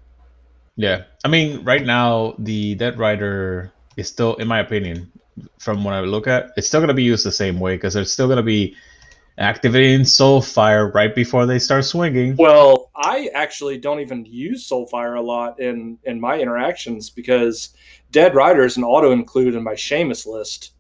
Yeah, 0.77 1.05
I 1.25 1.29
mean, 1.29 1.65
right 1.65 1.87
now 1.87 2.35
the 2.39 2.75
Dead 2.75 2.99
Rider 2.99 3.73
is 3.97 4.09
still, 4.09 4.35
in 4.35 4.49
my 4.49 4.59
opinion, 4.59 5.11
from 5.59 5.85
what 5.85 5.95
I 5.95 6.01
look 6.01 6.27
at, 6.27 6.51
it's 6.57 6.67
still 6.67 6.81
gonna 6.81 6.93
be 6.93 7.05
used 7.05 7.25
the 7.25 7.33
same 7.33 7.61
way 7.61 7.77
because 7.77 7.95
they're 7.95 8.05
still 8.05 8.29
gonna 8.29 8.43
be 8.43 8.77
activating 9.39 10.01
Soulfire 10.01 10.93
right 10.93 11.15
before 11.15 11.47
they 11.47 11.61
start 11.61 11.85
swinging. 11.85 12.35
Well, 12.37 12.91
I 12.97 13.31
actually 13.35 13.79
don't 13.79 14.01
even 14.01 14.25
use 14.25 14.69
Soulfire 14.69 15.17
a 15.17 15.23
lot 15.23 15.61
in 15.61 15.99
in 16.03 16.21
my 16.21 16.41
interactions 16.41 17.11
because 17.11 17.71
Dead 18.11 18.35
Rider 18.35 18.65
is 18.65 18.77
an 18.77 18.83
auto 18.83 19.13
include 19.13 19.55
in 19.55 19.63
my 19.63 19.75
Seamus 19.75 20.27
list 20.27 20.74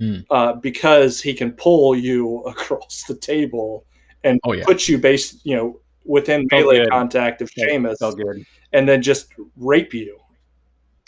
Hmm. 0.00 0.18
uh, 0.30 0.52
because 0.54 1.20
he 1.20 1.34
can 1.34 1.50
pull 1.52 1.96
you 1.96 2.38
across 2.46 3.04
the 3.08 3.16
table 3.16 3.84
and 4.24 4.38
Oh 4.44 4.52
yeah, 4.52 4.64
put 4.64 4.86
you 4.88 4.96
base 4.98 5.40
you 5.44 5.56
know 5.56 5.80
within 6.04 6.48
Felt 6.48 6.62
melee 6.66 6.78
good. 6.80 6.90
contact 6.90 7.42
of 7.42 7.50
Seamus 7.50 7.98
Felt 7.98 8.16
good. 8.16 8.44
and 8.72 8.88
then 8.88 9.02
just 9.02 9.32
rape 9.56 9.92
you 9.92 10.16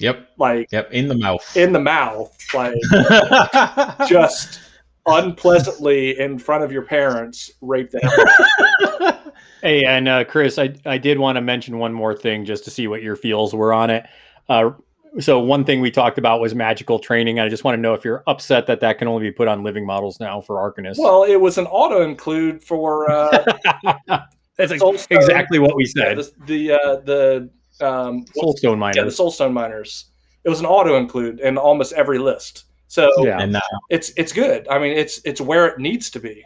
yep, 0.01 0.29
like 0.39 0.67
yep, 0.73 0.91
in 0.93 1.07
the 1.09 1.15
mouth. 1.15 1.57
in 1.57 1.73
the 1.73 1.79
mouth 1.81 2.37
like 2.53 2.75
just 4.09 4.61
unpleasantly 5.07 6.19
in 6.19 6.39
front 6.39 6.65
of 6.65 6.73
your 6.73 6.83
parents 6.83 7.51
rape 7.61 7.91
the 7.91 8.01
hell 8.01 9.03
out 9.09 9.15
of 9.27 9.33
Hey, 9.63 9.85
and 9.85 10.09
uh, 10.09 10.25
Chris, 10.25 10.59
I 10.59 10.75
I 10.87 10.97
did 10.97 11.19
want 11.19 11.37
to 11.37 11.43
mention 11.43 11.77
one 11.79 11.93
more 11.93 12.15
thing 12.17 12.47
just 12.47 12.65
to 12.65 12.71
see 12.71 12.89
what 12.89 13.03
your 13.03 13.15
feels 13.15 13.53
were 13.55 13.75
on 13.75 13.91
it. 13.91 14.07
Uh, 14.49 14.71
so 15.19 15.41
one 15.41 15.65
thing 15.65 15.81
we 15.81 15.91
talked 15.91 16.19
about 16.19 16.41
was 16.41 16.55
magical 16.55 16.99
training. 16.99 17.41
I 17.41 17.49
just 17.49 17.65
want 17.65 17.77
to 17.77 17.81
know 17.81 17.95
if 17.95 18.05
you're 18.05 18.23
upset 18.27 18.67
that 18.69 18.81
that 18.81 18.99
can 18.99 19.09
only 19.09 19.23
be 19.29 19.33
put 19.33 19.49
on 19.49 19.63
living 19.65 19.85
models 19.85 20.21
now 20.21 20.41
for 20.41 20.57
Arcanist. 20.57 20.99
Well, 20.99 21.25
it 21.25 21.37
was 21.37 21.59
an 21.59 21.67
auto 21.67 22.03
include 22.03 22.63
for 22.63 23.11
uh, 23.11 23.31
that's 24.57 24.73
ex- 24.73 24.83
Soulstone- 24.83 25.07
exactly 25.17 25.59
what 25.59 25.75
we 25.75 25.85
yeah, 25.97 26.15
said. 26.15 26.19
the 26.19 26.33
the, 26.47 26.73
uh, 26.73 26.97
the 27.01 27.51
um, 27.87 28.25
what's- 28.35 28.63
Soulstone 28.63 28.63
yeah, 28.65 28.71
the 28.71 28.77
miners. 28.77 29.19
Soulstone 29.19 29.53
miners. 29.53 30.07
It 30.45 30.49
was 30.49 30.61
an 30.61 30.67
auto 30.67 30.97
include 30.97 31.41
in 31.41 31.59
almost 31.59 31.93
every 31.93 32.19
list, 32.19 32.65
so 32.89 33.11
Yeah. 33.25 33.39
and 33.41 33.53
now, 33.53 33.61
it's 33.91 34.11
it's 34.17 34.33
good. 34.33 34.67
I 34.69 34.79
mean, 34.79 34.97
it's 34.97 35.21
it's 35.25 35.41
where 35.41 35.67
it 35.67 35.79
needs 35.79 36.09
to 36.11 36.21
be. 36.21 36.45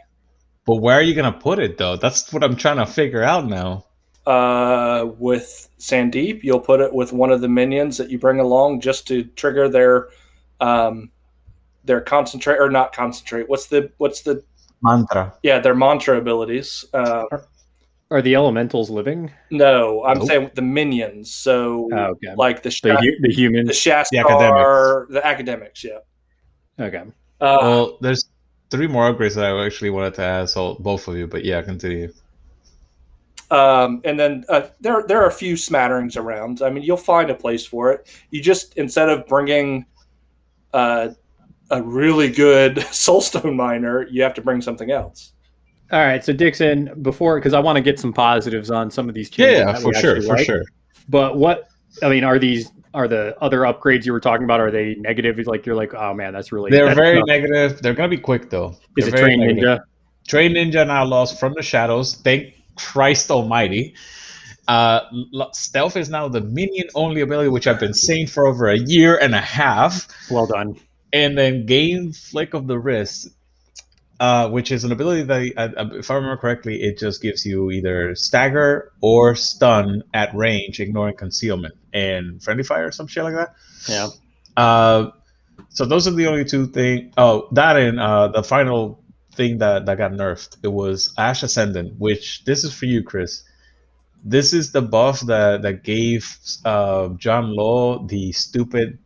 but 0.65 0.77
where 0.77 0.97
are 0.97 1.01
you 1.01 1.13
gonna 1.13 1.31
put 1.31 1.59
it 1.59 1.77
though? 1.77 1.95
That's 1.95 2.33
what 2.33 2.43
I'm 2.43 2.55
trying 2.57 2.77
to 2.77 2.85
figure 2.85 3.23
out 3.23 3.45
now. 3.45 3.84
Uh, 4.25 5.11
with 5.19 5.69
Sandeep, 5.79 6.43
you'll 6.43 6.59
put 6.59 6.81
it 6.81 6.91
with 6.91 7.13
one 7.13 7.31
of 7.31 7.41
the 7.41 7.47
minions 7.49 7.95
that 7.97 8.09
you 8.09 8.17
bring 8.17 8.39
along 8.39 8.81
just 8.81 9.07
to 9.07 9.23
trigger 9.23 9.69
their 9.69 10.09
um, 10.61 11.11
their 11.83 12.01
concentrate 12.01 12.57
or 12.57 12.69
not 12.69 12.91
concentrate. 12.93 13.47
What's 13.47 13.67
the 13.67 13.91
what's 13.97 14.21
the 14.21 14.43
Mantra. 14.81 15.33
yeah 15.43 15.59
their 15.59 15.75
mantra 15.75 16.17
abilities? 16.17 16.85
Uh, 16.93 17.25
Are 18.11 18.21
the 18.21 18.35
elementals 18.35 18.89
living? 18.89 19.31
no, 19.51 20.03
I'm 20.05 20.17
Nope. 20.19 20.27
saying 20.27 20.51
the 20.55 20.61
minions. 20.61 21.31
So 21.33 21.89
Oh, 21.93 21.97
okay. 22.13 22.33
like 22.35 22.63
the 22.63 22.69
The, 22.69 22.97
the 22.99 23.27
the 23.27 23.33
humans. 23.33 23.69
Shastar, 23.71 24.09
The 24.11 24.19
academics. 24.19 25.13
the 25.13 25.25
academics. 25.27 25.83
Yeah. 25.83 25.99
Okay. 26.79 27.03
Uh, 27.41 27.57
Well, 27.61 27.97
there's 28.01 28.27
three 28.71 28.87
more 28.87 29.11
upgrades 29.13 29.35
that 29.35 29.45
I 29.45 29.65
actually 29.65 29.91
wanted 29.91 30.15
to 30.15 30.23
ask 30.23 30.57
all, 30.57 30.75
both 30.79 31.07
of 31.07 31.15
you, 31.15 31.27
but 31.27 31.45
yeah, 31.45 31.61
continue. 31.61 32.11
Um, 33.55 34.01
and 34.03 34.19
then 34.19 34.43
uh, 34.49 34.67
there 34.81 35.03
there 35.07 35.21
are 35.23 35.27
a 35.27 35.31
few 35.31 35.55
smatterings 35.55 36.17
around. 36.17 36.61
I 36.61 36.69
mean, 36.69 36.83
you'll 36.83 36.97
find 36.97 37.29
a 37.29 37.35
place 37.35 37.65
for 37.65 37.91
it. 37.91 38.07
You 38.31 38.41
just 38.41 38.75
instead 38.77 39.09
of 39.09 39.25
bringing 39.27 39.85
uh, 40.73 41.09
a 41.71 41.81
really 41.81 42.29
good 42.29 42.75
soulstone 43.05 43.55
miner, 43.55 44.07
you 44.09 44.21
have 44.23 44.33
to 44.35 44.41
bring 44.41 44.61
something 44.61 44.91
else. 44.91 45.33
All 45.91 45.99
right. 45.99 46.23
So 46.23 46.33
Dixon, 46.33 46.91
before 47.01 47.37
because 47.39 47.53
I 47.53 47.59
want 47.59 47.75
to 47.77 47.81
get 47.81 47.99
some 47.99 48.11
positives 48.11 48.71
on 48.71 48.89
some 48.91 49.07
of 49.07 49.15
these 49.15 49.29
changes. 49.29 49.59
Yeah, 49.59 49.75
for 49.75 49.93
sure, 49.93 50.15
actually 50.17 50.27
for 50.27 50.35
like. 50.35 50.45
sure. 50.45 50.63
But 51.07 51.37
what 51.37 51.67
I 52.03 52.09
mean, 52.09 52.23
are 52.23 52.39
these 52.39 52.71
are 52.93 53.07
the 53.07 53.35
other 53.41 53.59
upgrades 53.59 54.05
you 54.05 54.11
were 54.13 54.19
talking 54.19 54.43
about? 54.45 54.59
Are 54.59 54.71
they 54.71 54.95
negative? 54.95 55.37
Like 55.45 55.65
you're 55.65 55.75
like, 55.75 55.93
oh 55.93 56.13
man, 56.13 56.33
that's 56.33 56.51
really 56.51 56.71
They're 56.71 56.85
that's 56.87 56.97
very 56.97 57.19
not- 57.19 57.27
negative. 57.27 57.81
They're 57.81 57.93
gonna 57.93 58.09
be 58.09 58.17
quick 58.17 58.49
though. 58.49 58.75
Is 58.97 59.05
They're 59.05 59.15
it 59.15 59.21
train 59.21 59.39
negative. 59.39 59.63
ninja? 59.63 59.79
Train 60.27 60.53
Ninja 60.53 60.87
now 60.87 61.05
lost 61.05 61.39
from 61.39 61.53
the 61.53 61.61
shadows. 61.61 62.15
Thank 62.15 62.54
Christ 62.75 63.31
Almighty. 63.31 63.95
Uh, 64.67 65.01
stealth 65.53 65.95
is 65.95 66.09
now 66.09 66.27
the 66.27 66.41
minion 66.41 66.87
only 66.95 67.21
ability, 67.21 67.49
which 67.49 67.67
I've 67.67 67.79
been 67.79 67.93
saying 67.93 68.27
for 68.27 68.47
over 68.47 68.67
a 68.67 68.77
year 68.77 69.15
and 69.17 69.35
a 69.35 69.41
half. 69.41 70.07
Well 70.31 70.47
done. 70.47 70.79
And 71.13 71.37
then 71.37 71.65
gain 71.65 72.13
flick 72.13 72.53
of 72.53 72.67
the 72.67 72.77
wrist, 72.77 73.29
uh, 74.19 74.49
which 74.49 74.71
is 74.71 74.83
an 74.83 74.91
ability 74.91 75.23
that, 75.23 75.53
uh, 75.77 75.89
if 75.93 76.09
I 76.09 76.15
remember 76.15 76.37
correctly, 76.37 76.81
it 76.81 76.97
just 76.97 77.21
gives 77.21 77.45
you 77.45 77.71
either 77.71 78.15
stagger 78.15 78.91
or 79.01 79.35
stun 79.35 80.03
at 80.13 80.33
range, 80.35 80.79
ignoring 80.79 81.15
concealment 81.15 81.75
and 81.93 82.41
friendly 82.41 82.63
fire 82.63 82.87
or 82.87 82.91
some 82.91 83.07
shit 83.07 83.23
like 83.23 83.35
that. 83.35 83.55
Yeah. 83.87 84.07
Uh, 84.57 85.11
so 85.69 85.85
those 85.85 86.07
are 86.07 86.11
the 86.11 86.27
only 86.27 86.43
two 86.43 86.67
things. 86.67 87.13
Oh, 87.17 87.47
that 87.51 87.77
and 87.77 87.99
uh, 87.99 88.29
the 88.29 88.43
final 88.43 89.03
thing 89.35 89.57
that, 89.59 89.85
that 89.85 89.97
got 89.97 90.11
nerfed. 90.11 90.57
It 90.63 90.69
was 90.69 91.13
Ash 91.17 91.43
Ascendant, 91.43 91.99
which 91.99 92.43
this 92.45 92.63
is 92.63 92.73
for 92.73 92.85
you, 92.85 93.03
Chris. 93.03 93.43
This 94.23 94.53
is 94.53 94.71
the 94.71 94.81
buff 94.81 95.21
that 95.21 95.61
that 95.61 95.83
gave 95.83 96.37
uh, 96.65 97.09
Yan 97.21 97.55
Lo 97.55 98.05
the 98.07 98.31
stupid 98.31 98.97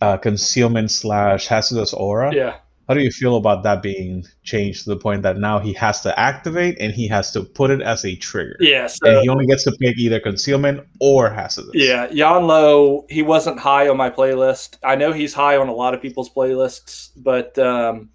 uh, 0.00 0.16
concealment 0.16 0.90
slash 0.90 1.46
hazardous 1.46 1.92
aura. 1.94 2.34
Yeah. 2.34 2.56
How 2.88 2.94
do 2.94 3.02
you 3.02 3.10
feel 3.10 3.36
about 3.36 3.64
that 3.64 3.82
being 3.82 4.24
changed 4.44 4.84
to 4.84 4.90
the 4.90 4.96
point 4.96 5.22
that 5.22 5.36
now 5.36 5.58
he 5.58 5.74
has 5.74 6.00
to 6.00 6.18
activate 6.18 6.78
and 6.80 6.90
he 6.90 7.06
has 7.08 7.30
to 7.32 7.42
put 7.44 7.70
it 7.70 7.82
as 7.82 8.02
a 8.06 8.16
trigger? 8.16 8.56
Yeah. 8.60 8.88
And 9.02 9.20
he 9.20 9.28
only 9.28 9.46
gets 9.46 9.64
to 9.64 9.72
pick 9.72 9.98
either 9.98 10.18
concealment 10.18 10.86
or 10.98 11.28
hazardous. 11.28 11.72
yeah, 11.74 12.08
Yan 12.10 12.46
Lo, 12.46 13.04
he 13.10 13.20
wasn't 13.20 13.58
high 13.58 13.88
on 13.88 13.98
my 13.98 14.08
playlist. 14.08 14.78
I 14.82 14.96
know 14.96 15.12
he's 15.12 15.34
high 15.34 15.58
on 15.58 15.68
a 15.68 15.74
lot 15.74 15.92
of 15.92 16.00
people's 16.00 16.30
playlists, 16.30 17.10
but 17.14 17.58
um, 17.58 18.08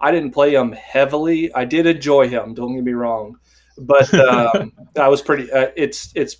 I 0.00 0.10
didn't 0.12 0.30
play 0.32 0.54
him 0.54 0.72
heavily. 0.72 1.52
I 1.54 1.64
did 1.64 1.86
enjoy 1.86 2.28
him. 2.28 2.54
Don't 2.54 2.74
get 2.74 2.84
me 2.84 2.92
wrong, 2.92 3.36
but 3.78 4.12
um, 4.28 4.72
I 4.96 5.08
was 5.08 5.22
pretty. 5.22 5.50
Uh, 5.52 5.68
it's 5.76 6.10
it's 6.14 6.36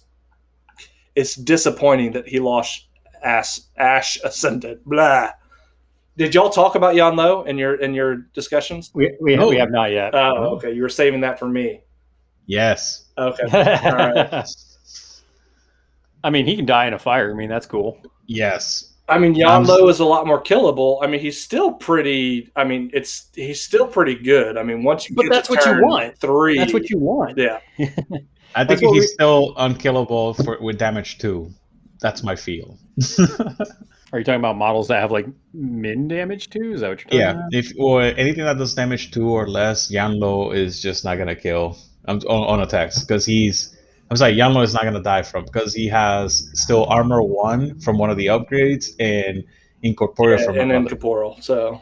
it's 1.15 1.35
disappointing 1.35 2.13
that 2.13 2.27
he 2.27 2.39
lost 2.41 2.89
Ash 3.23 3.61
Ash 3.77 4.19
Ascendant. 4.25 4.85
Blah. 4.85 5.31
Did 6.17 6.35
y'all 6.35 6.51
talk 6.51 6.75
about 6.75 6.95
Yan 6.95 7.17
Lo 7.17 7.43
in 7.45 7.57
your 7.57 7.75
in 7.77 7.95
your 7.95 8.17
discussions? 8.35 8.91
We 8.95 9.17
we, 9.21 9.37
No. 9.37 9.49
we 9.49 9.57
have 9.57 9.71
not 9.71 9.91
yet. 9.91 10.15
Oh, 10.15 10.57
okay. 10.57 10.73
You 10.73 10.83
were 10.83 10.89
saving 10.89 11.21
that 11.23 11.39
for 11.39 11.49
me. 11.49 11.83
Yes. 12.47 13.07
Okay. 13.17 13.45
right. 13.53 14.45
I 16.25 16.31
mean, 16.31 16.45
he 16.47 16.57
can 16.57 16.67
die 16.67 16.87
in 16.87 16.93
a 16.93 16.99
fire. 16.99 17.31
I 17.31 17.35
mean, 17.35 17.49
that's 17.49 17.67
cool. 17.67 17.99
Yes. 18.27 18.90
I 19.11 19.19
mean, 19.19 19.35
Yan 19.35 19.65
Lo 19.65 19.89
is 19.89 20.01
a 20.01 20.05
lot 20.05 20.27
more 20.27 20.41
killable. 20.43 20.99
I 21.03 21.07
mean, 21.07 21.21
he's 21.21 21.41
still 21.41 21.73
pretty. 21.73 22.51
I 22.55 22.65
mean, 22.65 22.91
it's 22.95 23.29
he's 23.35 23.61
still 23.61 23.87
pretty 23.87 24.15
good. 24.15 24.57
I 24.57 24.63
mean, 24.63 24.85
once 24.85 25.11
you 25.11 25.17
But 25.17 25.23
get 25.23 25.29
to 25.29 25.35
that's 25.35 25.51
what 25.51 25.67
you 25.67 25.83
want. 25.83 26.17
Three. 26.19 26.57
That's 26.57 26.73
what 26.73 26.89
you 26.89 26.99
want. 26.99 27.37
Yeah. 27.37 27.59
I 28.55 28.65
think 28.65 28.81
he's 28.81 28.91
we- 28.91 29.07
still 29.07 29.55
unkillable 29.57 30.35
for 30.35 30.59
with 30.61 30.79
damage 30.79 31.19
too. 31.19 31.51
That's 32.01 32.23
my 32.23 32.37
feel. 32.37 32.79
Are 34.13 34.19
you 34.19 34.25
talking 34.25 34.41
about 34.41 34.57
models 34.57 34.89
that 34.89 35.01
have 35.01 35.13
like 35.13 35.27
min 35.53 36.09
damage 36.09 36.51
too? 36.51 36.73
Is 36.73 36.81
that 36.81 36.89
what 36.89 37.01
you're 37.01 37.05
talking 37.05 37.21
yeah, 37.21 37.31
about? 37.31 37.45
if 37.53 37.73
or 37.79 38.03
anything 38.03 38.45
that 38.45 38.59
does 38.59 38.75
damage 38.75 39.11
two 39.13 39.29
or 39.29 39.47
less, 39.49 39.91
Yan 39.91 40.19
Lo 40.19 40.51
is 40.51 40.81
just 40.81 41.05
not 41.05 41.19
gonna 41.19 41.37
kill 41.37 41.79
um, 42.07 42.19
on, 42.29 42.61
on 42.61 42.61
attacks 42.61 43.01
because 43.01 43.27
he's. 43.27 43.77
I'm 44.11 44.17
sorry, 44.17 44.33
Yan 44.33 44.55
Lo 44.55 44.63
is 44.63 44.75
not 44.75 44.83
gonna 44.85 45.03
die 45.03 45.23
from 45.23 45.45
because 45.45 45.73
he 45.73 45.87
has 45.89 46.49
still 46.55 46.85
armor 46.87 47.23
one 47.23 47.79
from 47.81 47.97
one 47.97 48.11
of 48.11 48.17
the 48.17 48.27
upgrades 48.27 48.91
and 48.99 49.45
incorporeal 49.83 50.39
Yeah, 50.41 50.47
from 50.47 50.59
and 50.59 50.73
incorporeal. 50.73 51.39
So 51.41 51.81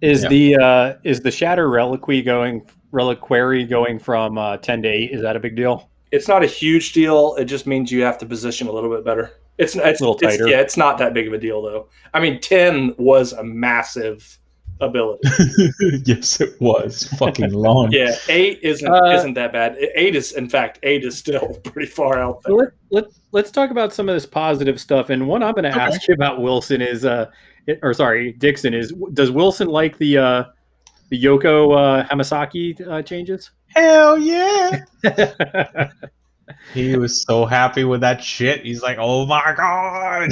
Is 0.00 0.22
Yeah. 0.22 0.28
the 0.28 0.56
uh 0.56 0.94
is 1.04 1.20
the 1.20 1.30
shatter 1.30 1.68
reliquary 1.68 2.22
going 2.22 2.62
reliquary 2.92 3.64
going 3.64 3.98
from 3.98 4.38
uh, 4.38 4.58
ten 4.58 4.80
to 4.82 4.88
eight? 4.88 5.10
Is 5.10 5.22
that 5.22 5.34
a 5.36 5.40
big 5.40 5.56
deal? 5.56 5.90
It's 6.12 6.28
not 6.28 6.44
a 6.44 6.46
huge 6.46 6.92
deal. 6.92 7.34
It 7.36 7.46
just 7.46 7.66
means 7.66 7.90
you 7.90 8.02
have 8.02 8.16
to 8.18 8.26
position 8.26 8.68
a 8.68 8.72
little 8.72 8.88
bit 8.90 9.04
better. 9.04 9.32
It's 9.58 9.74
it's, 9.74 10.00
A 10.00 10.04
little 10.04 10.16
it's- 10.16 10.36
tighter. 10.36 10.48
yeah, 10.48 10.60
it's 10.60 10.76
not 10.76 10.98
that 10.98 11.14
big 11.14 11.26
of 11.26 11.32
a 11.32 11.38
deal 11.38 11.62
though. 11.62 11.88
I 12.14 12.20
mean, 12.20 12.40
ten 12.40 12.94
was 12.98 13.32
a 13.32 13.42
massive 13.42 14.38
ability. 14.80 15.28
yes, 16.04 16.40
it 16.40 16.60
was 16.60 17.04
fucking 17.18 17.52
long. 17.54 17.90
yeah, 17.92 18.14
eight 18.28 18.60
isn't 18.62 18.86
Uh, 18.86 19.12
isn't 19.12 19.34
that 19.34 19.52
bad. 19.52 19.76
Eight 19.94 20.14
is, 20.16 20.32
in 20.32 20.48
fact, 20.48 20.78
eight 20.82 21.04
is 21.04 21.16
still 21.16 21.54
pretty 21.64 21.88
far 21.90 22.18
out 22.18 22.42
there. 22.44 22.54
let, 22.56 22.72
let, 22.90 23.04
let's 23.32 23.50
talk 23.50 23.70
about 23.70 23.92
some 23.92 24.08
of 24.08 24.14
this 24.14 24.26
positive 24.26 24.80
stuff. 24.80 25.10
And 25.10 25.26
one 25.26 25.42
I'm 25.42 25.52
going 25.54 25.64
to 25.64 25.70
Okay. 25.70 25.80
ask 25.80 26.06
you 26.08 26.14
about 26.14 26.40
Wilson 26.42 26.82
is, 26.82 27.04
uh, 27.04 27.26
or 27.82 27.94
sorry, 27.94 28.32
Dixon 28.32 28.74
is, 28.74 28.92
does 29.14 29.30
Wilson 29.30 29.68
like 29.68 29.96
the, 29.98 30.18
uh, 30.18 30.44
the 31.10 31.22
Youko 31.22 31.76
uh, 31.76 32.08
Hamasaki 32.08 32.86
uh, 32.88 33.02
changes? 33.02 33.50
Hell 33.68 34.18
yeah! 34.18 34.80
He 36.72 36.96
was 36.96 37.22
so 37.22 37.44
happy 37.44 37.84
with 37.84 38.00
that 38.02 38.22
shit. 38.22 38.64
He's 38.64 38.80
like, 38.82 38.96
"Oh 39.00 39.26
my 39.26 39.52
god!" 39.56 40.30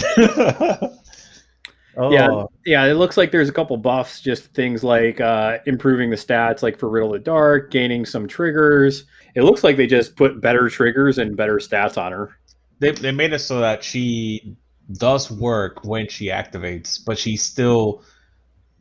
Oh, 1.96 2.12
Yeah. 2.12 2.44
yeah, 2.66 2.84
it 2.84 2.94
looks 2.94 3.16
like 3.16 3.30
there's 3.30 3.48
a 3.48 3.52
couple 3.52 3.76
buffs, 3.76 4.20
just 4.20 4.52
things 4.54 4.82
like 4.84 5.20
uh, 5.20 5.58
improving 5.66 6.10
the 6.10 6.16
stats, 6.16 6.62
like 6.62 6.78
for 6.78 6.88
Riddle 6.88 7.14
of 7.14 7.20
the 7.20 7.24
Dark, 7.24 7.70
gaining 7.70 8.04
some 8.06 8.26
triggers. 8.28 9.04
It 9.34 9.42
looks 9.42 9.64
like 9.64 9.76
they 9.76 9.86
just 9.86 10.16
put 10.16 10.40
better 10.40 10.68
triggers 10.68 11.18
and 11.18 11.36
better 11.36 11.56
stats 11.56 11.96
on 11.98 12.12
her. 12.12 12.36
they 12.80 12.92
they 12.92 13.10
made 13.12 13.32
it 13.32 13.40
so 13.40 13.60
that 13.60 13.82
she 13.84 14.56
does 14.92 15.30
work 15.30 15.84
when 15.84 16.08
she 16.08 16.26
activates, 16.26 17.00
but 17.04 17.18
she's 17.18 17.42
still 17.42 18.02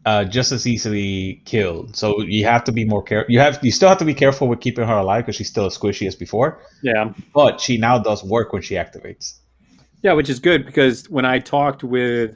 uh, 0.05 0.25
just 0.25 0.51
as 0.51 0.67
easily 0.67 1.41
killed. 1.45 1.95
So 1.95 2.21
you 2.21 2.45
have 2.45 2.63
to 2.65 2.71
be 2.73 2.83
more 2.85 3.01
careful. 3.01 3.31
You 3.31 3.39
have 3.39 3.57
you 3.63 3.71
still 3.71 3.89
have 3.89 3.97
to 3.99 4.05
be 4.05 4.13
careful 4.13 4.47
with 4.47 4.59
keeping 4.59 4.85
her 4.85 4.93
alive 4.97 5.23
because 5.25 5.37
she's 5.37 5.47
still 5.49 5.65
as 5.65 5.77
squishy 5.77 6.05
as 6.07 6.15
before. 6.15 6.61
Yeah. 6.83 7.13
But 7.33 7.59
she 7.61 7.77
now 7.77 7.97
does 7.99 8.23
work 8.23 8.51
when 8.53 8.61
she 8.61 8.75
activates. 8.75 9.39
Yeah, 10.01 10.11
which 10.13 10.29
is 10.29 10.39
good 10.39 10.65
because 10.65 11.09
when 11.09 11.23
I 11.25 11.39
talked 11.39 11.83
with, 11.85 12.35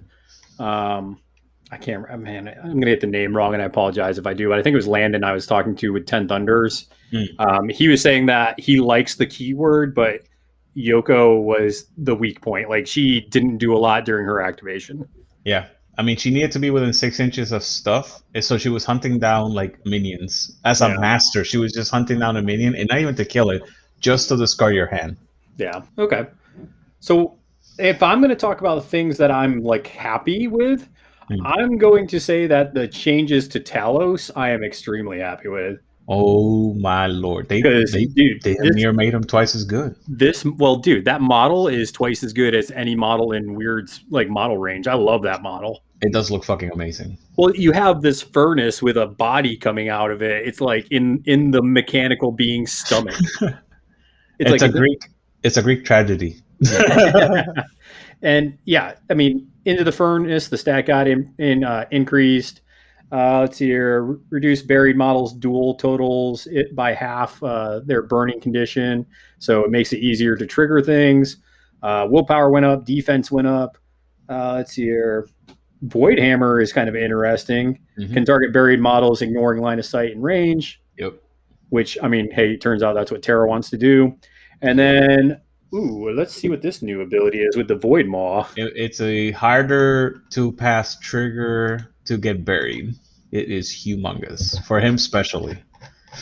um, 0.60 1.20
I 1.72 1.78
can't, 1.78 2.04
remember- 2.04 2.26
man, 2.26 2.48
I'm 2.64 2.72
going 2.72 2.82
to 2.82 2.88
get 2.92 3.02
the 3.02 3.08
name 3.08 3.36
wrong 3.36 3.54
and 3.54 3.62
I 3.62 3.66
apologize 3.66 4.18
if 4.18 4.26
I 4.26 4.34
do, 4.34 4.50
but 4.50 4.60
I 4.60 4.64
think 4.64 4.74
it 4.74 4.78
was 4.78 4.88
Landon 4.88 5.24
I 5.24 5.34
was 5.34 5.46
talking 5.46 5.76
to 5.78 5.92
with 5.92 6.06
10 6.06 6.28
Thunders. 6.28 6.88
Hmm. 7.12 7.24
Um, 7.40 7.70
he 7.70 7.88
was 7.88 8.02
saying 8.02 8.28
that 8.28 8.60
he 8.60 8.80
likes 8.80 9.16
the 9.16 9.26
keyword, 9.26 9.94
but 9.94 10.22
Youko 10.76 11.42
was 11.44 11.86
the 11.98 12.16
weak 12.16 12.42
point. 12.42 12.70
Like 12.70 12.88
she 12.88 13.22
didn't 13.22 13.58
do 13.58 13.76
a 13.76 13.80
lot 13.80 14.06
during 14.06 14.26
her 14.26 14.42
activation. 14.42 15.08
Yeah. 15.44 15.68
I 15.98 16.04
mean, 16.04 16.16
she 16.16 16.30
needed 16.30 16.52
to 16.52 16.60
be 16.60 16.70
within 16.70 16.94
six 16.94 17.20
inches 17.20 17.52
of 17.52 17.64
stuff, 17.64 18.22
so 18.40 18.60
she 18.60 18.70
was 18.70 18.86
hunting 18.86 19.18
down 19.18 19.54
like 19.54 19.84
minions. 19.84 20.56
As 20.64 20.82
a 20.82 20.90
master, 21.00 21.44
she 21.44 21.58
was 21.58 21.74
just 21.74 21.90
hunting 21.90 22.20
down 22.20 22.38
a 22.38 22.42
minion, 22.44 22.76
and 22.76 22.88
not 22.88 23.00
even 23.00 23.16
to 23.16 23.26
kill 23.26 23.50
it, 23.50 23.64
just 24.00 24.30
to 24.30 24.38
discard 24.38 24.76
your 24.76 24.86
hand. 24.86 25.18
Yeah. 25.58 25.82
Okay. 25.98 26.28
So 27.00 27.37
if 27.80 28.02
I'm 28.04 28.20
going 28.20 28.30
to 28.30 28.36
talk 28.36 28.60
about 28.62 28.86
things 28.86 29.18
that 29.18 29.32
I'm 29.32 29.62
like 29.64 29.88
happy 29.88 30.48
with, 30.48 30.88
Hmm. 31.30 31.46
I'm 31.46 31.78
going 31.78 32.08
to 32.08 32.22
say 32.22 32.48
that 32.48 32.74
the 32.74 32.88
changes 32.88 33.50
to 33.50 33.60
Talos, 33.60 34.32
I 34.38 34.52
am 34.52 34.64
extremely 34.64 35.20
happy 35.20 35.50
with. 35.50 35.78
Oh 36.08 36.74
my 36.76 37.08
lord! 37.08 37.50
They 37.50 37.62
they, 37.62 38.06
dude, 38.06 38.42
they 38.44 38.54
this- 38.54 38.76
near 38.76 38.94
made 38.94 39.14
him 39.14 39.26
twice 39.26 39.54
as 39.54 39.66
good. 39.66 39.94
this 40.08 40.46
well 40.46 40.78
dude 40.78 41.04
that 41.04 41.20
model 41.20 41.68
is 41.68 41.92
twice 41.92 42.24
as 42.24 42.32
good 42.32 42.56
as 42.56 42.72
any 42.72 42.96
model 42.96 43.34
in 43.34 43.56
Wyrd's 43.56 44.06
like 44.10 44.30
model 44.30 44.58
range 44.58 44.88
i 44.88 44.94
love 44.94 45.22
that 45.24 45.42
model 45.42 45.84
It 46.02 46.14
does 46.14 46.32
look 46.32 46.46
fucking 46.46 46.72
amazing. 46.72 47.18
well 47.38 47.54
you 47.54 47.74
have 47.74 48.02
this 48.02 48.22
furnace 48.22 48.82
with 48.82 48.96
a 48.96 49.06
body 49.08 49.58
coming 49.58 49.90
out 49.90 50.12
of 50.12 50.22
it 50.22 50.48
it's 50.48 50.62
like 50.62 50.88
in 50.92 51.22
in 51.26 51.52
the 51.52 51.62
mechanical 51.62 52.32
being's 52.32 52.72
stomach 52.72 53.16
It's, 54.40 54.50
like 54.52 54.62
a 54.62 54.70
Greek. 54.70 55.00
It's 55.44 55.58
a 55.58 55.62
Greek 55.64 55.84
tragedy. 55.84 56.42
and 58.22 58.58
yeah 58.66 58.96
i 59.10 59.14
mean 59.14 59.50
into 59.66 59.84
the 59.84 59.92
furnace 59.92 60.48
the 60.48 60.58
stat 60.58 60.86
got 60.86 61.08
in, 61.08 61.34
in 61.40 61.64
uh, 61.64 61.86
increased. 61.92 62.62
Uh, 63.12 63.42
let's 63.42 63.58
see 63.58 63.68
here 63.68 64.02
re- 64.02 64.18
reduce 64.30 64.62
buried 64.62 64.98
models 64.98 65.34
dual 65.34 65.76
totals 65.76 66.46
it 66.48 66.74
by 66.76 66.94
half 66.94 67.42
uh, 67.44 67.80
their 67.86 68.02
burning 68.02 68.40
condition. 68.40 69.06
So 69.40 69.64
it 69.64 69.72
makes 69.72 69.94
it 69.94 70.00
easier 70.00 70.36
to 70.36 70.46
trigger 70.46 70.82
things. 70.82 71.38
Uh, 71.84 72.08
willpower 72.10 72.50
went 72.50 72.66
up 72.66 72.86
defense 72.86 73.30
went 73.32 73.48
up. 73.48 73.78
Uh, 74.30 74.54
let's 74.56 74.74
see 74.74 74.84
here 74.84 75.28
void 75.84 76.18
hammer 76.18 76.60
is 76.60 76.74
kind 76.74 76.90
of 76.90 76.96
interesting. 76.96 77.78
Mhm. 78.00 78.14
can 78.14 78.26
target 78.26 78.52
buried 78.52 78.80
models 78.80 79.22
ignoring 79.22 79.62
line 79.62 79.80
of 79.80 79.86
sight 79.86 80.14
and 80.14 80.24
range. 80.24 80.82
Yep. 80.98 81.14
which 81.70 81.98
i 82.02 82.08
mean 82.08 82.32
hey 82.32 82.54
it 82.54 82.62
turns 82.62 82.82
out 82.84 82.94
that's 82.94 83.12
what 83.12 83.22
Tara 83.22 83.48
wants 83.48 83.70
to 83.72 83.78
do. 83.78 84.16
And 84.62 84.80
then 84.80 85.42
ooh 85.74 86.10
let's 86.16 86.34
see 86.34 86.50
what 86.50 86.62
this 86.62 86.82
new 86.82 87.02
ability 87.02 87.40
is 87.40 87.56
with 87.58 87.68
the 87.68 87.76
void 87.76 88.06
maw 88.08 88.46
It, 88.56 88.74
it's 88.76 89.02
a 89.02 89.32
harder 89.32 90.22
to 90.32 90.52
pass 90.52 90.98
trigger 91.00 91.94
to 92.06 92.18
get 92.18 92.46
buried. 92.46 92.96
It 93.32 93.50
is 93.50 93.70
humongous 93.70 94.64
for 94.66 94.80
him, 94.80 94.96
especially 94.96 95.58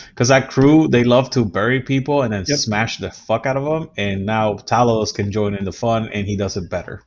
because 0.10 0.30
that 0.30 0.50
crew 0.50 0.88
they 0.88 1.04
love 1.04 1.30
to 1.32 1.46
bury 1.46 1.82
people 1.82 2.24
and 2.24 2.34
then 2.34 2.46
Yep. 2.48 2.58
smash 2.58 2.98
the 2.98 3.12
fuck 3.12 3.46
out 3.46 3.58
of 3.58 3.64
them. 3.66 3.90
And 3.98 4.26
now 4.26 4.56
Talos 4.56 5.14
can 5.14 5.32
join 5.32 5.54
in 5.56 5.66
the 5.66 5.72
fun, 5.72 6.10
and 6.10 6.26
he 6.28 6.36
does 6.36 6.58
it 6.58 6.70
better. 6.70 7.04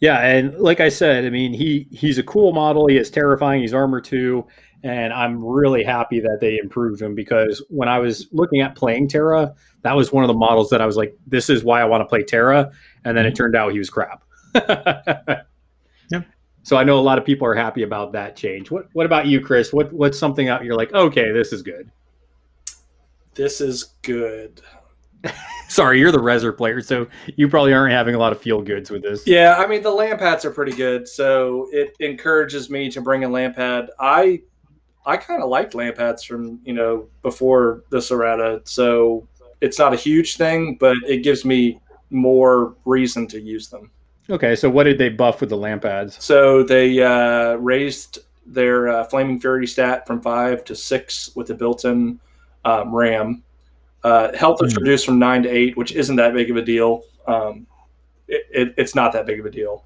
Yeah, 0.00 0.18
and 0.20 0.54
like 0.58 0.80
I 0.80 0.88
said, 0.88 1.24
I 1.26 1.30
mean, 1.30 1.52
he 1.52 1.86
he's 1.90 2.18
a 2.18 2.22
cool 2.22 2.52
model. 2.52 2.86
He 2.86 2.96
is 2.96 3.10
terrifying. 3.10 3.60
He's 3.60 3.74
armor 3.74 4.00
two, 4.00 4.46
and 4.82 5.12
I'm 5.12 5.44
really 5.44 5.84
happy 5.84 6.20
that 6.20 6.38
they 6.40 6.58
improved 6.58 7.02
him 7.02 7.14
because 7.14 7.62
when 7.68 7.88
I 7.88 7.98
was 7.98 8.28
looking 8.32 8.60
at 8.60 8.74
playing 8.74 9.08
Tara, 9.08 9.54
that 9.82 9.94
was 9.94 10.12
one 10.12 10.24
of 10.24 10.28
the 10.28 10.34
models 10.34 10.70
that 10.70 10.80
I 10.80 10.86
was 10.86 10.96
like, 10.96 11.16
this 11.26 11.50
is 11.50 11.62
why 11.62 11.80
I 11.80 11.84
want 11.84 12.00
to 12.00 12.06
play 12.06 12.22
Tara, 12.22 12.70
and 13.04 13.16
then 13.16 13.26
it 13.26 13.30
mm-hmm. 13.30 13.36
turned 13.36 13.56
out 13.56 13.72
he 13.72 13.78
was 13.78 13.90
crap. 13.90 14.22
Yep. 14.54 15.46
So 16.62 16.76
I 16.76 16.84
know 16.84 16.98
a 16.98 17.00
lot 17.00 17.16
of 17.16 17.24
people 17.24 17.46
are 17.46 17.54
happy 17.54 17.82
about 17.82 18.12
that 18.12 18.36
change. 18.36 18.70
What 18.70 18.88
What 18.92 19.06
about 19.06 19.26
you, 19.26 19.40
Chris? 19.40 19.72
What 19.72 19.90
What's 19.94 20.18
something 20.18 20.48
out 20.48 20.62
you're 20.62 20.76
like, 20.76 20.92
okay, 20.92 21.32
this 21.32 21.54
is 21.54 21.62
good. 21.62 21.90
This 23.34 23.62
is 23.62 23.94
good. 24.02 24.60
Sorry, 25.68 25.98
you're 25.98 26.12
the 26.12 26.18
Resser 26.18 26.56
player, 26.56 26.82
so 26.82 27.06
you 27.36 27.48
probably 27.48 27.72
aren't 27.72 27.92
having 27.92 28.14
a 28.14 28.18
lot 28.18 28.32
of 28.32 28.40
feel 28.40 28.60
goods 28.60 28.90
with 28.90 29.02
this. 29.02 29.26
Yeah, 29.26 29.56
I 29.56 29.66
mean 29.66 29.82
the 29.82 29.90
Lampads 29.90 30.44
are 30.44 30.50
pretty 30.50 30.72
good, 30.72 31.08
so 31.08 31.68
it 31.72 31.96
encourages 31.98 32.68
me 32.68 32.90
to 32.90 33.00
bring 33.00 33.24
a 33.24 33.28
Lampad. 33.28 33.88
I 33.98 34.42
I 35.06 35.16
kind 35.16 35.42
of 35.42 35.48
liked 35.48 35.74
Lampads 35.74 36.22
from 36.24 36.60
you 36.64 36.72
know 36.72 37.08
before 37.22 37.82
the 37.90 37.98
Serrata, 37.98 38.66
so 38.68 39.26
it's 39.60 39.78
not 39.78 39.92
a 39.92 39.96
huge 39.96 40.36
thing, 40.36 40.76
but 40.78 40.96
it 41.06 41.18
gives 41.18 41.44
me 41.44 41.80
more 42.10 42.74
reason 42.84 43.26
to 43.28 43.40
use 43.40 43.68
them. 43.68 43.90
Okay, 44.28 44.54
so 44.54 44.68
what 44.70 44.84
did 44.84 44.98
they 44.98 45.08
buff 45.08 45.40
with 45.40 45.50
the 45.50 45.56
Lampads? 45.56 46.22
So 46.22 46.62
they 46.62 47.02
uh, 47.02 47.54
raised 47.54 48.18
their 48.46 48.88
uh, 48.88 49.04
Flaming 49.04 49.40
Fury 49.40 49.66
stat 49.66 50.06
from 50.06 50.20
five 50.20 50.64
to 50.64 50.74
six 50.76 51.34
with 51.36 51.48
the 51.48 51.54
built-in 51.54 52.18
um, 52.64 52.94
RAM. 52.94 53.42
Uh, 54.02 54.32
health 54.36 54.62
is 54.62 54.72
Hmm. 54.72 54.80
reduced 54.80 55.04
from 55.06 55.18
nine 55.18 55.42
to 55.42 55.48
eight, 55.48 55.76
which 55.76 55.92
isn't 55.92 56.16
that 56.16 56.32
big 56.34 56.50
of 56.50 56.56
a 56.56 56.62
deal. 56.62 57.02
Um, 57.26 57.66
it, 58.28 58.46
it, 58.52 58.74
it's 58.78 58.94
not 58.94 59.12
that 59.12 59.26
big 59.26 59.40
of 59.40 59.46
a 59.46 59.50
deal. 59.50 59.84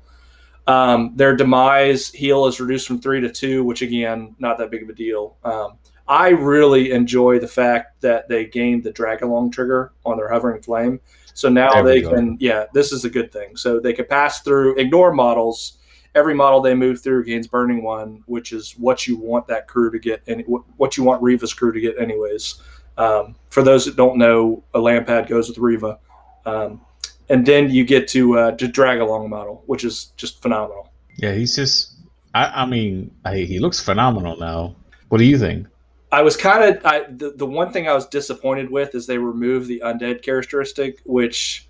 Um, 0.66 1.12
their 1.14 1.36
demise 1.36 2.10
heal 2.10 2.46
is 2.46 2.60
reduced 2.60 2.86
from 2.86 3.00
three 3.00 3.20
to 3.20 3.30
two, 3.30 3.64
which 3.64 3.82
again, 3.82 4.34
not 4.38 4.58
that 4.58 4.70
big 4.70 4.82
of 4.82 4.88
a 4.88 4.94
deal. 4.94 5.36
Um, 5.44 5.78
I 6.06 6.30
really 6.30 6.92
enjoy 6.92 7.38
the 7.38 7.48
fact 7.48 8.00
that 8.02 8.28
they 8.28 8.46
gained 8.46 8.84
the 8.84 8.92
drag 8.92 9.22
along 9.22 9.50
trigger 9.50 9.92
on 10.04 10.16
their 10.16 10.28
hovering 10.28 10.62
flame. 10.62 11.00
So 11.34 11.48
now 11.48 11.82
There 11.82 11.82
they 11.82 12.02
can, 12.02 12.36
yeah, 12.40 12.66
this 12.72 12.92
is 12.92 13.04
a 13.04 13.10
good 13.10 13.32
thing. 13.32 13.56
So 13.56 13.80
they 13.80 13.92
can 13.92 14.06
pass 14.06 14.40
through, 14.42 14.76
ignore 14.76 15.12
models. 15.12 15.78
Every 16.14 16.34
model 16.34 16.60
they 16.60 16.74
move 16.74 17.02
through 17.02 17.24
gains 17.24 17.48
burning 17.48 17.82
one, 17.82 18.22
which 18.26 18.52
is 18.52 18.72
what 18.78 19.06
you 19.06 19.16
want 19.16 19.48
that 19.48 19.66
crew 19.66 19.90
to 19.90 19.98
get, 19.98 20.22
and 20.28 20.44
what 20.76 20.96
you 20.96 21.02
want 21.02 21.22
Reva's 21.22 21.52
crew 21.52 21.72
to 21.72 21.80
get, 21.80 21.98
anyways. 21.98 22.62
Um, 22.96 23.34
for 23.50 23.64
those 23.64 23.84
that 23.86 23.96
don't 23.96 24.16
know, 24.16 24.62
a 24.74 24.78
Lampad 24.78 25.26
goes 25.28 25.48
with 25.48 25.58
Reva. 25.58 25.98
Um, 26.46 26.82
and 27.28 27.46
then 27.46 27.70
you 27.70 27.84
get 27.84 28.08
to 28.08 28.38
uh, 28.38 28.50
to 28.52 28.68
drag 28.68 29.00
along 29.00 29.30
model, 29.30 29.62
which 29.66 29.84
is 29.84 30.12
just 30.16 30.42
phenomenal. 30.42 30.92
Yeah, 31.16 31.32
he's 31.32 31.56
just. 31.56 31.92
I, 32.34 32.62
I 32.62 32.66
mean, 32.66 33.12
I, 33.24 33.38
he 33.38 33.60
looks 33.60 33.80
phenomenal 33.80 34.36
now. 34.36 34.74
What 35.08 35.18
do 35.18 35.24
you 35.24 35.38
think? 35.38 35.68
I 36.10 36.22
was 36.22 36.36
kind 36.36 36.64
of 36.64 36.84
I, 36.84 37.04
the 37.08 37.32
the 37.36 37.46
one 37.46 37.72
thing 37.72 37.88
I 37.88 37.94
was 37.94 38.06
disappointed 38.06 38.70
with 38.70 38.94
is 38.94 39.06
they 39.06 39.18
removed 39.18 39.68
the 39.68 39.82
undead 39.84 40.22
characteristic, 40.22 41.00
which 41.04 41.68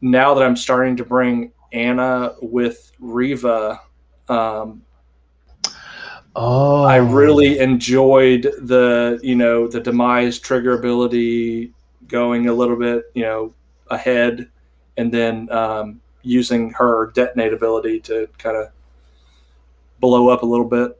now 0.00 0.34
that 0.34 0.44
I'm 0.44 0.56
starting 0.56 0.96
to 0.96 1.04
bring 1.04 1.52
Anna 1.72 2.34
with 2.40 2.92
Reva, 2.98 3.80
um, 4.28 4.82
Oh, 6.40 6.84
I 6.84 6.96
really 6.98 7.58
enjoyed 7.58 8.42
the 8.42 9.18
you 9.24 9.34
know 9.34 9.66
the 9.66 9.80
demise 9.80 10.38
trigger 10.38 10.78
ability 10.78 11.72
going 12.06 12.48
a 12.48 12.54
little 12.54 12.76
bit 12.76 13.06
you 13.14 13.22
know 13.22 13.52
ahead, 13.90 14.48
and 14.96 15.12
then 15.12 15.50
um, 15.50 16.00
using 16.22 16.70
her 16.70 17.10
detonate 17.14 17.52
ability 17.52 18.00
to 18.00 18.28
kind 18.38 18.56
of 18.56 18.68
blow 20.00 20.28
up 20.28 20.42
a 20.42 20.46
little 20.46 20.68
bit. 20.68 20.98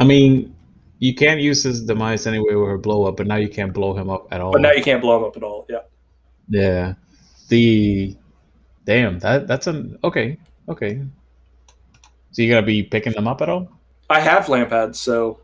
I 0.00 0.04
mean, 0.04 0.54
you 0.98 1.14
can't 1.14 1.40
use 1.40 1.62
his 1.62 1.82
demise 1.84 2.26
anyway 2.26 2.54
with 2.54 2.68
her 2.68 2.78
blow 2.78 3.04
up, 3.06 3.16
but 3.16 3.26
now 3.26 3.36
you 3.36 3.48
can't 3.48 3.72
blow 3.72 3.94
him 3.94 4.08
up 4.08 4.28
at 4.30 4.40
all. 4.40 4.52
But 4.52 4.60
now 4.60 4.72
you 4.72 4.82
can't 4.82 5.00
blow 5.02 5.18
him 5.18 5.24
up 5.24 5.36
at 5.36 5.42
all. 5.42 5.66
Yeah. 5.68 5.80
Yeah. 6.48 6.94
The 7.48 8.16
damn 8.84 9.18
that 9.20 9.46
that's 9.46 9.66
an 9.66 9.98
okay 10.02 10.38
okay. 10.68 11.02
So 12.32 12.42
you 12.42 12.50
gonna 12.50 12.66
be 12.66 12.82
picking 12.82 13.12
them 13.12 13.28
up 13.28 13.42
at 13.42 13.48
all? 13.48 13.68
I 14.08 14.20
have 14.20 14.48
Lampads, 14.48 14.98
so 14.98 15.40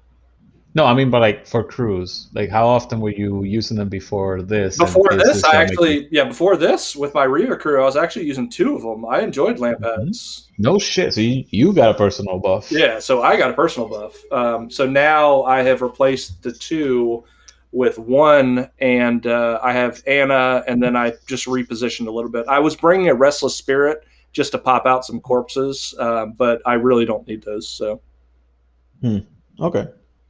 No, 0.79 0.85
I 0.85 0.95
mean, 0.95 1.11
but 1.11 1.19
like 1.21 1.45
for 1.45 1.65
crews, 1.65 2.29
like 2.35 2.51
how 2.51 2.69
often 2.69 3.01
were 3.01 3.11
you 3.11 3.43
using 3.43 3.77
them 3.77 3.89
before 3.89 4.43
this? 4.43 4.79
before 4.79 5.13
is 5.13 5.23
this, 5.25 5.43
I 5.43 5.51
gonna 5.53 5.59
make 5.59 5.69
you- 5.71 5.73
actually 5.73 6.09
yeah 6.13 6.25
before 6.25 6.57
this 6.57 6.95
with 6.95 7.13
my 7.15 7.25
Reva 7.25 7.57
crew, 7.57 7.83
I 7.83 7.85
was 7.85 7.97
actually 7.97 8.27
using 8.27 8.49
two 8.49 8.77
of 8.77 8.83
them. 8.83 9.05
I 9.05 9.23
enjoyed 9.23 9.59
lamp 9.59 9.81
Mm-hmm. 9.81 10.63
no 10.63 10.79
shit. 10.79 11.15
So 11.15 11.21
you, 11.21 11.45
you 11.51 11.73
got 11.73 11.91
a 11.91 11.95
personal 11.95 12.39
buff. 12.39 12.71
Yeah, 12.71 13.01
so 13.01 13.23
I 13.23 13.37
got 13.37 13.51
a 13.51 13.55
personal 13.55 13.89
buff. 13.89 14.15
Um, 14.31 14.71
so 14.71 14.89
now 14.89 15.43
I 15.43 15.63
have 15.63 15.83
replaced 15.83 16.45
the 16.45 16.53
two 16.53 17.25
with 17.73 17.99
one, 17.99 18.71
and 18.79 19.27
uh, 19.27 19.59
I 19.61 19.73
have 19.73 20.01
Anna, 20.07 20.63
and 20.69 20.81
then 20.81 20.95
I 20.97 21.15
just 21.27 21.47
repositioned 21.47 22.07
a 22.07 22.11
little 22.13 22.31
bit. 22.31 22.47
I 22.49 22.61
was 22.61 22.77
bringing 22.77 23.09
a 23.09 23.15
Restless 23.15 23.57
Spirit 23.57 24.05
just 24.33 24.53
to 24.53 24.59
pop 24.59 24.87
out 24.87 25.05
some 25.05 25.19
corpses, 25.21 25.93
uh, 25.99 26.27
but 26.27 26.63
I 26.65 26.75
really 26.75 27.05
don't 27.05 27.27
need 27.27 27.43
those. 27.43 27.69
So 27.69 28.01
Okay. 29.61 29.89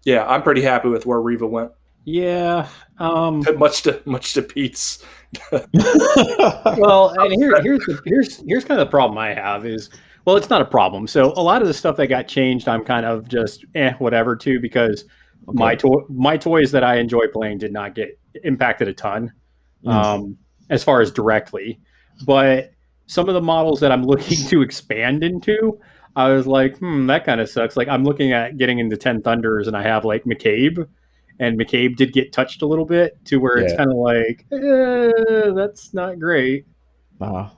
Yeah, 0.09 0.25
I'm 0.27 0.43
pretty 0.43 0.63
happy 0.63 0.89
with 0.89 1.05
where 1.05 1.21
Reva 1.21 1.47
went. 1.47 1.71
Yeah. 2.07 2.67
Um, 2.99 3.45
Much 3.59 3.83
to 3.83 4.01
much 4.07 4.33
to 4.33 4.41
Pete's. 4.41 5.05
well, 5.53 7.15
and 7.19 7.33
here, 7.35 7.61
here's 7.61 7.81
the, 7.81 8.01
here's 8.07 8.43
here's 8.47 8.65
kind 8.65 8.81
of 8.81 8.87
the 8.87 8.91
problem 8.91 9.19
I 9.19 9.35
have 9.35 9.67
is 9.67 9.91
well, 10.25 10.37
it's 10.39 10.49
not 10.49 10.63
a 10.63 10.65
problem. 10.65 11.07
So 11.07 11.33
a 11.37 11.43
lot 11.43 11.61
of 11.61 11.69
the 11.69 11.75
stuff 11.75 11.97
that 11.97 12.07
got 12.07 12.27
changed, 12.27 12.69
I'm 12.69 12.85
kind 12.85 13.05
of 13.05 13.29
just 13.29 13.67
eh, 13.75 13.93
whatever 13.99 14.35
too, 14.35 14.61
because 14.61 15.05
my 15.47 15.75
toy 15.75 16.01
my 16.09 16.39
toys 16.39 16.71
that 16.73 16.83
I 16.83 16.97
enjoy 16.97 17.27
playing 17.31 17.59
did 17.59 17.73
not 17.75 17.95
get 17.95 18.19
impacted 18.45 18.89
a 18.89 18.95
ton, 18.95 19.31
Mm. 19.85 19.93
um, 19.93 20.39
as 20.71 20.83
far 20.83 21.03
as 21.03 21.11
directly, 21.13 21.81
but 22.25 22.71
some 23.07 23.29
of 23.29 23.35
the 23.35 23.43
models 23.43 23.79
that 23.81 23.93
I'm 23.93 24.03
looking 24.13 24.39
to 24.49 24.63
expand 24.63 25.23
into. 25.23 25.79
I 26.19 26.31
was 26.33 26.47
like, 26.47 26.77
hmm, 26.79 27.07
that 27.07 27.25
kind 27.25 27.41
of 27.41 27.49
sucks. 27.49 27.77
Like, 27.77 27.89
I'm 27.89 28.03
looking 28.05 28.33
at 28.33 28.57
getting 28.59 28.79
into 28.81 28.97
Ten 28.97 29.23
Thunders, 29.23 29.69
and 29.69 29.77
I 29.77 29.83
have 29.83 30.05
like 30.05 30.25
McCabe, 30.25 30.87
and 31.39 31.59
McCabe 31.59 31.95
did 31.97 32.13
get 32.13 32.33
touched 32.33 32.63
a 32.63 32.67
little 32.67 32.85
bit 32.85 33.17
to 33.27 33.37
where 33.39 33.59
it's 33.59 33.75
kind 33.77 33.91
of 33.91 33.97
like, 33.97 34.45
eh, 34.53 35.51
that's 35.55 35.95
not 35.95 36.19
great. 36.19 36.67
Nah. 37.21 37.51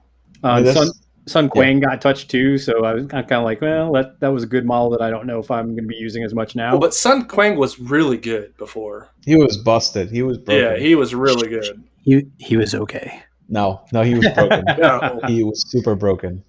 Uh, 0.45 0.57
Yeah, 0.59 0.61
that's- 0.61 0.75
Sun 0.77 0.91
Sun 1.27 1.49
Quan 1.49 1.79
got 1.81 2.01
touched 2.01 2.29
too, 2.31 2.59
so 2.59 2.85
I 2.85 2.93
was 2.95 3.07
kind 3.07 3.31
of 3.31 3.45
like, 3.45 3.61
well, 3.61 3.93
that 3.93 4.19
that 4.21 4.29
was 4.29 4.43
a 4.43 4.47
good 4.47 4.65
model 4.67 4.91
that 4.91 5.01
I 5.03 5.11
don't 5.11 5.27
know 5.27 5.39
if 5.39 5.51
I'm 5.51 5.67
going 5.67 5.85
to 5.85 5.89
be 5.89 5.95
using 5.97 6.25
as 6.25 6.35
much 6.35 6.57
now. 6.57 6.73
Well, 6.73 6.81
but 6.81 6.93
Sun 6.95 7.29
Quan 7.29 7.57
was 7.57 7.79
really 7.79 8.17
good 8.17 8.57
before. 8.57 9.11
He 9.25 9.37
was 9.37 9.57
busted. 9.59 10.11
He 10.11 10.23
was 10.23 10.39
broken. 10.39 10.65
Yeah, 10.65 10.77
he 10.79 10.95
was 10.97 11.15
really 11.15 11.49
good. 11.49 11.85
he 12.03 12.27
he 12.39 12.57
was 12.57 12.75
okay. 12.75 13.23
no, 13.49 13.81
no, 13.93 14.03
he 14.03 14.15
was 14.15 14.27
broken. 14.35 14.65
No. 14.79 15.21
he 15.29 15.45
was 15.45 15.65
super 15.71 15.95
broken. 15.95 16.43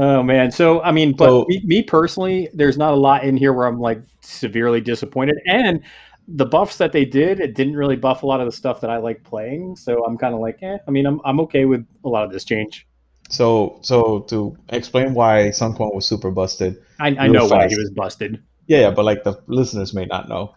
Oh 0.00 0.22
man, 0.22 0.52
so 0.52 0.80
I 0.82 0.92
mean, 0.92 1.12
but 1.12 1.26
So- 1.26 1.44
me, 1.48 1.60
me 1.64 1.82
personally, 1.82 2.48
there's 2.54 2.78
not 2.78 2.92
a 2.94 2.96
lot 2.96 3.24
in 3.24 3.36
here 3.36 3.52
where 3.52 3.66
I'm 3.66 3.80
like 3.80 4.00
severely 4.20 4.80
disappointed, 4.80 5.38
and 5.46 5.82
the 6.28 6.46
buffs 6.46 6.76
that 6.76 6.92
they 6.92 7.04
did, 7.04 7.40
it 7.40 7.56
didn't 7.56 7.74
really 7.74 7.96
buff 7.96 8.22
a 8.22 8.26
lot 8.26 8.38
of 8.38 8.46
the 8.46 8.52
stuff 8.52 8.80
that 8.82 8.90
I 8.90 8.98
like 8.98 9.24
playing. 9.24 9.74
So 9.74 10.04
I'm 10.04 10.16
kind 10.16 10.34
of 10.34 10.40
like, 10.40 10.62
eh. 10.62 10.78
I 10.86 10.90
mean, 10.92 11.04
I'm 11.04 11.20
I'm 11.24 11.40
okay 11.40 11.64
with 11.64 11.84
a 12.04 12.08
lot 12.08 12.24
of 12.24 12.30
this 12.30 12.44
change. 12.44 12.86
So, 13.28 13.78
so 13.82 14.20
to 14.30 14.56
explain 14.68 15.14
why 15.14 15.50
Sun 15.50 15.74
Quan 15.74 15.90
was 15.92 16.06
super 16.06 16.30
busted, 16.30 16.80
I, 17.00 17.08
I 17.08 17.26
know 17.26 17.46
why 17.46 17.68
he 17.68 17.76
was 17.76 17.90
busted. 17.90 18.40
Yeah, 18.68 18.80
yeah, 18.82 18.90
but 18.90 19.04
like 19.04 19.24
the 19.24 19.42
listeners 19.48 19.92
may 19.94 20.04
not 20.04 20.28
know. 20.28 20.54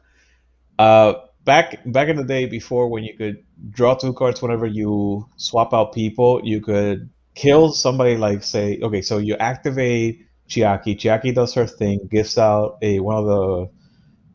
Uh, 0.78 1.14
back 1.46 1.80
back 1.92 2.10
in 2.10 2.16
the 2.16 2.24
day, 2.24 2.46
before 2.46 2.90
when 2.90 3.04
you 3.04 3.18
could 3.18 3.44
draw 3.72 3.96
two 3.96 4.14
cards 4.14 4.40
whenever 4.42 4.68
you 4.68 5.28
swap 5.38 5.74
out 5.74 5.94
people, 5.94 6.42
you 6.44 6.62
could 6.62 7.10
kill 7.36 7.74
somebody. 7.74 8.18
Like 8.18 8.44
say, 8.44 8.80
okay, 8.82 9.02
so 9.02 9.18
you 9.18 9.36
activate 9.38 10.26
Chiaki. 10.50 10.96
Chiaki 10.98 11.34
does 11.34 11.54
her 11.54 11.68
thing, 11.68 12.08
gives 12.10 12.38
out 12.38 12.78
a 12.82 13.00
one 13.00 13.18
of 13.18 13.26
the 13.26 13.70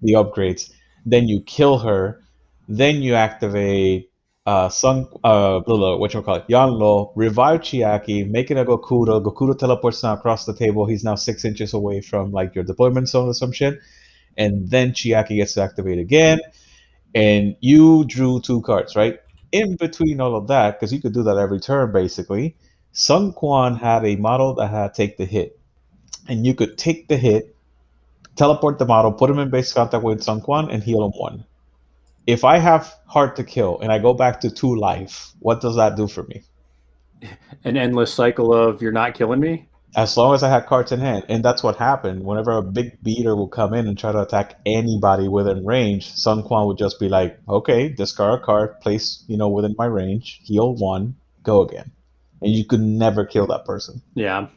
the 0.02 0.12
upgrades. 0.14 0.72
Then 1.04 1.28
you 1.28 1.40
kill 1.42 1.78
her. 1.78 2.22
Then 2.68 3.02
you 3.02 3.14
activate 3.14 4.10
uh 4.46 4.68
Sun 4.68 5.06
uh 5.24 5.60
what 5.60 6.14
you 6.14 6.22
call 6.22 6.36
it 6.36 6.44
Yan 6.48 6.70
Lo, 6.70 7.12
revive 7.16 7.60
Chiaki, 7.60 8.28
make 8.28 8.50
it 8.50 8.56
a 8.56 8.64
Gokudo. 8.64 9.22
Gokudo 9.22 9.58
teleports 9.58 10.02
now 10.02 10.14
across 10.14 10.44
the 10.46 10.54
table. 10.54 10.86
He's 10.86 11.04
now 11.04 11.14
six 11.16 11.44
inches 11.44 11.74
away 11.74 12.00
from 12.00 12.32
like 12.32 12.54
your 12.54 12.64
deployment 12.64 13.08
zone 13.08 13.28
or 13.28 13.34
some 13.34 13.52
shit. 13.52 13.78
And 14.36 14.68
then 14.70 14.92
Chiaki 14.92 15.36
gets 15.36 15.54
to 15.54 15.62
activate 15.62 15.98
again. 15.98 16.40
And 17.14 17.56
you 17.60 18.04
drew 18.04 18.40
two 18.40 18.62
cards, 18.62 18.94
right? 18.96 19.18
In 19.52 19.76
between 19.76 20.20
all 20.20 20.36
of 20.36 20.48
that, 20.48 20.78
because 20.78 20.92
you 20.92 21.00
could 21.00 21.14
do 21.14 21.22
that 21.24 21.38
every 21.38 21.60
turn 21.60 21.92
basically, 21.92 22.56
Sun 22.96 23.32
Quan 23.34 23.76
had 23.76 24.04
a 24.04 24.16
model 24.16 24.54
that 24.54 24.70
had 24.70 24.94
take 24.94 25.16
the 25.16 25.24
hit. 25.24 25.58
And 26.26 26.44
you 26.44 26.54
could 26.54 26.76
take 26.76 27.06
the 27.06 27.16
hit, 27.16 27.54
teleport 28.34 28.80
the 28.80 28.86
model, 28.86 29.12
put 29.12 29.30
him 29.30 29.38
in 29.38 29.50
base 29.50 29.72
contact 29.72 30.02
with 30.02 30.22
Sun 30.22 30.40
Quan, 30.40 30.68
and 30.70 30.82
heal 30.82 31.04
him 31.04 31.12
one 31.12 31.44
if 32.26 32.44
I 32.44 32.58
have 32.58 32.94
hard 33.06 33.36
to 33.36 33.44
kill 33.44 33.78
and 33.80 33.92
I 33.92 33.98
go 33.98 34.12
back 34.12 34.40
to 34.40 34.50
two 34.50 34.74
life, 34.74 35.32
what 35.38 35.60
does 35.60 35.76
that 35.76 35.96
do 35.96 36.08
for 36.08 36.24
me? 36.24 36.42
An 37.64 37.76
endless 37.76 38.12
cycle 38.12 38.52
of 38.52 38.82
you're 38.82 38.92
not 38.92 39.14
killing 39.14 39.40
me. 39.40 39.68
As 39.96 40.16
long 40.16 40.34
as 40.34 40.42
I 40.42 40.50
had 40.50 40.66
cards 40.66 40.92
in 40.92 41.00
hand, 41.00 41.24
and 41.28 41.42
that's 41.42 41.62
what 41.62 41.76
happened. 41.76 42.24
Whenever 42.24 42.52
a 42.52 42.62
big 42.62 43.02
beater 43.02 43.34
would 43.34 43.50
come 43.50 43.72
in 43.72 43.86
and 43.86 43.96
try 43.96 44.12
to 44.12 44.20
attack 44.20 44.60
anybody 44.66 45.26
within 45.26 45.64
range, 45.64 46.12
Sun 46.12 46.42
Quan 46.42 46.66
would 46.66 46.76
just 46.76 47.00
be 47.00 47.08
like, 47.08 47.38
"Okay, 47.48 47.88
discard 47.88 48.40
a 48.40 48.44
card, 48.44 48.78
place 48.80 49.24
you 49.26 49.38
know 49.38 49.48
within 49.48 49.74
my 49.78 49.86
range, 49.86 50.40
heal 50.44 50.74
one, 50.74 51.14
go 51.44 51.62
again," 51.62 51.92
and 52.42 52.52
you 52.52 52.64
could 52.64 52.80
never 52.80 53.24
kill 53.24 53.46
that 53.48 53.64
person. 53.64 54.00
Yeah. 54.14 54.48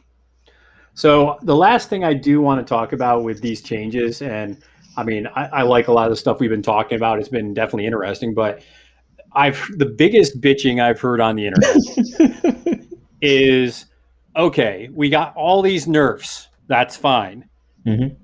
So 0.94 1.38
the 1.42 1.56
last 1.56 1.88
thing 1.88 2.04
I 2.04 2.14
do 2.14 2.40
want 2.40 2.64
to 2.64 2.68
talk 2.68 2.92
about 2.92 3.24
with 3.24 3.40
these 3.40 3.62
changes, 3.62 4.22
and 4.22 4.58
I 4.96 5.04
mean, 5.04 5.26
I, 5.28 5.46
I 5.46 5.62
like 5.62 5.88
a 5.88 5.92
lot 5.92 6.04
of 6.06 6.10
the 6.10 6.16
stuff 6.16 6.40
we've 6.40 6.50
been 6.50 6.62
talking 6.62 6.96
about. 6.96 7.18
It's 7.18 7.28
been 7.28 7.54
definitely 7.54 7.86
interesting, 7.86 8.34
but 8.34 8.62
I've 9.32 9.64
the 9.76 9.86
biggest 9.86 10.40
bitching 10.40 10.82
I've 10.82 11.00
heard 11.00 11.20
on 11.20 11.36
the 11.36 11.46
internet 11.46 12.86
is 13.22 13.86
okay, 14.36 14.88
we 14.92 15.08
got 15.08 15.34
all 15.36 15.62
these 15.62 15.86
nerfs. 15.86 16.48
That's 16.66 16.96
fine. 16.96 17.48
Mhm. 17.86 18.16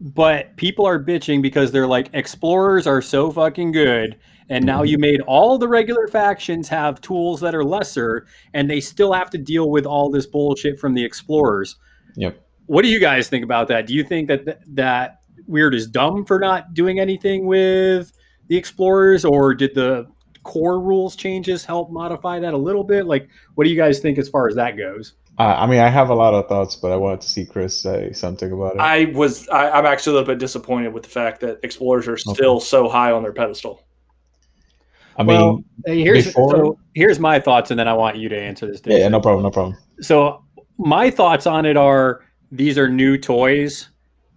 But 0.00 0.56
people 0.56 0.86
are 0.86 1.02
bitching 1.02 1.42
because 1.42 1.72
they're 1.72 1.86
like, 1.86 2.10
explorers 2.12 2.86
are 2.86 3.02
so 3.02 3.30
fucking 3.30 3.72
good. 3.72 4.16
And 4.50 4.64
now 4.64 4.82
you 4.82 4.98
made 4.98 5.20
all 5.22 5.58
the 5.58 5.68
regular 5.68 6.08
factions 6.08 6.68
have 6.68 7.00
tools 7.00 7.40
that 7.40 7.54
are 7.54 7.64
lesser, 7.64 8.26
and 8.54 8.70
they 8.70 8.80
still 8.80 9.12
have 9.12 9.30
to 9.30 9.38
deal 9.38 9.70
with 9.70 9.84
all 9.84 10.10
this 10.10 10.26
bullshit 10.26 10.78
from 10.78 10.94
the 10.94 11.04
explorers. 11.04 11.76
Yep. 12.16 12.40
What 12.66 12.82
do 12.82 12.88
you 12.88 13.00
guys 13.00 13.28
think 13.28 13.44
about 13.44 13.68
that? 13.68 13.86
Do 13.86 13.94
you 13.94 14.04
think 14.04 14.28
that 14.28 14.44
th- 14.44 14.58
that 14.68 15.20
Wyrd 15.48 15.74
is 15.74 15.86
dumb 15.86 16.24
for 16.24 16.38
not 16.38 16.74
doing 16.74 16.98
anything 16.98 17.46
with 17.46 18.12
the 18.48 18.56
explorers, 18.56 19.24
or 19.24 19.54
did 19.54 19.74
the 19.74 20.06
core 20.44 20.80
rules 20.80 21.14
changes 21.14 21.64
help 21.64 21.90
modify 21.90 22.40
that 22.40 22.54
a 22.54 22.58
little 22.58 22.84
bit? 22.84 23.06
Like, 23.06 23.28
what 23.54 23.64
do 23.64 23.70
you 23.70 23.76
guys 23.76 24.00
think 24.00 24.18
as 24.18 24.28
far 24.28 24.48
as 24.48 24.54
that 24.56 24.76
goes? 24.76 25.14
Uh, 25.38 25.54
I 25.56 25.66
mean, 25.66 25.78
I 25.78 25.88
have 25.88 26.10
a 26.10 26.14
lot 26.14 26.34
of 26.34 26.48
thoughts, 26.48 26.74
but 26.74 26.90
I 26.90 26.96
wanted 26.96 27.20
to 27.20 27.28
see 27.28 27.46
Chris 27.46 27.80
say 27.80 28.12
something 28.12 28.50
about 28.50 28.74
it. 28.74 28.80
I 28.80 29.04
was 29.14 29.48
I, 29.50 29.70
I'm 29.70 29.86
actually 29.86 30.12
a 30.12 30.14
little 30.20 30.34
bit 30.34 30.40
disappointed 30.40 30.92
with 30.92 31.04
the 31.04 31.10
fact 31.10 31.40
that 31.42 31.60
explorers 31.62 32.08
are 32.08 32.16
still 32.16 32.58
so 32.60 32.88
high 32.88 33.12
on 33.12 33.22
their 33.22 33.32
pedestal. 33.32 33.84
I 35.18 35.22
mean, 35.24 35.36
well, 35.36 35.64
here's 35.86 36.26
before- 36.26 36.50
so 36.56 36.78
here's 36.94 37.18
my 37.18 37.40
thoughts, 37.40 37.70
and 37.70 37.78
then 37.78 37.88
I 37.88 37.92
want 37.92 38.16
you 38.16 38.28
to 38.28 38.38
answer 38.38 38.66
this. 38.66 38.80
yeah, 38.86 38.98
yeah, 38.98 39.08
no 39.08 39.20
problem, 39.20 39.42
no 39.42 39.50
problem. 39.50 39.76
So 40.00 40.42
my 40.78 41.10
thoughts 41.10 41.46
on 41.46 41.66
it 41.66 41.76
are 41.76 42.20
these 42.52 42.78
are 42.78 42.88
new 42.88 43.18
toys. 43.18 43.88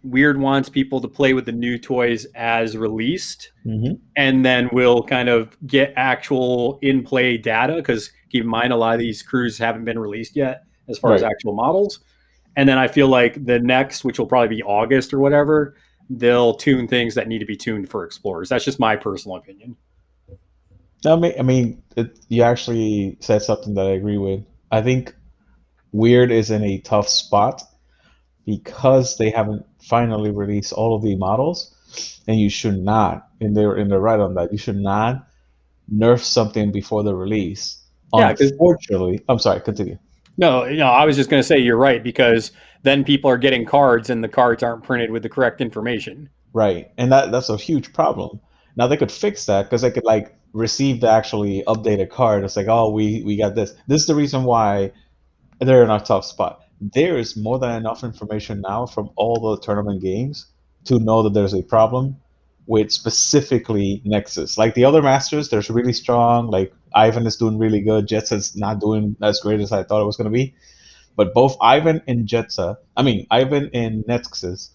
Wyrd 0.04 0.38
wants 0.38 0.68
people 0.68 1.00
to 1.00 1.08
play 1.08 1.34
with 1.34 1.46
the 1.46 1.52
new 1.52 1.78
toys 1.78 2.26
as 2.34 2.76
released, 2.76 3.52
hmm 3.64 3.92
and 4.18 4.44
then 4.44 4.68
we'll 4.74 5.04
kind 5.04 5.30
of 5.30 5.56
get 5.68 5.94
actual 5.96 6.80
in 6.82 7.04
play 7.04 7.38
data 7.38 7.76
because 7.76 8.12
keep 8.30 8.44
in 8.44 8.50
mind 8.50 8.74
a 8.74 8.76
lot 8.76 8.94
of 8.96 9.00
these 9.00 9.22
crews 9.22 9.58
haven't 9.60 9.86
been 9.86 10.00
released 10.00 10.36
yet 10.36 10.64
as 10.90 10.98
far 10.98 11.14
as 11.14 11.22
actual 11.24 11.54
models. 11.54 12.00
And 12.56 12.68
then 12.68 12.78
I 12.80 12.88
feel 12.88 13.08
like 13.08 13.46
the 13.46 13.60
next, 13.60 14.04
which 14.04 14.18
will 14.20 14.26
probably 14.26 14.56
be 14.56 14.64
August 14.64 15.14
or 15.14 15.20
whatever, 15.20 15.76
they'll 16.10 16.56
tune 16.56 16.88
things 16.88 17.14
that 17.16 17.28
need 17.28 17.40
to 17.40 17.46
be 17.46 17.56
tuned 17.56 17.88
for 17.88 18.04
explorers. 18.04 18.50
That's 18.50 18.66
just 18.66 18.80
my 18.80 18.96
personal 18.96 19.38
opinion. 19.38 19.76
I 21.06 21.16
mean, 21.16 21.34
I 21.40 21.42
mean, 21.42 21.84
it, 21.96 22.20
you 22.30 22.44
actually 22.44 23.18
said 23.20 23.42
something 23.42 23.74
that 23.76 23.88
I 23.88 23.92
agree 23.92 24.18
with. 24.18 24.46
I 24.72 24.82
think 24.82 25.16
Wyrd 25.94 26.32
is 26.32 26.52
in 26.52 26.64
a 26.64 26.80
tough 26.80 27.10
spot 27.10 27.64
because 28.46 29.18
they 29.18 29.30
haven't 29.30 29.66
finally 29.82 30.32
released 30.32 30.74
all 30.74 30.96
of 30.96 31.02
the 31.02 31.16
models, 31.16 31.76
and 32.28 32.40
you 32.40 32.50
should 32.50 32.78
not. 32.78 33.28
And 33.40 33.56
they're 33.56 33.76
in 33.76 33.90
the 33.90 34.00
right 34.00 34.20
on 34.20 34.36
that. 34.36 34.52
You 34.52 34.58
should 34.58 34.78
not 34.78 35.28
nerf 35.94 36.20
something 36.20 36.72
before 36.72 37.04
the 37.04 37.16
release. 37.16 37.80
Yeah, 38.14 38.36
Unfortunately, 38.40 39.22
I'm 39.30 39.40
sorry. 39.40 39.62
Continue. 39.62 39.98
No, 40.38 40.68
no, 40.70 40.88
I 40.88 41.06
was 41.06 41.16
just 41.16 41.30
going 41.30 41.42
to 41.42 41.48
say 41.48 41.60
you're 41.60 41.78
right 41.78 42.04
because 42.04 42.52
then 42.84 43.04
people 43.04 43.30
are 43.30 43.38
getting 43.38 43.66
cards 43.66 44.10
and 44.10 44.24
the 44.24 44.30
cards 44.30 44.64
aren't 44.64 44.84
printed 44.84 45.12
with 45.12 45.24
the 45.24 45.30
correct 45.30 45.62
information. 45.62 46.30
Right, 46.54 46.92
and 46.98 47.12
that 47.12 47.32
that's 47.32 47.50
a 47.50 47.58
huge 47.58 47.94
problem. 47.94 48.40
Now 48.76 48.88
they 48.88 48.98
could 48.98 49.12
fix 49.12 49.46
that 49.46 49.64
because 49.64 49.82
they 49.82 49.92
could 49.92 50.04
like 50.04 50.36
receive 50.54 51.02
the 51.02 51.10
actually 51.10 51.64
updated 51.68 52.10
card. 52.10 52.44
It's 52.44 52.56
like, 52.56 52.68
oh, 52.68 52.92
we 52.92 53.24
we 53.24 53.38
got 53.38 53.56
this. 53.56 53.74
This 53.88 54.02
is 54.02 54.08
the 54.08 54.16
reason 54.16 54.44
why 54.44 54.92
they're 55.60 55.84
in 55.84 55.90
a 55.90 56.00
tough 56.00 56.26
spot. 56.26 56.62
There 56.80 57.18
is 57.18 57.38
more 57.38 57.60
than 57.60 57.76
enough 57.76 58.04
information 58.04 58.62
now 58.62 58.86
from 58.86 59.10
all 59.16 59.40
the 59.40 59.62
tournament 59.62 60.02
games 60.02 60.48
to 60.86 61.00
know 61.00 61.24
that 61.24 61.34
there's 61.34 61.54
a 61.54 61.62
problem 61.62 62.18
with 62.68 62.92
specifically 62.92 64.02
Nexus. 64.06 64.58
Like 64.58 64.74
the 64.74 64.86
other 64.86 65.02
masters, 65.02 65.50
there's 65.50 65.70
really 65.70 65.94
strong. 65.94 66.48
Like 66.48 66.74
Ivan 66.96 67.28
is 67.28 67.38
doing 67.38 67.58
really 67.58 67.82
good. 67.82 68.08
Jedza's 68.08 68.56
not 68.56 68.80
doing 68.80 69.16
as 69.22 69.40
great 69.40 69.60
as 69.60 69.72
I 69.72 69.84
thought 69.84 70.02
it 70.02 70.06
was 70.06 70.18
going 70.18 70.26
to 70.26 70.32
be. 70.32 70.56
But 71.16 71.34
both 71.34 71.58
Ivan 71.62 72.02
and 72.08 72.28
Jedza, 72.28 72.78
I 72.98 73.04
mean 73.04 73.28
Ivan 73.30 73.70
and 73.74 74.04
Nexus, 74.08 74.72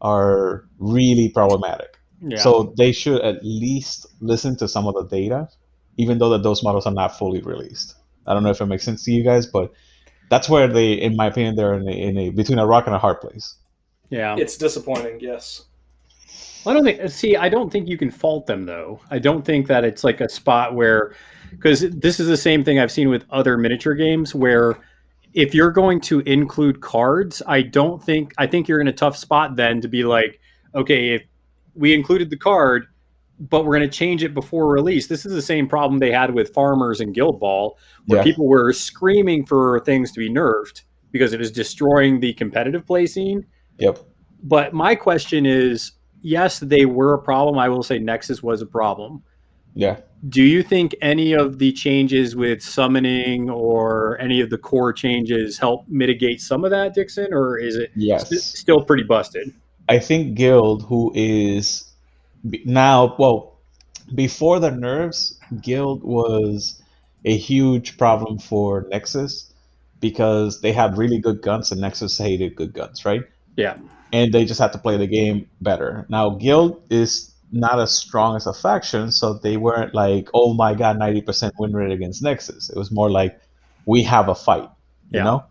are 0.00 0.64
really 0.78 1.28
problematic. 1.28 1.99
Yeah. 2.20 2.38
So 2.38 2.74
they 2.76 2.92
should 2.92 3.20
at 3.22 3.42
least 3.42 4.06
listen 4.20 4.56
to 4.56 4.68
some 4.68 4.86
of 4.86 4.94
the 4.94 5.04
data, 5.04 5.48
even 5.96 6.18
though 6.18 6.30
that 6.30 6.42
those 6.42 6.62
models 6.62 6.86
are 6.86 6.92
not 6.92 7.18
fully 7.18 7.40
released. 7.40 7.94
I 8.26 8.34
don't 8.34 8.42
know 8.42 8.50
if 8.50 8.60
it 8.60 8.66
makes 8.66 8.84
sense 8.84 9.04
to 9.04 9.12
you 9.12 9.24
guys, 9.24 9.46
but 9.46 9.72
that's 10.28 10.48
where 10.48 10.68
they, 10.68 10.92
in 10.92 11.16
my 11.16 11.26
opinion, 11.26 11.56
they're 11.56 11.74
in 11.74 11.88
a, 11.88 11.92
in 11.92 12.18
a 12.18 12.30
between 12.30 12.58
a 12.58 12.66
rock 12.66 12.86
and 12.86 12.94
a 12.94 12.98
hard 12.98 13.20
place. 13.20 13.56
yeah. 14.10 14.36
It's 14.38 14.56
disappointing. 14.56 15.18
Yes. 15.20 15.64
I 16.66 16.74
don't 16.74 16.84
think. 16.84 17.10
See, 17.10 17.36
I 17.36 17.48
don't 17.48 17.70
think 17.72 17.88
you 17.88 17.96
can 17.96 18.10
fault 18.10 18.46
them 18.46 18.66
though. 18.66 19.00
I 19.10 19.18
don't 19.18 19.44
think 19.44 19.66
that 19.68 19.84
it's 19.84 20.04
like 20.04 20.20
a 20.20 20.28
spot 20.28 20.74
where, 20.74 21.14
because 21.50 21.80
this 21.80 22.20
is 22.20 22.28
the 22.28 22.36
same 22.36 22.62
thing 22.64 22.78
I've 22.78 22.92
seen 22.92 23.08
with 23.08 23.24
other 23.30 23.56
miniature 23.56 23.94
games 23.94 24.34
where, 24.34 24.76
if 25.32 25.54
you're 25.54 25.70
going 25.70 26.00
to 26.02 26.20
include 26.20 26.80
cards, 26.82 27.40
I 27.46 27.62
don't 27.62 28.02
think 28.04 28.34
I 28.36 28.46
think 28.46 28.68
you're 28.68 28.80
in 28.80 28.88
a 28.88 28.92
tough 28.92 29.16
spot 29.16 29.56
then 29.56 29.80
to 29.80 29.88
be 29.88 30.04
like, 30.04 30.38
okay, 30.74 31.14
if 31.14 31.22
we 31.74 31.94
included 31.94 32.30
the 32.30 32.36
card, 32.36 32.86
but 33.38 33.64
we're 33.64 33.76
going 33.78 33.88
to 33.90 33.96
change 33.96 34.22
it 34.22 34.34
before 34.34 34.70
release. 34.72 35.06
This 35.06 35.24
is 35.24 35.32
the 35.32 35.42
same 35.42 35.66
problem 35.66 35.98
they 35.98 36.12
had 36.12 36.34
with 36.34 36.52
Farmers 36.52 37.00
and 37.00 37.14
Guild 37.14 37.40
Ball, 37.40 37.78
where 38.06 38.18
Yeah. 38.20 38.24
people 38.24 38.46
were 38.46 38.72
screaming 38.72 39.46
for 39.46 39.80
things 39.80 40.12
to 40.12 40.20
be 40.20 40.28
nerfed 40.30 40.82
because 41.12 41.32
it 41.32 41.38
was 41.40 41.50
destroying 41.50 42.20
the 42.20 42.34
competitive 42.34 42.86
play 42.86 43.06
scene. 43.06 43.44
Yep. 43.78 43.98
But 44.42 44.72
my 44.74 44.94
question 44.94 45.46
is 45.46 45.92
yes, 46.22 46.58
they 46.60 46.84
were 46.84 47.14
a 47.14 47.18
problem. 47.22 47.58
I 47.58 47.68
will 47.70 47.82
say 47.82 47.98
Nexus 47.98 48.42
was 48.42 48.60
a 48.60 48.66
problem. 48.66 49.22
Yeah. 49.74 50.00
Do 50.28 50.42
you 50.42 50.62
think 50.62 50.94
any 51.00 51.32
of 51.32 51.58
the 51.58 51.72
changes 51.72 52.36
with 52.36 52.60
summoning 52.60 53.48
or 53.48 54.20
any 54.20 54.42
of 54.42 54.50
the 54.50 54.58
core 54.58 54.92
changes 54.92 55.58
help 55.58 55.86
mitigate 55.88 56.42
some 56.42 56.62
of 56.64 56.70
that, 56.72 56.92
Dixon, 56.92 57.28
or 57.32 57.56
is 57.58 57.76
it 57.76 57.90
Yes. 57.96 58.28
st- 58.28 58.40
still 58.42 58.82
pretty 58.84 59.04
busted? 59.04 59.52
I 59.90 59.98
think 59.98 60.36
Guild, 60.36 60.84
who 60.84 61.10
is 61.16 61.90
now, 62.64 63.16
well, 63.18 63.58
before 64.14 64.60
the 64.60 64.70
nerfs, 64.70 65.36
Guild 65.60 66.04
was 66.04 66.80
a 67.24 67.36
huge 67.36 67.98
problem 67.98 68.38
for 68.38 68.86
Nexus 68.88 69.52
because 70.00 70.60
they 70.60 70.72
had 70.72 70.96
really 70.96 71.18
good 71.18 71.42
guns 71.42 71.72
and 71.72 71.80
Nexus 71.80 72.16
hated 72.16 72.54
good 72.54 72.72
guns, 72.72 73.04
right? 73.04 73.22
Yeah. 73.56 73.76
And 74.12 74.32
they 74.32 74.44
just 74.44 74.60
had 74.60 74.72
to 74.72 74.78
play 74.78 74.96
the 74.96 75.08
game 75.08 75.48
better. 75.60 76.06
Now, 76.08 76.30
Guild 76.30 76.82
is 76.88 77.34
not 77.50 77.80
as 77.80 77.90
strong 77.92 78.36
as 78.36 78.46
a 78.46 78.54
faction, 78.54 79.10
so 79.10 79.34
they 79.34 79.56
weren't 79.56 79.92
like, 79.92 80.28
oh 80.32 80.54
my 80.54 80.72
god, 80.72 80.98
90% 80.98 81.50
win 81.58 81.72
rate 81.72 81.90
against 81.92 82.22
Nexus. 82.22 82.70
It 82.70 82.78
was 82.78 82.92
more 82.92 83.10
like, 83.10 83.40
we 83.86 84.04
have 84.04 84.28
a 84.28 84.36
fight, 84.36 84.70
you 85.10 85.18
Yeah. 85.18 85.24
know? 85.24 85.44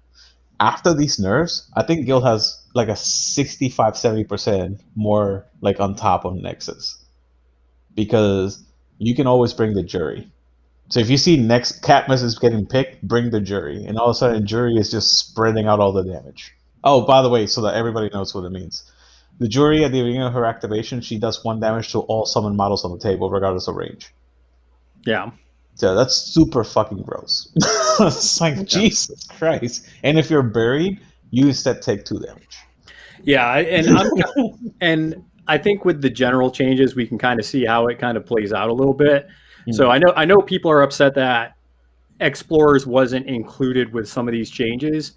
After 0.59 0.93
these 0.93 1.19
nerfs, 1.19 1.69
I 1.75 1.83
think 1.83 2.05
Guild 2.05 2.25
has 2.25 2.61
like 2.73 2.89
a 2.89 2.95
65 2.95 3.93
70% 3.93 4.81
more 4.95 5.45
like 5.61 5.79
on 5.79 5.95
top 5.95 6.25
of 6.25 6.35
Nexus 6.35 6.97
because 7.95 8.63
you 8.97 9.15
can 9.15 9.27
always 9.27 9.53
bring 9.53 9.73
the 9.73 9.83
jury. 9.83 10.29
So 10.89 10.99
if 10.99 11.09
you 11.09 11.17
see 11.17 11.37
next 11.37 11.83
Katniss 11.83 12.23
is 12.23 12.37
getting 12.37 12.65
picked, 12.65 13.07
bring 13.07 13.29
the 13.29 13.39
jury, 13.39 13.85
and 13.85 13.97
all 13.97 14.09
of 14.09 14.11
a 14.11 14.15
sudden 14.15 14.45
jury 14.45 14.75
is 14.75 14.91
just 14.91 15.17
spreading 15.17 15.67
out 15.67 15.79
all 15.79 15.93
the 15.93 16.03
damage. 16.03 16.53
Oh, 16.83 17.05
by 17.05 17.21
the 17.21 17.29
way, 17.29 17.45
so 17.45 17.61
that 17.61 17.75
everybody 17.75 18.09
knows 18.11 18.33
what 18.33 18.43
it 18.43 18.51
means, 18.51 18.89
the 19.39 19.47
jury 19.47 19.83
at 19.83 19.91
the 19.91 20.01
beginning 20.01 20.23
of 20.23 20.33
her 20.33 20.45
activation, 20.45 21.01
she 21.01 21.17
does 21.17 21.43
one 21.43 21.59
damage 21.59 21.91
to 21.91 21.99
all 21.99 22.25
summon 22.25 22.55
models 22.55 22.83
on 22.83 22.91
the 22.91 22.99
table, 22.99 23.29
regardless 23.29 23.67
of 23.67 23.75
range. 23.75 24.13
Yeah. 25.05 25.31
So 25.79 25.95
that's 25.95 26.13
super 26.13 26.65
fucking 26.65 27.03
gross. 27.03 27.47
it's 28.01 28.41
like 28.41 28.65
Jesus 28.65 29.25
Christ. 29.27 29.87
And 30.03 30.19
if 30.19 30.29
you're 30.29 30.43
buried, 30.43 30.99
you 31.31 31.47
instead 31.47 31.81
take 31.81 32.03
two 32.03 32.19
damage. 32.19 32.57
Yeah, 33.23 33.55
and 33.55 33.97
I'm, 33.97 34.11
and 34.81 35.23
I 35.47 35.57
think 35.57 35.85
with 35.85 36.01
the 36.01 36.09
general 36.09 36.51
changes, 36.51 36.97
we 36.97 37.07
can 37.07 37.17
kind 37.17 37.39
of 37.39 37.45
see 37.45 37.63
how 37.63 37.87
it 37.87 37.97
kind 37.97 38.17
of 38.17 38.25
plays 38.25 38.51
out 38.51 38.67
a 38.67 38.73
little 38.73 38.93
bit. 38.93 39.27
So 39.71 39.85
hmm. 39.85 39.91
I 39.91 39.97
know 39.99 40.13
I 40.17 40.25
know 40.25 40.39
people 40.39 40.69
are 40.69 40.81
upset 40.81 41.15
that 41.15 41.55
Explorers 42.19 42.85
wasn't 42.85 43.27
included 43.27 43.93
with 43.93 44.09
some 44.09 44.27
of 44.27 44.33
these 44.33 44.49
changes, 44.49 45.13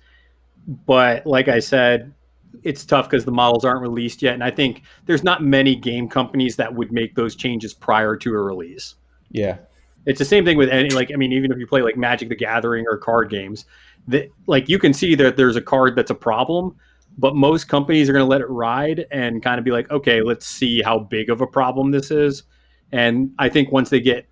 but 0.87 1.27
like 1.27 1.49
I 1.49 1.59
said, 1.59 2.15
it's 2.63 2.85
tough 2.85 3.11
because 3.11 3.25
the 3.25 3.33
models 3.33 3.65
aren't 3.65 3.83
released 3.83 4.23
yet, 4.23 4.35
and 4.35 4.45
I 4.45 4.53
think 4.53 4.83
there's 5.07 5.25
not 5.25 5.43
many 5.43 5.75
game 5.75 6.09
companies 6.09 6.55
that 6.55 6.73
would 6.73 6.93
make 6.93 7.17
those 7.17 7.35
changes 7.35 7.75
prior 7.75 8.15
to 8.19 8.31
a 8.33 8.41
release. 8.41 8.95
Yeah. 9.33 9.59
It's 10.07 10.19
the 10.19 10.25
same 10.25 10.45
thing 10.45 10.57
with 10.57 10.69
any 10.69 10.91
like 10.91 11.11
I 11.13 11.17
mean, 11.17 11.33
even 11.33 11.53
if 11.53 11.59
you 11.59 11.67
play 11.67 11.83
like 11.83 11.97
Magic 11.97 12.29
the 12.29 12.37
Gathering 12.37 12.87
or 12.89 12.99
card 12.99 13.31
games, 13.31 13.67
that 14.09 14.31
like 14.47 14.69
you 14.69 14.79
can 14.79 14.93
see 14.93 15.15
that 15.17 15.37
there's 15.37 15.57
a 15.57 15.63
card 15.63 15.97
that's 15.97 16.11
a 16.11 16.15
problem, 16.15 16.77
but 17.19 17.37
most 17.37 17.69
companies 17.69 18.09
are 18.09 18.13
going 18.13 18.25
to 18.25 18.29
let 18.29 18.41
it 18.41 18.51
ride 18.51 19.07
and 19.11 19.43
kind 19.43 19.59
of 19.59 19.65
be 19.65 19.71
like, 19.71 19.91
okay, 19.91 20.23
let's 20.23 20.47
see 20.47 20.83
how 20.83 20.99
big 20.99 21.31
of 21.31 21.41
a 21.41 21.47
problem 21.47 21.91
this 21.91 22.11
is. 22.11 22.45
And 22.91 23.33
I 23.39 23.49
think 23.49 23.73
once 23.73 23.91
they 23.91 24.01
get 24.01 24.27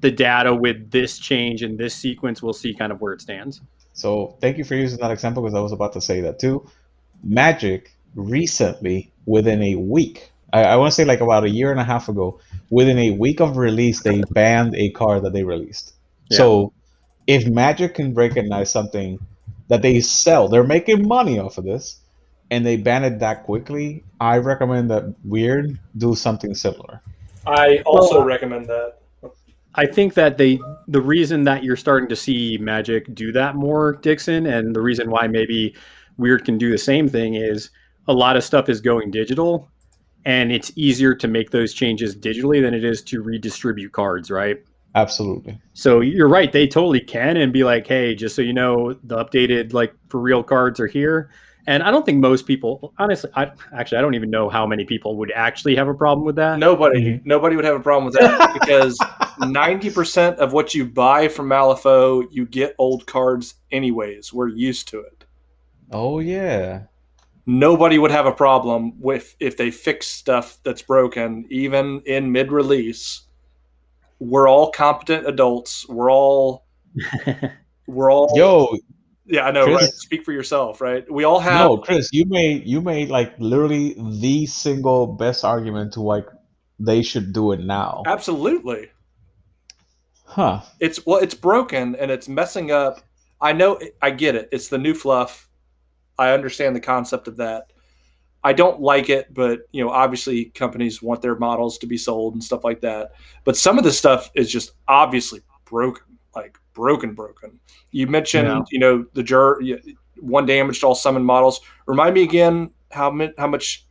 the 0.00 0.10
data 0.10 0.54
with 0.54 0.90
this 0.90 1.18
change 1.18 1.62
and 1.62 1.78
this 1.78 1.94
sequence, 1.94 2.42
we'll 2.42 2.52
see 2.52 2.74
kind 2.74 2.92
of 2.92 3.00
where 3.00 3.12
it 3.12 3.20
stands. 3.20 3.60
So 3.92 4.36
thank 4.40 4.58
you 4.58 4.64
for 4.64 4.74
using 4.74 5.00
that 5.00 5.10
example 5.10 5.42
because 5.42 5.54
I 5.54 5.60
was 5.60 5.72
about 5.72 5.92
to 5.94 6.00
say 6.00 6.20
that 6.20 6.38
too. 6.38 6.68
Magic 7.24 7.92
recently, 8.14 9.12
within 9.26 9.62
a 9.62 9.74
week, 9.74 10.30
I, 10.52 10.64
I 10.64 10.76
want 10.76 10.92
to 10.92 10.94
say 10.94 11.04
like 11.04 11.20
about 11.20 11.44
a 11.44 11.50
year 11.50 11.70
and 11.70 11.80
a 11.80 11.84
half 11.84 12.08
ago, 12.08 12.40
within 12.70 12.98
a 12.98 13.10
week 13.12 13.40
of 13.40 13.56
release, 13.56 14.02
they 14.02 14.22
banned 14.30 14.74
a 14.74 14.90
card 14.90 15.22
that 15.24 15.32
they 15.32 15.44
released. 15.44 15.94
So 16.30 16.72
if 17.26 17.46
Magic 17.46 17.94
can 17.94 18.14
recognize 18.14 18.70
something 18.70 19.18
that 19.68 19.82
they 19.82 20.00
sell, 20.00 20.48
they're 20.48 20.64
making 20.64 21.06
money 21.06 21.38
off 21.38 21.58
of 21.58 21.64
this, 21.64 22.00
and 22.50 22.64
they 22.64 22.76
ban 22.76 23.04
it 23.04 23.18
that 23.20 23.44
quickly, 23.44 24.04
I 24.20 24.38
recommend 24.38 24.90
that 24.90 25.14
Wyrd 25.26 25.78
do 25.96 26.14
something 26.14 26.54
similar. 26.54 27.00
I 27.46 27.78
also 27.86 28.18
Well, 28.18 28.26
recommend 28.26 28.66
that. 28.66 28.94
I 29.74 29.86
think 29.86 30.14
that 30.14 30.38
they 30.38 30.58
the 30.88 31.00
reason 31.00 31.44
that 31.44 31.62
you're 31.62 31.76
starting 31.76 32.08
to 32.08 32.16
see 32.16 32.58
Magic 32.58 33.14
do 33.14 33.30
that 33.32 33.54
more, 33.54 33.92
Dixon, 34.02 34.46
and 34.46 34.74
the 34.74 34.80
reason 34.80 35.10
why 35.10 35.28
maybe 35.28 35.74
Wyrd 36.18 36.44
can 36.44 36.58
do 36.58 36.70
the 36.70 36.78
same 36.78 37.08
thing 37.08 37.34
is 37.34 37.70
a 38.08 38.12
lot 38.12 38.36
of 38.36 38.42
stuff 38.42 38.68
is 38.68 38.80
going 38.80 39.10
digital, 39.10 39.68
and 40.28 40.52
it's 40.52 40.70
easier 40.76 41.14
to 41.14 41.26
make 41.26 41.52
those 41.52 41.72
changes 41.72 42.14
digitally 42.14 42.60
than 42.60 42.74
it 42.74 42.84
is 42.84 43.02
to 43.02 43.22
redistribute 43.22 43.92
cards, 43.92 44.30
right? 44.30 44.58
Absolutely. 44.94 45.58
So 45.72 46.00
you're 46.00 46.28
right, 46.28 46.52
they 46.52 46.66
totally 46.66 47.00
can 47.00 47.38
and 47.38 47.50
be 47.50 47.64
like, 47.64 47.86
hey, 47.86 48.14
just 48.14 48.36
so 48.36 48.42
you 48.42 48.52
know, 48.52 48.92
the 49.02 49.16
updated 49.16 49.72
like 49.72 49.94
for 50.10 50.20
real 50.20 50.42
cards 50.42 50.80
are 50.80 50.86
here. 50.86 51.30
And 51.66 51.82
I 51.82 51.90
don't 51.90 52.04
think 52.04 52.20
most 52.20 52.46
people, 52.46 52.92
honestly, 52.98 53.30
I 53.36 53.52
actually 53.74 53.98
I 53.98 54.00
don't 54.02 54.14
even 54.14 54.28
know 54.28 54.50
how 54.50 54.66
many 54.66 54.84
people 54.84 55.16
would 55.16 55.32
actually 55.34 55.74
have 55.76 55.88
a 55.88 55.94
problem 55.94 56.26
with 56.26 56.36
that. 56.36 56.58
Nobody, 56.58 57.00
mm-hmm. 57.00 57.26
nobody 57.26 57.56
would 57.56 57.64
have 57.64 57.76
a 57.76 57.82
problem 57.82 58.04
with 58.04 58.14
that 58.20 58.52
because 58.60 58.98
ninety 59.38 59.88
percent 59.88 60.38
of 60.40 60.52
what 60.52 60.74
you 60.74 60.84
buy 60.84 61.28
from 61.28 61.48
Malifaux, 61.48 62.26
you 62.30 62.44
get 62.44 62.74
old 62.78 63.06
cards 63.06 63.54
anyways. 63.70 64.30
We're 64.30 64.48
used 64.48 64.88
to 64.88 65.00
it. 65.00 65.24
Oh 65.90 66.18
yeah. 66.18 66.82
Nobody 67.50 67.96
would 67.96 68.10
have 68.10 68.26
a 68.26 68.32
problem 68.32 69.00
with 69.00 69.34
if 69.40 69.56
they 69.56 69.70
fix 69.70 70.06
stuff 70.06 70.58
that's 70.64 70.82
broken, 70.82 71.46
even 71.48 72.02
in 72.04 72.30
mid-release. 72.30 73.22
We're 74.18 74.46
all 74.46 74.70
competent 74.70 75.26
adults. 75.26 75.88
We're 75.88 76.12
all, 76.12 76.66
we're 77.86 78.12
all. 78.12 78.30
Yo, 78.36 78.76
yeah, 79.24 79.46
I 79.46 79.50
know, 79.50 79.64
Chris- 79.64 79.80
right? 79.80 79.90
Speak 79.94 80.24
for 80.26 80.32
yourself, 80.32 80.82
right? 80.82 81.10
We 81.10 81.24
all 81.24 81.40
have. 81.40 81.66
No, 81.66 81.78
Chris, 81.78 82.10
you 82.12 82.26
made 82.26 82.66
you 82.66 82.82
made 82.82 83.08
like 83.08 83.32
literally 83.38 83.96
the 84.20 84.44
single 84.44 85.06
best 85.06 85.42
argument 85.42 85.94
to 85.94 86.02
like 86.02 86.26
they 86.78 87.00
should 87.00 87.32
do 87.32 87.52
it 87.52 87.60
now. 87.60 88.02
Absolutely. 88.04 88.90
Huh. 90.26 90.60
It's 90.80 91.06
well, 91.06 91.18
it's 91.18 91.34
broken 91.34 91.96
and 91.96 92.10
it's 92.10 92.28
messing 92.28 92.70
up. 92.72 93.00
I 93.40 93.54
know, 93.54 93.80
I 94.02 94.10
get 94.10 94.34
it. 94.34 94.50
It's 94.52 94.68
the 94.68 94.76
new 94.76 94.92
fluff. 94.92 95.47
I 96.18 96.32
understand 96.32 96.74
the 96.74 96.80
concept 96.80 97.28
of 97.28 97.36
that. 97.36 97.72
I 98.44 98.52
don't 98.52 98.80
like 98.80 99.10
it, 99.10 99.32
but 99.34 99.60
you 99.72 99.84
know, 99.84 99.90
obviously, 99.90 100.46
companies 100.46 101.02
want 101.02 101.22
their 101.22 101.36
models 101.36 101.78
to 101.78 101.86
be 101.86 101.96
sold 101.96 102.34
and 102.34 102.42
stuff 102.42 102.64
like 102.64 102.80
that. 102.82 103.12
But 103.44 103.56
some 103.56 103.78
of 103.78 103.84
the 103.84 103.92
stuff 103.92 104.30
is 104.34 104.50
just 104.50 104.72
obviously 104.86 105.40
broken, 105.64 106.04
like 106.34 106.56
broken, 106.72 107.14
broken. 107.14 107.58
You 107.90 108.06
mentioned, 108.06 108.46
Yeah. 108.48 108.60
you 108.70 108.78
know, 108.78 109.04
the 109.14 109.22
jur 109.22 109.60
one 110.20 110.46
damage 110.46 110.80
to 110.80 110.86
all 110.86 110.94
summon 110.94 111.24
models. 111.24 111.60
Remind 111.86 112.14
me 112.14 112.22
again 112.22 112.70
how 112.92 113.10
mi- 113.10 113.32
how 113.38 113.46
much 113.48 113.86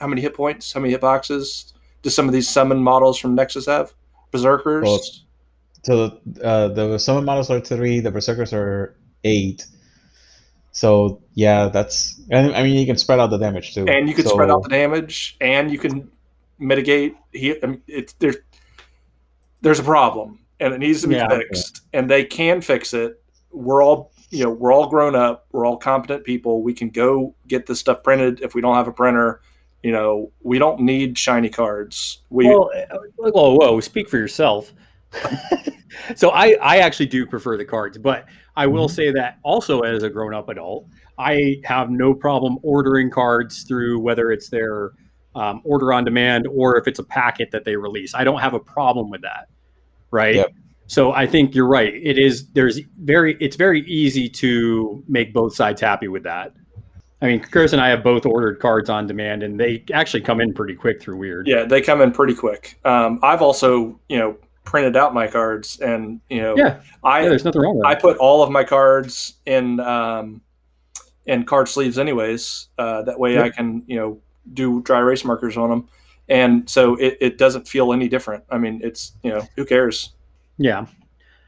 how 0.00 0.06
many 0.06 0.20
hit 0.22 0.34
points? 0.34 0.72
How 0.72 0.80
many 0.80 0.92
hit 0.92 1.00
boxes? 1.00 1.72
Do 2.02 2.10
some 2.10 2.26
of 2.26 2.32
these 2.32 2.48
summon 2.48 2.78
models 2.78 3.18
from 3.18 3.34
Nexus 3.34 3.66
have? 3.66 3.92
Berserkers. 4.30 4.84
Well, 4.84 5.00
So 5.84 6.20
uh, 6.42 6.68
the 6.68 6.98
summon 6.98 7.24
models 7.24 7.50
are 7.50 7.60
three, 7.60 8.00
the 8.00 8.10
berserkers 8.10 8.52
are 8.52 8.96
eight. 9.24 9.66
So 10.72 11.22
yeah, 11.34 11.68
that's. 11.68 12.20
And 12.30 12.54
I 12.54 12.62
mean, 12.62 12.76
you 12.76 12.86
can 12.86 12.96
spread 12.96 13.18
out 13.20 13.30
the 13.30 13.38
damage 13.38 13.74
too. 13.74 13.86
and 13.88 14.08
you 14.08 14.14
can 14.14 14.24
So- 14.24 14.30
spread 14.30 14.50
out 14.50 14.62
the 14.62 14.68
damage, 14.68 15.36
and 15.40 15.70
you 15.70 15.78
can 15.78 16.10
mitigate. 16.58 17.16
He, 17.32 17.60
I 17.62 17.66
mean, 17.66 17.82
it's 17.86 18.12
there's 18.14 18.36
there's 19.60 19.78
a 19.80 19.84
problem, 19.84 20.40
and 20.60 20.72
it 20.74 20.78
needs 20.78 21.00
to 21.02 21.08
be 21.08 21.16
Yeah. 21.16 21.28
fixed, 21.28 21.82
and 21.92 22.08
they 22.08 22.24
can 22.24 22.60
fix 22.60 22.94
it. 22.94 23.20
We're 23.50 23.82
all 23.82 24.12
you 24.30 24.44
know, 24.44 24.50
we're 24.50 24.72
all 24.72 24.88
grown 24.88 25.14
up, 25.14 25.46
we're 25.52 25.64
all 25.64 25.78
competent 25.78 26.22
people. 26.22 26.62
We 26.62 26.74
can 26.74 26.90
go 26.90 27.34
get 27.46 27.64
this 27.64 27.80
stuff 27.80 28.02
printed 28.02 28.40
if 28.42 28.54
we 28.54 28.60
don't 28.60 28.74
have 28.74 28.86
a 28.86 28.92
printer. 28.92 29.40
You 29.82 29.92
know, 29.92 30.32
we 30.42 30.58
don't 30.58 30.80
need 30.80 31.16
shiny 31.16 31.48
cards. 31.48 32.20
We 32.28 32.46
Well, 32.46 32.70
uh, 32.90 32.98
whoa, 33.16 33.54
whoa, 33.54 33.80
speak 33.80 34.08
for 34.08 34.18
yourself. 34.18 34.74
so 36.16 36.30
I, 36.30 36.56
I 36.60 36.78
actually 36.78 37.06
do 37.06 37.26
prefer 37.26 37.56
the 37.56 37.64
cards, 37.64 37.98
but 37.98 38.26
I 38.56 38.66
will 38.66 38.88
say 38.88 39.10
that 39.12 39.38
also 39.42 39.80
as 39.80 40.02
a 40.02 40.10
grown-up 40.10 40.48
adult, 40.48 40.86
I 41.18 41.60
have 41.64 41.90
no 41.90 42.14
problem 42.14 42.58
ordering 42.62 43.10
cards 43.10 43.62
through 43.62 44.00
whether 44.00 44.30
it's 44.30 44.48
their 44.48 44.92
um, 45.34 45.60
order 45.64 45.92
on 45.92 46.04
demand 46.04 46.46
or 46.48 46.76
if 46.76 46.86
it's 46.86 46.98
a 46.98 47.04
packet 47.04 47.50
that 47.52 47.64
they 47.64 47.76
release. 47.76 48.14
I 48.14 48.24
don't 48.24 48.40
have 48.40 48.54
a 48.54 48.60
problem 48.60 49.10
with 49.10 49.22
that, 49.22 49.48
right? 50.10 50.36
Yep. 50.36 50.52
So 50.88 51.12
I 51.12 51.26
think 51.26 51.54
you're 51.54 51.68
right. 51.68 51.94
It 51.94 52.18
is 52.18 52.48
there's 52.52 52.80
very 53.02 53.36
it's 53.40 53.56
very 53.56 53.82
easy 53.82 54.28
to 54.30 55.04
make 55.06 55.34
both 55.34 55.54
sides 55.54 55.80
happy 55.80 56.08
with 56.08 56.22
that. 56.22 56.54
I 57.20 57.26
mean, 57.26 57.40
Chris 57.40 57.72
and 57.72 57.82
I 57.82 57.88
have 57.88 58.02
both 58.02 58.24
ordered 58.24 58.58
cards 58.58 58.88
on 58.88 59.06
demand, 59.06 59.42
and 59.42 59.60
they 59.60 59.84
actually 59.92 60.22
come 60.22 60.40
in 60.40 60.54
pretty 60.54 60.74
quick 60.74 61.02
through 61.02 61.18
Wyrd. 61.18 61.42
yeah, 61.46 61.64
they 61.64 61.82
come 61.82 62.00
in 62.00 62.12
pretty 62.12 62.34
quick. 62.34 62.78
Um, 62.84 63.18
I've 63.22 63.42
also 63.42 64.00
you 64.08 64.18
know 64.18 64.36
printed 64.68 64.96
out 64.98 65.14
my 65.14 65.26
cards, 65.26 65.80
and 65.80 66.20
you 66.28 66.42
know, 66.42 66.54
Yeah. 66.56 66.80
I 67.02 67.22
yeah, 67.22 67.30
there's 67.30 67.44
nothing 67.44 67.62
wrong 67.62 67.78
with 67.78 67.86
I 67.86 67.94
that. 67.94 68.02
put 68.02 68.18
all 68.18 68.42
of 68.42 68.50
my 68.50 68.64
cards 68.64 69.34
in 69.46 69.80
um, 69.80 70.42
in 71.24 71.44
card 71.44 71.68
sleeves, 71.68 71.98
anyways. 71.98 72.68
Uh, 72.78 73.00
that 73.02 73.18
way, 73.18 73.34
Yep. 73.34 73.44
I 73.44 73.48
can 73.50 73.82
you 73.86 73.96
know 73.96 74.20
do 74.52 74.82
dry 74.82 74.98
erase 74.98 75.24
markers 75.24 75.56
on 75.56 75.70
them, 75.70 75.88
and 76.28 76.68
so 76.68 76.96
it, 76.96 77.16
it 77.20 77.38
doesn't 77.38 77.66
feel 77.66 77.94
any 77.94 78.08
different. 78.08 78.44
I 78.50 78.58
mean, 78.58 78.80
it's 78.84 79.12
you 79.22 79.30
know 79.30 79.42
who 79.56 79.64
cares? 79.64 80.12
Yeah, 80.58 80.84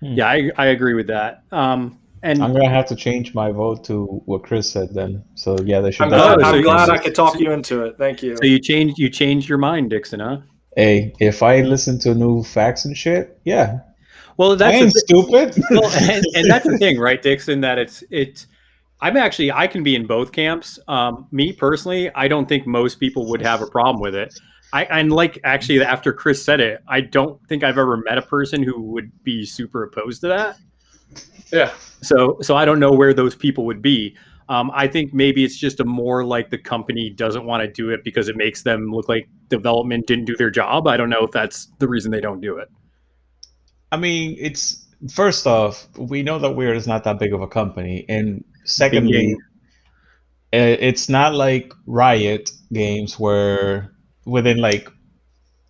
Hmm. 0.01 0.15
yeah, 0.15 0.27
I, 0.29 0.51
I 0.57 0.67
agree 0.69 0.95
with 0.95 1.09
that. 1.09 1.43
Um, 1.53 1.99
and 2.23 2.43
I'm 2.43 2.53
gonna 2.55 2.71
have 2.71 2.87
to 2.87 2.97
change 2.97 3.35
my 3.35 3.51
vote 3.53 3.85
to 3.85 4.07
what 4.25 4.45
Chris 4.45 4.71
said 4.71 4.95
then. 4.95 5.23
So 5.35 5.59
yeah, 5.65 5.81
they 5.83 5.91
should. 5.91 6.05
I'm 6.05 6.09
glad- 6.11 6.39
glad, 6.39 6.55
I'm 6.55 6.63
glad 6.63 6.89
I 6.91 6.97
could 6.97 7.15
talk 7.15 7.39
you 7.39 7.51
into 7.53 7.85
it. 7.85 7.99
Thank 7.99 8.23
you. 8.23 8.37
so 8.39 8.45
you 8.45 8.59
changed 8.59 8.99
you 8.99 9.11
changed 9.11 9.47
your 9.47 9.59
mind, 9.59 9.91
Dixon, 9.91 10.21
huh? 10.21 10.39
Hey, 10.81 11.13
if 11.21 11.43
I 11.43 11.61
listen 11.61 11.99
to 12.01 12.15
new 12.15 12.43
facts 12.43 12.87
and 12.87 12.97
shit, 12.97 13.39
yeah, 13.45 13.81
Well, 14.39 14.53
I 14.53 14.55
that's 14.55 14.77
ain't 14.77 14.93
stupid. 14.97 15.63
well, 15.73 15.91
and, 16.11 16.25
and 16.35 16.47
that's 16.51 16.67
the 16.67 16.79
thing, 16.79 16.99
right, 16.99 17.21
Dixon? 17.21 17.61
That 17.61 17.77
it's 17.79 18.03
it's. 18.11 18.47
I'm 19.03 19.19
actually 19.19 19.53
I 19.53 19.67
can 19.67 19.83
be 19.83 19.95
in 19.95 20.07
both 20.07 20.33
camps. 20.33 20.79
Um, 20.89 21.27
me 21.33 21.53
personally, 21.53 22.11
I 22.15 22.29
don't 22.29 22.49
think 22.49 22.67
most 22.67 22.99
people 22.99 23.29
would 23.29 23.43
have 23.43 23.61
a 23.61 23.67
problem 23.67 24.01
with 24.01 24.15
it. 24.15 24.33
I 24.73 24.85
and 24.87 25.13
like 25.13 25.39
actually 25.45 25.83
after 25.83 26.15
Chris 26.15 26.43
said 26.43 26.61
it, 26.61 26.83
I 26.89 27.03
don't 27.03 27.39
think 27.47 27.63
I've 27.63 27.77
ever 27.77 27.99
met 27.99 28.17
a 28.17 28.23
person 28.23 28.63
who 28.63 28.81
would 28.93 29.11
be 29.23 29.45
super 29.45 29.83
opposed 29.85 30.23
to 30.23 30.29
that. 30.29 30.57
yeah, 31.53 31.73
So 32.01 32.39
so 32.41 32.57
I 32.57 32.65
don't 32.65 32.81
know 32.81 32.93
where 32.93 33.13
those 33.13 33.35
people 33.35 33.67
would 33.67 33.83
be. 33.83 34.17
Um, 34.51 34.73
I 34.75 34.89
think 34.89 35.15
maybe 35.15 35.45
it's 35.45 35.57
just 35.57 35.79
a 35.79 35.85
more 35.85 36.25
like 36.25 36.51
the 36.51 36.59
company 36.59 37.09
doesn't 37.09 37.47
want 37.47 37.63
to 37.63 37.71
do 37.71 37.91
it 37.91 38.03
because 38.03 38.29
it 38.29 38.37
makes 38.37 38.65
them 38.65 38.93
look 38.93 39.09
like 39.09 39.29
development 39.49 40.09
didn't 40.09 40.25
do 40.25 40.37
their 40.37 40.51
job. 40.51 40.89
I 40.89 40.97
don't 40.97 41.09
know 41.09 41.23
if 41.23 41.31
that's 41.31 41.67
the 41.79 41.87
reason 41.87 42.11
they 42.11 42.21
don't 42.21 42.41
do 42.41 42.59
it. 42.59 42.69
I 43.93 43.97
mean, 43.97 44.37
it's 44.41 44.89
first 45.09 45.47
off, 45.47 45.87
we 45.97 46.25
know 46.25 46.41
that 46.41 46.57
Wyrd 46.57 46.75
is 46.75 46.89
not 46.89 47.05
that 47.05 47.21
big 47.21 47.33
of 47.33 47.43
a 47.43 47.47
company, 47.47 48.05
and 48.09 48.45
secondly, 48.65 49.37
it's 50.53 51.09
not 51.09 51.33
like 51.33 51.73
Riot 51.87 52.51
games 52.73 53.21
where 53.21 53.93
within 54.25 54.59
like 54.59 54.91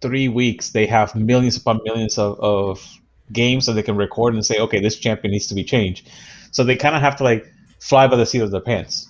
three 0.01 0.29
weeks 0.29 0.71
they 0.71 0.87
have 0.87 1.15
millions 1.15 1.59
upon 1.59 1.81
millions 1.85 2.17
of, 2.17 2.41
of 2.41 2.99
games 3.31 3.67
that 3.67 3.75
they 3.75 3.83
can 3.83 3.97
record 3.97 4.33
and 4.33 4.45
say, 4.45 4.59
okay, 4.59 4.81
this 4.81 4.97
champion 4.97 5.33
needs 5.33 5.49
to 5.49 5.55
be 5.55 5.65
changed. 5.65 6.09
So 6.51 6.65
they 6.65 6.77
kind 6.77 6.97
of 6.97 7.03
have 7.03 7.17
to 7.17 7.25
like 7.25 7.47
fly 7.81 8.07
by 8.07 8.17
the 8.17 8.27
seat 8.27 8.43
of 8.43 8.51
their 8.51 8.61
pants. 8.61 9.09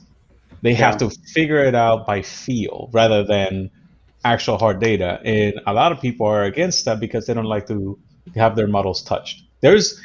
They 0.63 0.75
have 0.75 0.99
to 0.99 1.11
figure 1.33 1.65
it 1.65 1.75
out 1.75 2.07
by 2.07 2.23
feel 2.23 2.91
rather 2.93 3.25
than 3.25 3.71
actual 4.25 4.59
hard 4.59 4.81
data. 4.81 5.21
And 5.25 5.55
a 5.67 5.73
lot 5.73 5.93
of 5.93 6.01
people 6.01 6.27
are 6.27 6.45
against 6.45 6.85
that 6.85 7.01
because 7.01 7.27
they 7.27 7.35
don't 7.35 7.45
like 7.45 7.67
to 7.69 7.99
have 8.35 8.57
their 8.57 8.67
models 8.67 9.03
touched. 9.03 9.43
There's 9.61 10.01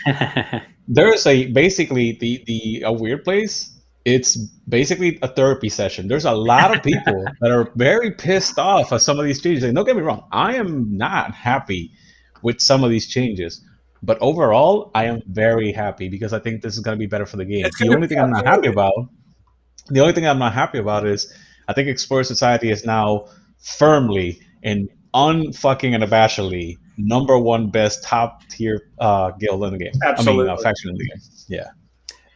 there's 0.88 1.26
a 1.26 1.48
basically 1.48 2.14
the 2.14 2.44
the 2.48 2.84
a 2.86 2.94
weird 2.94 3.24
place. 3.24 3.72
It's 4.06 4.38
basically 4.70 5.18
a 5.24 5.28
therapy 5.28 5.68
session. 5.68 6.08
There's 6.08 6.26
a 6.26 6.32
lot 6.32 6.76
of 6.76 6.84
people 6.84 7.26
that 7.42 7.52
are 7.52 7.72
very 7.76 8.12
pissed 8.12 8.60
off 8.60 8.94
at 8.94 9.02
some 9.02 9.18
of 9.18 9.26
these 9.26 9.42
changes. 9.42 9.64
And 9.64 9.76
don't 9.76 9.86
get 9.86 9.96
me 9.96 10.04
wrong, 10.04 10.26
I 10.32 10.56
am 10.56 10.96
not 10.96 11.34
happy 11.34 11.92
with 12.44 12.62
some 12.62 12.84
of 12.84 12.92
these 12.92 13.08
changes. 13.08 13.62
But 14.06 14.20
overall, 14.22 14.92
I 14.94 15.06
am 15.06 15.22
very 15.28 15.72
happy 15.72 16.10
because 16.10 16.32
I 16.32 16.40
think 16.40 16.62
this 16.62 16.76
is 16.76 16.80
going 16.80 16.96
to 16.96 17.00
be 17.00 17.08
better 17.08 17.26
for 17.26 17.38
the 17.38 17.46
game. 17.46 17.66
It's 17.66 17.80
The 17.80 17.90
only 17.90 18.08
thing 18.08 18.20
I'm 18.20 18.30
not 18.32 18.46
happy 18.46 18.68
about, 18.68 18.94
the 19.88 20.00
only 20.00 20.14
thing 20.14 20.28
I'm 20.28 20.40
not 20.40 20.54
happy 20.54 20.78
about 20.78 21.08
is 21.08 21.34
I 21.68 21.74
think 21.74 21.88
Explorer 21.88 22.24
Society 22.24 22.70
is 22.70 22.86
now 22.86 23.28
firmly 23.60 24.40
and 24.64 24.88
unfucking 25.16 25.96
and 25.96 26.04
abashedly 26.04 26.78
number 26.98 27.38
one 27.38 27.70
best 27.70 28.04
top 28.04 28.48
tier 28.50 28.90
uh, 29.00 29.32
guild 29.32 29.64
in 29.64 29.72
the 29.74 29.80
game. 29.80 29.92
I 29.96 30.08
mean, 30.08 30.08
uh, 30.08 30.12
Absolutely. 30.12 30.64
faction 30.64 30.90
in 30.92 30.98
the 30.98 31.06
game. 31.06 31.22
Yeah. 31.48 31.68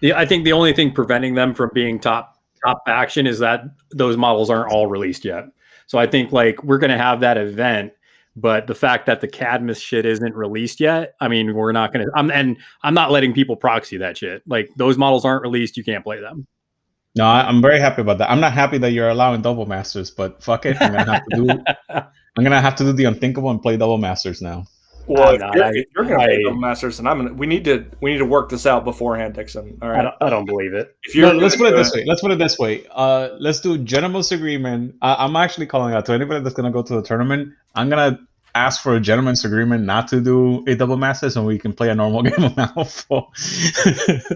Yeah, 0.01 0.17
I 0.17 0.25
think 0.25 0.45
the 0.45 0.53
only 0.53 0.73
thing 0.73 0.91
preventing 0.91 1.35
them 1.35 1.53
from 1.53 1.71
being 1.73 1.99
top 1.99 2.35
top 2.65 2.81
action 2.87 3.27
is 3.27 3.39
that 3.39 3.63
those 3.91 4.17
models 4.17 4.49
aren't 4.49 4.71
all 4.71 4.87
released 4.87 5.25
yet. 5.25 5.45
So 5.87 5.97
I 5.97 6.07
think 6.07 6.31
like 6.31 6.63
we're 6.63 6.77
going 6.77 6.91
to 6.91 6.97
have 6.97 7.19
that 7.21 7.37
event, 7.37 7.93
but 8.39 8.67
the 8.67 8.75
fact 8.75 9.05
that 9.07 9.21
the 9.21 9.27
Cadmus 9.27 9.79
shit 9.79 10.05
isn't 10.05 10.35
released 10.35 10.79
yet, 10.79 11.13
I 11.19 11.27
mean, 11.27 11.53
we're 11.53 11.71
not 11.71 11.91
going 11.93 12.05
to. 12.05 12.11
I'm 12.15 12.31
and 12.31 12.57
I'm 12.83 12.93
not 12.93 13.11
letting 13.11 13.33
people 13.33 13.55
proxy 13.55 13.97
that 13.97 14.17
shit. 14.17 14.43
Like 14.47 14.69
those 14.77 14.97
models 14.97 15.25
aren't 15.25 15.43
released, 15.43 15.77
you 15.77 15.83
can't 15.83 16.03
play 16.03 16.19
them. 16.19 16.47
No, 17.15 17.25
I, 17.25 17.41
I'm 17.47 17.61
very 17.61 17.79
happy 17.79 18.01
about 18.01 18.19
that. 18.19 18.29
I'm 18.31 18.39
not 18.39 18.53
happy 18.53 18.77
that 18.77 18.91
you're 18.91 19.09
allowing 19.09 19.41
double 19.41 19.65
masters, 19.65 20.11
but 20.11 20.41
fuck 20.43 20.65
it, 20.65 20.77
I'm 20.79 20.91
gonna 20.93 21.11
have 21.11 21.25
to 21.31 21.35
do. 21.35 21.63
I'm 22.37 22.43
gonna 22.43 22.61
have 22.61 22.75
to 22.77 22.83
do 22.83 22.93
the 22.93 23.05
unthinkable 23.05 23.49
and 23.49 23.61
play 23.61 23.75
double 23.77 23.97
masters 23.97 24.41
now. 24.41 24.65
Well, 25.07 25.29
I'm 25.29 25.33
if 25.35 25.41
not. 25.41 25.55
you're, 25.55 25.63
I- 25.65 25.69
if 25.73 25.85
you're 25.95 26.05
going 26.05 26.19
to 26.19 26.23
I- 26.23 26.27
play 26.27 26.43
Double 26.43 26.59
Masters, 26.59 26.99
and 26.99 27.09
I'm 27.09 27.17
gonna, 27.17 27.33
we 27.33 27.47
need 27.47 27.65
to 27.65 27.83
we 27.99 28.11
need 28.11 28.19
to 28.19 28.25
work 28.25 28.49
this 28.49 28.67
out 28.67 28.85
beforehand, 28.85 29.33
Dixon. 29.33 29.75
All 29.81 29.89
right, 29.89 30.01
I 30.01 30.03
don't, 30.03 30.15
I 30.21 30.29
don't 30.29 30.45
believe 30.45 30.73
it. 30.75 30.95
If 31.03 31.15
you're 31.15 31.33
No, 31.33 31.39
let's 31.39 31.55
put 31.55 31.63
gonna 31.63 31.75
it 31.75 31.77
this 31.79 31.91
way. 31.95 32.05
Let's 32.05 32.21
put 32.21 32.29
it 32.29 32.37
this 32.37 32.59
way. 32.59 32.85
Uh, 32.91 33.29
let's 33.39 33.59
do 33.59 33.79
gentleman's 33.79 34.31
agreement. 34.31 34.93
I, 35.01 35.25
I'm 35.25 35.35
actually 35.35 35.65
calling 35.65 35.95
out 35.95 36.05
to 36.05 36.13
anybody 36.13 36.43
that's 36.43 36.53
gonna 36.53 36.69
go 36.69 36.83
to 36.83 36.93
the 36.93 37.01
tournament. 37.01 37.53
I'm 37.73 37.89
gonna 37.89 38.19
ask 38.55 38.81
for 38.81 38.95
a 38.95 38.99
gentleman's 38.99 39.45
agreement 39.45 39.85
not 39.85 40.07
to 40.09 40.21
do 40.21 40.63
a 40.67 40.75
double 40.75 40.97
masters, 40.97 41.37
and 41.37 41.45
we 41.45 41.57
can 41.59 41.73
play 41.73 41.89
a 41.89 41.95
normal 41.95 42.23
game 42.23 42.43
of 42.43 42.53
Malifaux. 42.53 43.27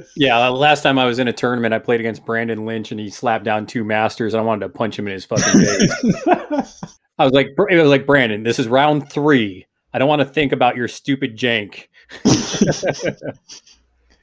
Yeah, 0.15 0.47
last 0.49 0.83
time 0.83 0.99
I 0.99 1.05
was 1.05 1.19
in 1.19 1.27
a 1.27 1.33
tournament, 1.33 1.73
I 1.73 1.79
played 1.79 1.99
against 1.99 2.25
Brandon 2.25 2.65
Lynch, 2.65 2.91
and 2.91 2.99
he 2.99 3.09
slapped 3.09 3.43
down 3.43 3.65
two 3.65 3.83
masters, 3.83 4.33
and 4.33 4.41
I 4.41 4.43
wanted 4.43 4.67
to 4.67 4.69
punch 4.69 4.97
him 4.97 5.07
in 5.07 5.13
his 5.13 5.25
fucking 5.25 5.61
face. 5.61 6.81
I 7.19 7.25
was 7.25 7.33
like, 7.33 7.47
it 7.69 7.77
was 7.77 7.89
like 7.89 8.05
Brandon, 8.05 8.43
this 8.43 8.59
is 8.59 8.67
round 8.67 9.11
three. 9.11 9.65
I 9.93 9.99
don't 9.99 10.07
want 10.07 10.21
to 10.21 10.25
think 10.25 10.51
about 10.51 10.75
your 10.75 10.87
stupid 10.87 11.37
jank. 11.37 11.87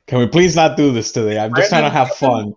Can 0.06 0.18
we 0.18 0.26
please 0.26 0.56
not 0.56 0.76
do 0.76 0.92
this 0.92 1.12
today? 1.12 1.38
I'm 1.38 1.54
just 1.54 1.68
trying 1.68 1.84
to 1.84 1.90
have 1.90 2.10
fun. 2.10 2.54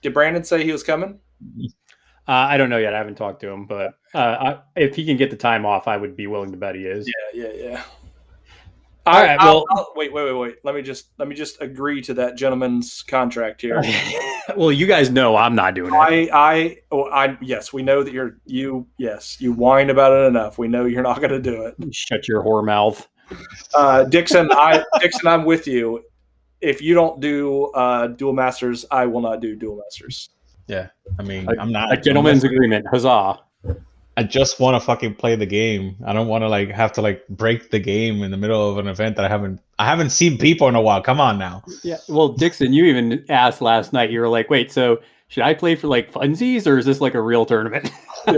Did 0.00 0.14
Brandon 0.14 0.44
say 0.44 0.64
he 0.64 0.70
was 0.70 0.84
coming? 0.84 1.18
Uh, 2.28 2.32
I 2.32 2.58
don't 2.58 2.68
know 2.68 2.76
yet. 2.76 2.92
I 2.94 2.98
haven't 2.98 3.14
talked 3.14 3.40
to 3.40 3.48
him, 3.48 3.64
but 3.64 3.94
uh, 4.14 4.18
I, 4.18 4.58
if 4.76 4.94
he 4.94 5.06
can 5.06 5.16
get 5.16 5.30
the 5.30 5.36
time 5.36 5.64
off, 5.64 5.88
I 5.88 5.96
would 5.96 6.14
be 6.14 6.26
willing 6.26 6.50
to 6.50 6.58
bet 6.58 6.74
he 6.74 6.82
is. 6.82 7.10
Yeah, 7.32 7.46
yeah, 7.48 7.52
yeah. 7.70 7.82
All 9.06 9.16
I- 9.16 9.22
right, 9.24 9.40
I'll- 9.40 9.54
well- 9.54 9.64
I'll- 9.70 9.92
wait, 9.96 10.12
wait, 10.12 10.24
wait, 10.26 10.32
wait. 10.38 10.56
Let 10.62 10.74
me 10.74 10.82
just 10.82 11.08
let 11.18 11.26
me 11.26 11.34
just 11.34 11.62
agree 11.62 12.02
to 12.02 12.12
that 12.14 12.36
gentleman's 12.36 13.02
contract 13.02 13.62
here. 13.62 13.82
well, 14.56 14.70
you 14.70 14.86
guys 14.86 15.08
know 15.10 15.36
I'm 15.36 15.54
not 15.54 15.74
doing 15.74 15.94
it. 15.94 15.96
I, 15.96 16.28
I, 16.32 16.76
oh, 16.92 17.04
I, 17.10 17.38
yes, 17.40 17.72
we 17.72 17.82
know 17.82 18.02
that 18.02 18.12
you're 18.12 18.36
you. 18.44 18.86
Yes, 18.98 19.40
you 19.40 19.52
whine 19.54 19.88
about 19.88 20.12
it 20.12 20.26
enough. 20.26 20.58
We 20.58 20.68
know 20.68 20.84
you're 20.84 21.02
not 21.02 21.16
going 21.20 21.30
to 21.30 21.40
do 21.40 21.62
it. 21.62 21.76
Shut 21.94 22.28
your 22.28 22.42
whore 22.44 22.62
mouth. 22.64 23.08
Uh, 23.74 24.04
Dixon, 24.04 24.50
I, 24.52 24.84
Dixon, 25.00 25.26
I'm 25.26 25.44
with 25.46 25.66
you. 25.66 26.02
If 26.60 26.82
you 26.82 26.92
don't 26.94 27.20
do 27.20 27.66
uh, 27.66 28.08
dual 28.08 28.32
masters, 28.34 28.84
I 28.90 29.06
will 29.06 29.20
not 29.20 29.40
do 29.40 29.54
dual 29.56 29.76
masters. 29.76 30.30
Yeah, 30.68 30.88
I 31.18 31.22
mean, 31.22 31.46
A- 31.48 31.60
I'm 31.60 31.72
not 31.72 31.92
A 31.92 31.96
gentleman's 32.00 32.44
agreement. 32.44 32.86
Huzzah. 32.90 33.40
I 34.16 34.24
just 34.24 34.58
want 34.58 34.74
to 34.74 34.84
fucking 34.84 35.14
play 35.14 35.36
the 35.36 35.46
game. 35.46 35.94
I 36.04 36.12
don't 36.12 36.26
want 36.26 36.42
to 36.42 36.48
like 36.48 36.70
have 36.70 36.92
to 36.94 37.02
like 37.02 37.26
break 37.28 37.70
the 37.70 37.78
game 37.78 38.22
in 38.24 38.30
the 38.32 38.36
middle 38.36 38.68
of 38.70 38.76
an 38.78 38.88
event 38.88 39.14
that 39.16 39.24
I 39.24 39.28
haven't 39.28 39.60
I 39.78 39.86
haven't 39.86 40.10
seen 40.10 40.38
people 40.38 40.66
in 40.68 40.74
a 40.74 40.80
while. 40.80 41.00
Come 41.02 41.20
on 41.20 41.38
now. 41.38 41.62
Yeah. 41.84 41.98
Well, 42.08 42.30
Dixon, 42.30 42.72
you 42.72 42.84
even 42.86 43.24
asked 43.28 43.60
last 43.62 43.92
night. 43.92 44.10
You 44.10 44.20
were 44.20 44.28
like, 44.28 44.50
"Wait, 44.50 44.72
so 44.72 45.00
should 45.28 45.44
I 45.44 45.54
play 45.54 45.76
for 45.76 45.86
like 45.86 46.10
funsies 46.12 46.66
or 46.66 46.78
is 46.78 46.84
this 46.86 47.00
like 47.00 47.14
a 47.14 47.20
real 47.22 47.46
tournament? 47.46 47.90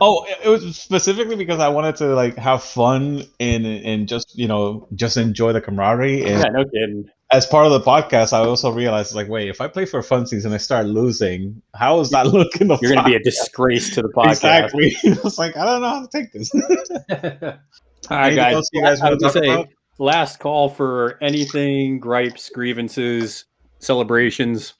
Oh, 0.00 0.24
it- 0.28 0.38
it 0.44 0.48
was 0.48 0.76
specifically 0.78 1.36
because 1.36 1.60
I 1.60 1.68
wanted 1.68 1.96
to 1.96 2.06
like 2.14 2.36
have 2.36 2.62
fun 2.62 3.22
and 3.40 3.66
and 3.66 4.06
just 4.08 4.38
you 4.38 4.46
know 4.48 4.86
just 4.94 5.16
enjoy 5.16 5.52
the 5.52 5.60
camaraderie. 5.60 6.20
And 6.24 6.40
yeah, 6.40 6.48
no 6.50 6.64
kidding. 6.64 7.08
As 7.30 7.46
part 7.46 7.66
of 7.66 7.72
the 7.72 7.80
podcast, 7.80 8.32
I 8.32 8.38
also 8.38 8.70
realized 8.70 9.14
like, 9.14 9.28
wait, 9.28 9.48
if 9.48 9.60
I 9.60 9.68
play 9.68 9.84
for 9.84 10.00
funsies 10.00 10.44
and 10.44 10.54
I 10.54 10.56
start 10.56 10.86
losing, 10.86 11.60
how 11.74 12.00
is 12.00 12.10
that 12.10 12.26
looking? 12.26 12.68
You're 12.68 12.94
going 12.94 12.96
to 12.96 13.04
be 13.04 13.16
a 13.16 13.20
disgrace 13.20 13.94
to 13.94 14.02
the 14.02 14.08
podcast. 14.08 14.30
exactly. 14.30 14.96
it's 15.02 15.38
like 15.38 15.56
I 15.56 15.64
don't 15.64 15.82
know 15.82 15.88
how 15.88 16.06
to 16.06 16.08
take 16.08 16.32
this. 16.32 16.50
All 18.10 18.16
right, 18.16 18.34
guys. 18.34 18.54
else 18.54 18.68
you 18.72 18.82
guys 18.82 19.00
I 19.00 19.10
want 19.10 19.20
to 19.20 19.24
talk 19.24 19.32
say, 19.34 19.50
about? 19.50 19.68
last 19.98 20.38
call 20.38 20.70
for 20.70 21.18
anything, 21.22 22.00
gripes, 22.00 22.48
grievances, 22.48 23.44
celebrations. 23.78 24.74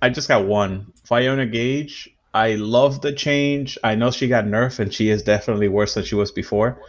I 0.00 0.08
just 0.08 0.28
got 0.28 0.46
one. 0.46 0.92
Fiona 1.04 1.44
Gage. 1.44 2.08
I 2.32 2.54
love 2.54 3.02
the 3.02 3.12
change. 3.12 3.76
I 3.84 3.94
know 3.94 4.10
she 4.10 4.28
got 4.28 4.44
nerfed 4.44 4.78
and 4.78 4.94
she 4.94 5.10
is 5.10 5.22
definitely 5.22 5.68
worse 5.68 5.94
than 5.94 6.04
she 6.04 6.14
was 6.14 6.30
before. 6.30 6.80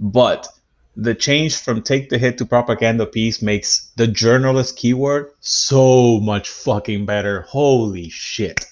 But 0.00 0.48
the 0.96 1.14
change 1.14 1.56
from 1.56 1.82
take 1.82 2.10
the 2.10 2.18
hit 2.18 2.38
to 2.38 2.44
propaganda 2.44 3.06
piece 3.06 3.40
makes 3.40 3.90
the 3.96 4.06
journalist 4.06 4.76
keyword 4.76 5.30
so 5.40 6.20
much 6.20 6.50
fucking 6.50 7.06
better. 7.06 7.42
Holy 7.42 8.10
shit. 8.10 8.66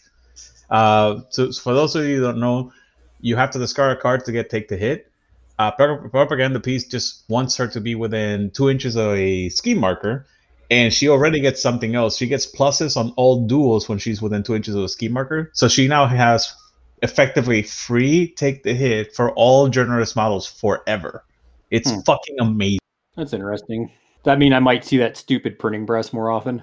Uh, 0.69 1.21
so 1.31 1.51
for 1.53 1.75
those 1.75 1.97
of 1.97 2.05
you 2.05 2.17
who 2.17 2.23
don't 2.23 2.41
know, 2.41 2.73
you 3.21 3.37
have 3.37 3.51
to 3.51 3.59
discard 3.59 3.97
a 3.97 4.01
card 4.01 4.25
to 4.25 4.33
get 4.33 4.51
take 4.51 4.69
the 4.69 4.77
hit. 4.77 5.11
Uh, 5.59 5.71
pro- 5.71 6.09
propaganda 6.09 6.61
piece 6.61 6.87
just 6.87 7.25
wants 7.29 7.57
her 7.57 7.67
to 7.69 7.81
be 7.81 7.95
within 7.95 8.51
two 8.51 8.71
inches 8.71 8.97
of 8.97 9.15
a 9.15 9.49
scheme 9.51 9.79
marker, 9.79 10.27
and 10.71 10.93
she 10.93 11.09
already 11.09 11.41
gets 11.41 11.61
something 11.61 11.95
else. 11.95 12.17
She 12.17 12.27
gets 12.27 12.51
pluses 12.51 12.97
on 12.97 13.13
all 13.17 13.47
duels 13.47 13.89
when 13.89 13.99
she's 13.99 14.23
within 14.23 14.43
two 14.43 14.55
inches 14.55 14.75
of 14.75 14.85
a 14.85 14.89
scheme 14.89 15.13
marker. 15.13 15.51
So 15.53 15.69
she 15.69 15.89
now 15.89 16.07
has 16.07 16.55
effectively 17.03 17.63
free 17.63 18.29
take 18.29 18.63
the 18.63 18.75
hit 18.75 19.15
for 19.15 19.33
all 19.33 19.69
journalist 19.69 20.17
models 20.17 20.47
forever. 20.47 21.25
It's 21.71 21.91
Hmm. 21.91 22.01
fucking 22.07 22.37
amazing. 22.41 22.79
That's 23.17 23.33
interesting. 23.33 23.91
That 24.25 24.39
mean 24.39 24.53
I 24.53 24.59
might 24.61 24.85
see 24.85 24.97
that 24.99 25.17
stupid 25.17 25.59
printing 25.59 25.87
press 25.87 26.13
more 26.13 26.31
often? 26.31 26.63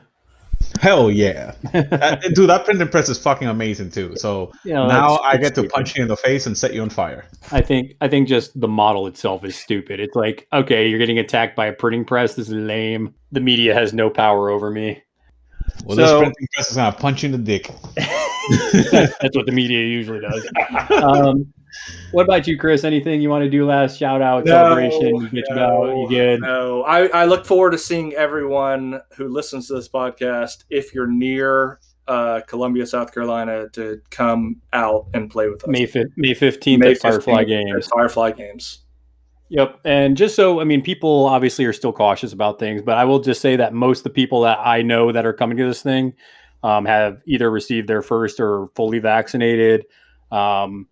Hell 0.82 1.10
yeah, 1.12 1.54
Uh, 1.74 2.16
dude! 2.34 2.50
That 2.50 2.66
printing 2.66 2.88
press 2.90 3.10
is 3.10 3.18
fucking 3.20 3.48
amazing 3.48 3.92
too. 3.92 4.16
So 4.16 4.52
You 4.66 4.74
know, 4.74 4.88
now 4.88 5.20
I 5.24 5.38
get 5.38 5.54
to 5.56 5.64
punch 5.70 5.96
you 5.96 6.02
in 6.02 6.08
the 6.08 6.18
face 6.18 6.46
and 6.48 6.58
set 6.58 6.74
you 6.74 6.82
on 6.82 6.90
fire. 6.90 7.26
I 7.52 7.62
think 7.62 7.94
I 8.02 8.08
think 8.08 8.28
just 8.28 8.60
the 8.60 8.68
model 8.68 9.06
itself 9.08 9.46
is 9.46 9.56
stupid. 9.56 10.00
It's 10.00 10.16
like, 10.16 10.48
okay, 10.52 10.88
you're 10.88 11.00
getting 11.00 11.20
attacked 11.20 11.56
by 11.56 11.68
a 11.68 11.74
printing 11.74 12.06
press. 12.06 12.34
This 12.34 12.48
is 12.48 12.54
lame. 12.56 13.14
The 13.32 13.40
media 13.40 13.74
has 13.76 13.94
no 13.94 14.10
power 14.10 14.50
over 14.50 14.70
me. 14.72 15.02
Well, 15.86 15.96
So- 15.96 16.02
this 16.04 16.12
printing 16.20 16.48
press 16.56 16.70
is 16.72 16.76
gonna 16.76 16.96
punch 16.98 17.24
you 17.24 17.28
in 17.28 17.32
the 17.34 17.38
dick. 17.38 17.70
That's 18.92 19.36
what 19.36 19.46
the 19.46 19.52
media 19.54 19.80
usually 19.86 20.20
does. 20.22 20.48
Um, 20.92 21.54
what 22.12 22.24
about 22.24 22.48
you, 22.48 22.58
Chris? 22.58 22.84
Anything 22.84 23.22
you 23.22 23.30
want 23.30 23.44
to 23.44 23.50
do 23.50 23.66
last 23.66 23.98
shout 23.98 24.22
out, 24.22 24.46
No, 24.46 24.52
celebration, 24.52 25.16
you 25.16 25.30
bitch 25.30 25.52
about? 25.52 25.96
You 25.96 26.08
good? 26.10 26.42
No, 26.42 26.84
I, 26.84 27.08
I 27.08 27.26
look 27.26 27.46
forward 27.46 27.72
to 27.72 27.78
seeing 27.78 28.14
everyone 28.14 29.02
who 29.16 29.28
listens 29.28 29.68
to 29.68 29.76
this 29.76 29.90
podcast. 29.90 30.64
If 30.70 30.94
you're 30.94 31.08
near 31.08 31.80
uh, 32.08 32.42
Columbia, 32.48 32.86
South 32.86 33.14
Carolina, 33.14 33.68
to 33.74 34.02
come 34.10 34.62
out 34.74 35.08
and 35.14 35.30
play 35.30 35.50
with 35.50 35.64
us. 35.64 35.70
May 35.70 35.86
fif- 35.86 36.08
May 36.16 36.34
fifteenth 36.34 36.82
May 36.82 36.92
at 36.92 37.00
Firefly 37.00 37.44
15th 37.44 37.48
Games. 37.48 37.88
at 37.88 37.92
Firefly 37.94 38.32
Games. 38.32 38.80
Yep. 39.50 39.80
And 39.86 40.18
just 40.18 40.36
so, 40.36 40.60
I 40.60 40.66
mean, 40.66 40.82
people 40.82 41.26
obviously 41.26 41.64
are 41.66 41.74
still 41.74 41.94
cautious 41.94 42.34
about 42.34 42.60
things, 42.60 42.82
but 42.82 42.98
I 42.98 43.06
will 43.06 43.20
just 43.20 43.42
say 43.42 43.56
that 43.56 43.74
most 43.74 44.00
of 44.00 44.04
the 44.06 44.10
people 44.10 44.42
that 44.42 44.60
I 44.60 44.82
know 44.82 45.12
that 45.12 45.26
are 45.26 45.34
coming 45.34 45.58
to 45.58 45.66
this 45.66 45.82
thing 45.82 46.14
um, 46.64 46.86
have 46.86 47.22
either 47.26 47.50
received 47.50 47.88
their 47.88 48.02
first 48.02 48.40
or 48.40 48.68
fully 48.76 49.00
vaccinated. 49.00 49.86
Um, 50.32 50.88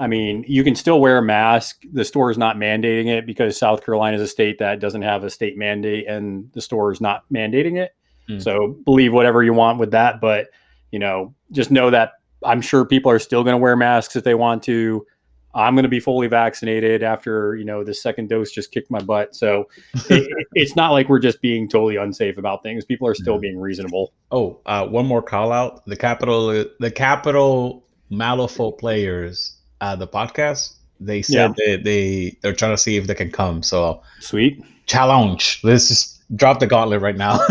I 0.00 0.06
mean, 0.06 0.44
you 0.48 0.64
can 0.64 0.74
still 0.74 0.98
wear 0.98 1.18
a 1.18 1.22
mask. 1.22 1.82
The 1.92 2.06
store 2.06 2.30
is 2.30 2.38
not 2.38 2.56
mandating 2.56 3.06
it 3.06 3.26
because 3.26 3.58
South 3.58 3.84
Carolina 3.84 4.16
is 4.16 4.22
a 4.22 4.26
state 4.26 4.58
that 4.58 4.80
doesn't 4.80 5.02
have 5.02 5.24
a 5.24 5.30
state 5.30 5.58
mandate 5.58 6.08
and 6.08 6.50
the 6.54 6.62
store 6.62 6.90
is 6.90 7.02
not 7.02 7.24
mandating 7.32 7.76
it. 7.76 7.94
Hmm. 8.26 8.38
So 8.38 8.78
believe 8.86 9.12
whatever 9.12 9.42
you 9.42 9.52
want 9.52 9.78
with 9.78 9.90
that. 9.90 10.20
But, 10.20 10.48
you 10.90 10.98
know, 10.98 11.34
just 11.52 11.70
know 11.70 11.90
that 11.90 12.14
I'm 12.44 12.62
sure 12.62 12.86
people 12.86 13.12
are 13.12 13.18
still 13.18 13.44
going 13.44 13.54
to 13.54 13.58
wear 13.58 13.76
masks 13.76 14.16
if 14.16 14.24
they 14.24 14.34
want 14.34 14.62
to. 14.64 15.06
I'm 15.54 15.74
going 15.74 15.82
to 15.82 15.88
be 15.88 16.00
fully 16.00 16.28
vaccinated 16.28 17.02
after 17.02 17.56
you 17.56 17.64
know 17.64 17.82
the 17.82 17.92
second 17.92 18.28
dose 18.28 18.52
just 18.52 18.70
kicked 18.70 18.90
my 18.90 19.00
butt. 19.00 19.34
So 19.34 19.68
it, 20.08 20.46
it's 20.54 20.76
not 20.76 20.92
like 20.92 21.08
we're 21.08 21.18
just 21.18 21.42
being 21.42 21.68
totally 21.68 21.96
unsafe 21.96 22.38
about 22.38 22.62
things. 22.62 22.84
People 22.84 23.08
are 23.08 23.14
still 23.14 23.38
being 23.38 23.58
reasonable. 23.58 24.12
Oh, 24.30 24.60
uh, 24.66 24.86
one 24.86 25.06
more 25.06 25.22
call 25.22 25.50
out: 25.50 25.84
the 25.86 25.96
capital, 25.96 26.64
the 26.78 26.90
capital 26.90 27.84
Malifaux 28.12 28.78
players, 28.78 29.59
uh, 29.80 29.96
the 29.96 30.06
podcast. 30.08 30.74
They 31.00 31.22
said 31.22 31.54
they, 31.56 31.76
they 31.76 32.36
they're 32.42 32.52
trying 32.52 32.72
to 32.72 32.76
see 32.76 32.96
if 32.96 33.06
they 33.06 33.14
can 33.14 33.30
come. 33.30 33.62
So 33.62 34.02
Sweet. 34.20 34.62
challenge. 34.86 35.60
Let's 35.62 35.88
just 35.88 36.20
drop 36.36 36.60
the 36.60 36.66
gauntlet 36.66 37.00
right 37.00 37.16
now. 37.16 37.38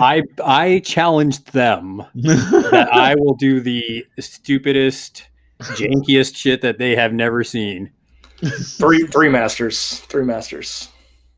I 0.00 0.22
I 0.42 0.80
challenged 0.84 1.52
them 1.52 2.02
that 2.14 2.88
I 2.92 3.14
will 3.14 3.34
do 3.34 3.60
the 3.60 4.06
stupidest, 4.18 5.28
jankiest 5.60 6.34
shit 6.34 6.62
that 6.62 6.78
they 6.78 6.96
have 6.96 7.12
never 7.12 7.44
seen. 7.44 7.90
Three 8.38 9.06
three 9.06 9.28
masters. 9.28 9.98
Three 10.08 10.24
masters. 10.24 10.88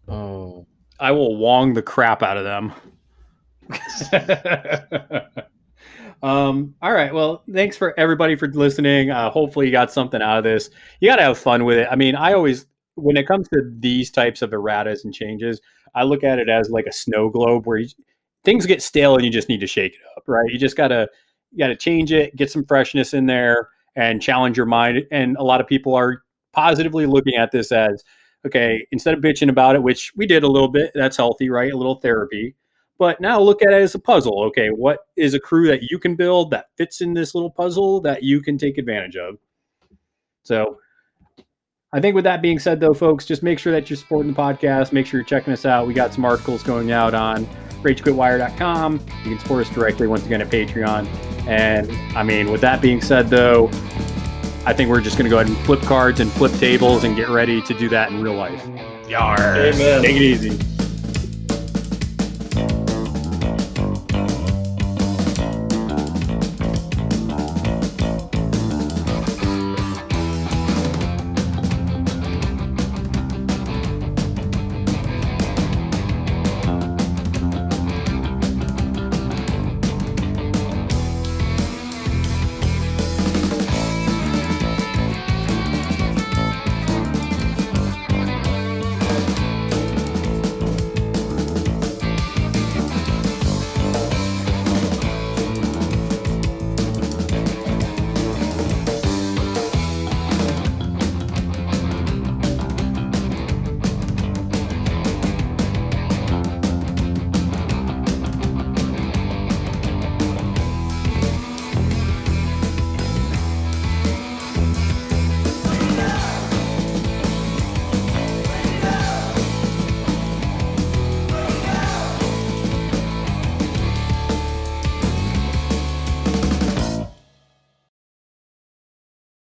oh, 0.09 0.67
I 1.01 1.11
will 1.11 1.37
wong 1.37 1.75
the 1.75 1.83
crap 1.83 2.23
out 2.23 2.37
of 2.37 2.45
them. 2.45 2.73
um, 6.23 6.75
all 6.81 6.93
right. 6.93 7.13
Well, 7.13 7.43
thanks 7.53 7.77
for 7.77 7.99
everybody 7.99 8.37
for 8.37 8.49
listening. 8.49 9.11
Uh, 9.11 9.31
hopefully, 9.31 9.67
you 9.67 9.73
got 9.73 9.93
something 9.93 10.23
out 10.23 10.39
of 10.39 10.45
this. 10.45 10.71
You 11.01 11.09
got 11.09 11.17
to 11.17 11.23
have 11.23 11.39
fun 11.39 11.65
with 11.65 11.79
it. 11.79 11.89
I 11.91 11.97
mean, 11.97 12.15
I 12.15 12.33
always, 12.33 12.67
when 12.95 13.17
it 13.17 13.27
comes 13.27 13.49
to 13.49 13.63
these 13.79 14.11
types 14.11 14.43
of 14.43 14.51
erratas 14.51 15.05
and 15.05 15.13
changes, 15.13 15.61
I 15.95 16.05
look 16.05 16.23
at 16.25 16.39
it 16.39 16.49
as 16.49 16.71
like 16.71 16.87
a 16.87 16.93
snow 16.93 17.29
globe 17.29 17.67
where 17.67 17.79
you, 17.79 17.89
things 18.45 18.67
get 18.67 18.83
stale 18.83 19.17
and 19.17 19.25
you 19.25 19.31
just 19.31 19.49
need 19.49 19.61
to 19.61 19.67
shake 19.67 19.95
it 19.95 20.01
up, 20.17 20.25
right? 20.27 20.51
You 20.51 20.59
just 20.59 20.77
gotta, 20.77 21.09
you 21.51 21.59
gotta 21.59 21.77
change 21.77 22.13
it, 22.13 22.37
get 22.37 22.51
some 22.51 22.65
freshness 22.65 23.15
in 23.15 23.27
there, 23.27 23.69
and 23.97 24.23
challenge 24.23 24.57
your 24.57 24.67
mind. 24.67 25.05
And 25.11 25.37
a 25.37 25.43
lot 25.43 25.61
of 25.61 25.67
people 25.67 25.95
are 25.95 26.23
positively 26.53 27.07
looking 27.07 27.35
at 27.35 27.51
this 27.51 27.73
as 27.73 28.03
okay, 28.47 28.87
instead 28.91 29.15
of 29.15 29.21
bitching 29.21 29.49
about 29.49 29.77
it, 29.77 29.83
which 29.83 30.13
we 30.17 30.27
did 30.27 30.43
a 30.43 30.49
little 30.49 30.69
bit, 30.69 30.91
that's 30.95 31.17
healthy, 31.17 31.49
right? 31.49 31.73
A 31.73 31.77
little 31.77 31.97
therapy. 31.97 32.55
But 33.03 33.21
now 33.21 33.41
look 33.41 33.63
at 33.63 33.73
it 33.73 33.83
as 33.83 33.97
a 33.97 33.99
puzzle. 33.99 34.45
Okay, 34.45 34.69
what 34.69 35.09
is 35.17 35.35
a 35.35 35.41
crew 35.41 35.67
that 35.67 35.91
you 35.91 35.99
can 35.99 36.15
build 36.15 36.53
that 36.53 36.67
fits 36.77 37.01
in 37.01 37.15
this 37.15 37.35
little 37.35 37.51
puzzle 37.51 38.01
that 38.03 38.23
you 38.23 38.41
can 38.41 38.57
take 38.57 38.79
advantage 38.79 39.17
of? 39.17 39.39
So 40.45 40.79
I 41.93 41.99
think 41.99 42.15
with 42.15 42.23
that 42.23 42.43
being 42.43 42.61
said, 42.61 42.79
though, 42.79 42.95
folks, 42.95 43.27
just 43.27 43.43
make 43.43 43.59
sure 43.59 43.73
that 43.73 43.91
you're 43.91 43.97
supporting 43.97 44.33
the 44.33 44.39
podcast. 44.39 44.93
Make 44.93 45.07
sure 45.07 45.19
you're 45.19 45.27
checking 45.27 45.53
us 45.53 45.67
out. 45.67 45.89
We 45.89 45.95
got 45.95 46.15
some 46.15 46.25
articles 46.25 46.63
going 46.63 46.93
out 46.93 47.13
on 47.13 47.45
ragequitwire.com. 47.83 48.93
You 48.93 49.31
can 49.31 49.39
support 49.41 49.67
us 49.67 49.75
directly 49.75 50.07
once 50.07 50.25
again 50.25 50.41
at 50.41 50.49
Patreon. 50.49 51.09
And 51.49 51.91
I 52.17 52.23
mean, 52.23 52.53
with 52.53 52.61
that 52.61 52.81
being 52.81 53.01
said, 53.01 53.31
though, 53.31 53.67
I 54.65 54.73
think 54.75 54.91
we're 54.91 55.01
just 55.01 55.19
going 55.19 55.29
to 55.29 55.31
go 55.31 55.41
ahead 55.41 55.49
and 55.49 55.59
flip 55.67 55.81
cards 55.81 56.21
and 56.21 56.31
flip 56.31 56.53
tables 56.53 57.03
and 57.03 57.17
get 57.17 57.31
ready 57.31 57.61
to 57.63 57.75
do 57.75 57.89
that 57.89 58.13
in 58.13 58.23
real 58.23 58.35
life. 58.35 58.65
yar. 59.09 59.41
Amen. 59.57 60.03
Take 60.03 60.15
it 60.15 60.23
easy. 60.23 60.82